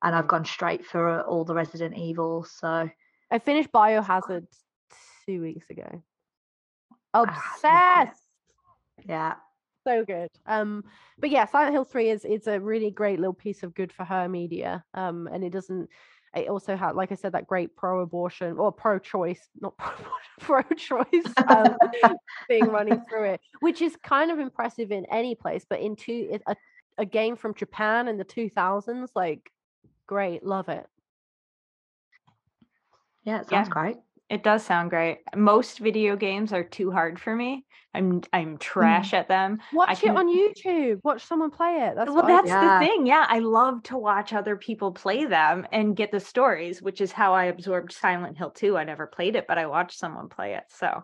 and 0.02 0.14
I've 0.14 0.28
gone 0.28 0.44
straight 0.44 0.84
for 0.84 1.20
uh, 1.20 1.22
all 1.22 1.44
the 1.44 1.54
Resident 1.54 1.96
Evil. 1.96 2.44
So 2.44 2.88
I 3.30 3.38
finished 3.38 3.72
Biohazard 3.72 4.46
two 5.26 5.42
weeks 5.42 5.68
ago. 5.70 6.02
Ah. 7.14 7.22
Obsessed. 7.22 8.22
yeah, 9.06 9.34
so 9.84 10.04
good. 10.04 10.28
Um, 10.46 10.84
but 11.18 11.30
yeah, 11.30 11.46
Silent 11.46 11.72
Hill 11.72 11.84
Three 11.84 12.10
is 12.10 12.24
it's 12.24 12.46
a 12.46 12.60
really 12.60 12.90
great 12.90 13.18
little 13.18 13.34
piece 13.34 13.62
of 13.62 13.74
good 13.74 13.92
for 13.92 14.04
her 14.04 14.28
media. 14.28 14.84
Um, 14.94 15.28
and 15.32 15.44
it 15.44 15.50
doesn't. 15.50 15.88
It 16.34 16.48
also 16.48 16.76
had, 16.76 16.94
like 16.94 17.10
I 17.10 17.16
said, 17.16 17.32
that 17.32 17.46
great 17.48 17.74
pro-abortion 17.74 18.58
or 18.58 18.70
pro-choice, 18.70 19.48
not 19.60 19.74
pro-choice 20.40 21.34
um, 21.48 21.76
thing 22.48 22.66
running 22.68 23.00
through 23.08 23.30
it, 23.32 23.40
which 23.60 23.82
is 23.82 23.96
kind 23.96 24.30
of 24.30 24.38
impressive 24.38 24.92
in 24.92 25.06
any 25.06 25.34
place. 25.34 25.66
But 25.68 25.80
in 25.80 25.96
two, 25.96 26.38
a, 26.46 26.56
a 26.98 27.04
game 27.04 27.36
from 27.36 27.54
Japan 27.54 28.06
in 28.06 28.16
the 28.16 28.24
two 28.24 28.48
thousands, 28.48 29.10
like 29.16 29.50
great, 30.06 30.44
love 30.44 30.68
it. 30.68 30.86
yeah, 33.24 33.40
it 33.40 33.48
sounds 33.48 33.68
Yeah. 33.68 33.72
great. 33.72 33.96
It 34.30 34.44
does 34.44 34.64
sound 34.64 34.90
great. 34.90 35.18
Most 35.34 35.80
video 35.80 36.14
games 36.14 36.52
are 36.52 36.62
too 36.62 36.92
hard 36.92 37.20
for 37.20 37.34
me. 37.34 37.66
I'm 37.92 38.22
I'm 38.32 38.56
Mm. 38.56 38.60
trash 38.60 39.12
at 39.12 39.26
them. 39.26 39.58
Watch 39.72 40.00
can- 40.00 40.14
it 40.16 40.18
on 40.18 40.28
YouTube. 40.28 41.00
Watch 41.02 41.24
someone 41.24 41.50
play 41.50 41.80
it. 41.88 41.96
That's 41.96 42.08
well, 42.10 42.24
that's. 42.24 42.46
Yeah. 42.46 42.78
the 42.78 42.86
thing. 42.86 43.06
Yeah, 43.06 43.26
I 43.28 43.40
love 43.40 43.82
to 43.84 43.98
watch 43.98 44.32
other 44.32 44.54
people 44.56 44.92
play 44.92 45.24
them 45.24 45.66
and 45.72 45.96
get 45.96 46.12
the 46.12 46.20
stories, 46.20 46.80
which 46.80 47.00
is 47.00 47.10
how 47.10 47.34
I 47.34 47.46
absorbed 47.46 47.92
Silent 47.92 48.38
Hill 48.38 48.52
2. 48.52 48.78
I 48.78 48.84
never 48.84 49.08
played 49.08 49.34
it, 49.34 49.46
but 49.48 49.58
I 49.58 49.66
watched 49.66 49.98
someone 49.98 50.28
play 50.28 50.54
it. 50.54 50.62
So 50.68 51.02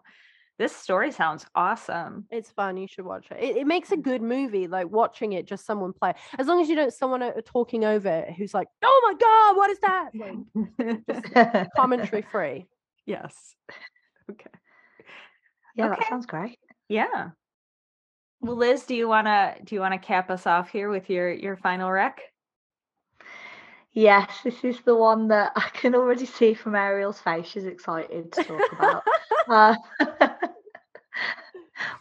this 0.59 0.74
story 0.74 1.11
sounds 1.11 1.44
awesome. 1.57 2.27
It's 2.31 2.51
fun. 2.51 2.77
You 2.77 2.86
should 2.86 3.05
watch 3.05 3.27
it. 3.32 3.43
it. 3.43 3.57
It 3.57 3.66
makes 3.66 3.90
a 3.90 3.97
good 3.97 4.23
movie. 4.23 4.69
Like 4.69 4.89
watching 4.89 5.32
it, 5.32 5.47
just 5.48 5.66
someone 5.66 5.93
play. 5.93 6.15
As 6.39 6.47
long 6.47 6.61
as 6.62 6.69
you 6.69 6.77
don't 6.77 6.93
someone 6.93 7.24
uh, 7.24 7.32
talking 7.44 7.85
over 7.85 8.09
it 8.09 8.35
who's 8.35 8.55
like, 8.55 8.69
"Oh 8.85 9.01
my 9.05 9.15
god, 9.19 9.57
what 9.57 9.70
is 9.70 9.81
that?" 9.81 10.11
Like, 10.15 11.69
commentary 11.77 12.23
free. 12.23 12.66
Yes. 13.07 13.55
Okay. 14.28 14.51
yeah, 15.77 15.87
Okay. 15.87 15.95
that 16.01 16.09
sounds 16.09 16.27
great. 16.27 16.59
Yeah. 16.89 17.31
Well, 18.41 18.57
Liz, 18.57 18.85
do 18.87 18.95
you 18.97 19.07
wanna 19.09 19.55
do 19.65 19.77
you 19.77 19.81
wanna 19.81 19.99
cap 20.01 20.31
us 20.31 20.47
off 20.47 20.69
here 20.69 20.91
with 20.91 21.09
your 21.09 21.31
your 21.33 21.57
final 21.57 21.91
rec? 21.93 22.20
Yes, 23.93 24.28
this 24.45 24.62
is 24.65 24.81
the 24.83 24.95
one 24.97 25.28
that 25.28 25.53
I 25.57 25.69
can 25.73 25.95
already 25.95 26.27
see 26.27 26.55
from 26.55 26.74
Ariel's 26.74 27.20
face. 27.20 27.47
She's 27.47 27.65
excited 27.65 28.33
to 28.33 28.45
talk 28.45 28.73
about. 28.73 29.03
uh, 29.49 29.77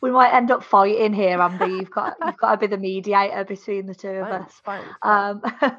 we 0.01 0.11
might 0.11 0.33
end 0.33 0.51
up 0.51 0.63
fighting 0.63 1.13
here, 1.13 1.39
Amber. 1.39 1.67
You've 1.67 1.91
got 1.91 2.15
you've 2.25 2.37
got 2.37 2.51
to 2.51 2.57
be 2.57 2.67
the 2.67 2.77
mediator 2.81 3.45
between 3.45 3.85
the 3.85 3.95
two 3.95 4.09
of 4.09 4.27
Fine, 4.27 4.41
us. 4.41 4.61
fine, 4.63 4.83
fine. 5.03 5.41
Um, 5.61 5.77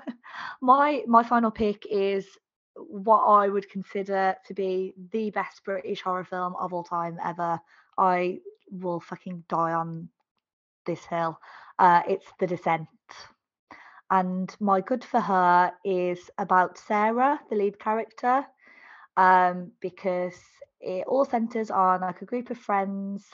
my 0.62 1.02
my 1.06 1.22
final 1.22 1.50
pick 1.50 1.84
is 1.90 2.26
what 2.76 3.22
I 3.24 3.48
would 3.48 3.70
consider 3.70 4.36
to 4.46 4.54
be 4.54 4.94
the 5.12 5.30
best 5.30 5.64
British 5.64 6.02
horror 6.02 6.24
film 6.24 6.54
of 6.56 6.72
all 6.72 6.84
time 6.84 7.18
ever. 7.22 7.60
I 7.98 8.40
will 8.70 9.00
fucking 9.00 9.44
die 9.48 9.72
on 9.72 10.08
this 10.84 11.04
hill. 11.04 11.38
Uh, 11.78 12.02
it's 12.08 12.26
The 12.38 12.46
Descent. 12.46 12.88
And 14.10 14.54
my 14.60 14.80
good 14.80 15.04
for 15.04 15.20
her 15.20 15.72
is 15.84 16.30
about 16.38 16.78
Sarah, 16.78 17.40
the 17.50 17.56
lead 17.56 17.78
character, 17.78 18.46
um, 19.16 19.72
because 19.80 20.38
it 20.80 21.06
all 21.06 21.24
centers 21.24 21.70
on 21.70 22.02
like 22.02 22.22
a 22.22 22.26
group 22.26 22.50
of 22.50 22.58
friends 22.58 23.24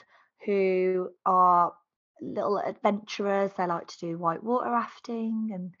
who 0.45 1.09
are 1.25 1.73
little 2.21 2.57
adventurers. 2.57 3.51
They 3.55 3.67
like 3.67 3.87
to 3.87 3.99
do 3.99 4.17
whitewater 4.17 4.71
rafting 4.71 5.51
and 5.53 5.75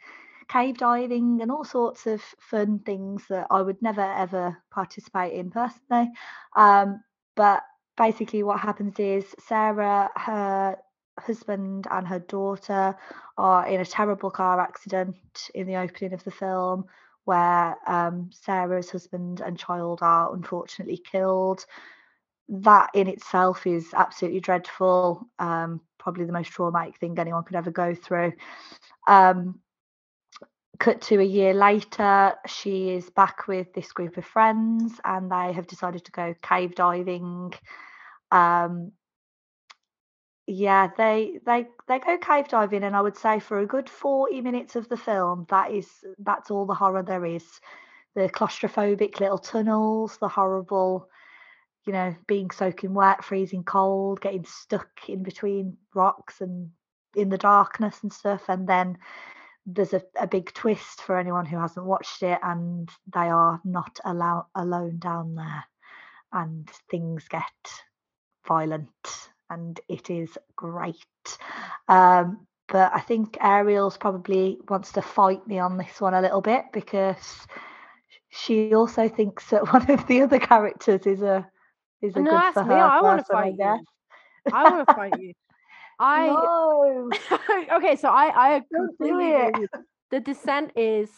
cave 0.47 0.77
diving 0.77 1.41
and 1.41 1.51
all 1.51 1.63
sorts 1.63 2.07
of 2.07 2.21
fun 2.39 2.79
things 2.79 3.23
that 3.29 3.47
I 3.49 3.61
would 3.61 3.81
never 3.81 4.01
ever 4.01 4.57
participate 4.71 5.33
in 5.33 5.49
personally. 5.51 6.09
Um, 6.55 7.03
but 7.35 7.63
basically, 7.97 8.43
what 8.43 8.59
happens 8.59 8.99
is 8.99 9.25
Sarah, 9.39 10.09
her 10.15 10.77
husband, 11.19 11.87
and 11.91 12.07
her 12.07 12.19
daughter 12.19 12.95
are 13.37 13.67
in 13.67 13.81
a 13.81 13.85
terrible 13.85 14.31
car 14.31 14.59
accident 14.59 15.17
in 15.53 15.67
the 15.67 15.77
opening 15.77 16.13
of 16.13 16.23
the 16.23 16.31
film 16.31 16.85
where 17.25 17.77
um, 17.87 18.29
Sarah's 18.33 18.89
husband 18.89 19.41
and 19.41 19.57
child 19.57 19.99
are 20.01 20.33
unfortunately 20.33 20.97
killed. 20.97 21.65
That 22.49 22.89
in 22.93 23.07
itself 23.07 23.65
is 23.65 23.93
absolutely 23.93 24.41
dreadful. 24.41 25.27
Um, 25.39 25.79
probably 25.97 26.25
the 26.25 26.33
most 26.33 26.51
traumatic 26.51 26.97
thing 26.97 27.17
anyone 27.17 27.43
could 27.45 27.55
ever 27.55 27.71
go 27.71 27.95
through. 27.95 28.33
Um, 29.07 29.59
cut 30.79 31.01
to 31.01 31.19
a 31.19 31.23
year 31.23 31.53
later, 31.53 32.33
she 32.47 32.89
is 32.91 33.09
back 33.09 33.47
with 33.47 33.73
this 33.73 33.91
group 33.91 34.17
of 34.17 34.25
friends 34.25 34.93
and 35.05 35.31
they 35.31 35.53
have 35.53 35.67
decided 35.67 36.05
to 36.05 36.11
go 36.11 36.35
cave 36.41 36.75
diving. 36.75 37.53
Um, 38.31 38.91
yeah, 40.45 40.89
they 40.97 41.39
they 41.45 41.67
they 41.87 41.99
go 41.99 42.17
cave 42.17 42.49
diving, 42.49 42.83
and 42.83 42.95
I 42.95 43.01
would 43.01 43.15
say 43.15 43.39
for 43.39 43.59
a 43.59 43.65
good 43.65 43.89
forty 43.89 44.41
minutes 44.41 44.75
of 44.75 44.89
the 44.89 44.97
film, 44.97 45.45
that 45.49 45.71
is 45.71 45.87
that's 46.19 46.51
all 46.51 46.65
the 46.65 46.73
horror 46.73 47.03
there 47.03 47.25
is. 47.25 47.45
The 48.15 48.29
claustrophobic 48.29 49.19
little 49.19 49.37
tunnels, 49.37 50.17
the 50.17 50.27
horrible, 50.27 51.07
you 51.85 51.93
know, 51.93 52.13
being 52.27 52.51
soaking 52.51 52.93
wet, 52.93 53.23
freezing 53.23 53.63
cold, 53.63 54.21
getting 54.21 54.45
stuck 54.45 54.89
in 55.07 55.23
between 55.23 55.77
rocks 55.95 56.41
and 56.41 56.71
in 57.15 57.29
the 57.29 57.37
darkness 57.37 57.99
and 58.03 58.11
stuff, 58.11 58.43
and 58.49 58.67
then 58.67 58.97
there's 59.65 59.93
a, 59.93 60.01
a 60.19 60.27
big 60.27 60.53
twist 60.53 61.01
for 61.01 61.17
anyone 61.17 61.45
who 61.45 61.57
hasn't 61.57 61.85
watched 61.85 62.23
it, 62.23 62.39
and 62.43 62.89
they 63.13 63.29
are 63.29 63.61
not 63.63 63.99
allow- 64.05 64.47
alone 64.55 64.99
down 64.99 65.35
there, 65.35 65.63
and 66.33 66.69
things 66.89 67.27
get 67.27 67.43
violent, 68.47 69.29
and 69.49 69.79
it 69.87 70.09
is 70.09 70.37
great. 70.55 70.95
Um, 71.87 72.47
but 72.67 72.91
I 72.93 73.01
think 73.01 73.37
Ariel's 73.41 73.97
probably 73.97 74.57
wants 74.69 74.91
to 74.93 75.01
fight 75.01 75.45
me 75.47 75.59
on 75.59 75.77
this 75.77 75.99
one 76.01 76.13
a 76.13 76.21
little 76.21 76.41
bit 76.41 76.65
because 76.73 77.45
she 78.29 78.73
also 78.73 79.07
thinks 79.09 79.49
that 79.51 79.63
one 79.73 79.89
of 79.91 80.07
the 80.07 80.21
other 80.23 80.39
characters 80.39 81.05
is 81.05 81.21
a 81.21 81.47
is 82.01 82.17
a 82.17 82.21
No, 82.21 82.31
good 82.31 82.43
for 82.53 82.63
her 82.63 82.89
I 82.89 83.01
want 83.01 83.19
to 83.19 83.23
person, 83.23 83.35
I 83.35 83.51
fight 83.51 83.55
guess. 83.57 83.79
you. 83.79 83.85
I 84.51 84.65
want 84.67 84.87
to 84.87 84.93
fight 84.93 85.15
you. 85.15 85.33
I 85.99 86.27
No, 86.27 87.11
okay, 87.77 87.95
so 87.95 88.09
I 88.09 88.55
I 88.55 88.61
completely 88.73 89.33
agree. 89.33 89.67
The 90.11 90.19
Descent 90.19 90.71
is, 90.75 91.09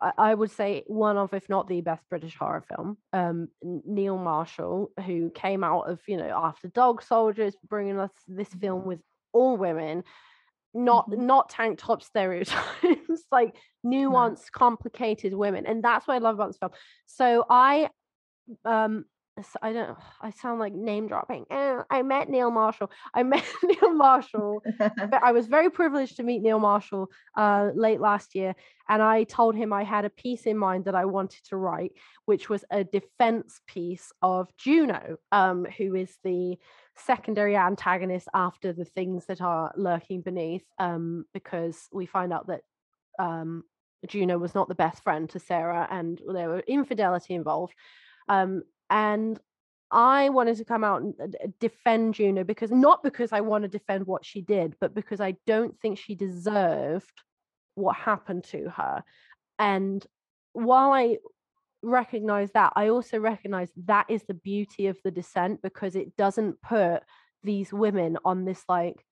I, 0.00 0.12
I 0.16 0.34
would 0.34 0.50
say, 0.50 0.84
one 0.86 1.18
of, 1.18 1.34
if 1.34 1.48
not 1.48 1.68
the 1.68 1.80
best 1.82 2.02
British 2.08 2.34
horror 2.36 2.62
film. 2.66 2.96
Um, 3.12 3.48
Neil 3.62 4.16
Marshall, 4.16 4.90
who 5.04 5.30
came 5.30 5.62
out 5.64 5.90
of 5.90 6.00
you 6.06 6.16
know 6.16 6.30
after 6.34 6.68
Dog 6.68 7.02
Soldiers, 7.02 7.54
bringing 7.68 7.98
us 7.98 8.10
this 8.26 8.48
film 8.48 8.84
with 8.86 9.00
all 9.32 9.56
women, 9.56 10.04
not 10.74 11.10
Mhm. 11.10 11.18
not 11.18 11.48
tank 11.48 11.78
top 11.78 12.02
stereotypes, 12.02 13.24
like 13.32 13.54
nuanced, 13.84 14.50
complicated 14.52 15.34
women, 15.34 15.66
and 15.66 15.82
that's 15.82 16.06
what 16.06 16.14
I 16.14 16.18
love 16.18 16.36
about 16.36 16.48
this 16.48 16.58
film. 16.58 16.72
So 17.06 17.44
I, 17.48 17.90
um. 18.64 19.04
I 19.62 19.72
don't. 19.72 19.96
I 20.20 20.30
sound 20.30 20.60
like 20.60 20.74
name 20.74 21.08
dropping. 21.08 21.46
Eh, 21.50 21.82
I 21.90 22.02
met 22.02 22.28
Neil 22.28 22.50
Marshall. 22.50 22.90
I 23.14 23.22
met 23.22 23.44
Neil 23.62 23.94
Marshall 23.94 24.62
but 24.78 25.22
I 25.22 25.32
was 25.32 25.46
very 25.46 25.70
privileged 25.70 26.16
to 26.16 26.22
meet 26.22 26.42
Neil 26.42 26.58
Marshall 26.58 27.08
uh, 27.36 27.70
late 27.74 28.00
last 28.00 28.34
year, 28.34 28.54
and 28.88 29.02
I 29.02 29.24
told 29.24 29.54
him 29.54 29.72
I 29.72 29.84
had 29.84 30.04
a 30.04 30.10
piece 30.10 30.42
in 30.42 30.56
mind 30.56 30.84
that 30.84 30.94
I 30.94 31.04
wanted 31.04 31.44
to 31.46 31.56
write, 31.56 31.92
which 32.26 32.48
was 32.48 32.64
a 32.70 32.84
defense 32.84 33.60
piece 33.66 34.12
of 34.22 34.48
Juno, 34.56 35.16
um, 35.30 35.66
who 35.76 35.94
is 35.94 36.16
the 36.24 36.58
secondary 36.96 37.56
antagonist 37.56 38.28
after 38.34 38.72
the 38.72 38.84
things 38.84 39.26
that 39.26 39.40
are 39.40 39.72
lurking 39.76 40.20
beneath, 40.20 40.64
um, 40.78 41.24
because 41.32 41.88
we 41.92 42.06
find 42.06 42.32
out 42.32 42.48
that 42.48 42.60
um, 43.18 43.64
Juno 44.06 44.38
was 44.38 44.54
not 44.54 44.68
the 44.68 44.74
best 44.74 45.02
friend 45.02 45.28
to 45.30 45.38
Sarah, 45.38 45.86
and 45.90 46.20
there 46.32 46.48
were 46.48 46.60
infidelity 46.60 47.34
involved. 47.34 47.74
Um, 48.28 48.62
and 48.92 49.40
I 49.90 50.28
wanted 50.28 50.58
to 50.58 50.64
come 50.64 50.84
out 50.84 51.02
and 51.02 51.14
uh, 51.20 51.48
defend 51.58 52.14
Juno 52.14 52.44
because 52.44 52.70
not 52.70 53.02
because 53.02 53.32
I 53.32 53.40
want 53.40 53.62
to 53.64 53.68
defend 53.68 54.06
what 54.06 54.24
she 54.24 54.42
did, 54.42 54.76
but 54.80 54.94
because 54.94 55.20
I 55.20 55.36
don't 55.46 55.78
think 55.80 55.98
she 55.98 56.14
deserved 56.14 57.10
what 57.74 57.96
happened 57.96 58.44
to 58.44 58.68
her. 58.68 59.02
And 59.58 60.06
while 60.52 60.92
I 60.92 61.18
recognize 61.82 62.50
that, 62.52 62.74
I 62.76 62.88
also 62.88 63.18
recognize 63.18 63.70
that 63.86 64.06
is 64.08 64.22
the 64.24 64.34
beauty 64.34 64.86
of 64.88 64.98
the 65.04 65.10
Descent 65.10 65.62
because 65.62 65.96
it 65.96 66.16
doesn't 66.16 66.60
put 66.62 67.02
these 67.42 67.72
women 67.72 68.18
on 68.24 68.44
this 68.44 68.62
like 68.68 69.04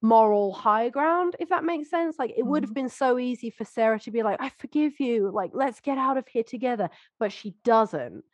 moral 0.00 0.52
high 0.52 0.90
ground, 0.90 1.34
if 1.40 1.48
that 1.48 1.64
makes 1.64 1.90
sense. 1.90 2.16
Like 2.18 2.34
it 2.36 2.46
would 2.46 2.62
have 2.62 2.70
Mhm. 2.70 2.74
been 2.74 2.88
so 2.88 3.18
easy 3.18 3.50
for 3.50 3.64
Sarah 3.64 3.98
to 4.00 4.10
be 4.12 4.22
like, 4.22 4.40
I 4.40 4.48
forgive 4.50 5.00
you, 5.00 5.30
like 5.32 5.50
let's 5.54 5.80
get 5.80 5.98
out 5.98 6.16
of 6.16 6.28
here 6.28 6.44
together. 6.44 6.88
But 7.18 7.32
she 7.32 7.56
doesn't. 7.64 8.24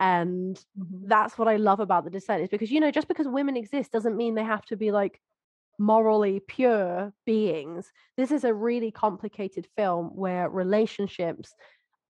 And 0.00 0.62
Mhm. 0.76 1.08
that's 1.08 1.38
what 1.38 1.48
I 1.48 1.56
love 1.56 1.80
about 1.80 2.04
the 2.04 2.10
descent 2.10 2.42
is 2.42 2.48
because 2.48 2.70
you 2.70 2.80
know 2.80 2.90
just 2.90 3.08
because 3.08 3.28
women 3.28 3.56
exist 3.56 3.92
doesn't 3.92 4.16
mean 4.16 4.34
they 4.34 4.44
have 4.44 4.64
to 4.66 4.76
be 4.76 4.90
like 4.90 5.20
morally 5.78 6.40
pure 6.40 7.12
beings. 7.26 7.92
This 8.16 8.30
is 8.30 8.44
a 8.44 8.54
really 8.54 8.90
complicated 8.90 9.66
film 9.76 10.08
where 10.14 10.48
relationships 10.48 11.54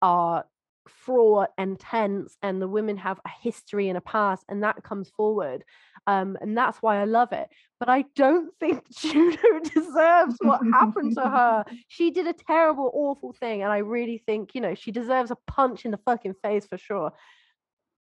are 0.02 0.46
fraught 0.88 1.50
and 1.58 1.80
tense 1.80 2.38
and 2.42 2.62
the 2.62 2.68
women 2.68 2.98
have 2.98 3.20
a 3.26 3.30
history 3.42 3.88
and 3.88 3.98
a 3.98 4.02
past 4.02 4.44
and 4.50 4.64
that 4.64 4.84
comes 4.84 5.10
forward 5.10 5.64
um 6.08 6.38
and 6.42 6.58
that's 6.58 6.80
why 6.82 6.98
I 6.98 7.06
love 7.06 7.32
it 7.32 7.48
but 7.80 7.88
I 7.90 8.04
don't 8.16 8.54
think 8.60 8.84
Juno 8.94 9.60
deserves 9.74 10.38
what 10.42 10.62
happened 10.72 11.14
to 11.14 11.22
her 11.30 11.64
she 11.88 12.12
did 12.12 12.28
a 12.28 12.34
terrible 12.34 12.92
awful 12.94 13.32
thing 13.32 13.64
and 13.64 13.72
I 13.72 13.78
really 13.78 14.18
think 14.18 14.54
you 14.56 14.62
know 14.62 14.76
she 14.76 14.92
deserves 14.92 15.32
a 15.32 15.38
punch 15.48 15.86
in 15.86 15.92
the 15.92 16.00
fucking 16.06 16.36
face 16.44 16.66
for 16.68 16.78
sure 16.78 17.14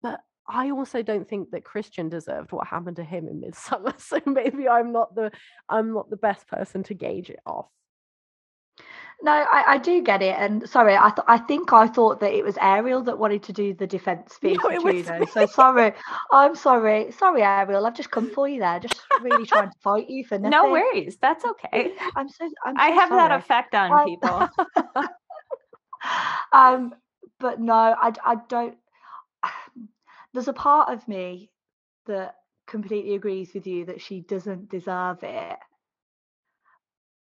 but 0.03 0.19
I 0.47 0.71
also 0.71 1.01
don't 1.01 1.27
think 1.27 1.51
that 1.51 1.63
Christian 1.63 2.09
deserved 2.09 2.51
what 2.51 2.67
happened 2.67 2.97
to 2.97 3.03
him 3.03 3.27
in 3.27 3.41
Midsommar. 3.41 3.93
So 3.99 4.19
maybe 4.25 4.67
I'm 4.67 4.91
not 4.91 5.15
the 5.15 5.31
I'm 5.69 5.93
not 5.93 6.09
the 6.09 6.17
best 6.17 6.47
person 6.47 6.83
to 6.83 6.93
gauge 6.93 7.29
it 7.29 7.39
off. 7.45 7.67
No, 9.21 9.31
I, 9.31 9.63
I 9.67 9.77
do 9.77 10.01
get 10.01 10.21
it, 10.21 10.35
and 10.37 10.67
sorry, 10.67 10.97
I 10.97 11.09
th- 11.09 11.25
I 11.29 11.37
think 11.37 11.71
I 11.71 11.87
thought 11.87 12.19
that 12.19 12.33
it 12.33 12.43
was 12.43 12.57
Ariel 12.57 13.01
that 13.03 13.17
wanted 13.17 13.43
to 13.43 13.53
do 13.53 13.73
the 13.73 13.87
defense 13.87 14.33
speech 14.35 14.57
No, 14.57 14.67
for 14.69 14.73
it 14.73 14.83
was 14.83 15.07
me. 15.09 15.25
So 15.27 15.45
sorry, 15.45 15.93
I'm 16.31 16.55
sorry, 16.55 17.11
sorry, 17.11 17.41
Ariel. 17.41 17.85
I've 17.85 17.95
just 17.95 18.11
come 18.11 18.29
for 18.31 18.49
you 18.49 18.59
there, 18.59 18.79
just 18.81 18.99
really 19.21 19.45
trying 19.45 19.69
to 19.71 19.77
fight 19.81 20.09
you 20.09 20.25
for 20.25 20.37
nothing. 20.39 20.49
No 20.49 20.71
worries. 20.71 21.17
That's 21.21 21.45
okay. 21.45 21.93
I'm 22.17 22.27
so. 22.27 22.49
I'm 22.65 22.77
I 22.77 22.89
so 22.89 22.95
have 22.95 23.09
that 23.11 23.31
effect 23.31 23.75
on 23.75 23.91
Um, 23.91 24.05
people. 24.05 24.49
um, 26.51 26.95
but 27.39 27.61
no, 27.61 27.73
I 27.73 28.11
I 28.25 28.35
don't. 28.49 28.75
There's 30.33 30.47
a 30.47 30.53
part 30.53 30.89
of 30.89 31.07
me 31.07 31.51
that 32.07 32.35
completely 32.67 33.15
agrees 33.15 33.53
with 33.53 33.67
you 33.67 33.85
that 33.85 34.01
she 34.01 34.21
doesn't 34.21 34.69
deserve 34.69 35.23
it. 35.23 35.57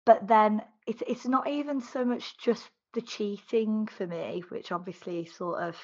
But 0.06 0.28
then 0.28 0.62
it's 0.86 1.04
it's 1.08 1.26
not 1.26 1.48
even 1.48 1.82
so 1.82 2.06
much 2.06 2.38
just 2.38 2.70
the 2.94 3.02
cheating 3.02 3.88
for 3.88 4.06
me, 4.08 4.44
which 4.50 4.72
obviously 4.72 5.26
sort 5.26 5.62
of 5.62 5.76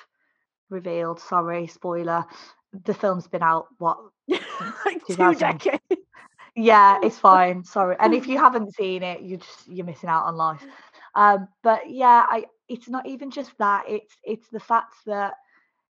revealed. 0.69 1.19
Sorry, 1.19 1.67
spoiler. 1.67 2.25
The 2.85 2.93
film's 2.93 3.27
been 3.27 3.43
out 3.43 3.67
what 3.79 3.97
like 4.85 5.05
two 5.07 5.35
decades. 5.35 5.83
yeah, 6.55 6.99
it's 7.03 7.17
fine. 7.17 7.63
Sorry. 7.63 7.95
And 7.99 8.13
if 8.13 8.27
you 8.27 8.37
haven't 8.37 8.75
seen 8.75 9.03
it, 9.03 9.21
you're 9.23 9.39
just 9.39 9.67
you're 9.67 9.85
missing 9.85 10.09
out 10.09 10.25
on 10.25 10.35
life. 10.35 10.65
Um, 11.15 11.47
but 11.63 11.89
yeah, 11.89 12.25
I 12.29 12.45
it's 12.69 12.87
not 12.87 13.07
even 13.07 13.31
just 13.31 13.57
that. 13.57 13.85
It's 13.87 14.15
it's 14.23 14.47
the 14.49 14.59
fact 14.59 14.93
that 15.07 15.33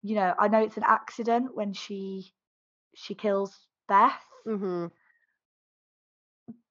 you 0.01 0.15
know 0.15 0.33
I 0.37 0.47
know 0.47 0.61
it's 0.61 0.77
an 0.77 0.83
accident 0.85 1.55
when 1.55 1.73
she 1.73 2.33
she 2.95 3.15
kills 3.15 3.67
Beth, 3.87 4.23
hmm 4.45 4.87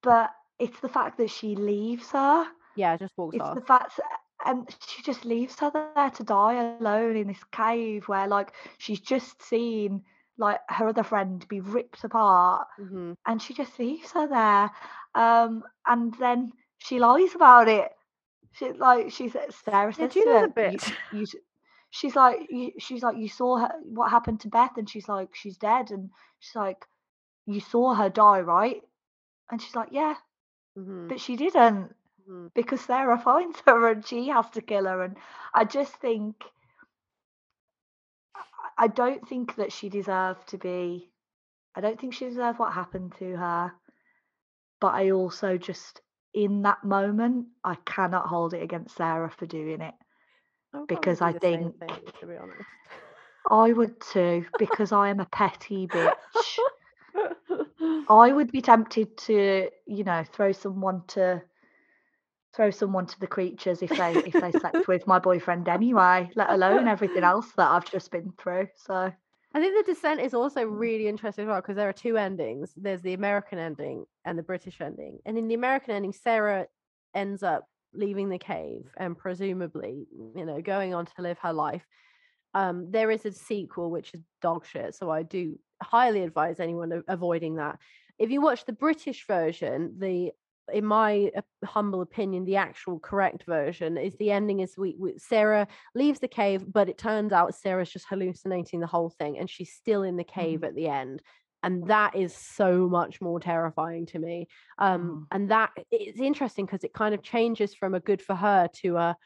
but 0.03 0.31
it's 0.59 0.81
the 0.81 0.89
fact 0.89 1.19
that 1.19 1.31
she 1.31 1.55
leaves 1.57 2.11
her. 2.13 2.47
Yeah, 2.75 2.97
just 2.97 3.17
walks 3.17 3.39
It's 3.39 3.51
off. 3.51 3.59
the 3.59 3.61
fact 3.61 4.01
and 4.45 4.69
she 4.81 5.03
just 5.03 5.25
leaves 5.25 5.59
her 5.61 5.71
there 5.71 5.95
to 5.95 6.13
die 6.25 6.45
alone 6.45 6.95
in 6.95 7.09
this 7.09 7.25
cave 7.27 7.85
where 7.89 8.07
like 8.07 8.31
she's 8.61 8.79
just 9.01 9.27
seen 9.43 9.93
like 10.27 10.51
her 10.61 10.81
other 10.81 11.03
friend 11.03 11.47
be 11.49 11.61
ripped 11.61 12.03
apart 12.05 12.67
hmm 12.79 13.13
and 13.27 13.41
she 13.43 13.53
just 13.53 13.79
leaves 13.79 14.13
her 14.13 14.27
there 14.27 14.71
um 15.15 15.63
and 15.87 16.15
then 16.21 16.53
she 16.79 16.99
lies 16.99 17.35
about 17.35 17.69
it 17.69 17.91
she 18.53 18.73
like 18.73 19.11
she's 19.11 19.37
sarah 19.51 19.93
Yeah, 19.97 20.07
says 20.07 20.09
Juno's 20.09 20.19
to 20.19 20.31
a 20.45 20.49
her, 20.49 20.49
bitch. 20.49 20.71
You, 20.71 20.79
you, 21.11 21.23
s- 21.23 21.35
she's 21.91 22.17
like 22.17 22.39
you, 22.51 22.73
she's 22.79 23.03
like 23.03 23.17
you 23.19 23.29
saw 23.29 23.59
her 23.59 23.73
what 23.85 24.11
happened 24.11 24.41
to 24.41 24.49
beth? 24.49 24.77
And 24.77 24.89
she's 24.89 25.09
like 25.09 25.35
she's 25.35 25.57
dead. 25.59 25.91
And 25.91 26.11
she's 26.41 26.57
like 26.57 26.85
you 27.47 27.61
saw 27.61 27.95
her 27.95 28.09
die 28.11 28.41
right? 28.41 28.83
And 29.51 29.61
she's 29.63 29.75
like 29.77 29.91
yeah. 29.93 30.15
Hmm 30.77 31.09
but 31.09 31.21
she 31.21 31.37
didn't 31.37 31.95
hmm 32.27 32.47
because 32.55 32.81
sarah 32.81 33.19
finds 33.25 33.61
her 33.67 33.91
and 33.91 34.07
she 34.07 34.29
has 34.29 34.51
to 34.51 34.63
kill 34.63 34.85
her. 34.87 35.03
And 35.03 35.17
i 35.55 35.65
just 35.65 35.95
think 35.97 36.37
i 38.79 38.87
don't 38.89 39.27
think 39.29 39.57
that 39.57 39.73
she 39.73 39.89
deserved 39.89 40.49
to 40.49 40.59
be 40.59 41.11
i 41.75 41.81
don't 41.81 42.01
think 42.01 42.15
she 42.15 42.27
deserved 42.27 42.59
what 42.59 42.73
happened 42.73 43.15
to 43.19 43.37
her. 43.37 43.73
But 44.81 44.95
I 44.95 45.11
also 45.11 45.57
just 45.59 46.01
in 46.35 46.63
that 46.63 46.85
moment 46.85 47.49
I 47.65 47.77
cannot 47.77 48.27
hold 48.29 48.55
it 48.55 48.63
against 48.63 48.97
Sarah 48.97 49.31
for 49.31 49.47
doing 49.47 49.81
it. 49.81 49.95
Because 50.89 51.21
I 51.21 51.33
do 51.33 51.39
the 51.39 51.47
same 51.47 51.73
think- 51.73 51.91
thing, 51.91 52.13
to 52.21 52.27
be 52.27 52.37
honest. 52.37 52.63
I 53.49 53.73
would 53.73 54.01
too 54.01 54.45
because 54.59 54.91
I 54.93 55.09
am 55.09 55.21
a 55.21 55.27
petty 55.27 55.87
bitch. 55.87 56.59
I 58.09 58.33
would 58.33 58.51
be 58.51 58.61
tempted 58.61 59.17
to, 59.19 59.69
you 59.87 60.05
know, 60.05 60.25
throw 60.33 60.53
someone 60.53 61.03
to 61.09 61.43
throw 62.55 62.71
someone 62.71 63.07
to 63.07 63.21
the 63.21 63.27
creatures 63.27 63.83
if 63.83 63.91
they 63.91 64.15
if 64.15 64.33
they 64.33 64.51
slept 64.51 64.89
with 64.89 65.07
my 65.07 65.19
boyfriend 65.19 65.69
anyway, 65.69 66.31
let 66.35 66.51
alone 66.51 66.89
everything 66.89 67.23
else 67.23 67.53
that 67.57 67.71
I've 67.71 67.91
just 67.91 68.11
been 68.11 68.33
through. 68.39 68.69
So 68.77 69.13
I 69.55 69.61
think 69.61 69.87
the 69.87 69.93
descent 69.93 70.21
is 70.21 70.35
also 70.35 70.65
mm. 70.65 70.79
really 70.79 71.07
interesting 71.07 71.45
as 71.45 71.49
well 71.49 71.61
because 71.61 71.77
there 71.77 71.89
are 71.89 71.93
two 71.93 72.17
endings. 72.17 72.73
There's 72.77 73.03
the 73.03 73.15
American 73.15 73.59
ending 73.59 74.07
and 74.25 74.39
the 74.39 74.43
British 74.43 74.81
ending. 74.81 75.19
And 75.25 75.39
in 75.39 75.49
the 75.49 75.55
American 75.55 75.95
ending, 75.95 76.13
Sarah 76.13 76.67
ends 77.15 77.43
up 77.43 77.69
leaving 77.95 78.29
the 78.29 78.39
cave 78.39 78.91
and 78.97 79.17
presumably, 79.17 80.07
you 80.35 80.45
know, 80.45 80.61
going 80.61 80.95
on 80.95 81.07
to 81.07 81.23
live 81.23 81.39
her 81.39 81.53
life. 81.53 81.87
Um, 82.55 82.91
there 82.91 83.11
is 83.11 83.25
a 83.27 83.33
sequel 83.33 83.91
which 83.91 84.15
is 84.15 84.23
dog 84.41 84.67
shit, 84.67 84.95
so 84.95 85.11
I 85.11 85.23
do 85.23 85.59
highly 85.83 86.23
advise 86.23 86.61
anyone 86.61 87.03
avoiding 87.09 87.57
that. 87.57 87.79
If 88.19 88.31
you 88.31 88.41
watch 88.41 88.65
the 88.65 88.73
British 88.73 89.27
version, 89.27 89.95
the 89.99 90.33
in 90.73 90.85
my 90.85 91.31
humble 91.65 92.01
opinion, 92.01 92.45
the 92.45 92.57
actual 92.57 92.99
correct 92.99 93.45
version 93.45 93.97
is 93.97 94.17
the 94.17 94.33
ending 94.33 94.61
is 94.61 94.77
we, 94.77 94.97
we 94.99 95.15
Sarah 95.19 95.69
leaves 95.95 96.19
the 96.19 96.29
cave, 96.29 96.65
but 96.73 96.89
it 96.89 96.99
turns 96.99 97.33
out 97.33 97.55
Sarah's 97.55 97.91
just 97.91 98.07
hallucinating 98.09 98.81
the 98.81 98.87
whole 98.87 99.11
thing 99.11 99.39
and 99.39 99.49
she's 99.49 99.73
still 99.73 100.03
in 100.03 100.17
the 100.17 100.25
cave 100.25 100.65
at 100.65 100.75
the 100.75 100.89
end. 100.89 101.23
And 101.67 101.89
that 101.89 102.17
is 102.17 102.35
so 102.37 102.89
much 102.89 103.21
more 103.21 103.41
terrifying 103.41 104.07
to 104.09 104.21
me. 104.21 104.49
Um, 104.79 105.19
and 105.33 105.51
that 105.51 105.73
it's 105.91 106.21
interesting 106.21 106.67
because 106.67 106.85
it 106.85 106.95
kind 106.95 107.15
of 107.15 107.23
changes 107.23 107.75
from 107.75 107.95
a 107.95 108.01
good 108.01 108.23
for 108.23 108.37
her 108.37 108.69
to 108.83 108.97
a 108.99 109.19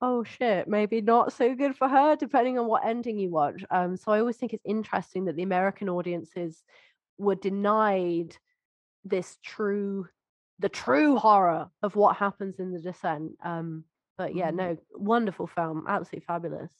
oh 0.00 0.24
shit, 0.24 0.68
maybe 0.68 1.00
not 1.00 1.32
so 1.32 1.54
good 1.54 1.76
for 1.76 1.88
her, 1.88 2.16
depending 2.16 2.58
on 2.58 2.66
what 2.66 2.84
ending 2.84 3.18
you 3.18 3.30
watch. 3.30 3.64
Um, 3.70 3.96
so 3.96 4.12
I 4.12 4.20
always 4.20 4.36
think 4.36 4.52
it's 4.52 4.64
interesting 4.66 5.24
that 5.26 5.36
the 5.36 5.42
American 5.42 5.88
audiences 5.88 6.64
were 7.18 7.36
denied 7.36 8.36
this 9.04 9.38
true 9.44 10.08
the 10.60 10.68
true 10.70 11.16
horror 11.16 11.70
of 11.82 11.96
what 11.96 12.16
happens 12.16 12.60
in 12.60 12.72
the 12.72 12.80
descent. 12.80 13.32
Um, 13.44 13.86
but 14.18 14.34
yeah, 14.36 14.50
Mhm. 14.50 14.56
no, 14.56 14.78
wonderful 14.92 15.48
film, 15.48 15.86
absolutely 15.88 16.26
fabulous. 16.26 16.72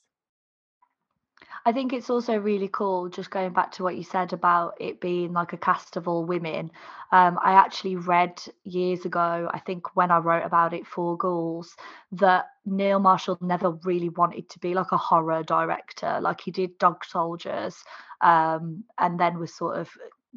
I 1.67 1.73
think 1.73 1.93
it's 1.93 2.11
also 2.11 2.37
really 2.37 2.69
cool, 2.69 3.09
just 3.09 3.31
going 3.31 3.53
back 3.53 3.73
to 3.73 3.83
what 3.83 3.97
you 3.97 4.03
said 4.03 4.33
about 4.33 4.75
it 4.81 5.01
being 5.01 5.33
like 5.33 5.53
a 5.53 5.57
cast 5.57 5.97
of 5.97 6.07
all 6.07 6.25
women. 6.25 6.71
Um, 7.11 7.39
I 7.43 7.53
actually 7.53 7.97
read 7.97 8.43
years 8.65 9.05
ago, 9.05 9.49
I 9.53 9.59
think 9.61 9.97
when 9.97 10.11
I 10.11 10.19
wrote 10.19 10.45
about 10.45 10.75
it 10.75 10.87
for 10.87 11.17
Ghouls, 11.17 11.75
that 12.13 12.47
Neil 12.67 12.99
Marshall 12.99 13.39
never 13.41 13.71
really 13.85 14.11
wanted 14.11 14.49
to 14.51 14.59
be 14.59 14.75
like 14.75 14.93
a 14.93 14.97
horror 14.97 15.43
director. 15.43 16.19
Like 16.21 16.41
he 16.41 16.51
did 16.51 16.79
Dog 16.79 17.05
Soldiers, 17.05 17.83
um, 18.21 18.85
and 18.99 19.19
then 19.19 19.39
was 19.39 19.55
sort 19.55 19.79
of 19.79 19.89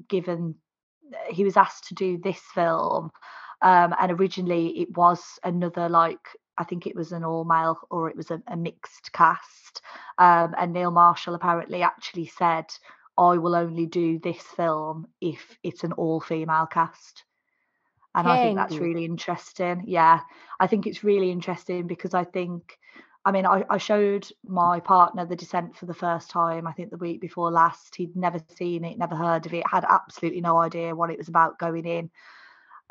given, 0.08 0.56
he 1.30 1.44
was 1.44 1.58
asked 1.58 1.88
to 1.90 1.96
do 1.96 2.18
this 2.18 2.40
film. 2.54 3.12
Um, 3.62 3.96
and 4.00 4.12
originally 4.12 4.80
it 4.80 4.96
was 4.96 5.40
another 5.44 5.90
like 5.90 6.20
I 6.58 6.64
think 6.64 6.88
it 6.88 6.96
was 6.96 7.12
an 7.12 7.24
all 7.24 7.46
male 7.46 7.80
or 7.90 8.10
it 8.10 8.18
was 8.18 8.32
a, 8.32 8.42
a 8.48 8.58
mixed 8.58 9.12
cast. 9.14 9.82
Um, 10.18 10.56
and 10.58 10.74
Neil 10.74 10.92
Marshall 10.92 11.36
apparently 11.36 11.84
actually 11.84 12.28
said, 12.28 12.66
I 13.18 13.38
will 13.38 13.56
only 13.56 13.86
do 13.86 14.20
this 14.20 14.42
film 14.42 15.08
if 15.22 15.58
it's 15.64 15.84
an 15.84 15.94
all 15.94 16.20
female 16.20 16.68
cast. 16.68 17.24
And 18.16 18.28
I 18.28 18.44
think 18.44 18.58
that's 18.58 18.78
really 18.78 19.06
interesting. 19.06 19.84
Yeah, 19.86 20.22
I 20.60 20.66
think 20.66 20.88
it's 20.88 21.04
really 21.04 21.30
interesting 21.30 21.86
because 21.86 22.16
I 22.16 22.24
think, 22.24 22.78
I 23.24 23.32
mean, 23.32 23.46
I, 23.46 23.64
I 23.70 23.78
showed 23.78 24.28
my 24.44 24.80
partner 24.80 25.26
The 25.26 25.36
Descent 25.36 25.78
for 25.78 25.86
the 25.86 25.94
first 25.94 26.32
time, 26.32 26.66
I 26.66 26.72
think 26.72 26.90
the 26.90 26.98
week 26.98 27.22
before 27.22 27.52
last. 27.52 27.96
He'd 27.96 28.16
never 28.16 28.40
seen 28.56 28.86
it, 28.86 28.98
never 28.98 29.16
heard 29.16 29.46
of 29.46 29.54
it, 29.54 29.64
had 29.70 29.86
absolutely 29.88 30.42
no 30.42 30.58
idea 30.58 30.96
what 30.96 31.12
it 31.12 31.20
was 31.20 31.28
about 31.28 31.60
going 31.60 31.86
in 31.86 32.10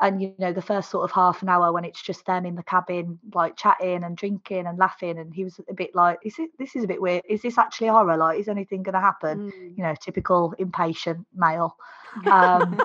and 0.01 0.21
you 0.21 0.29
know 0.29 0.53
the 0.53 0.61
first 0.61 0.77
sort 0.77 1.03
of 1.03 1.11
half 1.11 1.41
an 1.41 1.49
hour 1.49 1.57
when 1.57 1.69
it's 1.69 1.87
just 1.87 2.11
them 2.13 2.33
in 2.33 2.43
the 2.43 2.51
cabin 2.51 3.19
like 3.33 3.55
chatting 3.55 4.03
and 4.03 4.15
drinking 4.17 4.65
and 4.65 4.77
laughing 4.77 5.17
and 5.17 5.33
he 5.33 5.43
was 5.43 5.59
a 5.69 5.73
bit 5.73 5.93
like 5.95 6.19
is 6.23 6.37
it 6.39 6.49
this 6.59 6.75
is 6.75 6.83
a 6.83 6.87
bit 6.87 7.01
weird 7.01 7.23
is 7.27 7.41
this 7.41 7.57
actually 7.57 7.87
horror 7.87 8.17
like 8.17 8.39
is 8.39 8.47
anything 8.47 8.83
going 8.83 8.93
to 8.93 8.99
happen 9.01 9.39
Mm. 9.39 9.77
you 9.77 9.83
know 9.83 9.95
typical 9.99 10.53
impatient 10.59 11.25
male 11.35 11.75
um 12.31 12.83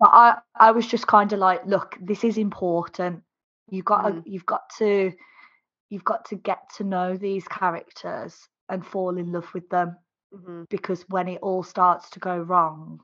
but 0.00 0.10
i 0.12 0.36
i 0.56 0.70
was 0.70 0.86
just 0.86 1.06
kind 1.06 1.32
of 1.32 1.38
like 1.38 1.64
look 1.66 1.96
this 2.00 2.24
is 2.24 2.38
important 2.38 3.22
you've 3.70 3.84
got 3.84 4.04
Mm. 4.04 4.22
to, 4.24 4.30
you've 4.30 4.46
got 4.46 4.62
to 4.78 5.12
you've 5.90 6.04
got 6.04 6.24
to 6.26 6.36
get 6.36 6.58
to 6.76 6.84
know 6.84 7.16
these 7.16 7.46
characters 7.48 8.48
and 8.68 8.84
fall 8.86 9.16
in 9.18 9.32
love 9.32 9.52
with 9.54 9.68
them 9.70 9.96
Mhm. 10.34 10.66
because 10.70 11.04
when 11.08 11.28
it 11.28 11.40
all 11.42 11.62
starts 11.62 12.10
to 12.10 12.20
go 12.20 12.38
wrong 12.38 13.00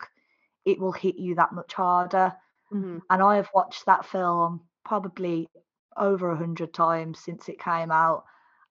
it 0.65 0.79
will 0.79 0.93
hit 0.93 1.17
you 1.17 1.35
that 1.35 1.53
much 1.53 1.75
harder 1.75 2.33
Mhm. 2.71 3.01
and 3.11 3.23
I 3.23 3.37
have 3.37 3.51
watched 3.55 3.87
that 3.87 4.05
film 4.07 4.69
probably 4.85 5.49
over 5.97 6.31
a 6.31 6.37
hundred 6.37 6.75
times 6.75 7.19
since 7.21 7.49
it 7.49 7.61
came 7.61 7.91
out, 7.91 8.25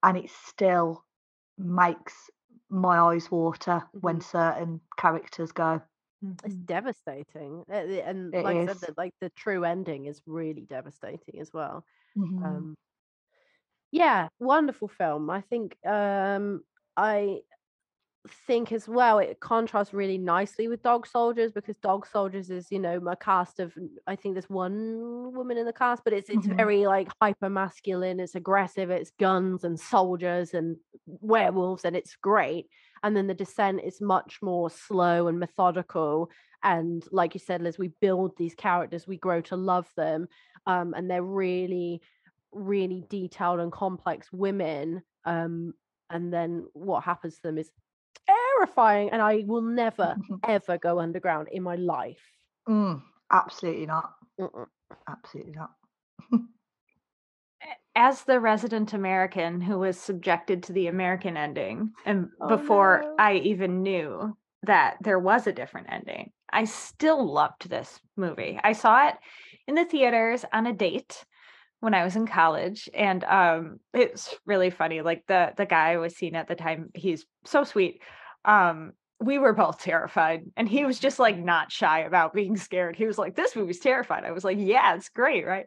and 0.04 0.18
it 0.18 0.30
still 0.30 1.06
makes 1.58 2.30
my 2.70 3.00
eyes 3.00 3.32
water 3.32 3.90
when 4.02 4.22
certain 4.22 4.82
characters 4.98 5.52
go. 5.52 5.82
It's 6.44 6.58
devastating, 6.66 7.64
Uh, 7.70 7.74
and 7.74 8.34
It 8.34 8.42
like 8.42 8.58
I 8.58 8.62
said, 8.62 8.80
the, 8.82 8.94
like 8.98 9.14
the 9.20 9.30
true 9.32 9.64
ending 9.66 10.06
is 10.06 10.22
really 10.26 10.66
devastating 10.66 11.40
as 11.40 11.52
well. 11.52 11.86
Mhm. 12.16 12.44
Um, 12.44 12.76
yeah, 13.92 14.28
wonderful 14.40 14.88
film. 14.88 15.30
I 15.30 15.42
think 15.42 15.78
um, 15.86 16.64
I 16.96 17.42
think 18.28 18.72
as 18.72 18.88
well 18.88 19.20
it 19.20 19.40
contrasts 19.40 19.94
really 19.94 20.18
nicely 20.18 20.68
with 20.68 20.84
dog 20.84 21.06
soldiers 21.08 21.52
because 21.52 21.78
dog 21.78 22.06
soldiers 22.06 22.50
is 22.50 22.68
you 22.72 22.80
know 22.80 22.98
a 23.08 23.16
cast 23.16 23.60
of 23.60 23.74
i 24.08 24.16
think 24.16 24.36
there's 24.36 24.50
one 24.50 25.34
woman 25.34 25.58
in 25.58 25.66
the 25.66 25.74
cast 25.74 26.04
but 26.04 26.14
it's 26.14 26.30
it's 26.30 26.48
Mhm. 26.48 26.58
very 26.58 26.86
like 26.86 27.10
hyper 27.22 27.50
masculine 27.50 28.20
it's 28.20 28.36
aggressive 28.36 28.90
it's 28.90 29.12
guns 29.20 29.64
and 29.64 29.80
soldiers 29.80 30.54
and 30.54 30.78
werewolves 31.06 31.86
and 31.86 31.96
it's 31.96 32.16
great 32.16 32.68
and 33.04 33.16
then 33.16 33.28
the 33.28 33.34
descent 33.34 33.82
is 33.84 34.02
much 34.02 34.40
more 34.42 34.70
slow 34.70 35.28
and 35.28 35.40
methodical 35.40 36.30
and 36.64 37.04
like 37.12 37.34
you 37.34 37.40
said 37.40 37.62
liz 37.62 37.78
we 37.78 37.90
build 38.02 38.36
these 38.38 38.56
characters 38.56 39.08
we 39.08 39.18
grow 39.18 39.42
to 39.42 39.56
love 39.56 39.90
them 39.96 40.28
um, 40.66 40.94
and 40.96 41.10
they're 41.10 41.24
really 41.24 42.02
really 42.52 43.04
detailed 43.10 43.60
and 43.60 43.72
complex 43.72 44.32
women 44.32 45.02
um, 45.26 45.74
and 46.10 46.34
then 46.34 46.66
what 46.74 47.04
happens 47.04 47.36
to 47.36 47.42
them 47.44 47.58
is 47.58 47.70
terrifying 48.26 49.10
and 49.12 49.22
i 49.22 49.44
will 49.46 49.62
never 49.62 50.16
ever 50.48 50.78
go 50.78 51.00
underground 51.00 51.48
in 51.52 51.64
my 51.64 51.76
life 51.76 52.22
Mm, 52.68 53.02
absolutely 53.32 53.86
not. 53.86 54.14
Mm-mm. 54.40 54.66
Absolutely 55.08 55.54
not. 55.54 55.72
as 57.96 58.24
the 58.26 58.40
resident 58.40 58.94
American 58.94 59.62
who 59.62 59.80
was 59.80 59.98
subjected 59.98 60.64
to 60.64 60.74
the 60.74 60.88
American 60.88 61.38
ending, 61.38 61.94
and 62.06 62.30
Oh, 62.42 62.48
before 62.48 63.04
no. 63.04 63.16
I 63.20 63.36
even 63.36 63.82
knew 63.84 64.38
that 64.64 64.98
there 65.02 65.18
was 65.20 65.48
a 65.48 65.54
different 65.54 65.88
ending, 65.92 66.32
I 66.52 66.66
still 66.66 67.26
loved 67.26 67.70
this 67.70 68.00
movie. 68.16 68.60
I 68.64 68.74
saw 68.74 69.08
it 69.08 69.16
in 69.68 69.76
the 69.76 69.86
theaters 69.86 70.44
on 70.52 70.68
a 70.68 70.74
date 70.74 71.24
when 71.80 71.94
I 71.94 72.04
was 72.04 72.16
in 72.16 72.28
college, 72.28 72.90
and 72.94 73.24
um, 73.24 73.80
it's 73.94 74.36
really 74.46 74.70
funny. 74.70 75.02
Like 75.02 75.24
the 75.28 75.54
the 75.56 75.66
guy 75.66 75.94
I 75.94 75.98
was 75.98 76.16
seeing 76.16 76.36
at 76.36 76.48
the 76.48 76.56
time, 76.56 76.90
he's 76.94 77.26
so 77.46 77.64
sweet. 77.64 78.02
Um, 78.46 78.94
we 79.20 79.38
were 79.40 79.54
both 79.54 79.80
terrified, 79.80 80.46
and 80.56 80.68
he 80.70 80.86
was 80.86 81.00
just 81.00 81.20
like 81.20 81.38
not 81.38 81.72
shy 81.72 82.00
about 82.00 82.34
being 82.34 82.58
scared. 82.58 82.96
He 82.96 83.06
was 83.06 83.18
like, 83.18 83.36
"This 83.36 83.56
movie's 83.56 83.80
terrified." 83.80 84.24
I 84.26 84.32
was 84.32 84.44
like, 84.44 84.58
"Yeah, 84.60 84.96
it's 84.96 85.10
great, 85.10 85.46
right?" 85.46 85.66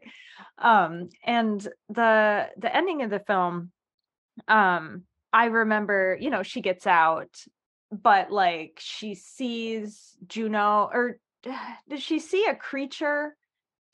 um 0.58 1.08
and 1.24 1.66
the 1.88 2.48
the 2.56 2.74
ending 2.74 3.02
of 3.02 3.10
the 3.10 3.20
film 3.20 3.70
um 4.48 5.02
i 5.32 5.46
remember 5.46 6.16
you 6.20 6.30
know 6.30 6.42
she 6.42 6.60
gets 6.60 6.86
out 6.86 7.34
but 7.90 8.30
like 8.30 8.78
she 8.78 9.14
sees 9.14 10.16
juno 10.26 10.88
or 10.92 11.18
does 11.88 12.02
she 12.02 12.18
see 12.18 12.46
a 12.46 12.54
creature 12.54 13.36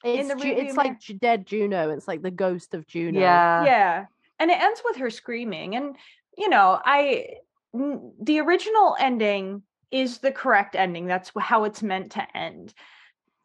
it's, 0.05 0.29
the 0.29 0.35
Ju- 0.37 0.55
it's 0.57 0.77
like 0.77 1.01
dead 1.21 1.47
juno 1.47 1.91
it's 1.91 2.07
like 2.09 2.23
the 2.23 2.31
ghost 2.31 2.75
of 2.75 2.87
juno. 2.87 3.21
Yeah. 3.21 3.65
yeah 3.65 4.05
and 4.39 4.51
it 4.51 4.61
ends 4.61 4.83
with 4.85 4.97
her 4.97 5.11
screaming 5.11 5.75
and 5.77 5.97
you 6.37 6.49
know 6.49 6.79
i 6.85 7.27
n- 7.75 8.13
the 8.21 8.41
original 8.41 8.97
ending 8.99 9.63
is 9.91 10.19
the 10.19 10.33
correct 10.33 10.75
ending 10.77 11.07
that's 11.07 11.31
how 11.39 11.65
it's 11.65 11.83
meant 11.83 12.13
to 12.13 12.37
end. 12.37 12.75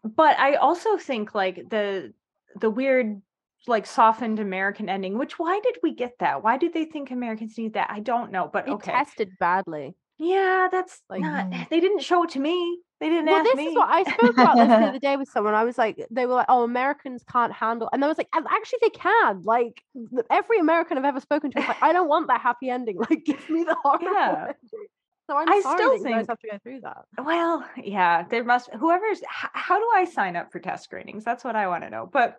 But 0.04 0.38
i 0.40 0.56
also 0.56 0.98
think 0.98 1.34
like 1.36 1.70
the 1.70 2.14
the 2.60 2.70
weird 2.70 3.22
like 3.68 3.86
softened 3.86 4.40
american 4.40 4.90
ending 4.90 5.18
which 5.18 5.38
why 5.38 5.60
did 5.64 5.78
we 5.84 5.94
get 5.94 6.14
that? 6.20 6.44
Why 6.44 6.58
did 6.58 6.74
they 6.74 6.86
think 6.86 7.12
americans 7.12 7.58
need 7.58 7.74
that? 7.76 7.90
I 7.92 8.00
don't 8.00 8.32
know 8.32 8.50
but 8.52 8.68
it 8.68 8.72
okay. 8.72 8.92
tested 8.92 9.38
badly. 9.40 9.96
Yeah 10.18 10.68
that's 10.72 11.00
Like, 11.10 11.22
not 11.22 11.46
mm. 11.52 11.70
they 11.70 11.80
didn't 11.80 12.02
show 12.02 12.24
it 12.24 12.32
to 12.32 12.40
me 12.40 12.80
they 13.02 13.10
didn't 13.10 13.28
well 13.28 13.42
ask 13.42 13.44
this 13.44 13.58
me. 13.58 13.68
is 13.68 13.76
what 13.76 13.90
i 13.90 14.04
spoke 14.04 14.38
about 14.38 14.60
this 14.60 14.74
the 14.78 14.86
other 14.86 15.00
day 15.00 15.18
with 15.18 15.28
someone. 15.28 15.54
I 15.54 15.64
was 15.66 15.78
like 15.78 15.98
they 16.10 16.26
were 16.26 16.36
like 16.36 16.46
oh 16.48 16.64
americans 16.64 17.24
can't 17.30 17.52
handle 17.52 17.90
and 17.92 18.04
i 18.06 18.08
was 18.08 18.18
like 18.18 18.30
actually 18.34 18.80
they 18.82 18.90
can. 18.92 19.42
Like 19.44 19.84
every 20.30 20.60
american 20.60 20.98
i've 20.98 21.06
ever 21.06 21.20
spoken 21.20 21.52
to 21.52 21.60
is 21.60 21.68
like 21.68 21.78
i 21.82 21.92
don't 21.92 22.08
want 22.08 22.28
that 22.28 22.42
happy 22.42 22.70
ending. 22.70 22.98
Like 23.10 23.26
give 23.26 23.50
me 23.50 23.64
the 23.64 23.76
horrible 23.84 24.08
Yeah. 24.14 24.34
ending. 24.48 24.88
So 25.30 25.38
i'm 25.38 25.48
I 25.50 25.62
sorry 25.62 25.78
still 25.78 25.92
that 25.92 25.98
you 26.00 26.06
guys 26.16 26.28
have 26.28 26.40
to 26.40 26.48
go 26.50 26.58
through 26.64 26.82
that. 26.82 27.04
Well 27.18 27.68
yeah 27.78 28.24
there 28.30 28.44
must 28.44 28.70
whoever's 28.74 29.20
h- 29.22 29.50
how 29.54 29.78
do 29.80 29.88
i 29.96 30.06
sign 30.06 30.36
up 30.36 30.52
for 30.52 30.60
test 30.60 30.84
screenings? 30.84 31.24
That's 31.24 31.44
what 31.44 31.56
i 31.56 31.68
want 31.68 31.84
to 31.84 31.90
know. 31.90 32.10
But 32.12 32.38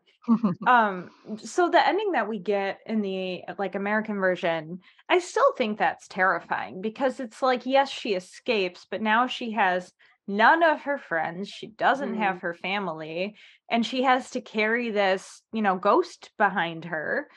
um 0.66 1.10
so 1.39 1.68
the 1.70 1.84
ending 1.86 2.12
that 2.12 2.28
we 2.28 2.39
get 2.39 2.78
in 2.86 3.01
the 3.02 3.43
like 3.59 3.74
american 3.74 4.16
version 4.20 4.78
i 5.09 5.18
still 5.18 5.52
think 5.55 5.78
that's 5.78 6.06
terrifying 6.06 6.80
because 6.80 7.18
it's 7.18 7.43
like 7.43 7.66
yes 7.66 7.90
she 7.90 8.14
escapes 8.14 8.86
but 8.89 9.02
now 9.02 9.26
she 9.26 9.51
has 9.52 9.93
none 10.27 10.62
of 10.62 10.81
her 10.82 10.99
friends 10.99 11.49
she 11.49 11.69
doesn't 11.69 12.15
have 12.15 12.40
her 12.40 12.55
family 12.55 13.36
and 13.70 13.85
she 13.85 14.03
has 14.03 14.31
to 14.31 14.40
carry 14.40 14.90
this 14.90 15.43
you 15.53 15.62
know 15.62 15.77
ghost 15.77 16.31
behind 16.39 16.85
her 16.85 17.28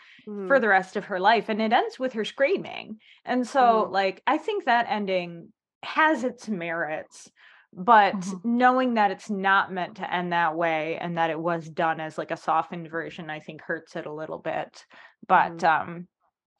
for 0.46 0.60
Mhm. 0.60 0.60
the 0.60 0.68
rest 0.68 0.96
of 0.96 1.06
her 1.06 1.20
life 1.20 1.50
and 1.50 1.62
it 1.62 1.74
ends 1.74 1.98
with 2.00 2.14
her 2.14 2.26
screaming 2.26 2.98
and 3.26 3.48
so 3.48 3.88
Mhm. 3.88 3.92
like 3.92 4.22
i 4.28 4.38
think 4.38 4.66
that 4.66 4.86
ending 4.90 5.52
has 5.84 6.24
its 6.24 6.48
merits 6.48 7.30
but 7.74 8.34
knowing 8.44 8.94
that 8.94 9.12
it's 9.12 9.30
not 9.30 9.72
meant 9.74 9.98
to 9.98 10.14
end 10.14 10.32
that 10.32 10.56
way 10.56 10.98
and 10.98 11.18
that 11.18 11.30
it 11.30 11.40
was 11.40 11.70
done 11.70 12.00
as 12.00 12.18
like 12.18 12.32
a 12.32 12.38
softened 12.38 12.90
version 12.90 13.30
i 13.30 13.40
think 13.40 13.62
hurts 13.62 13.96
it 13.96 14.06
a 14.06 14.14
little 14.14 14.40
bit 14.40 14.86
but 15.28 15.64
um 15.64 16.08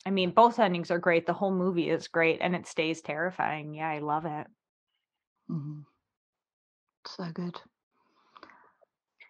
i 0.06 0.12
mean 0.12 0.32
both 0.32 0.60
endings 0.60 0.92
are 0.92 1.00
great 1.00 1.26
the 1.28 1.34
whole 1.34 1.54
movie 1.56 1.90
is 1.90 2.08
great 2.08 2.40
and 2.42 2.56
it 2.56 2.68
stays 2.68 3.02
terrifying 3.02 3.74
yeah 3.76 3.90
i 3.90 4.00
love 4.00 4.26
it 4.26 4.48
Mhm. 5.48 5.86
So 7.18 7.26
good. 7.34 7.60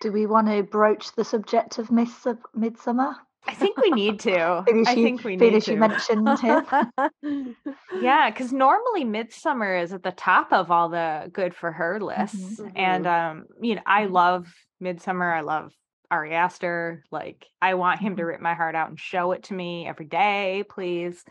Do 0.01 0.11
we 0.11 0.25
want 0.25 0.47
to 0.47 0.63
broach 0.63 1.11
the 1.13 1.23
subject 1.23 1.77
of 1.77 1.91
Miss 1.91 2.11
Midsommar? 2.55 3.15
i 3.47 3.53
think 3.53 3.77
we 3.77 3.91
need 3.91 4.19
to 4.21 4.63
Finish 4.67 4.87
i 4.87 4.93
you- 4.93 5.03
think 5.03 5.23
we 5.23 5.35
need 5.35 5.61
to 5.61 5.73
you 5.73 5.77
mentioned 5.77 6.39
him. 6.39 6.65
Yeah, 8.01 8.29
because 8.29 8.51
normally 8.51 9.05
Midsommar 9.05 9.81
is 9.81 9.93
at 9.93 10.03
the 10.03 10.11
top 10.11 10.51
of 10.51 10.69
all 10.69 10.89
the 10.89 11.29
good 11.31 11.55
for 11.55 11.71
her 11.71 11.99
lists, 12.01 12.59
and 12.75 13.07
um, 13.07 13.45
you 13.61 13.75
know, 13.75 13.81
I 13.85 14.05
Mhm. 14.05 14.11
love 14.11 14.53
Midsommar. 14.83 15.33
I 15.33 15.41
love 15.41 15.71
Ari 16.11 16.33
Aster. 16.33 17.03
Like, 17.11 17.45
I 17.61 17.75
want 17.75 18.01
him 18.01 18.17
to 18.17 18.23
Mhm. 18.23 18.27
rip 18.27 18.41
my 18.41 18.53
heart 18.53 18.75
out 18.75 18.89
and 18.89 18.99
show 18.99 19.31
it 19.31 19.43
to 19.43 19.53
me 19.53 19.87
every 19.87 20.07
day, 20.07 20.65
please. 20.69 21.23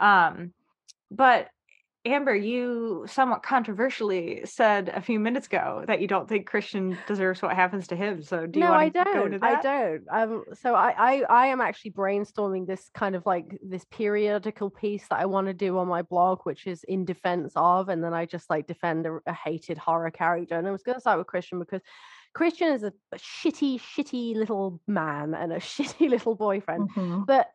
Um, 0.00 0.52
but 1.10 1.48
Amber, 2.04 2.34
you 2.34 3.04
somewhat 3.08 3.44
controversially 3.44 4.42
said 4.44 4.88
a 4.88 5.00
few 5.00 5.20
minutes 5.20 5.46
ago 5.46 5.84
that 5.86 6.00
you 6.00 6.08
don't 6.08 6.28
think 6.28 6.46
Christian 6.46 6.98
deserves 7.06 7.40
what 7.42 7.54
happens 7.54 7.86
to 7.88 7.96
him. 7.96 8.22
So, 8.22 8.46
do 8.46 8.58
you 8.58 8.64
no, 8.66 8.72
I 8.72 8.88
want 8.88 8.94
to 8.94 9.04
go 9.12 9.24
into 9.26 9.38
don't. 9.38 9.44
I 9.44 9.54
that? 9.54 9.62
don't. 9.62 10.04
Um, 10.10 10.44
so 10.54 10.74
I, 10.74 10.94
I, 10.98 11.22
I 11.30 11.46
am 11.46 11.60
actually 11.60 11.92
brainstorming 11.92 12.66
this 12.66 12.90
kind 12.92 13.14
of 13.14 13.24
like 13.24 13.56
this 13.62 13.84
periodical 13.90 14.68
piece 14.68 15.06
that 15.08 15.20
I 15.20 15.26
want 15.26 15.46
to 15.46 15.54
do 15.54 15.78
on 15.78 15.86
my 15.86 16.02
blog, 16.02 16.40
which 16.42 16.66
is 16.66 16.82
in 16.84 17.04
defense 17.04 17.52
of, 17.54 17.88
and 17.88 18.02
then 18.02 18.12
I 18.14 18.26
just 18.26 18.50
like 18.50 18.66
defend 18.66 19.06
a, 19.06 19.20
a 19.26 19.32
hated 19.32 19.78
horror 19.78 20.10
character. 20.10 20.56
And 20.58 20.66
I 20.66 20.72
was 20.72 20.82
going 20.82 20.96
to 20.96 21.00
start 21.00 21.18
with 21.18 21.28
Christian 21.28 21.60
because 21.60 21.82
Christian 22.34 22.68
is 22.72 22.82
a, 22.82 22.92
a 23.12 23.16
shitty, 23.18 23.80
shitty 23.80 24.34
little 24.34 24.80
man 24.88 25.34
and 25.34 25.52
a 25.52 25.56
shitty 25.60 26.08
little 26.10 26.34
boyfriend 26.34 26.90
Mhm. 26.96 27.26
but 27.26 27.48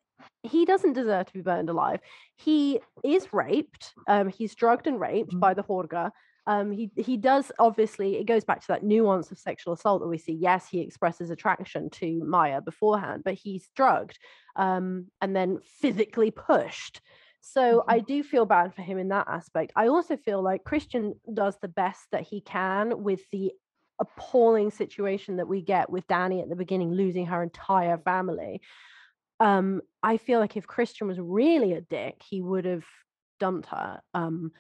he 0.44 0.66
doesn't 0.66 0.94
deserve 0.94 1.28
to 1.28 1.34
be 1.34 1.42
burned 1.42 1.70
alive. 1.70 2.00
He 2.36 2.80
is 3.04 3.32
raped. 3.34 3.94
Um, 4.08 4.30
he's 4.30 4.56
drugged 4.56 4.88
and 4.88 5.00
raped 5.00 5.34
Mhm. 5.34 5.40
by 5.40 5.54
the 5.54 5.64
Hårga. 5.64 6.12
Um, 6.46 6.72
he 6.72 6.90
he 6.96 7.18
does 7.18 7.52
obviously. 7.60 8.18
It 8.18 8.24
goes 8.26 8.46
back 8.46 8.62
to 8.62 8.68
that 8.70 8.84
nuance 8.84 9.32
of 9.32 9.38
sexual 9.38 9.74
assault 9.74 10.02
that 10.02 10.08
we 10.08 10.18
see. 10.18 10.34
Yes, 10.34 10.68
he 10.70 10.80
expresses 10.80 11.30
attraction 11.30 11.90
to 11.92 12.24
Maja 12.24 12.62
beforehand, 12.62 13.24
but 13.26 13.34
he's 13.34 13.70
drugged, 13.76 14.18
um, 14.56 15.12
and 15.22 15.36
then 15.36 15.60
physically 15.62 16.32
pushed. 16.32 17.02
So 17.42 17.84
I 17.88 18.00
do 18.00 18.24
feel 18.24 18.46
bad 18.46 18.74
for 18.74 18.82
him 18.82 18.98
in 18.98 19.10
that 19.10 19.28
aspect. 19.28 19.72
I 19.76 19.88
also 19.88 20.18
feel 20.18 20.42
like 20.42 20.64
Christian 20.64 21.20
does 21.34 21.58
the 21.60 21.68
best 21.68 22.08
that 22.12 22.24
he 22.24 22.42
can 22.42 23.04
with 23.04 23.22
the 23.32 23.54
appalling 24.00 24.72
situation 24.72 25.38
that 25.38 25.48
we 25.48 25.62
get 25.62 25.90
with 25.90 26.08
Dani 26.08 26.42
at 26.42 26.50
the 26.50 26.56
beginning, 26.56 26.94
losing 26.94 27.26
her 27.28 27.44
entire 27.44 27.98
family 27.98 28.62
um 29.40 29.82
i 30.04 30.18
feel 30.18 30.40
like 30.40 30.58
if 30.58 30.68
christian 30.68 31.08
was 31.08 31.20
really 31.20 31.74
a 31.74 31.82
dick 31.82 32.22
he 32.28 32.42
would 32.42 32.66
have 32.66 32.86
dumped 33.40 33.68
her 33.68 34.00
um 34.14 34.52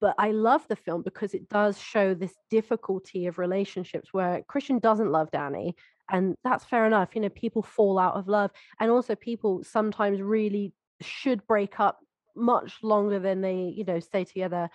but 0.00 0.14
i 0.18 0.30
love 0.32 0.66
the 0.68 0.76
film 0.76 1.02
because 1.02 1.34
it 1.34 1.48
does 1.48 1.78
show 1.80 2.14
this 2.14 2.34
difficulty 2.50 3.26
of 3.26 3.38
relationships 3.38 4.12
where 4.12 4.42
christian 4.48 4.78
doesn't 4.78 5.12
love 5.12 5.30
Dani 5.30 5.74
and 6.10 6.36
that's 6.44 6.64
fair 6.64 6.86
enough 6.86 7.10
you 7.14 7.20
know 7.20 7.28
people 7.28 7.62
fall 7.62 7.98
out 7.98 8.14
of 8.14 8.28
love 8.28 8.50
and 8.80 8.90
also 8.90 9.14
people 9.14 9.62
sometimes 9.62 10.20
really 10.20 10.72
should 11.00 11.46
break 11.46 11.78
up 11.78 11.98
much 12.36 12.78
longer 12.82 13.18
than 13.20 13.40
they 13.40 13.72
you 13.76 13.84
know 13.84 14.00
stay 14.00 14.24
together 14.24 14.68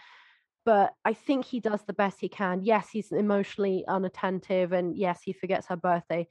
but 0.66 0.94
I 1.04 1.14
think 1.14 1.46
he 1.46 1.60
does 1.60 1.82
the 1.88 1.94
best 1.94 2.20
he 2.20 2.30
can. 2.30 2.62
Yes, 2.62 2.90
he's 2.92 3.12
emotionally 3.12 3.84
unattentive, 3.88 4.72
and 4.72 4.96
yes, 4.96 5.22
he 5.24 5.34
forgets 5.34 5.66
her 5.68 5.76
birthday. 5.76 6.28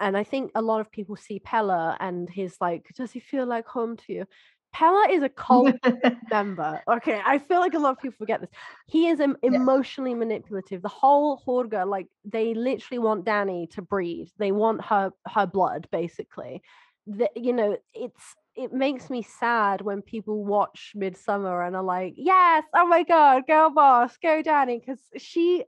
And 0.00 0.16
I 0.16 0.24
think 0.24 0.50
a 0.54 0.62
lot 0.62 0.80
of 0.80 0.90
people 0.90 1.16
see 1.16 1.38
Pelle 1.38 1.96
and 2.00 2.28
he's 2.28 2.56
like, 2.60 2.88
does 2.96 3.12
he 3.12 3.20
feel 3.20 3.46
like 3.46 3.66
home 3.66 3.96
to 3.98 4.12
you? 4.12 4.26
Pelle 4.72 5.04
is 5.10 5.22
a 5.22 5.28
cult 5.28 5.76
member. 6.30 6.80
Okay, 6.90 7.20
I 7.24 7.38
feel 7.38 7.60
like 7.60 7.74
a 7.74 7.78
lot 7.78 7.92
of 7.92 8.00
people 8.00 8.16
forget 8.18 8.40
this. 8.40 8.50
He 8.86 9.08
is 9.08 9.20
em- 9.20 9.36
emotionally 9.42 10.14
manipulative. 10.14 10.82
The 10.82 10.88
whole 10.88 11.42
Hårga, 11.46 11.86
like 11.86 12.06
they 12.24 12.54
literally 12.54 12.98
want 12.98 13.24
Dani 13.24 13.70
to 13.70 13.82
breed. 13.82 14.30
They 14.38 14.52
want 14.52 14.84
her 14.86 15.12
her 15.28 15.46
blood, 15.46 15.88
basically. 15.92 16.62
The, 17.06 17.28
you 17.36 17.52
know, 17.52 17.76
it's 17.94 18.34
it 18.54 18.72
makes 18.72 19.10
me 19.10 19.22
sad 19.22 19.80
when 19.80 20.02
people 20.02 20.44
watch 20.44 20.92
Midsommar 20.96 21.66
and 21.66 21.74
are 21.76 21.82
like, 21.82 22.14
yes, 22.16 22.64
oh 22.74 22.86
my 22.86 23.02
god, 23.02 23.46
girl 23.46 23.70
boss, 23.70 24.16
go 24.18 24.42
Dani," 24.42 24.80
because 24.80 25.00
she 25.16 25.64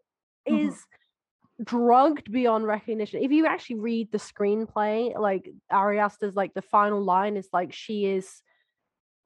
Mhm. 0.48 0.74
is 0.74 0.86
drugged 1.62 2.32
beyond 2.32 2.66
recognition. 2.66 3.22
If 3.22 3.31
you 3.31 3.47
actually 3.47 3.81
read 3.81 4.10
the 4.10 4.18
screenplay, 4.18 5.18
like 5.18 5.51
Ari 5.70 5.98
Aster's 6.01 6.35
like 6.35 6.55
the 6.55 6.62
final 6.62 7.02
line 7.02 7.36
is 7.36 7.48
like 7.52 7.72
she 7.72 8.06
is 8.06 8.43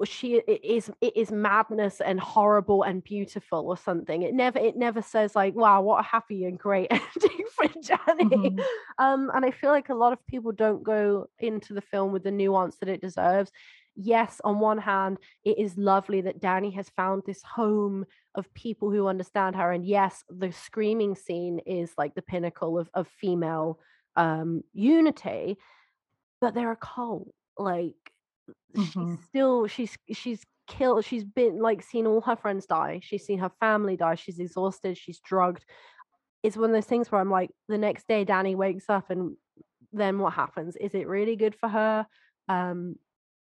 she 0.04 0.36
it 0.36 0.64
is 0.64 0.90
it 1.00 1.16
is 1.16 1.32
madness 1.32 2.00
and 2.00 2.20
horrible 2.20 2.84
and 2.84 3.02
beautiful 3.02 3.68
or 3.68 3.76
something. 3.76 4.22
It 4.22 4.34
never 4.34 4.58
it 4.58 4.76
never 4.76 5.02
says 5.02 5.34
like, 5.34 5.54
wow, 5.54 5.82
what 5.82 6.00
a 6.00 6.02
happy 6.02 6.44
and 6.44 6.58
great 6.58 6.88
ending 6.90 7.46
for 7.50 7.64
Dani. 7.66 8.30
Mhm. 8.30 8.64
Um, 8.98 9.30
and 9.34 9.44
I 9.44 9.50
feel 9.50 9.70
like 9.70 9.88
a 9.88 9.94
lot 9.94 10.12
of 10.12 10.24
people 10.26 10.52
don't 10.52 10.82
go 10.82 11.26
into 11.38 11.74
the 11.74 11.80
film 11.80 12.12
with 12.12 12.22
the 12.22 12.30
nuance 12.30 12.76
that 12.76 12.88
it 12.88 13.00
deserves. 13.00 13.50
Yes, 13.96 14.40
on 14.44 14.60
one 14.60 14.78
hand, 14.78 15.18
it 15.44 15.58
is 15.58 15.76
lovely 15.76 16.20
that 16.20 16.40
Dani 16.40 16.72
has 16.74 16.88
found 16.90 17.24
this 17.26 17.42
home 17.42 18.06
of 18.38 18.52
people 18.54 18.90
who 18.90 19.06
understand 19.08 19.56
her. 19.56 19.70
And 19.72 19.84
yes, 19.84 20.24
the 20.30 20.52
screaming 20.52 21.14
scene 21.14 21.58
is 21.66 21.92
like 21.98 22.14
the 22.14 22.22
pinnacle 22.22 22.78
of, 22.78 22.88
of 22.94 23.08
female 23.08 23.78
um 24.16 24.62
unity, 24.72 25.58
but 26.40 26.54
they're 26.54 26.72
a 26.72 26.76
cult. 26.76 27.28
Like 27.58 27.94
she's 28.76 28.94
Mhm. 28.94 29.18
still 29.24 29.66
she's 29.66 29.96
she's 30.12 30.44
killed 30.66 31.04
she's 31.04 31.24
been 31.24 31.58
like 31.60 31.82
seen 31.82 32.06
all 32.06 32.20
her 32.20 32.36
friends 32.36 32.66
die 32.66 33.00
she's 33.02 33.24
seen 33.24 33.38
her 33.38 33.50
family 33.58 33.96
die 33.96 34.14
she's 34.14 34.38
exhausted 34.38 34.98
she's 34.98 35.18
drugged 35.20 35.64
it's 36.42 36.58
one 36.58 36.68
of 36.68 36.74
those 36.74 36.84
things 36.84 37.10
where 37.10 37.20
i'm 37.20 37.30
like 37.30 37.50
the 37.68 37.78
next 37.78 38.06
day 38.06 38.24
Dani 38.24 38.54
wakes 38.54 38.84
up 38.90 39.08
and 39.08 39.34
then 39.92 40.18
what 40.18 40.34
happens 40.34 40.76
is 40.76 40.94
it 40.94 41.08
really 41.08 41.36
good 41.36 41.54
for 41.54 41.68
her 41.70 42.06
um 42.48 42.96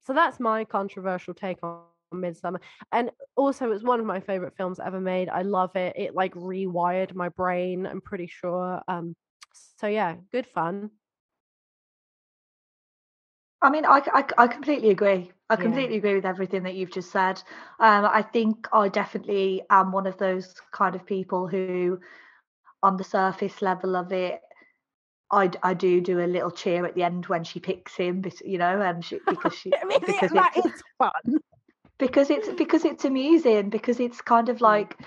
so 0.06 0.14
that's 0.14 0.40
my 0.40 0.66
controversial 0.66 1.34
take 1.34 1.58
on 1.64 1.82
Midsommar 2.22 2.60
and 2.92 3.12
also 3.36 3.72
it's 3.72 3.84
one 3.84 4.00
of 4.00 4.06
my 4.06 4.20
favorite 4.20 4.56
films 4.56 4.80
ever 4.80 5.00
made 5.00 5.30
i 5.30 5.42
love 5.42 5.76
it 5.76 5.94
it 5.96 6.16
like 6.16 6.34
rewired 6.36 7.14
my 7.16 7.30
brain 7.30 7.86
i'm 7.86 8.02
pretty 8.02 8.28
sure 8.28 8.82
um 8.88 9.16
so 9.54 9.88
yeah 9.88 10.16
good 10.32 10.46
fun 10.46 10.92
I 13.62 13.70
mean, 13.70 13.86
I, 13.86 14.02
I, 14.14 14.24
I 14.38 14.48
completely 14.48 14.92
agree. 14.92 15.32
I 15.50 15.56
Yeah. 15.56 15.62
completely 15.64 15.98
agree 15.98 16.16
with 16.16 16.26
everything 16.26 16.64
that 16.64 16.76
you've 16.76 16.92
just 16.92 17.12
said. 17.12 17.42
Um, 17.80 18.06
I 18.06 18.22
think 18.22 18.68
I 18.72 18.90
definitely 18.90 19.64
am 19.70 19.92
one 19.92 20.06
of 20.08 20.18
those 20.18 20.54
kind 20.72 20.96
of 20.96 21.06
people 21.06 21.48
who, 21.48 22.00
on 22.84 22.98
the 22.98 23.04
surface 23.04 23.62
level 23.62 23.96
of 23.96 24.12
it, 24.12 24.42
I, 25.32 25.50
I 25.64 25.74
do 25.74 26.02
do 26.02 26.20
a 26.20 26.28
little 26.28 26.52
cheer 26.52 26.86
at 26.86 26.94
the 26.96 27.04
end 27.04 27.26
when 27.26 27.44
she 27.44 27.60
picks 27.60 27.96
him, 27.96 28.24
you 28.44 28.58
know, 28.60 28.82
and 28.82 29.04
she, 29.04 29.20
because 29.28 29.54
she 29.56 29.74
I 29.82 29.86
mean, 29.86 30.00
because 30.06 30.32
that 30.32 30.52
it's 30.56 30.68
is 30.68 30.84
fun 30.98 31.40
because 31.98 32.30
it's 32.30 32.50
because 32.50 32.86
it's 32.86 33.06
amusing 33.06 33.70
because 33.70 34.00
it's 34.00 34.22
kind 34.22 34.50
of 34.50 34.62
like, 34.62 34.98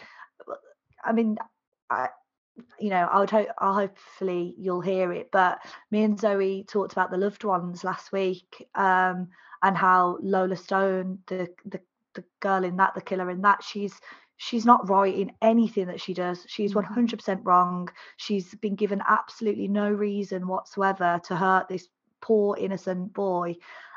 I 1.04 1.12
mean, 1.12 1.36
I, 1.90 2.08
you 2.78 2.90
know, 2.90 3.08
I 3.10 3.20
would 3.20 3.30
hope, 3.30 3.48
I 3.58 3.74
hopefully 3.74 4.54
you'll 4.58 4.80
hear 4.80 5.12
it. 5.12 5.28
But 5.30 5.58
me 5.90 6.02
and 6.02 6.18
Zoe 6.18 6.64
talked 6.68 6.92
about 6.92 7.10
the 7.10 7.18
loved 7.18 7.44
ones 7.44 7.84
last 7.84 8.12
week, 8.12 8.66
um, 8.74 9.28
and 9.62 9.76
how 9.76 10.18
Lola 10.22 10.56
Stone, 10.56 11.18
the 11.26 11.48
the 11.64 11.80
the 12.14 12.24
girl 12.40 12.64
in 12.64 12.76
that, 12.76 12.94
the 12.94 13.00
killer 13.00 13.30
in 13.30 13.42
that, 13.42 13.62
she's 13.62 13.94
she's 14.36 14.64
not 14.64 14.88
right 14.88 15.14
in 15.14 15.32
anything 15.42 15.86
that 15.86 16.00
she 16.00 16.14
does. 16.14 16.44
She's 16.48 16.74
one 16.74 16.84
hundred 16.84 17.18
percent 17.18 17.42
wrong. 17.44 17.88
She's 18.16 18.54
been 18.54 18.76
given 18.76 19.02
absolutely 19.06 19.68
no 19.68 19.90
reason 19.90 20.48
whatsoever 20.48 21.20
to 21.24 21.36
hurt 21.36 21.68
this 21.68 21.88
poor 22.20 22.56
innocent 22.56 23.12
boy, 23.12 23.56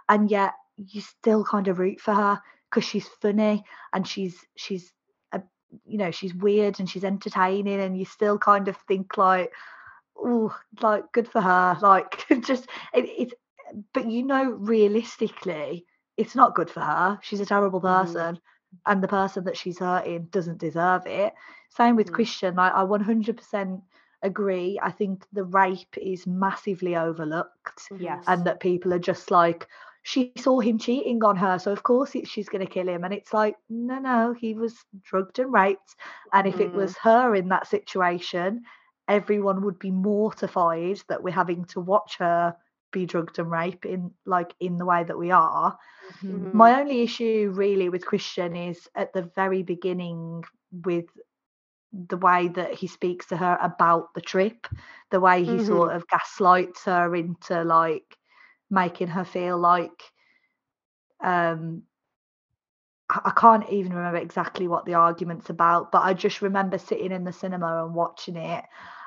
and 0.10 0.30
yet 0.30 0.54
you 0.78 1.02
still 1.02 1.44
kind 1.44 1.68
of 1.68 1.80
root 1.80 2.00
for 2.00 2.14
her 2.14 2.42
because 2.72 2.88
she's 2.88 3.08
funny 3.22 3.64
and 3.94 4.08
she's 4.08 4.46
she's 4.58 4.94
a, 5.34 5.42
you 5.86 5.98
know 5.98 6.12
she's 6.12 6.36
weird 6.36 6.80
and 6.80 6.90
she's 6.90 7.06
entertaining 7.06 7.82
and 7.82 7.98
you 7.98 8.06
still 8.06 8.40
kind 8.40 8.70
of 8.70 8.78
think 8.88 9.18
like 9.18 9.52
oh 10.18 10.56
like 10.82 11.12
good 11.14 11.28
for 11.28 11.42
her 11.42 11.78
like 11.84 12.26
just 12.42 12.68
it, 12.94 13.06
it's 13.18 13.34
but 13.94 14.10
you 14.10 14.24
know 14.26 14.52
realistically 14.52 15.86
it's 16.18 16.36
not 16.36 16.56
good 16.56 16.70
for 16.70 16.82
her 16.82 17.20
she's 17.22 17.42
a 17.42 17.46
terrible 17.46 17.82
Mhm. 17.82 17.82
person 17.82 18.40
and 18.86 19.04
the 19.04 19.08
person 19.08 19.46
that 19.46 19.58
she's 19.58 19.80
hurting 19.80 20.28
doesn't 20.32 20.60
deserve 20.60 21.06
it 21.08 21.34
same 21.70 21.96
with 21.96 22.12
Mhm. 22.12 22.14
christian 22.14 22.60
I, 22.60 22.70
I 22.70 22.84
100% 22.84 23.82
agree 24.22 24.80
i 24.82 24.92
think 24.92 25.26
the 25.34 25.44
rape 25.44 25.98
is 25.98 26.28
massively 26.28 26.96
overlooked 26.96 27.92
Yes. 27.98 28.28
and 28.28 28.46
that 28.46 28.60
people 28.60 28.94
are 28.94 29.00
just 29.00 29.32
like 29.32 29.68
she 30.04 30.32
saw 30.38 30.60
him 30.60 30.78
cheating 30.78 31.24
on 31.24 31.24
her 31.24 31.58
so 31.60 31.72
of 31.72 31.84
course 31.84 32.16
it, 32.16 32.28
she's 32.28 32.50
going 32.50 32.56
to 32.66 32.72
kill 32.72 32.88
him 32.88 33.04
and 33.04 33.14
it's 33.14 33.34
like 33.34 33.56
no 33.70 34.00
no 34.00 34.34
he 34.34 34.54
was 34.54 34.84
drugged 35.02 35.40
and 35.40 35.52
raped 35.54 35.96
and 36.34 36.48
if 36.48 36.60
it 36.60 36.74
Mhm. 36.74 36.74
was 36.74 36.98
her 37.04 37.36
in 37.36 37.50
that 37.50 37.68
situation 37.68 38.62
everyone 39.08 39.62
would 39.64 39.80
be 39.80 39.92
mortified 39.92 40.98
that 41.10 41.24
we're 41.24 41.32
having 41.34 41.66
to 41.66 41.80
watch 41.80 42.18
her 42.20 42.56
be 42.92 43.06
drugged 43.06 43.40
and 43.40 43.52
raped 43.52 43.86
in 43.86 44.12
like 44.26 44.54
in 44.60 44.78
the 44.78 44.86
way 44.86 45.04
that 45.04 45.18
we 45.18 45.32
are 45.32 45.78
Mhm. 46.22 46.52
my 46.54 46.80
only 46.80 47.02
issue 47.02 47.52
really 47.56 47.90
with 47.90 48.06
christian 48.06 48.56
is 48.56 48.88
at 48.96 49.14
the 49.14 49.30
very 49.36 49.64
beginning 49.64 50.44
with 50.72 51.06
the 51.92 52.18
way 52.18 52.48
that 52.50 52.74
he 52.74 52.88
speaks 52.88 53.28
to 53.28 53.38
her 53.38 53.58
about 53.62 54.14
the 54.16 54.22
trip 54.22 54.68
the 55.12 55.20
way 55.20 55.44
he 55.44 55.58
Mhm. 55.58 55.60
sort 55.60 55.94
of 55.96 56.08
gaslights 56.08 56.86
her 56.86 57.16
into 57.16 57.64
like 57.64 58.18
making 58.72 59.10
her 59.10 59.26
feel 59.26 59.58
like 59.58 60.02
um 61.24 61.84
I 63.10 63.32
can't 63.36 63.70
even 63.70 63.94
remember 63.94 64.20
exactly 64.20 64.70
what 64.70 64.86
the 64.86 64.94
argument's 64.94 65.50
about, 65.50 65.92
but 65.92 66.04
I 66.04 66.14
just 66.14 66.42
remember 66.42 66.78
sitting 66.78 67.12
in 67.12 67.26
the 67.26 67.34
cinema 67.34 67.84
and 67.86 67.94
watching 67.94 68.38
it 68.38 68.64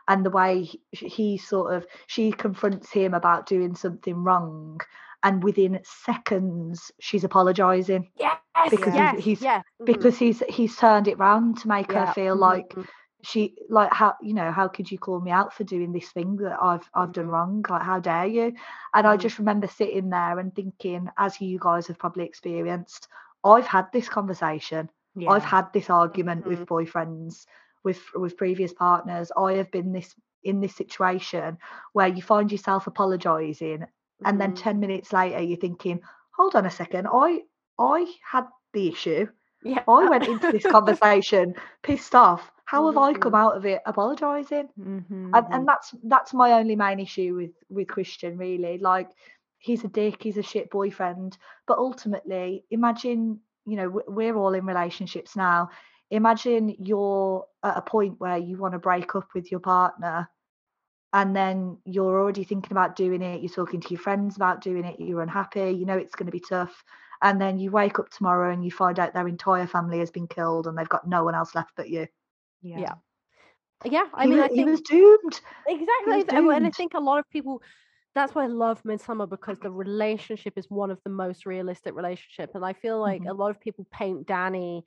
and 0.09 0.25
the 0.25 0.31
way 0.31 0.63
he, 0.65 0.83
he 0.93 1.39
sort 1.39 1.73
of 1.75 1.87
she 2.07 2.31
confronts 2.31 2.91
him 2.93 3.15
about 3.15 3.47
doing 3.47 3.75
something 3.75 4.23
wrong 4.23 4.81
and 5.23 5.43
within 5.43 5.81
seconds 5.85 6.93
she's 7.01 7.25
apologizing 7.25 8.11
Yes, 8.17 8.39
because 8.71 8.95
he's- 8.95 8.95
yes, 8.95 9.25
he's- 9.25 9.43
yes. 9.43 9.65
mhm, 9.81 9.87
because 9.87 10.19
he's 10.19 10.41
he's 10.51 10.77
turned 10.77 11.09
it 11.09 11.19
round 11.19 11.59
to 11.59 11.69
make 11.69 11.93
yeah, 11.93 12.07
her 12.07 12.13
feel 12.13 12.37
mhm, 12.37 12.41
like 12.41 12.69
mhm. 12.75 12.87
She 13.25 13.57
like 13.71 13.93
how 13.93 14.15
you 14.23 14.35
know 14.35 14.53
how 14.53 14.69
could 14.69 14.91
you 14.91 14.99
call 14.99 15.21
me 15.21 15.31
out 15.33 15.53
for 15.55 15.65
doing 15.65 15.93
this 15.93 16.11
thing 16.11 16.37
that 16.37 16.59
I've 16.63 16.89
I've 16.95 17.13
done 17.13 17.27
Mhm. 17.27 17.31
wrong 17.31 17.65
like 17.69 17.83
how 17.83 18.01
dare 18.01 18.27
you 18.27 18.55
and 18.95 19.07
I 19.07 19.17
Mhm. 19.17 19.19
just 19.19 19.39
remember 19.39 19.69
sitting 19.69 20.11
there 20.11 20.39
and 20.39 20.55
thinking 20.55 21.09
as 21.19 21.41
you 21.41 21.59
guys 21.61 21.89
have 21.89 21.99
probably 21.99 22.25
experienced 22.25 23.09
I've 23.45 23.67
had 23.67 23.87
this 23.93 24.09
conversation 24.09 24.91
yeah. 25.17 25.35
I've 25.35 25.45
had 25.45 25.73
this 25.73 25.91
argument 25.91 26.47
Mhm. 26.47 26.49
with 26.49 26.67
boyfriends 26.67 27.47
with 27.85 28.01
with 28.15 28.37
previous 28.37 28.73
partners 28.75 29.33
I 29.37 29.55
have 29.55 29.71
been 29.73 29.93
this 29.93 30.15
in 30.43 30.61
this 30.61 30.77
situation 30.77 31.59
where 31.93 32.09
you 32.09 32.23
find 32.23 32.53
yourself 32.53 32.87
apologizing 32.87 33.87
and 34.25 34.41
then 34.41 34.53
Mhm. 34.53 34.55
10 34.55 34.81
minutes 34.81 35.13
later 35.13 35.41
you're 35.41 35.59
thinking 35.59 36.01
hold 36.37 36.55
on 36.57 36.67
a 36.67 36.71
second 36.71 37.09
I 37.13 37.41
I 37.79 38.07
had 38.31 38.47
the 38.73 38.89
issue 38.89 39.27
yeah. 39.63 39.85
I 39.89 40.05
went 40.07 40.29
into 40.29 40.49
this 40.51 40.67
conversation 40.67 41.55
pissed 41.83 42.15
off. 42.15 42.53
How 42.65 42.87
have 42.87 42.97
I 42.97 43.13
come 43.15 43.35
out 43.35 43.57
of 43.57 43.67
it 43.67 43.83
apologising? 43.87 44.69
Mhm. 44.79 45.31
And, 45.35 45.47
Mm-hmm. 45.47 45.55
and 45.55 45.69
that's 45.69 45.95
that's 46.05 46.35
my 46.35 46.53
only 46.53 46.77
main 46.77 47.01
issue 47.01 47.35
with 47.37 47.53
with 47.69 47.89
Christian. 47.89 48.37
Really, 48.39 48.79
like 48.79 49.11
he's 49.59 49.85
a 49.85 49.89
dick, 49.89 50.23
he's 50.23 50.37
a 50.39 50.43
shit 50.43 50.71
boyfriend. 50.71 51.37
But 51.67 51.79
ultimately, 51.79 52.65
imagine 52.71 53.41
you 53.67 53.77
know 53.77 54.03
we're 54.09 54.37
all 54.37 54.55
in 54.55 54.67
relationships 54.67 55.37
now. 55.37 55.71
Imagine 56.11 56.75
you're 56.79 57.47
at 57.63 57.77
a 57.77 57.83
point 57.83 58.21
where 58.21 58.39
you 58.39 58.57
want 58.59 58.73
to 58.73 58.79
break 58.79 59.15
up 59.15 59.29
with 59.35 59.51
your 59.51 59.61
partner. 59.61 60.29
And 61.13 61.35
then 61.35 61.79
you're 61.85 62.21
already 62.21 62.43
thinking 62.45 62.73
about 62.73 62.97
doing 62.97 63.23
it. 63.23 63.41
You're 63.41 63.49
talking 63.49 63.81
to 63.81 63.91
your 63.91 64.01
friends 64.01 64.37
about 64.37 64.61
doing 64.63 64.85
it. 64.85 64.99
You're 64.99 65.23
unhappy. 65.23 65.71
You 65.71 65.87
know 65.87 65.97
it's 65.97 66.17
going 66.17 66.27
to 66.27 66.33
be 66.33 66.41
tough 66.41 66.83
and 67.23 67.41
then 67.41 67.59
you 67.59 67.71
wake 67.71 67.99
up 67.99 68.11
tomorrow 68.11 68.53
and 68.53 68.65
you 68.65 68.71
find 68.71 68.99
out 68.99 69.15
their 69.15 69.29
entire 69.29 69.67
family 69.67 69.99
has 70.01 70.11
been 70.11 70.27
killed 70.27 70.67
and 70.67 70.77
they've 70.77 70.89
got 70.89 71.09
no 71.09 71.25
one 71.25 71.35
else 71.35 71.55
left 71.55 71.73
but 71.77 71.89
you. 71.89 72.07
Yeah. 72.65 72.79
yeah. 72.81 72.95
yeah, 73.85 74.07
I 74.15 74.25
he, 74.25 74.31
mean, 74.31 74.39
wa- 74.39 74.45
I 74.45 74.49
he 74.49 74.65
was 74.65 74.81
doomed. 74.81 75.41
exactly, 75.67 76.17
was 76.17 76.25
th- 76.25 76.33
and 76.33 76.67
I 76.67 76.71
think 76.71 76.95
a 76.95 77.01
lot 77.01 77.19
of 77.19 77.29
people. 77.31 77.63
That's 78.15 78.35
why 78.35 78.45
I 78.45 78.47
love 78.47 78.83
Midsommar 78.85 79.29
because 79.29 79.59
the 79.59 79.73
relationship 79.73 80.55
is 80.57 80.71
one 80.71 80.91
of 80.93 81.01
the 81.05 81.11
most 81.11 81.47
realistic 81.47 81.95
relationship, 81.95 82.51
and 82.55 82.65
I 82.65 82.73
feel 82.73 83.01
like 83.01 83.23
Mhm. 83.23 83.31
a 83.31 83.35
lot 83.35 83.51
of 83.51 83.61
people 83.61 83.87
paint 83.91 84.27
Dani 84.27 84.83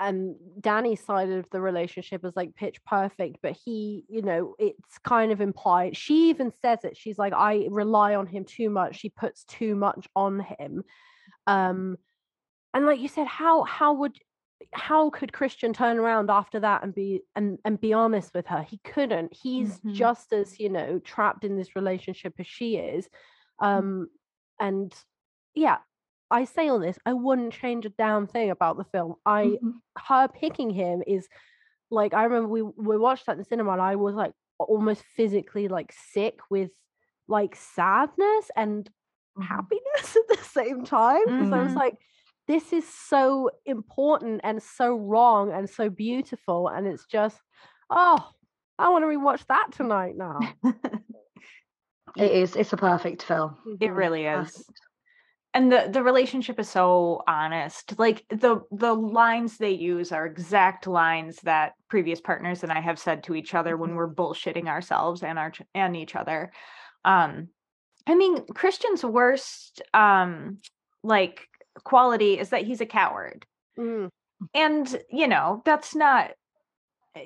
and 0.00 0.36
Dani's 0.60 1.04
side 1.04 1.30
of 1.30 1.48
the 1.50 1.60
relationship 1.60 2.24
as 2.24 2.34
like 2.36 2.54
pitch 2.54 2.82
perfect, 2.84 3.38
but 3.42 3.52
he, 3.52 4.04
you 4.08 4.22
know, 4.22 4.54
it's 4.58 4.98
kind 4.98 5.32
of 5.32 5.40
implied. 5.40 5.96
She 5.96 6.30
even 6.30 6.50
says 6.62 6.84
it. 6.84 6.96
She's 6.96 7.18
like, 7.18 7.34
I 7.34 7.66
rely 7.70 8.14
on 8.14 8.26
him 8.26 8.44
too 8.44 8.70
much. 8.70 8.96
She 8.96 9.10
puts 9.10 9.44
too 9.44 9.76
much 9.76 10.08
on 10.16 10.40
him. 10.40 10.84
Um, 11.46 11.98
and 12.74 12.86
like 12.86 13.00
you 13.00 13.08
said, 13.08 13.26
how 13.26 13.64
how 13.64 13.94
would 13.94 14.18
how 14.72 15.10
could 15.10 15.32
Christian 15.32 15.72
turn 15.72 15.98
around 15.98 16.30
after 16.30 16.60
that 16.60 16.82
and 16.82 16.94
be 16.94 17.22
and 17.34 17.58
and 17.64 17.80
be 17.80 17.92
honest 17.92 18.32
with 18.34 18.46
her? 18.46 18.62
He 18.62 18.78
couldn't. 18.78 19.34
He's 19.34 19.80
Mhm. 19.80 19.92
just 19.92 20.32
as 20.32 20.58
you 20.58 20.68
know 20.68 20.98
trapped 21.00 21.44
in 21.44 21.56
this 21.56 21.76
relationship 21.76 22.34
as 22.38 22.46
she 22.46 22.76
is. 22.76 23.08
Um, 23.60 24.08
and 24.60 24.94
yeah, 25.54 25.78
I 26.30 26.44
say 26.44 26.68
all 26.68 26.78
this, 26.78 26.98
I 27.06 27.12
wouldn't 27.12 27.52
change 27.52 27.86
a 27.86 27.90
damn 27.90 28.26
thing 28.26 28.50
about 28.50 28.76
the 28.76 28.84
film. 28.84 29.16
I 29.26 29.58
Mhm. 29.62 29.80
her 29.98 30.28
picking 30.28 30.70
him 30.70 31.02
is 31.06 31.28
like 31.90 32.14
I 32.14 32.24
remember 32.24 32.48
we 32.48 32.62
we 32.62 32.98
watched 32.98 33.26
that 33.26 33.32
in 33.32 33.38
the 33.38 33.44
cinema 33.44 33.72
and 33.72 33.82
I 33.82 33.96
was 33.96 34.14
like 34.14 34.32
almost 34.58 35.04
physically 35.16 35.68
like 35.68 35.92
sick 35.92 36.38
with 36.50 36.70
like 37.28 37.54
sadness 37.56 38.50
and 38.56 38.90
Mhm. 39.38 39.42
happiness 39.44 40.16
at 40.16 40.28
the 40.28 40.42
same 40.44 40.84
time 40.84 41.24
because 41.26 41.52
I 41.52 41.62
was 41.62 41.72
Mhm. 41.72 41.76
like 41.76 41.98
this 42.48 42.72
is 42.72 42.88
so 42.88 43.50
important 43.66 44.40
and 44.44 44.62
so 44.62 44.94
wrong 44.96 45.52
and 45.52 45.68
so 45.68 45.90
beautiful 45.90 46.68
and 46.68 46.86
it's 46.86 47.06
just 47.06 47.40
oh 47.90 48.30
I 48.78 48.90
want 48.90 49.02
to 49.04 49.06
rewatch 49.08 49.46
that 49.46 49.68
tonight 49.72 50.16
now. 50.16 50.56
It 52.16 52.30
is. 52.32 52.56
It's 52.56 52.72
a 52.72 52.76
perfect 52.76 53.22
film. 53.22 53.56
It 53.80 53.92
Mhm. 53.92 53.94
really 53.94 54.24
is. 54.26 54.52
Perfect. 54.54 54.80
And 55.54 55.72
the 55.72 55.88
the 55.90 56.02
relationship 56.02 56.60
is 56.60 56.68
so 56.68 57.22
honest. 57.28 57.98
Like 57.98 58.26
the 58.28 58.60
the 58.70 58.94
lines 58.94 59.58
they 59.58 59.70
use 59.70 60.12
are 60.12 60.26
exact 60.26 60.86
lines 60.86 61.40
that 61.42 61.74
previous 61.88 62.20
partners 62.20 62.62
and 62.62 62.72
I 62.72 62.80
have 62.80 62.98
said 62.98 63.22
to 63.24 63.34
each 63.34 63.54
other 63.54 63.76
when 63.76 63.90
Mhm. 63.90 63.96
we're 63.96 64.12
bullshitting 64.14 64.68
ourselves 64.68 65.22
and 65.22 65.38
our 65.38 65.52
and 65.74 65.96
each 65.96 66.16
other. 66.16 66.52
Um 67.04 67.50
I 68.06 68.14
mean 68.16 68.46
Christian's 68.48 69.04
worst 69.04 69.82
um 69.94 70.60
like 71.02 71.48
quality 71.84 72.38
is 72.38 72.50
that 72.50 72.64
he's 72.64 72.80
a 72.80 72.86
coward. 72.86 73.46
Mm, 73.78 74.08
And 74.54 75.02
you 75.10 75.28
know, 75.28 75.62
that's 75.64 75.94
not 75.94 76.32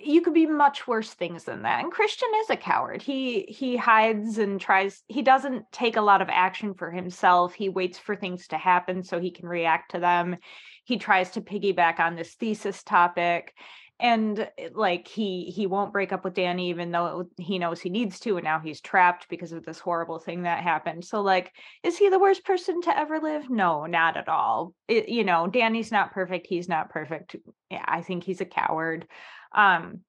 you 0.04 0.20
could 0.20 0.34
be 0.34 0.46
much 0.46 0.86
worse 0.86 1.12
things 1.12 1.44
than 1.44 1.62
that. 1.62 1.82
And 1.82 1.92
christian 1.92 2.28
is 2.42 2.50
a 2.50 2.56
coward. 2.56 3.02
He 3.02 3.42
he 3.48 3.76
hides 3.76 4.38
and 4.38 4.60
tries 4.60 5.02
he 5.08 5.22
doesn't 5.22 5.64
take 5.72 5.96
a 5.96 6.02
lot 6.02 6.22
of 6.22 6.28
action 6.30 6.74
for 6.74 6.90
himself. 6.90 7.54
He 7.54 7.68
waits 7.68 7.98
for 7.98 8.14
things 8.14 8.46
to 8.48 8.58
happen 8.58 9.02
so 9.02 9.18
he 9.18 9.30
can 9.30 9.48
react 9.48 9.92
to 9.92 9.98
them. 10.00 10.36
He 10.84 10.98
tries 10.98 11.32
to 11.32 11.40
piggyback 11.40 11.98
on 11.98 12.14
this 12.14 12.34
thesis 12.34 12.82
topic 12.82 13.54
and 14.00 14.48
like 14.72 15.06
he 15.06 15.52
he 15.54 15.66
won't 15.66 15.92
break 15.92 16.12
up 16.12 16.24
with 16.24 16.34
Dani 16.34 16.62
even 16.62 16.90
though 16.90 17.28
he 17.38 17.58
knows 17.58 17.80
he 17.80 17.90
needs 17.90 18.18
to 18.20 18.36
and 18.36 18.44
now 18.44 18.58
he's 18.58 18.80
trapped 18.80 19.28
because 19.28 19.52
of 19.52 19.64
this 19.64 19.78
horrible 19.78 20.18
thing 20.18 20.42
that 20.42 20.62
happened. 20.62 21.04
So 21.04 21.20
like 21.20 21.52
is 21.82 21.98
he 21.98 22.08
the 22.08 22.18
worst 22.18 22.44
person 22.44 22.80
to 22.82 22.98
ever 22.98 23.20
live? 23.20 23.50
No 23.50 23.86
not 23.86 24.16
at 24.16 24.28
all. 24.28 24.74
It, 24.88 25.08
you 25.08 25.24
know 25.24 25.48
Dani's 25.50 25.92
not 25.92 26.12
perfect 26.12 26.46
he's 26.46 26.68
not 26.68 26.90
perfect. 26.90 27.36
Yeah 27.70 27.84
i 27.86 28.02
think 28.02 28.24
he's 28.24 28.40
a 28.40 28.46
coward. 28.46 29.06
Um 29.54 30.00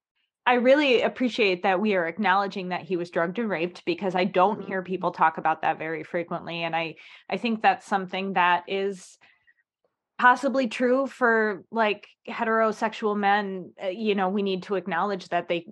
i 0.46 0.56
really 0.56 1.02
appreciate 1.02 1.64
that 1.64 1.80
we 1.80 1.96
are 1.96 2.08
acknowledging 2.08 2.70
that 2.70 2.82
he 2.82 2.98
was 2.98 3.12
drugged 3.12 3.38
and 3.38 3.50
raped 3.50 3.86
because 3.86 4.16
i 4.16 4.24
don't 4.24 4.66
hear 4.66 4.82
people 4.82 5.12
talk 5.12 5.38
about 5.38 5.62
that 5.62 5.78
very 5.78 6.04
frequently 6.04 6.64
and 6.64 6.76
i 6.76 6.96
i 7.30 7.38
think 7.38 7.62
that's 7.62 7.86
something 7.86 8.34
that 8.34 8.64
is 8.68 9.20
possibly 10.22 10.68
true 10.68 11.08
for 11.08 11.64
like 11.72 12.08
heterosexual 12.30 13.18
men 13.18 13.72
uh, 13.84 13.88
you 13.88 14.14
know 14.14 14.30
we 14.30 14.44
need 14.44 14.62
to 14.62 14.76
acknowledge 14.76 15.28
that 15.30 15.48
they 15.48 15.66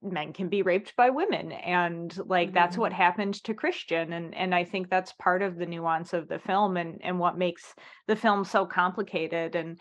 men 0.00 0.32
can 0.32 0.48
be 0.48 0.62
raped 0.62 0.94
by 0.96 1.10
women 1.10 1.50
and 1.50 2.16
like 2.26 2.52
that's 2.52 2.76
Mhm. 2.76 2.80
what 2.82 2.92
happened 2.92 3.34
to 3.42 3.52
christian 3.52 4.12
and 4.12 4.32
and 4.32 4.54
i 4.54 4.62
think 4.62 4.88
that's 4.88 5.12
part 5.14 5.42
of 5.42 5.56
the 5.56 5.66
nuance 5.66 6.12
of 6.12 6.28
the 6.28 6.38
film 6.38 6.76
and 6.76 7.00
and 7.02 7.18
what 7.18 7.36
makes 7.36 7.74
the 8.06 8.14
film 8.14 8.44
so 8.44 8.64
complicated 8.64 9.56
and 9.56 9.80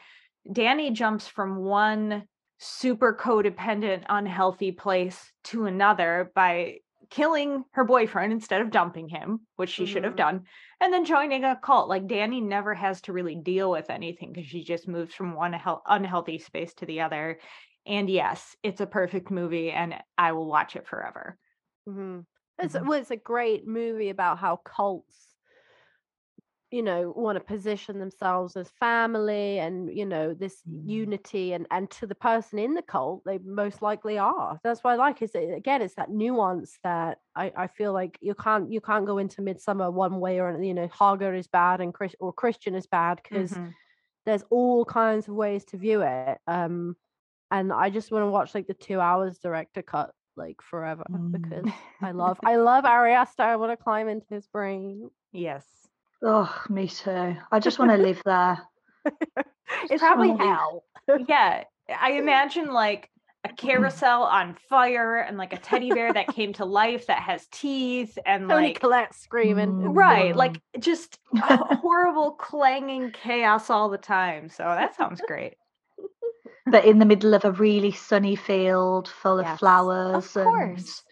Dani 0.50 0.92
jumps 0.92 1.28
from 1.28 1.58
one 1.58 2.24
super 2.58 3.14
codependent 3.14 4.06
unhealthy 4.10 4.72
place 4.72 5.32
to 5.44 5.66
another 5.66 6.32
by 6.34 6.78
killing 7.10 7.64
her 7.72 7.84
boyfriend 7.84 8.32
instead 8.34 8.62
of 8.62 8.72
dumping 8.72 9.08
him 9.10 9.46
which 9.56 9.70
she 9.70 9.86
should 9.86 10.04
have 10.04 10.16
Mhm. 10.16 10.18
done 10.18 10.44
and 10.82 10.94
then 10.94 11.06
joining 11.06 11.44
a 11.44 11.56
cult 11.64 11.88
like 11.90 12.08
Dani 12.08 12.42
never 12.42 12.74
has 12.74 13.02
to 13.02 13.14
really 13.14 13.36
deal 13.36 13.72
with 13.72 13.90
anything 13.90 14.34
because 14.34 14.48
she 14.50 14.64
just 14.64 14.88
moves 14.88 15.14
from 15.14 15.36
one 15.36 15.54
hel- 15.54 15.84
unhealthy 15.88 16.38
space 16.40 16.74
to 16.76 16.86
the 16.86 17.02
other 17.02 17.40
and 17.86 18.10
yes 18.10 18.56
it's 18.64 18.82
a 18.82 18.88
perfect 18.88 19.30
movie 19.32 19.72
and 19.72 19.96
i 20.18 20.32
will 20.32 20.48
watch 20.48 20.76
it 20.76 20.88
forever 20.88 21.38
mhm. 21.88 22.26
It's 22.58 22.74
Mhm. 22.74 22.82
well, 22.82 22.94
it's 22.94 23.12
a 23.12 23.18
great 23.18 23.68
movie 23.68 24.10
about 24.10 24.38
how 24.40 24.58
cults, 24.58 25.35
you 26.72 26.82
know, 26.84 27.14
want 27.16 27.38
to 27.38 27.44
position 27.44 28.00
themselves 28.00 28.56
as 28.58 28.70
family 28.70 29.60
and 29.60 29.96
you 29.96 30.06
know 30.06 30.34
this 30.34 30.64
Mm. 30.68 30.86
unity, 30.88 31.54
and 31.54 31.68
and 31.72 31.90
to 31.92 32.08
the 32.08 32.16
person 32.16 32.60
in 32.60 32.74
the 32.74 32.82
cult, 32.82 33.24
they 33.26 33.38
most 33.40 33.82
likely 33.82 34.18
are. 34.18 34.60
That's 34.64 34.84
what 34.84 34.92
I 34.94 34.96
like. 34.96 35.22
Is 35.22 35.36
it, 35.36 35.54
again, 35.56 35.82
it's 35.82 35.96
that 35.96 36.10
nuance 36.12 36.80
that 36.84 37.20
I 37.36 37.52
I 37.56 37.68
feel 37.68 37.94
like 37.94 38.18
you 38.22 38.36
can't 38.36 38.72
you 38.72 38.82
can't 38.82 39.06
go 39.06 39.18
into 39.20 39.42
Midsommar 39.42 39.92
one 39.94 40.20
way 40.20 40.40
or 40.40 40.50
another, 40.50 40.64
you 40.66 40.74
know 40.74 40.88
Hårga 40.88 41.38
is 41.38 41.48
bad 41.48 41.82
and 41.82 41.94
Chris 41.94 42.16
or 42.20 42.34
Christian 42.34 42.76
is 42.76 42.88
bad 42.88 43.22
because 43.24 43.60
Mhm. 43.60 43.76
there's 44.26 44.44
all 44.50 44.86
kinds 44.86 45.28
of 45.28 45.36
ways 45.36 45.66
to 45.66 45.78
view 45.78 46.02
it. 46.02 46.40
Um, 46.48 46.96
and 47.52 47.72
I 47.74 47.90
just 47.90 48.12
want 48.12 48.24
to 48.24 48.30
watch 48.32 48.56
like 48.56 48.68
the 48.68 48.74
two 48.74 49.00
hours 49.00 49.40
director 49.40 49.82
cut 49.84 50.14
like 50.36 50.62
forever 50.62 51.06
Mm. 51.10 51.32
because 51.32 51.66
I 52.02 52.12
love 52.12 52.40
I 52.46 52.58
love 52.58 52.86
Ari 52.86 53.14
Aster. 53.14 53.44
I 53.44 53.56
want 53.58 53.72
to 53.78 53.84
climb 53.84 54.08
into 54.10 54.28
his 54.34 54.48
brain. 54.48 55.10
yes 55.32 55.85
Oh, 56.24 56.64
me 56.70 56.88
too. 56.88 57.36
I 57.52 57.60
just 57.60 57.78
want 57.80 57.92
to 57.92 57.98
live 57.98 58.22
there. 58.26 58.60
It's 59.90 60.00
probably 60.02 60.30
hell. 60.38 60.84
yeah 61.28 61.64
i 62.00 62.12
imagine 62.14 62.72
like 62.72 63.10
a 63.44 63.50
carousel 63.58 64.22
on 64.24 64.56
fire 64.70 65.18
and 65.18 65.38
like 65.38 65.54
a 65.54 65.58
teddy 65.58 65.90
bear 65.92 66.14
that 66.14 66.28
came 66.28 66.54
to 66.54 66.66
life 66.66 67.08
that 67.08 67.20
has 67.24 67.48
teeth 67.52 68.18
and 68.28 68.48
Toni 68.48 68.68
like 68.68 68.80
Collette 68.80 69.16
screaming. 69.16 69.72
Mm. 69.74 69.96
right 69.96 70.36
like 70.36 70.60
just 70.80 71.18
horrible 71.36 72.32
clanging 72.34 73.12
chaos 73.12 73.70
all 73.72 73.90
the 73.90 73.98
time 73.98 74.50
so 74.50 74.64
that 74.64 74.96
sounds 74.96 75.20
great 75.28 75.56
But 76.68 76.86
in 76.86 77.00
the 77.00 77.06
middle 77.06 77.34
of 77.34 77.44
a 77.44 77.52
really 77.52 77.92
sunny 77.92 78.36
field 78.36 79.08
full 79.08 79.42
Yes, 79.42 79.54
of 79.54 79.60
flowers. 79.60 80.36
of 80.38 80.44
course 80.44 81.04
And, 81.04 81.05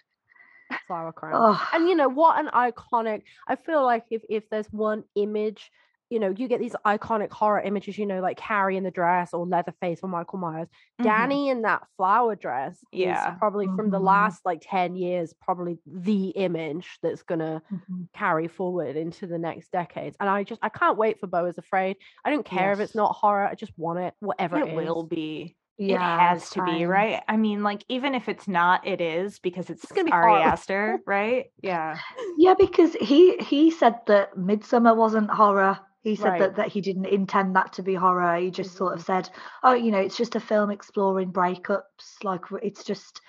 Flower 0.88 1.12
crown. 1.14 1.46
oh, 1.46 1.70
And 1.74 1.88
you 1.90 1.96
know 1.96 2.10
what 2.10 2.40
an 2.40 2.48
iconic 2.54 3.24
I 3.48 3.56
feel 3.56 3.84
like 3.84 4.06
if 4.12 4.24
if 4.30 4.50
there's 4.50 4.68
one 4.68 5.04
image, 5.16 5.72
you 6.10 6.20
know, 6.20 6.30
you 6.38 6.48
get 6.48 6.60
these 6.60 6.76
iconic 6.86 7.32
horror 7.32 7.62
images, 7.62 7.98
you 7.98 8.06
know, 8.06 8.22
like 8.22 8.38
Carrie 8.38 8.78
in 8.78 8.84
the 8.84 8.92
dress 8.92 9.34
or 9.34 9.46
Leatherface 9.48 10.00
or 10.04 10.10
Michael 10.10 10.40
Myers. 10.40 10.68
Mhm. 11.00 11.06
Dani 11.06 11.50
in 11.52 11.64
that 11.64 11.88
flower 11.98 12.36
dress 12.36 12.84
Yeah. 12.92 13.02
is 13.02 13.28
probably 13.40 13.68
from 13.76 13.90
the 13.90 14.00
Mhm. 14.00 14.06
last 14.06 14.46
like 14.46 14.60
10 14.62 14.96
years, 14.96 15.34
probably 15.42 15.80
the 15.86 16.30
image 16.30 17.00
that's 17.02 17.24
gonna 17.24 17.62
mhm. 17.70 18.08
carry 18.14 18.48
forward 18.48 18.96
into 18.96 19.26
the 19.28 19.40
next 19.40 19.72
decades. 19.72 20.16
And 20.20 20.30
I 20.30 20.44
just 20.44 20.60
I 20.64 20.70
can't 20.70 20.98
wait 20.98 21.20
for 21.20 21.28
Beau 21.28 21.46
is 21.46 21.58
Afraid. 21.58 21.98
I 22.26 22.30
don't 22.30 22.46
care 22.46 22.74
if 22.74 22.80
it's 22.80 22.96
not 22.96 23.16
horror, 23.16 23.46
I 23.48 23.56
just 23.56 23.74
want 23.78 24.00
it, 24.00 24.14
whatever 24.20 24.60
it 24.60 24.70
it 24.70 24.70
will 24.70 25.04
be 25.04 25.58
yeah, 25.78 26.16
it 26.16 26.20
has 26.20 26.50
to 26.52 26.64
be 26.64 26.86
right 26.86 27.24
i 27.28 27.36
mean 27.36 27.64
like 27.64 27.84
even 27.90 28.14
if 28.14 28.30
it's 28.30 28.48
not 28.48 28.86
it 28.86 29.02
is 29.02 29.40
because 29.40 29.70
it's, 29.72 29.86
gonna 29.92 30.06
be 30.06 30.12
ari 30.12 30.42
aster 30.42 31.00
right 31.08 31.46
yeah 31.62 31.98
Yeah, 32.38 32.56
because 32.58 32.94
he 32.96 33.38
he 33.38 33.72
said 33.72 33.96
that 34.08 34.36
Midsommar 34.36 34.96
wasn't 34.96 35.30
horror. 35.30 35.80
He 36.02 36.16
said 36.16 36.30
Right. 36.32 36.40
that, 36.40 36.56
that 36.58 36.68
he 36.68 36.82
didn't 36.82 37.06
intend 37.06 37.56
that 37.56 37.72
to 37.74 37.84
be 37.84 37.96
horror. 37.96 38.36
He 38.36 38.52
just 38.52 38.76
sort 38.76 38.94
of 38.94 39.00
mm-hmm. 39.00 39.24
said, 39.24 39.30
"Oh, 39.64 39.74
you 39.74 39.92
know, 39.92 40.00
it's 40.00 40.18
just 40.18 40.36
a 40.36 40.40
film 40.40 40.70
exploring 40.72 41.32
breakups. 41.32 42.24
Like 42.24 42.42
it's 42.62 42.84
just 42.84 43.22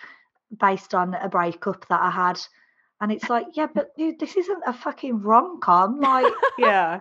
based 0.59 0.95
on 0.95 1.15
a 1.15 1.29
breakup 1.29 1.87
that 1.89 2.01
I 2.01 2.11
had." 2.11 2.41
And 3.01 3.12
it's 3.12 3.29
like, 3.31 3.47
yeah, 3.55 3.69
but 3.75 3.95
dude, 3.97 4.19
this 4.19 4.37
isn't 4.37 4.62
a 4.66 4.73
fucking 4.73 5.23
rom 5.23 5.61
com. 5.61 6.01
Like, 6.01 6.33
yeah 6.59 7.01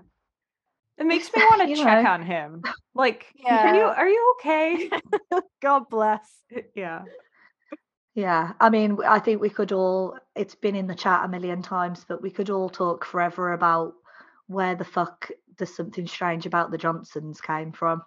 it 0.97 1.05
makes 1.05 1.33
me 1.35 1.41
want 1.49 1.67
to 1.67 1.75
check 1.75 2.03
know. 2.03 2.09
on 2.11 2.23
him 2.23 2.61
like 2.95 3.25
are 3.45 3.75
you 3.75 3.83
are 3.83 4.09
you 4.09 4.35
okay 4.39 4.89
God 5.61 5.89
bless. 5.89 6.29
yeah 6.75 7.03
yeah, 8.15 8.53
I 8.59 8.69
mean, 8.69 8.99
I 9.07 9.17
think 9.17 9.41
we 9.41 9.49
could 9.49 9.71
all. 9.71 10.15
It's 10.35 10.53
been 10.53 10.75
in 10.75 10.85
the 10.85 10.93
chat 10.93 11.25
a 11.25 11.27
million 11.27 11.63
times, 11.63 12.05
but 12.07 12.21
we 12.21 12.29
could 12.29 12.51
all 12.51 12.69
talk 12.69 13.05
forever 13.05 13.53
about 13.53 13.93
where 14.45 14.75
the 14.75 14.83
fuck 14.85 15.31
there's 15.57 15.75
something 15.75 16.05
strange 16.05 16.45
about 16.45 16.69
the 16.69 16.77
Johnsons 16.77 17.41
came 17.41 17.71
from. 17.71 18.03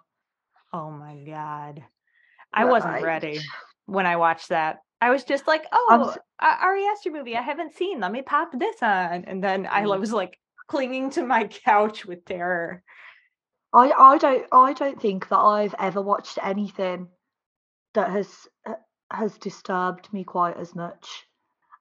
oh 0.71 0.91
my 0.91 1.15
god 1.25 1.83
i 2.53 2.63
wasn't 2.65 2.91
Right. 2.93 3.03
ready 3.03 3.39
when 3.85 4.05
i 4.05 4.15
watched 4.17 4.49
that 4.49 4.79
i 5.01 5.09
was 5.09 5.23
just 5.23 5.47
like 5.47 5.63
I'm 5.89 6.01
oh 6.01 6.09
s- 6.09 6.17
a- 6.41 6.63
ari 6.65 6.85
aster 6.87 7.11
movie 7.11 7.35
i 7.37 7.41
haven't 7.41 7.73
seen 7.73 7.99
let 7.99 8.11
me 8.11 8.21
pop 8.21 8.51
this 8.53 8.81
on 8.81 9.23
and 9.25 9.43
then 9.43 9.65
i 9.65 9.83
Mm. 9.83 9.99
was 9.99 10.11
like 10.13 10.37
clinging 10.67 11.09
to 11.11 11.25
my 11.25 11.47
couch 11.47 12.05
with 12.05 12.25
terror 12.25 12.83
I 13.73 13.91
I 13.91 14.17
don't 14.17 14.47
I 14.51 14.73
don't 14.73 15.01
think 15.01 15.29
that 15.29 15.39
I've 15.39 15.75
ever 15.79 16.01
watched 16.01 16.37
anything 16.43 17.09
that 17.93 18.11
has 18.11 18.47
uh, 18.65 18.75
has 19.11 19.37
disturbed 19.39 20.11
me 20.13 20.23
quite 20.23 20.57
as 20.57 20.75
much, 20.75 21.27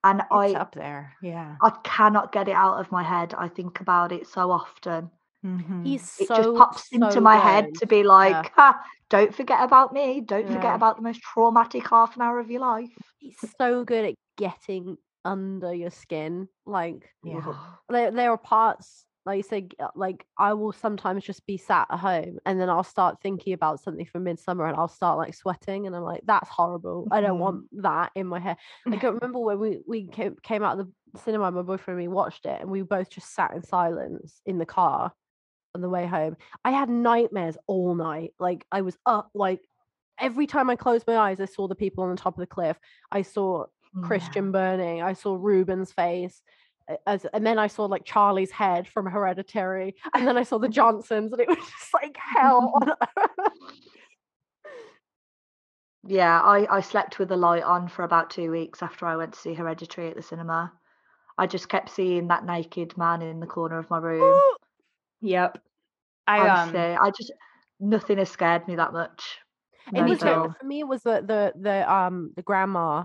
and 0.04 0.22
it's 0.30 0.54
I 0.54 0.54
up 0.54 0.74
there 0.74 1.14
yeah 1.20 1.56
I 1.62 1.70
cannot 1.84 2.32
get 2.32 2.48
it 2.48 2.52
out 2.56 2.80
of 2.80 2.92
my 2.92 3.02
head. 3.02 3.34
I 3.34 3.48
think 3.48 3.80
about 3.80 4.12
it 4.12 4.26
so 4.26 4.50
often. 4.50 5.10
Mhm. 5.44 5.84
He's 5.84 6.08
It 6.18 6.28
so 6.28 6.34
just 6.34 6.52
pops 6.54 6.88
into 6.92 7.20
so 7.20 7.22
my 7.22 7.36
head 7.36 7.74
to 7.76 7.86
be 7.86 8.02
like, 8.02 8.52
ha, 8.54 8.82
don't 9.10 9.34
forget 9.34 9.62
about 9.62 9.92
me. 9.92 10.20
Don't 10.20 10.48
Yeah. 10.48 10.50
forget 10.50 10.74
about 10.74 10.96
the 10.96 11.02
most 11.02 11.20
traumatic 11.22 11.88
half 11.88 12.16
an 12.16 12.22
hour 12.22 12.38
of 12.40 12.50
your 12.50 12.60
life. 12.62 12.90
He's 13.18 13.38
so 13.58 13.84
good 13.84 14.04
at 14.04 14.14
getting 14.36 14.98
under 15.26 15.74
your 15.74 15.90
skin. 15.90 16.48
Like 16.66 17.10
Yeah. 17.22 17.54
there 17.88 18.10
there 18.10 18.30
are 18.30 18.38
parts 18.38 19.06
like 19.24 19.38
you 19.38 19.42
said, 19.42 19.74
uh, 19.80 19.88
like 19.96 20.24
I 20.38 20.54
will 20.54 20.70
sometimes 20.72 21.24
just 21.24 21.46
be 21.46 21.56
sat 21.58 21.88
at 21.90 21.98
home 21.98 22.38
and 22.46 22.60
then 22.60 22.70
I'll 22.70 22.84
start 22.84 23.20
thinking 23.20 23.54
about 23.54 23.80
something 23.80 24.06
from 24.06 24.24
Midsommar 24.24 24.68
and 24.68 24.76
I'll 24.76 24.86
start 24.86 25.18
like 25.18 25.34
sweating 25.34 25.84
and 25.86 25.96
I'm 25.96 26.04
like, 26.04 26.20
that's 26.24 26.48
horrible. 26.48 27.08
I 27.10 27.20
don't 27.20 27.38
Mhm. 27.38 27.40
want 27.40 27.66
that 27.82 28.12
in 28.14 28.28
my 28.28 28.38
head. 28.38 28.56
I 28.92 28.96
can 28.98 29.14
remember 29.14 29.40
when 29.40 29.58
we 29.58 29.80
we 29.86 30.06
came, 30.06 30.36
came 30.44 30.62
out 30.62 30.78
of 30.78 30.86
the 31.12 31.18
cinema, 31.18 31.50
my 31.50 31.62
boyfriend 31.62 31.98
and 31.98 32.08
me 32.08 32.14
watched 32.14 32.46
it 32.46 32.60
and 32.60 32.70
we 32.70 32.82
both 32.82 33.10
just 33.10 33.34
sat 33.34 33.52
in 33.52 33.62
silence 33.64 34.40
in 34.46 34.58
the 34.58 34.66
car 34.66 35.12
on 35.74 35.80
the 35.82 35.88
way 35.88 36.06
home. 36.06 36.36
I 36.64 36.70
had 36.70 36.88
nightmares 36.88 37.58
all 37.66 37.94
night. 37.94 38.34
Like 38.38 38.66
I 38.72 38.82
was 38.82 38.98
up 39.06 39.30
like 39.34 39.62
every 40.18 40.46
time 40.46 40.70
I 40.70 40.76
closed 40.76 41.06
my 41.06 41.16
eyes, 41.16 41.40
I 41.40 41.44
saw 41.46 41.68
the 41.68 41.74
people 41.74 42.04
on 42.04 42.10
the 42.10 42.16
top 42.16 42.34
of 42.34 42.40
the 42.40 42.46
cliff. 42.46 42.78
I 43.12 43.22
saw 43.22 43.66
Yeah. 43.96 44.06
Christian 44.06 44.52
burning. 44.52 45.02
I 45.02 45.12
saw 45.12 45.36
Ruben's 45.36 45.92
face. 45.92 46.42
As, 47.06 47.26
and 47.32 47.44
then 47.44 47.58
I 47.58 47.66
saw 47.66 47.86
like 47.86 48.04
Charlie's 48.04 48.52
head 48.52 48.86
from 48.86 49.06
Hereditary, 49.06 49.96
and 50.14 50.26
then 50.26 50.36
I 50.36 50.44
saw 50.44 50.58
the 50.58 50.68
Johnsons, 50.68 51.32
and 51.32 51.40
it 51.40 51.48
was 51.48 51.58
just 51.58 51.94
like 51.94 52.16
hell 52.16 52.72
on 52.82 52.90
earth. 52.90 53.52
Yeah, 56.04 56.40
I, 56.40 56.76
I 56.76 56.80
slept 56.80 57.18
with 57.18 57.28
the 57.28 57.36
light 57.36 57.64
on 57.64 57.88
for 57.88 58.04
about 58.04 58.30
two 58.30 58.52
weeks 58.52 58.80
after 58.80 59.06
I 59.06 59.16
went 59.16 59.32
to 59.32 59.40
see 59.40 59.54
Hereditary 59.54 60.08
at 60.08 60.14
the 60.14 60.22
cinema. 60.22 60.72
I 61.36 61.48
just 61.48 61.68
kept 61.68 61.90
seeing 61.90 62.28
that 62.28 62.46
naked 62.46 62.96
man 62.96 63.22
in 63.22 63.40
the 63.40 63.46
corner 63.46 63.78
of 63.78 63.90
my 63.90 63.98
room. 63.98 64.40
Yep. 65.22 65.58
I 66.26 66.46
um 66.46 66.76
I 66.76 67.10
just 67.16 67.32
nothing 67.80 68.18
has 68.18 68.28
scared 68.28 68.68
me 68.68 68.76
that 68.76 68.92
much. 68.92 69.38
Me 69.90 70.02
No. 70.02 70.54
For 70.60 70.66
me, 70.66 70.80
it 70.80 70.88
was 70.88 71.02
the 71.02 71.24
the 71.26 71.52
the 71.58 71.90
um 71.90 72.32
the 72.36 72.42
grandma 72.42 73.04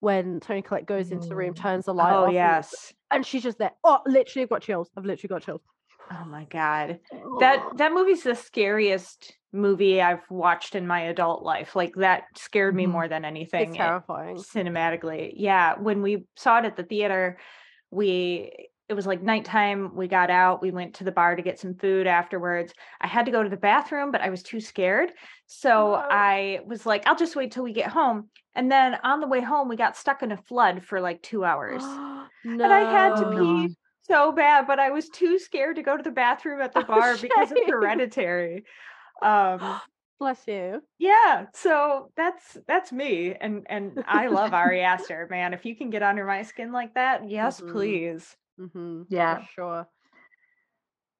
when 0.00 0.40
Toni 0.40 0.62
Collette 0.62 0.86
goes 0.86 1.10
into 1.12 1.28
the 1.28 1.36
room, 1.36 1.54
Mm. 1.54 1.58
turns 1.58 1.84
the 1.84 1.94
light 1.94 2.12
oh 2.12 2.24
off, 2.26 2.32
yes. 2.32 2.92
and 3.10 3.24
she's 3.24 3.42
just 3.42 3.58
there. 3.58 3.72
Oh, 3.84 4.00
literally, 4.06 4.42
I've 4.44 4.48
got 4.50 4.62
chills. 4.62 4.90
I've 4.96 5.04
literally 5.04 5.28
got 5.28 5.42
chills. 5.42 5.60
Oh 6.12 6.24
my 6.24 6.44
god. 6.46 6.98
That 7.38 7.64
that 7.76 7.92
movie's 7.92 8.24
the 8.24 8.34
scariest 8.34 9.32
movie 9.52 10.00
I've 10.02 10.28
watched 10.28 10.74
in 10.74 10.86
my 10.86 11.02
adult 11.02 11.42
life. 11.44 11.76
Like 11.76 11.94
that 11.96 12.24
scared 12.36 12.74
me 12.74 12.86
Mhm. 12.86 12.90
more 12.90 13.08
than 13.08 13.24
anything. 13.24 13.62
It's 13.68 13.74
it- 13.74 13.76
terrifying. 13.78 14.36
cinematically. 14.36 15.32
Yeah, 15.36 15.74
when 15.78 16.02
we 16.02 16.26
saw 16.36 16.58
it 16.58 16.64
at 16.64 16.76
the 16.76 16.82
theater, 16.82 17.38
we 17.92 18.69
it 18.90 18.94
was 18.94 19.06
like 19.06 19.22
nighttime. 19.22 19.94
We 19.94 20.08
got 20.08 20.30
out, 20.30 20.60
we 20.60 20.72
went 20.72 20.94
to 20.96 21.04
the 21.04 21.12
bar 21.12 21.36
to 21.36 21.42
get 21.42 21.58
some 21.60 21.74
food 21.74 22.06
afterwards. 22.06 22.74
I 23.00 23.06
had 23.06 23.24
to 23.26 23.32
go 23.32 23.42
to 23.42 23.48
the 23.48 23.56
bathroom, 23.56 24.10
but 24.10 24.20
I 24.20 24.30
was 24.30 24.42
too 24.42 24.60
scared. 24.60 25.12
So. 25.46 25.94
I 26.10 26.60
was 26.66 26.84
like, 26.86 27.06
I'll 27.06 27.16
just 27.16 27.36
wait 27.36 27.52
till 27.52 27.62
we 27.64 27.72
get 27.72 27.90
home. 27.90 28.28
And 28.54 28.70
then 28.70 28.96
on 29.04 29.20
the 29.20 29.28
way 29.28 29.40
home, 29.40 29.68
we 29.68 29.76
got 29.76 29.96
stuck 29.96 30.22
in 30.22 30.32
a 30.32 30.36
flood 30.36 30.84
for 30.84 31.00
like 31.00 31.22
two 31.22 31.44
hours. 31.44 31.84
no. 32.44 32.64
And 32.64 32.72
I 32.72 32.80
had 32.80 33.16
to 33.16 33.26
pee 33.26 33.76
so 34.02 34.32
bad, 34.32 34.66
but 34.66 34.78
I 34.80 34.90
was 34.90 35.08
too 35.08 35.38
scared 35.38 35.76
to 35.76 35.82
go 35.82 35.96
to 35.96 36.02
the 36.02 36.10
bathroom 36.10 36.60
at 36.60 36.72
the 36.74 36.80
Oh, 36.80 36.84
bar 36.84 37.16
because 37.16 37.52
of 37.52 37.58
hereditary. 37.66 38.64
Um 39.22 39.60
Bless 40.18 40.46
you. 40.46 40.82
yeah, 40.98 41.46
so 41.54 42.12
that's 42.14 42.58
that's 42.68 42.92
me, 42.92 43.34
and 43.34 43.66
and 43.70 44.02
I 44.06 44.26
love 44.28 44.52
Ari 44.54 44.82
Aster, 44.82 45.26
man. 45.30 45.54
If 45.54 45.64
you 45.64 45.74
can 45.74 45.88
get 45.88 46.02
under 46.02 46.26
my 46.26 46.42
skin 46.42 46.72
like 46.72 46.94
that, 46.94 47.28
yes, 47.28 47.60
Mhm. 47.60 47.70
please. 47.70 48.36
Hmm 48.72 49.02
Yeah. 49.08 49.44
sure. 49.54 49.86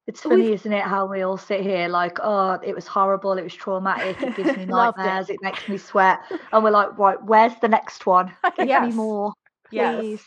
It's 0.06 0.24
We've- 0.24 0.42
funny, 0.42 0.52
isn't 0.54 0.72
it, 0.72 0.82
how 0.82 1.06
we 1.06 1.22
all 1.22 1.36
sit 1.36 1.60
here 1.60 1.86
like, 1.88 2.18
oh, 2.22 2.58
it 2.64 2.74
was 2.74 2.86
horrible, 2.86 3.32
it 3.38 3.44
was 3.44 3.54
traumatic, 3.54 4.16
it 4.22 4.34
gives 4.34 4.56
me 4.56 4.66
Loved 4.68 4.98
it. 4.98 5.02
nightmares, 5.02 5.30
it. 5.30 5.42
makes 5.42 5.68
me 5.68 5.76
sweat. 5.76 6.18
And 6.52 6.64
we're 6.64 6.70
like, 6.70 6.98
right, 6.98 7.22
where's 7.22 7.54
the 7.60 7.68
next 7.68 8.06
one? 8.06 8.32
Give 8.56 8.66
Yes. 8.68 8.88
me 8.88 8.92
more, 8.92 9.32
Yes. 9.70 9.94
please. 9.94 10.24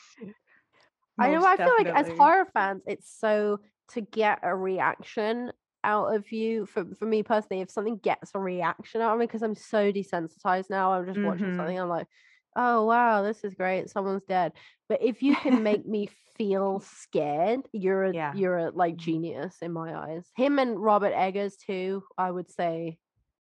I 1.19 1.29
know. 1.31 1.43
I 1.45 1.57
feel 1.57 1.73
like 1.77 1.87
as 1.87 2.07
horror 2.17 2.45
fans, 2.53 2.81
it's 2.87 3.09
so 3.19 3.59
to 3.89 4.01
get 4.01 4.39
a 4.41 4.55
reaction 4.55 5.51
out 5.83 6.15
of 6.15 6.31
you. 6.31 6.65
For 6.65 6.85
for 6.95 7.05
me 7.05 7.23
personally, 7.23 7.61
if 7.61 7.69
something 7.69 7.97
gets 7.97 8.31
a 8.33 8.39
reaction 8.39 9.01
out 9.01 9.13
of 9.13 9.19
me, 9.19 9.25
because 9.27 9.43
I'm 9.43 9.55
so 9.55 9.91
desensitized 9.91 10.69
now, 10.69 10.93
I'm 10.93 11.05
just 11.05 11.21
watching 11.23 11.47
Mhm. 11.47 11.57
something. 11.57 11.77
I'm 11.79 11.89
like, 11.89 12.07
oh 12.55 12.85
wow, 12.85 13.21
this 13.23 13.43
is 13.43 13.53
great. 13.53 13.89
Someone's 13.89 14.23
dead. 14.23 14.53
But 14.89 15.01
if 15.01 15.21
you 15.23 15.35
can 15.35 15.63
make 15.63 15.85
me 15.85 16.09
feel 16.37 16.79
scared, 16.79 17.61
you're 17.71 18.05
a 18.05 18.13
Yeah. 18.13 18.33
you're 18.35 18.57
a 18.57 18.69
like 18.71 18.97
genius 18.97 19.57
in 19.61 19.71
my 19.71 19.95
eyes. 19.95 20.29
Him 20.35 20.59
and 20.59 20.79
Robert 20.79 21.13
Eggers 21.13 21.55
too. 21.57 22.03
I 22.17 22.31
would 22.31 22.49
say, 22.49 22.97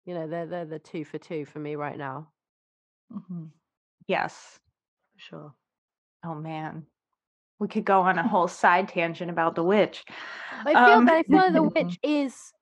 you 0.04 0.14
know, 0.14 0.28
they're 0.28 0.46
they're 0.46 0.64
the 0.66 0.78
two 0.78 1.04
for 1.04 1.18
two 1.18 1.44
for 1.44 1.58
me 1.58 1.76
right 1.76 1.96
now. 1.96 2.28
Mhm, 3.12 3.50
Yes. 4.06 4.58
for 5.14 5.20
sure. 5.20 5.54
Oh 6.24 6.34
man, 6.34 6.86
we 7.58 7.68
could 7.68 7.84
go 7.84 8.00
on 8.00 8.18
a 8.18 8.22
whole 8.28 8.48
side 8.48 8.88
tangent 8.88 9.30
about 9.30 9.54
the 9.54 9.64
witch. 9.64 10.04
I 10.50 10.74
feel 10.74 10.98
Um, 10.98 11.06
that 11.06 11.14
I 11.14 11.22
feel 11.24 11.52
the 11.52 11.62
witch 11.62 11.98
is 12.02 12.52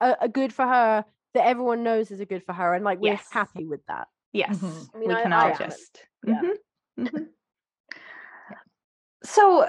a, 0.00 0.16
a 0.22 0.28
good 0.28 0.52
for 0.52 0.66
her 0.66 1.04
that 1.34 1.46
everyone 1.46 1.82
knows 1.82 2.10
is 2.10 2.20
a 2.20 2.26
good 2.26 2.44
for 2.44 2.52
her, 2.52 2.74
and 2.74 2.84
like 2.84 3.00
we're 3.00 3.12
Yes. 3.12 3.28
happy 3.32 3.66
with 3.66 3.84
that. 3.86 4.08
Yes, 4.34 4.58
Mhm. 4.58 4.90
I 4.94 4.98
mean, 4.98 5.08
we 5.08 5.14
I- 5.14 5.22
can 5.22 5.32
all 5.32 5.54
just. 5.56 6.04
Yeah. 6.26 6.40
Mhm, 6.98 7.08
mhm. 7.08 7.28
So, 9.24 9.68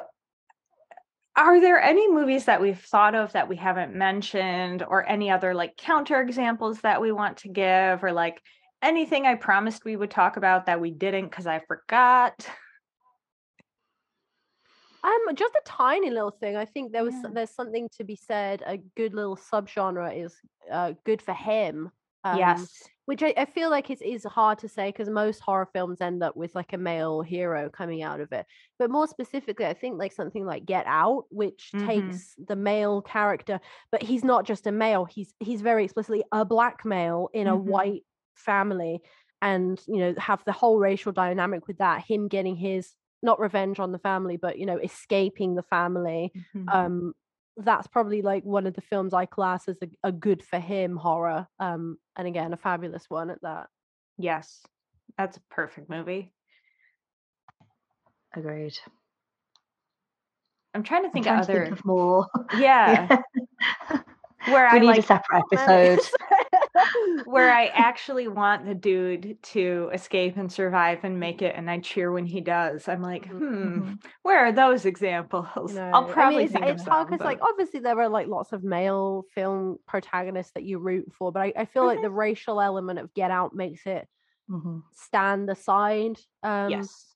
are 1.35 1.59
there 1.61 1.81
any 1.81 2.11
movies 2.11 2.45
that 2.45 2.61
we've 2.61 2.79
thought 2.79 3.15
of 3.15 3.31
that 3.33 3.47
we 3.47 3.55
haven't 3.55 3.93
mentioned, 3.95 4.83
or 4.87 5.07
any 5.07 5.29
other 5.31 5.53
like 5.53 5.77
counter 5.77 6.19
examples 6.21 6.81
that 6.81 6.99
we 7.01 7.11
want 7.11 7.37
to 7.37 7.49
give, 7.49 8.03
or 8.03 8.11
like 8.11 8.41
anything 8.81 9.25
I 9.25 9.35
promised 9.35 9.85
we 9.85 9.95
would 9.95 10.11
talk 10.11 10.35
about 10.37 10.65
that 10.65 10.81
we 10.81 10.91
didn't 10.91 11.29
because 11.29 11.47
I 11.47 11.59
forgot? 11.59 12.47
Um, 15.03 15.35
just 15.35 15.53
a 15.55 15.61
tiny 15.65 16.09
little 16.09 16.31
thing. 16.31 16.55
I 16.57 16.65
think 16.65 16.91
there 16.91 17.03
was 17.03 17.13
Yeah. 17.13 17.29
there's 17.33 17.51
something 17.55 17.89
to 17.97 18.03
be 18.03 18.15
said. 18.15 18.63
A 18.65 18.77
good 18.77 19.13
little 19.13 19.35
subgenre 19.37 20.25
is 20.25 20.35
uh, 20.71 20.93
good 21.05 21.21
for 21.21 21.33
him. 21.33 21.91
Um, 22.23 22.37
yes. 22.39 22.83
Which 23.05 23.23
I, 23.23 23.33
I 23.37 23.45
feel 23.45 23.69
like 23.69 23.89
it 23.89 24.01
is 24.01 24.23
hard 24.23 24.59
to 24.59 24.69
say 24.69 24.89
because 24.89 25.09
most 25.09 25.39
horror 25.39 25.67
films 25.71 26.01
end 26.01 26.23
up 26.23 26.35
with 26.35 26.55
like 26.55 26.73
a 26.73 26.77
male 26.77 27.21
hero 27.21 27.69
coming 27.69 28.01
out 28.01 28.19
of 28.19 28.31
it. 28.31 28.45
But 28.79 28.89
more 28.91 29.07
specifically, 29.07 29.65
I 29.65 29.73
think 29.73 29.97
like 29.99 30.11
something 30.11 30.45
like 30.45 30.65
Get 30.65 30.85
Out, 30.87 31.25
which 31.29 31.73
Mhm. 31.73 32.23
takes 32.23 32.35
the 32.47 32.55
male 32.55 33.01
character, 33.01 33.59
but 33.91 34.03
he's 34.03 34.23
not 34.23 34.45
just 34.45 34.67
a 34.67 34.71
male. 34.71 35.05
He's 35.05 35.33
he's 35.39 35.61
very 35.61 35.83
explicitly 35.85 36.23
a 36.31 36.45
black 36.45 36.85
male 36.85 37.29
in 37.33 37.47
a 37.47 37.55
Mhm. 37.55 37.57
white 37.57 38.03
family, 38.35 39.01
and 39.41 39.81
you 39.87 39.97
know 39.97 40.15
have 40.17 40.43
the 40.45 40.51
whole 40.51 40.79
racial 40.79 41.11
dynamic 41.11 41.67
with 41.67 41.77
that. 41.77 42.03
Him 42.05 42.27
getting 42.27 42.55
his 42.55 42.95
not 43.21 43.39
revenge 43.39 43.79
on 43.79 43.91
the 43.91 43.99
family, 43.99 44.37
but 44.37 44.57
you 44.59 44.65
know 44.65 44.77
escaping 44.77 45.55
the 45.55 45.63
family 45.63 46.33
Mhm. 46.33 46.73
um 46.73 47.13
that's 47.57 47.87
probably 47.87 48.21
like 48.21 48.43
one 48.43 48.67
of 48.67 48.73
the 48.73 48.81
films 48.81 49.13
i 49.13 49.25
class 49.25 49.67
as 49.67 49.77
a, 49.81 49.87
a 50.03 50.11
good 50.11 50.43
for 50.43 50.59
him 50.59 50.97
horror 50.97 51.47
um 51.59 51.97
and 52.15 52.27
again 52.27 52.53
a 52.53 52.57
fabulous 52.57 53.05
one 53.09 53.29
at 53.29 53.41
that 53.41 53.67
yes, 54.17 54.61
that's 55.17 55.37
a 55.37 55.41
perfect 55.49 55.89
movie. 55.89 56.31
Agreed. 58.35 58.77
I'm 60.73 60.83
trying 60.83 61.03
to 61.03 61.07
I'm 61.07 61.13
think 61.13 61.25
trying 61.25 61.39
of 61.39 61.47
to 61.47 61.51
other. 61.53 61.65
think 61.65 61.79
of 61.79 61.85
more. 61.85 62.27
yeah, 62.57 63.07
where 64.47 64.69
we 64.71 64.77
I 64.77 64.79
need 64.79 64.87
like 64.87 64.99
a 64.99 65.03
separate 65.03 65.43
episode. 65.51 65.99
Where 67.23 67.51
I 67.51 67.67
actually 67.67 68.27
want 68.27 68.65
the 68.65 68.75
dude 68.75 69.41
to 69.43 69.89
escape 69.93 70.37
and 70.37 70.51
survive 70.51 71.03
and 71.03 71.19
make 71.19 71.41
it, 71.41 71.55
and 71.55 71.69
I 71.69 71.79
cheer 71.79 72.11
when 72.11 72.25
he 72.25 72.41
does. 72.41 72.87
I'm 72.87 73.01
like, 73.01 73.27
Mhm, 73.39 73.43
hmm, 73.61 73.79
Mhm. 73.79 73.99
where 74.23 74.45
are 74.45 74.51
those 74.51 74.85
examples? 74.85 75.47
Know, 75.67 75.83
I'll 75.93 76.05
probably 76.05 76.47
I 76.47 76.49
mean, 76.49 76.67
it's, 76.67 76.67
think 76.67 76.67
it's 76.69 76.83
hard 76.83 77.07
because 77.07 77.23
like 77.23 77.39
obviously 77.41 77.79
there 77.79 77.99
are 77.99 78.07
like 78.07 78.27
lots 78.27 78.51
of 78.53 78.63
male 78.63 79.23
film 79.33 79.79
protagonists 79.87 80.53
that 80.53 80.63
you 80.63 80.77
root 80.77 81.11
for 81.11 81.31
but 81.31 81.41
i, 81.41 81.53
I 81.57 81.65
feel 81.65 81.85
like 81.85 82.01
the 82.01 82.11
racial 82.11 82.61
element 82.61 82.99
of 82.99 83.11
get 83.15 83.31
out 83.31 83.55
makes 83.55 83.87
it 83.87 84.07
Mhm. 84.47 84.83
stand 84.91 85.49
aside 85.49 86.19
um 86.43 86.89
yes, 86.89 87.15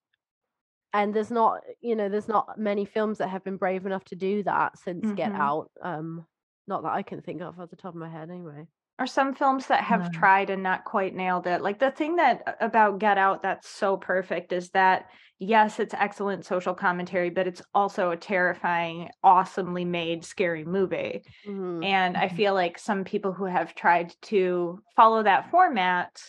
and 0.94 1.14
there's 1.14 1.32
not 1.32 1.62
you 1.82 1.96
know 1.96 2.10
there's 2.10 2.28
not 2.28 2.58
many 2.58 2.86
films 2.86 3.20
that 3.20 3.28
have 3.30 3.44
been 3.44 3.58
brave 3.58 3.86
enough 3.86 4.04
to 4.06 4.16
do 4.16 4.44
that 4.44 4.78
since 4.78 5.12
get 5.12 5.32
Mhm. 5.32 5.36
out 5.36 5.72
um 5.82 6.26
not 6.68 6.84
that 6.84 6.94
i 6.94 7.04
can 7.04 7.22
think 7.22 7.42
of 7.42 7.60
off 7.60 7.70
the 7.70 7.76
top 7.76 7.94
of 7.94 8.00
my 8.00 8.10
head 8.10 8.30
anyway 8.30 8.68
or 9.00 9.08
some 9.08 9.34
films 9.34 9.68
that 9.68 9.84
have 9.84 10.12
tried 10.12 10.50
and 10.50 10.62
not 10.62 10.84
quite 10.84 11.16
nailed 11.16 11.48
it. 11.48 11.62
Like 11.62 11.80
the 11.80 11.92
thing 11.92 12.18
that 12.18 12.58
about 12.60 13.00
Get 13.00 13.18
Out 13.18 13.42
that's 13.44 13.70
so 13.70 13.98
perfect 13.98 14.52
is 14.52 14.72
that 14.72 15.10
yes, 15.40 15.80
it's 15.80 15.94
excellent 15.94 16.46
social 16.46 16.74
commentary, 16.76 17.30
but 17.30 17.48
it's 17.48 17.62
also 17.74 18.12
a 18.12 18.18
terrifying, 18.18 19.10
awesomely 19.24 19.86
made, 19.86 20.26
scary 20.26 20.66
movie. 20.66 21.24
Mhm. 21.44 21.84
And 21.84 22.18
I 22.18 22.28
Mhm. 22.28 22.30
feel 22.30 22.54
like 22.54 22.78
some 22.80 23.04
people 23.06 23.34
who 23.34 23.46
have 23.46 23.76
tried 23.76 24.14
to 24.24 24.84
follow 24.96 25.24
that 25.24 25.50
format 25.50 26.22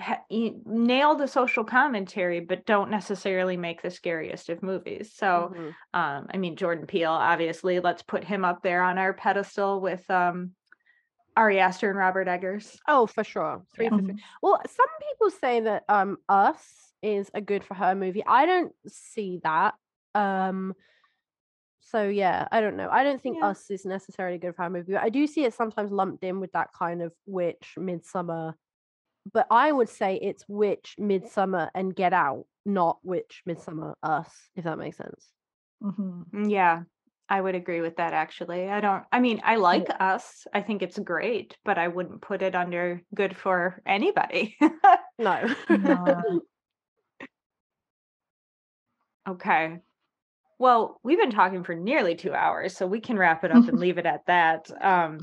ha- 0.00 0.22
nail 0.30 1.14
the 1.14 1.28
social 1.28 1.64
commentary, 1.64 2.40
but 2.40 2.66
don't 2.66 2.90
necessarily 2.90 3.56
make 3.56 3.82
the 3.82 3.90
scariest 3.90 4.48
of 4.48 4.62
movies. 4.62 5.12
So, 5.14 5.52
Mhm. 5.52 5.76
um, 5.94 6.26
I 6.32 6.38
mean, 6.38 6.56
Jordan 6.56 6.86
Peele, 6.86 7.10
obviously, 7.12 7.80
let's 7.80 8.02
put 8.02 8.24
him 8.24 8.44
up 8.44 8.62
there 8.62 8.82
on 8.82 8.98
our 8.98 9.14
pedestal 9.14 9.80
with 9.80 10.08
um, 10.10 10.54
Ari 11.40 11.58
Aster 11.58 11.88
and 11.90 11.98
Robert 11.98 12.28
Eggers. 12.28 12.78
oh 12.86 13.06
for 13.06 13.24
sure 13.24 13.62
three 13.74 13.86
Yeah. 13.86 13.96
for 13.96 14.02
three. 14.02 14.22
Well, 14.42 14.60
some 14.66 14.86
people 15.08 15.30
say 15.30 15.60
that 15.60 15.84
um 15.88 16.18
Us 16.28 16.62
is 17.02 17.30
a 17.34 17.40
good 17.40 17.64
for 17.64 17.74
her 17.74 17.94
movie. 17.94 18.22
I 18.26 18.44
don't 18.46 18.72
see 18.86 19.40
that. 19.42 19.74
Um 20.14 20.74
so 21.80 22.08
yeah, 22.08 22.46
I 22.52 22.60
don't 22.60 22.76
know. 22.76 22.88
I 22.90 23.02
don't 23.04 23.20
think 23.20 23.38
Yeah. 23.40 23.48
Us 23.48 23.70
is 23.70 23.84
necessarily 23.84 24.36
a 24.36 24.38
good 24.38 24.54
horror 24.56 24.70
movie. 24.70 24.92
But 24.92 25.02
I 25.02 25.08
do 25.08 25.26
see 25.26 25.44
it 25.44 25.54
sometimes 25.54 25.90
lumped 25.90 26.22
in 26.24 26.38
with 26.40 26.52
that 26.52 26.68
kind 26.78 27.02
of 27.02 27.12
witch, 27.26 27.74
Midsommar. 27.78 28.54
But 29.32 29.46
I 29.50 29.72
would 29.72 29.88
say 29.88 30.16
it's 30.16 30.44
witch, 30.48 30.94
Midsommar, 31.00 31.70
and 31.74 31.94
Get 31.94 32.12
Out, 32.12 32.44
not 32.64 32.98
witch, 33.02 33.42
Midsommar, 33.48 33.94
Us. 34.02 34.30
If 34.56 34.64
that 34.64 34.78
makes 34.78 34.98
sense. 34.98 35.32
Mhm. 35.82 36.30
Mm, 36.30 36.50
Yeah, 36.50 36.82
I 37.30 37.40
would 37.40 37.54
agree 37.54 37.80
with 37.80 37.96
that 37.96 38.12
actually. 38.12 38.68
I 38.68 38.80
don't, 38.80 39.04
I 39.12 39.20
mean, 39.20 39.40
I 39.44 39.54
like 39.54 39.86
us. 40.00 40.48
I 40.52 40.62
think 40.62 40.82
it's 40.82 40.98
great, 40.98 41.56
but 41.64 41.78
I 41.78 41.86
wouldn't 41.86 42.20
put 42.20 42.42
it 42.42 42.56
under 42.56 43.02
good 43.14 43.36
for 43.36 43.80
anybody. 43.86 44.58
No. 45.18 45.54
No. 45.68 46.40
okay. 49.28 49.78
Well, 50.58 50.98
we've 51.02 51.18
been 51.18 51.30
talking 51.30 51.62
for 51.62 51.74
nearly 51.74 52.16
two 52.16 52.32
hours, 52.32 52.76
so 52.76 52.86
we 52.86 53.00
can 53.00 53.16
wrap 53.16 53.44
it 53.44 53.52
up 53.52 53.68
and 53.68 53.78
leave 53.78 53.98
it 53.98 54.06
at 54.06 54.26
that. 54.26 54.70
Um, 54.80 55.18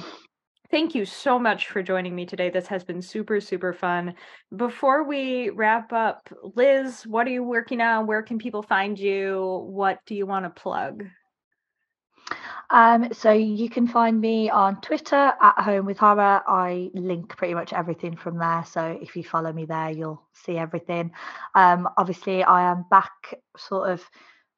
thank 0.71 0.95
you 0.95 1.03
so 1.03 1.37
much 1.37 1.67
for 1.67 1.81
joining 1.83 2.15
me 2.15 2.25
today. 2.25 2.49
This 2.49 2.67
has 2.67 2.83
been 2.83 3.01
super, 3.01 3.41
super 3.41 3.73
fun. 3.73 4.13
Before 4.55 5.03
we 5.03 5.49
wrap 5.49 5.91
up, 5.91 6.29
Liz, 6.55 7.05
what 7.07 7.27
are 7.27 7.31
you 7.31 7.43
working 7.43 7.81
on? 7.81 8.07
Where 8.07 8.21
can 8.21 8.37
people 8.37 8.61
find 8.61 8.97
you? 8.97 9.65
What 9.67 9.99
do 10.05 10.15
you 10.15 10.25
want 10.25 10.45
to 10.45 10.61
plug? 10.61 11.03
Um, 12.69 13.13
so 13.13 13.31
you 13.31 13.69
can 13.69 13.87
find 13.87 14.19
me 14.19 14.49
on 14.49 14.81
Twitter 14.81 15.33
at 15.41 15.59
Home 15.59 15.85
with 15.85 15.97
Horror. 15.97 16.41
I 16.45 16.89
link 16.93 17.35
pretty 17.37 17.53
much 17.53 17.71
everything 17.73 18.15
from 18.17 18.37
there. 18.37 18.65
So 18.69 18.97
if 19.01 19.15
you 19.15 19.23
follow 19.23 19.53
me 19.53 19.65
there, 19.65 19.91
you'll 19.91 20.21
see 20.33 20.57
everything. 20.57 21.11
Um, 21.55 21.87
obviously, 21.97 22.43
I 22.43 22.69
am 22.69 22.85
back 22.89 23.39
sort 23.55 23.89
of 23.91 24.03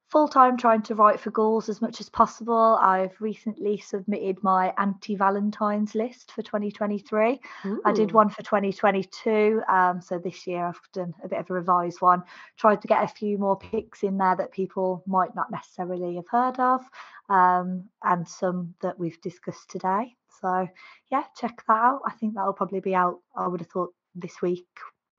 full 0.09 0.27
time 0.27 0.57
trying 0.57 0.81
to 0.81 0.95
write 0.95 1.19
for 1.19 1.29
Ghouls 1.29 1.69
as 1.69 1.81
much 1.81 1.99
as 2.01 2.09
possible. 2.09 2.77
I've 2.81 3.19
recently 3.19 3.77
submitted 3.77 4.41
my 4.43 4.73
anti 4.77 5.15
Valentine's 5.15 5.93
list 5.93 6.31
for 6.31 6.41
2023. 6.41 7.39
I 7.85 7.91
did 7.91 8.11
one 8.11 8.29
for 8.29 8.41
2022. 8.41 9.61
Um, 9.69 10.01
so 10.01 10.17
this 10.17 10.47
year 10.47 10.65
I've 10.65 10.79
done 10.93 11.13
a 11.23 11.27
bit 11.27 11.39
of 11.39 11.49
a 11.49 11.53
revised 11.53 12.01
one. 12.01 12.23
Tried 12.57 12.81
to 12.81 12.87
get 12.87 13.03
a 13.03 13.07
few 13.07 13.37
more 13.37 13.57
picks 13.57 14.03
in 14.03 14.17
there 14.17 14.35
that 14.35 14.51
people 14.51 15.03
might 15.05 15.35
not 15.35 15.51
necessarily 15.51 16.15
have 16.15 16.27
heard 16.29 16.59
of, 16.59 16.81
um, 17.29 17.85
and 18.03 18.27
some 18.27 18.73
that 18.81 18.97
we've 18.97 19.21
discussed 19.21 19.69
today. 19.69 20.15
So 20.41 20.67
yeah, 21.11 21.23
check 21.35 21.61
that 21.67 21.73
out. 21.73 22.01
I 22.05 22.11
think 22.13 22.33
that'll 22.33 22.53
probably 22.53 22.79
be 22.79 22.95
out. 22.95 23.19
I 23.35 23.47
would 23.47 23.59
have 23.61 23.69
thought 23.69 23.93
this 24.15 24.41
week 24.41 24.65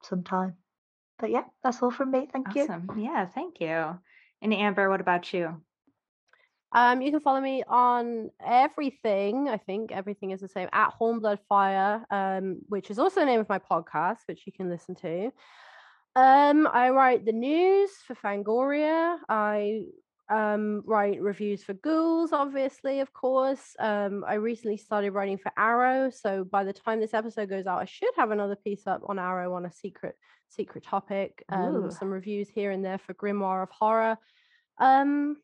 sometime. 0.02 0.56
But 1.18 1.30
yeah, 1.30 1.44
that's 1.62 1.82
all 1.82 1.90
from 1.90 2.10
me. 2.10 2.28
Thank 2.32 2.54
you. 2.56 2.66
Yeah, 2.96 3.26
thank 3.26 3.60
you. 3.60 3.98
And 4.42 4.54
Amber, 4.54 4.88
what 4.88 5.00
about 5.00 5.32
you? 5.32 5.62
Um, 6.72 7.02
you 7.02 7.10
can 7.10 7.20
follow 7.20 7.40
me 7.40 7.64
on 7.66 8.30
everything. 8.44 9.48
I 9.48 9.56
think 9.56 9.90
everything 9.90 10.30
is 10.30 10.40
the 10.40 10.48
same 10.48 10.68
at 10.72 10.92
Hornblood 11.00 11.40
Fire, 11.48 12.04
um, 12.10 12.60
which 12.68 12.90
is 12.90 12.98
also 12.98 13.20
the 13.20 13.26
name 13.26 13.40
of 13.40 13.48
my 13.48 13.58
podcast, 13.58 14.18
which 14.26 14.42
you 14.46 14.52
can 14.52 14.68
listen 14.68 14.94
to. 14.96 15.32
Um, 16.14 16.68
I 16.72 16.90
write 16.90 17.24
the 17.24 17.32
news 17.32 17.90
for 18.06 18.14
Fangoria. 18.14 19.16
I 19.28 19.82
um 20.30 20.82
write 20.86 21.20
reviews 21.20 21.62
for 21.62 21.74
Ghouls, 21.74 22.32
obviously, 22.32 23.00
of 23.00 23.12
course. 23.12 23.74
Um, 23.78 24.24
I 24.26 24.34
recently 24.34 24.76
started 24.76 25.10
writing 25.10 25.38
for 25.38 25.52
Arrow, 25.56 26.10
so 26.10 26.44
by 26.44 26.64
the 26.64 26.72
time 26.72 27.00
this 27.00 27.14
episode 27.14 27.50
goes 27.50 27.66
out, 27.66 27.80
I 27.80 27.84
should 27.84 28.12
have 28.16 28.30
another 28.30 28.56
piece 28.56 28.86
up 28.86 29.02
on 29.08 29.18
Arrow 29.18 29.54
on 29.54 29.66
a 29.66 29.72
secret 29.72 30.16
secret 30.48 30.84
topic. 30.84 31.44
Um, 31.48 31.90
some 31.90 32.10
reviews 32.10 32.48
here 32.48 32.70
and 32.70 32.84
there 32.84 32.98
for 32.98 33.14
Grimoire 33.14 33.62
of 33.62 33.70
Horror. 33.70 34.16
Um, 34.78 35.36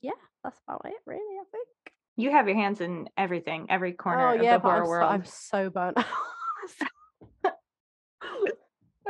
yeah, 0.00 0.12
that's 0.42 0.58
about 0.66 0.82
it, 0.86 0.94
really. 1.06 1.38
I 1.40 1.44
think. 1.50 1.68
You 2.16 2.32
have 2.32 2.48
your 2.48 2.56
hands 2.56 2.80
in 2.80 3.08
everything, 3.16 3.66
every 3.70 3.92
corner 3.92 4.30
Oh 4.30 4.34
of 4.34 4.42
yeah, 4.42 4.56
the 4.58 4.62
horror 4.62 4.80
I'm 4.80 4.84
so, 4.84 4.90
world. 4.90 5.12
I'm 5.12 5.24
so 5.24 5.70
burnt. 5.70 5.98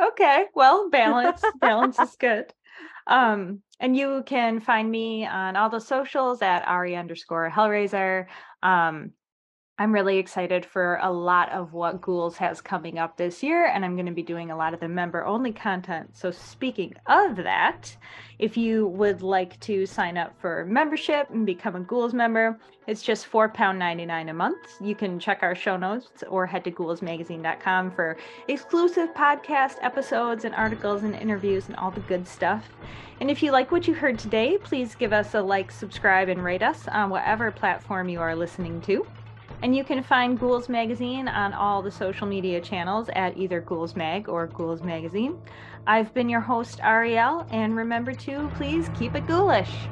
Okay, 0.01 0.45
well, 0.55 0.91
balance. 0.91 1.43
balance 1.61 1.99
is 1.99 2.17
good. 2.19 2.53
Um, 3.09 3.63
and 3.81 3.97
you 3.97 4.23
can 4.27 4.61
find 4.61 4.91
me 4.91 5.27
on 5.27 5.57
all 5.57 5.71
the 5.71 5.81
socials 5.81 6.43
at 6.43 6.67
Ari 6.67 6.97
underscore 6.97 7.51
Hellraiser. 7.51 8.27
Um, 8.63 9.13
I'm 9.81 9.93
really 9.93 10.19
excited 10.19 10.67
for 10.67 10.99
a 11.03 11.13
lot 11.13 11.53
of 11.53 11.73
what 11.73 12.01
Ghouls 12.01 12.37
has 12.39 12.61
coming 12.61 12.99
up 12.99 13.17
this 13.17 13.45
year, 13.45 13.67
and 13.67 13.85
I'm 13.85 13.95
going 13.95 14.07
to 14.07 14.13
be 14.13 14.25
doing 14.25 14.51
a 14.51 14.57
lot 14.57 14.75
of 14.75 14.81
the 14.81 14.89
member 14.89 15.25
only 15.25 15.53
content. 15.53 16.17
So, 16.17 16.33
speaking 16.33 16.95
of 17.07 17.37
that, 17.37 17.97
if 18.41 18.57
you 18.57 18.89
would 18.89 19.23
like 19.23 19.61
to 19.61 19.87
sign 19.87 20.19
up 20.19 20.35
for 20.41 20.65
membership 20.65 21.31
and 21.31 21.47
become 21.47 21.77
a 21.77 21.81
Ghouls 21.81 22.13
member, 22.13 22.59
it's 22.89 23.03
just 23.03 23.31
£4.99 23.31 24.31
a 24.31 24.33
month. 24.33 24.59
You 24.81 24.97
can 24.97 25.21
check 25.21 25.41
our 25.43 25.55
show 25.55 25.77
notes 25.77 26.25
or 26.29 26.45
head 26.45 26.65
to 26.65 26.73
ghoulsmagazine.com 26.73 27.93
for 27.93 28.17
exclusive 28.49 29.15
podcast 29.15 29.77
episodes 29.81 30.45
and 30.45 30.57
articles 30.57 31.05
and 31.05 31.15
interviews 31.15 31.69
and 31.69 31.77
all 31.77 31.93
the 31.93 32.01
good 32.01 32.27
stuff. 32.27 32.69
And 33.21 33.31
if 33.31 33.45
you 33.45 33.53
like 33.53 33.71
what 33.71 33.87
you 33.87 33.95
heard 33.95 34.19
today, 34.19 34.59
please 34.59 34.97
give 34.97 35.13
us 35.13 35.35
a 35.35 35.41
like, 35.41 35.71
subscribe, 35.71 36.29
and 36.29 36.43
rate 36.43 36.65
us 36.65 36.89
on 36.89 37.11
whatever 37.11 37.53
platform 37.53 38.09
you 38.09 38.21
are 38.21 38.35
listening 38.35 38.81
to. 38.83 39.07
And 39.63 39.75
you 39.75 39.85
can 39.85 40.03
find 40.03 40.39
Ghouls 40.39 40.69
Magazine 40.69 41.29
on 41.29 41.53
all 41.53 41.83
the 41.83 41.91
social 41.91 42.27
media 42.27 42.61
channels 42.61 43.09
at 43.15 43.37
either 43.37 43.61
Ghouls 43.61 43.97
Mag 43.97 44.29
or 44.29 44.47
Ghouls 44.49 44.83
Magazine. 44.83 45.39
I've 45.87 46.15
been 46.15 46.29
your 46.29 46.41
host, 46.43 46.81
Ariel, 46.83 47.47
and 47.51 47.77
remember 47.77 48.15
to 48.15 48.51
please 48.51 48.89
keep 48.89 49.17
it 49.17 49.27
ghoulish. 49.27 49.91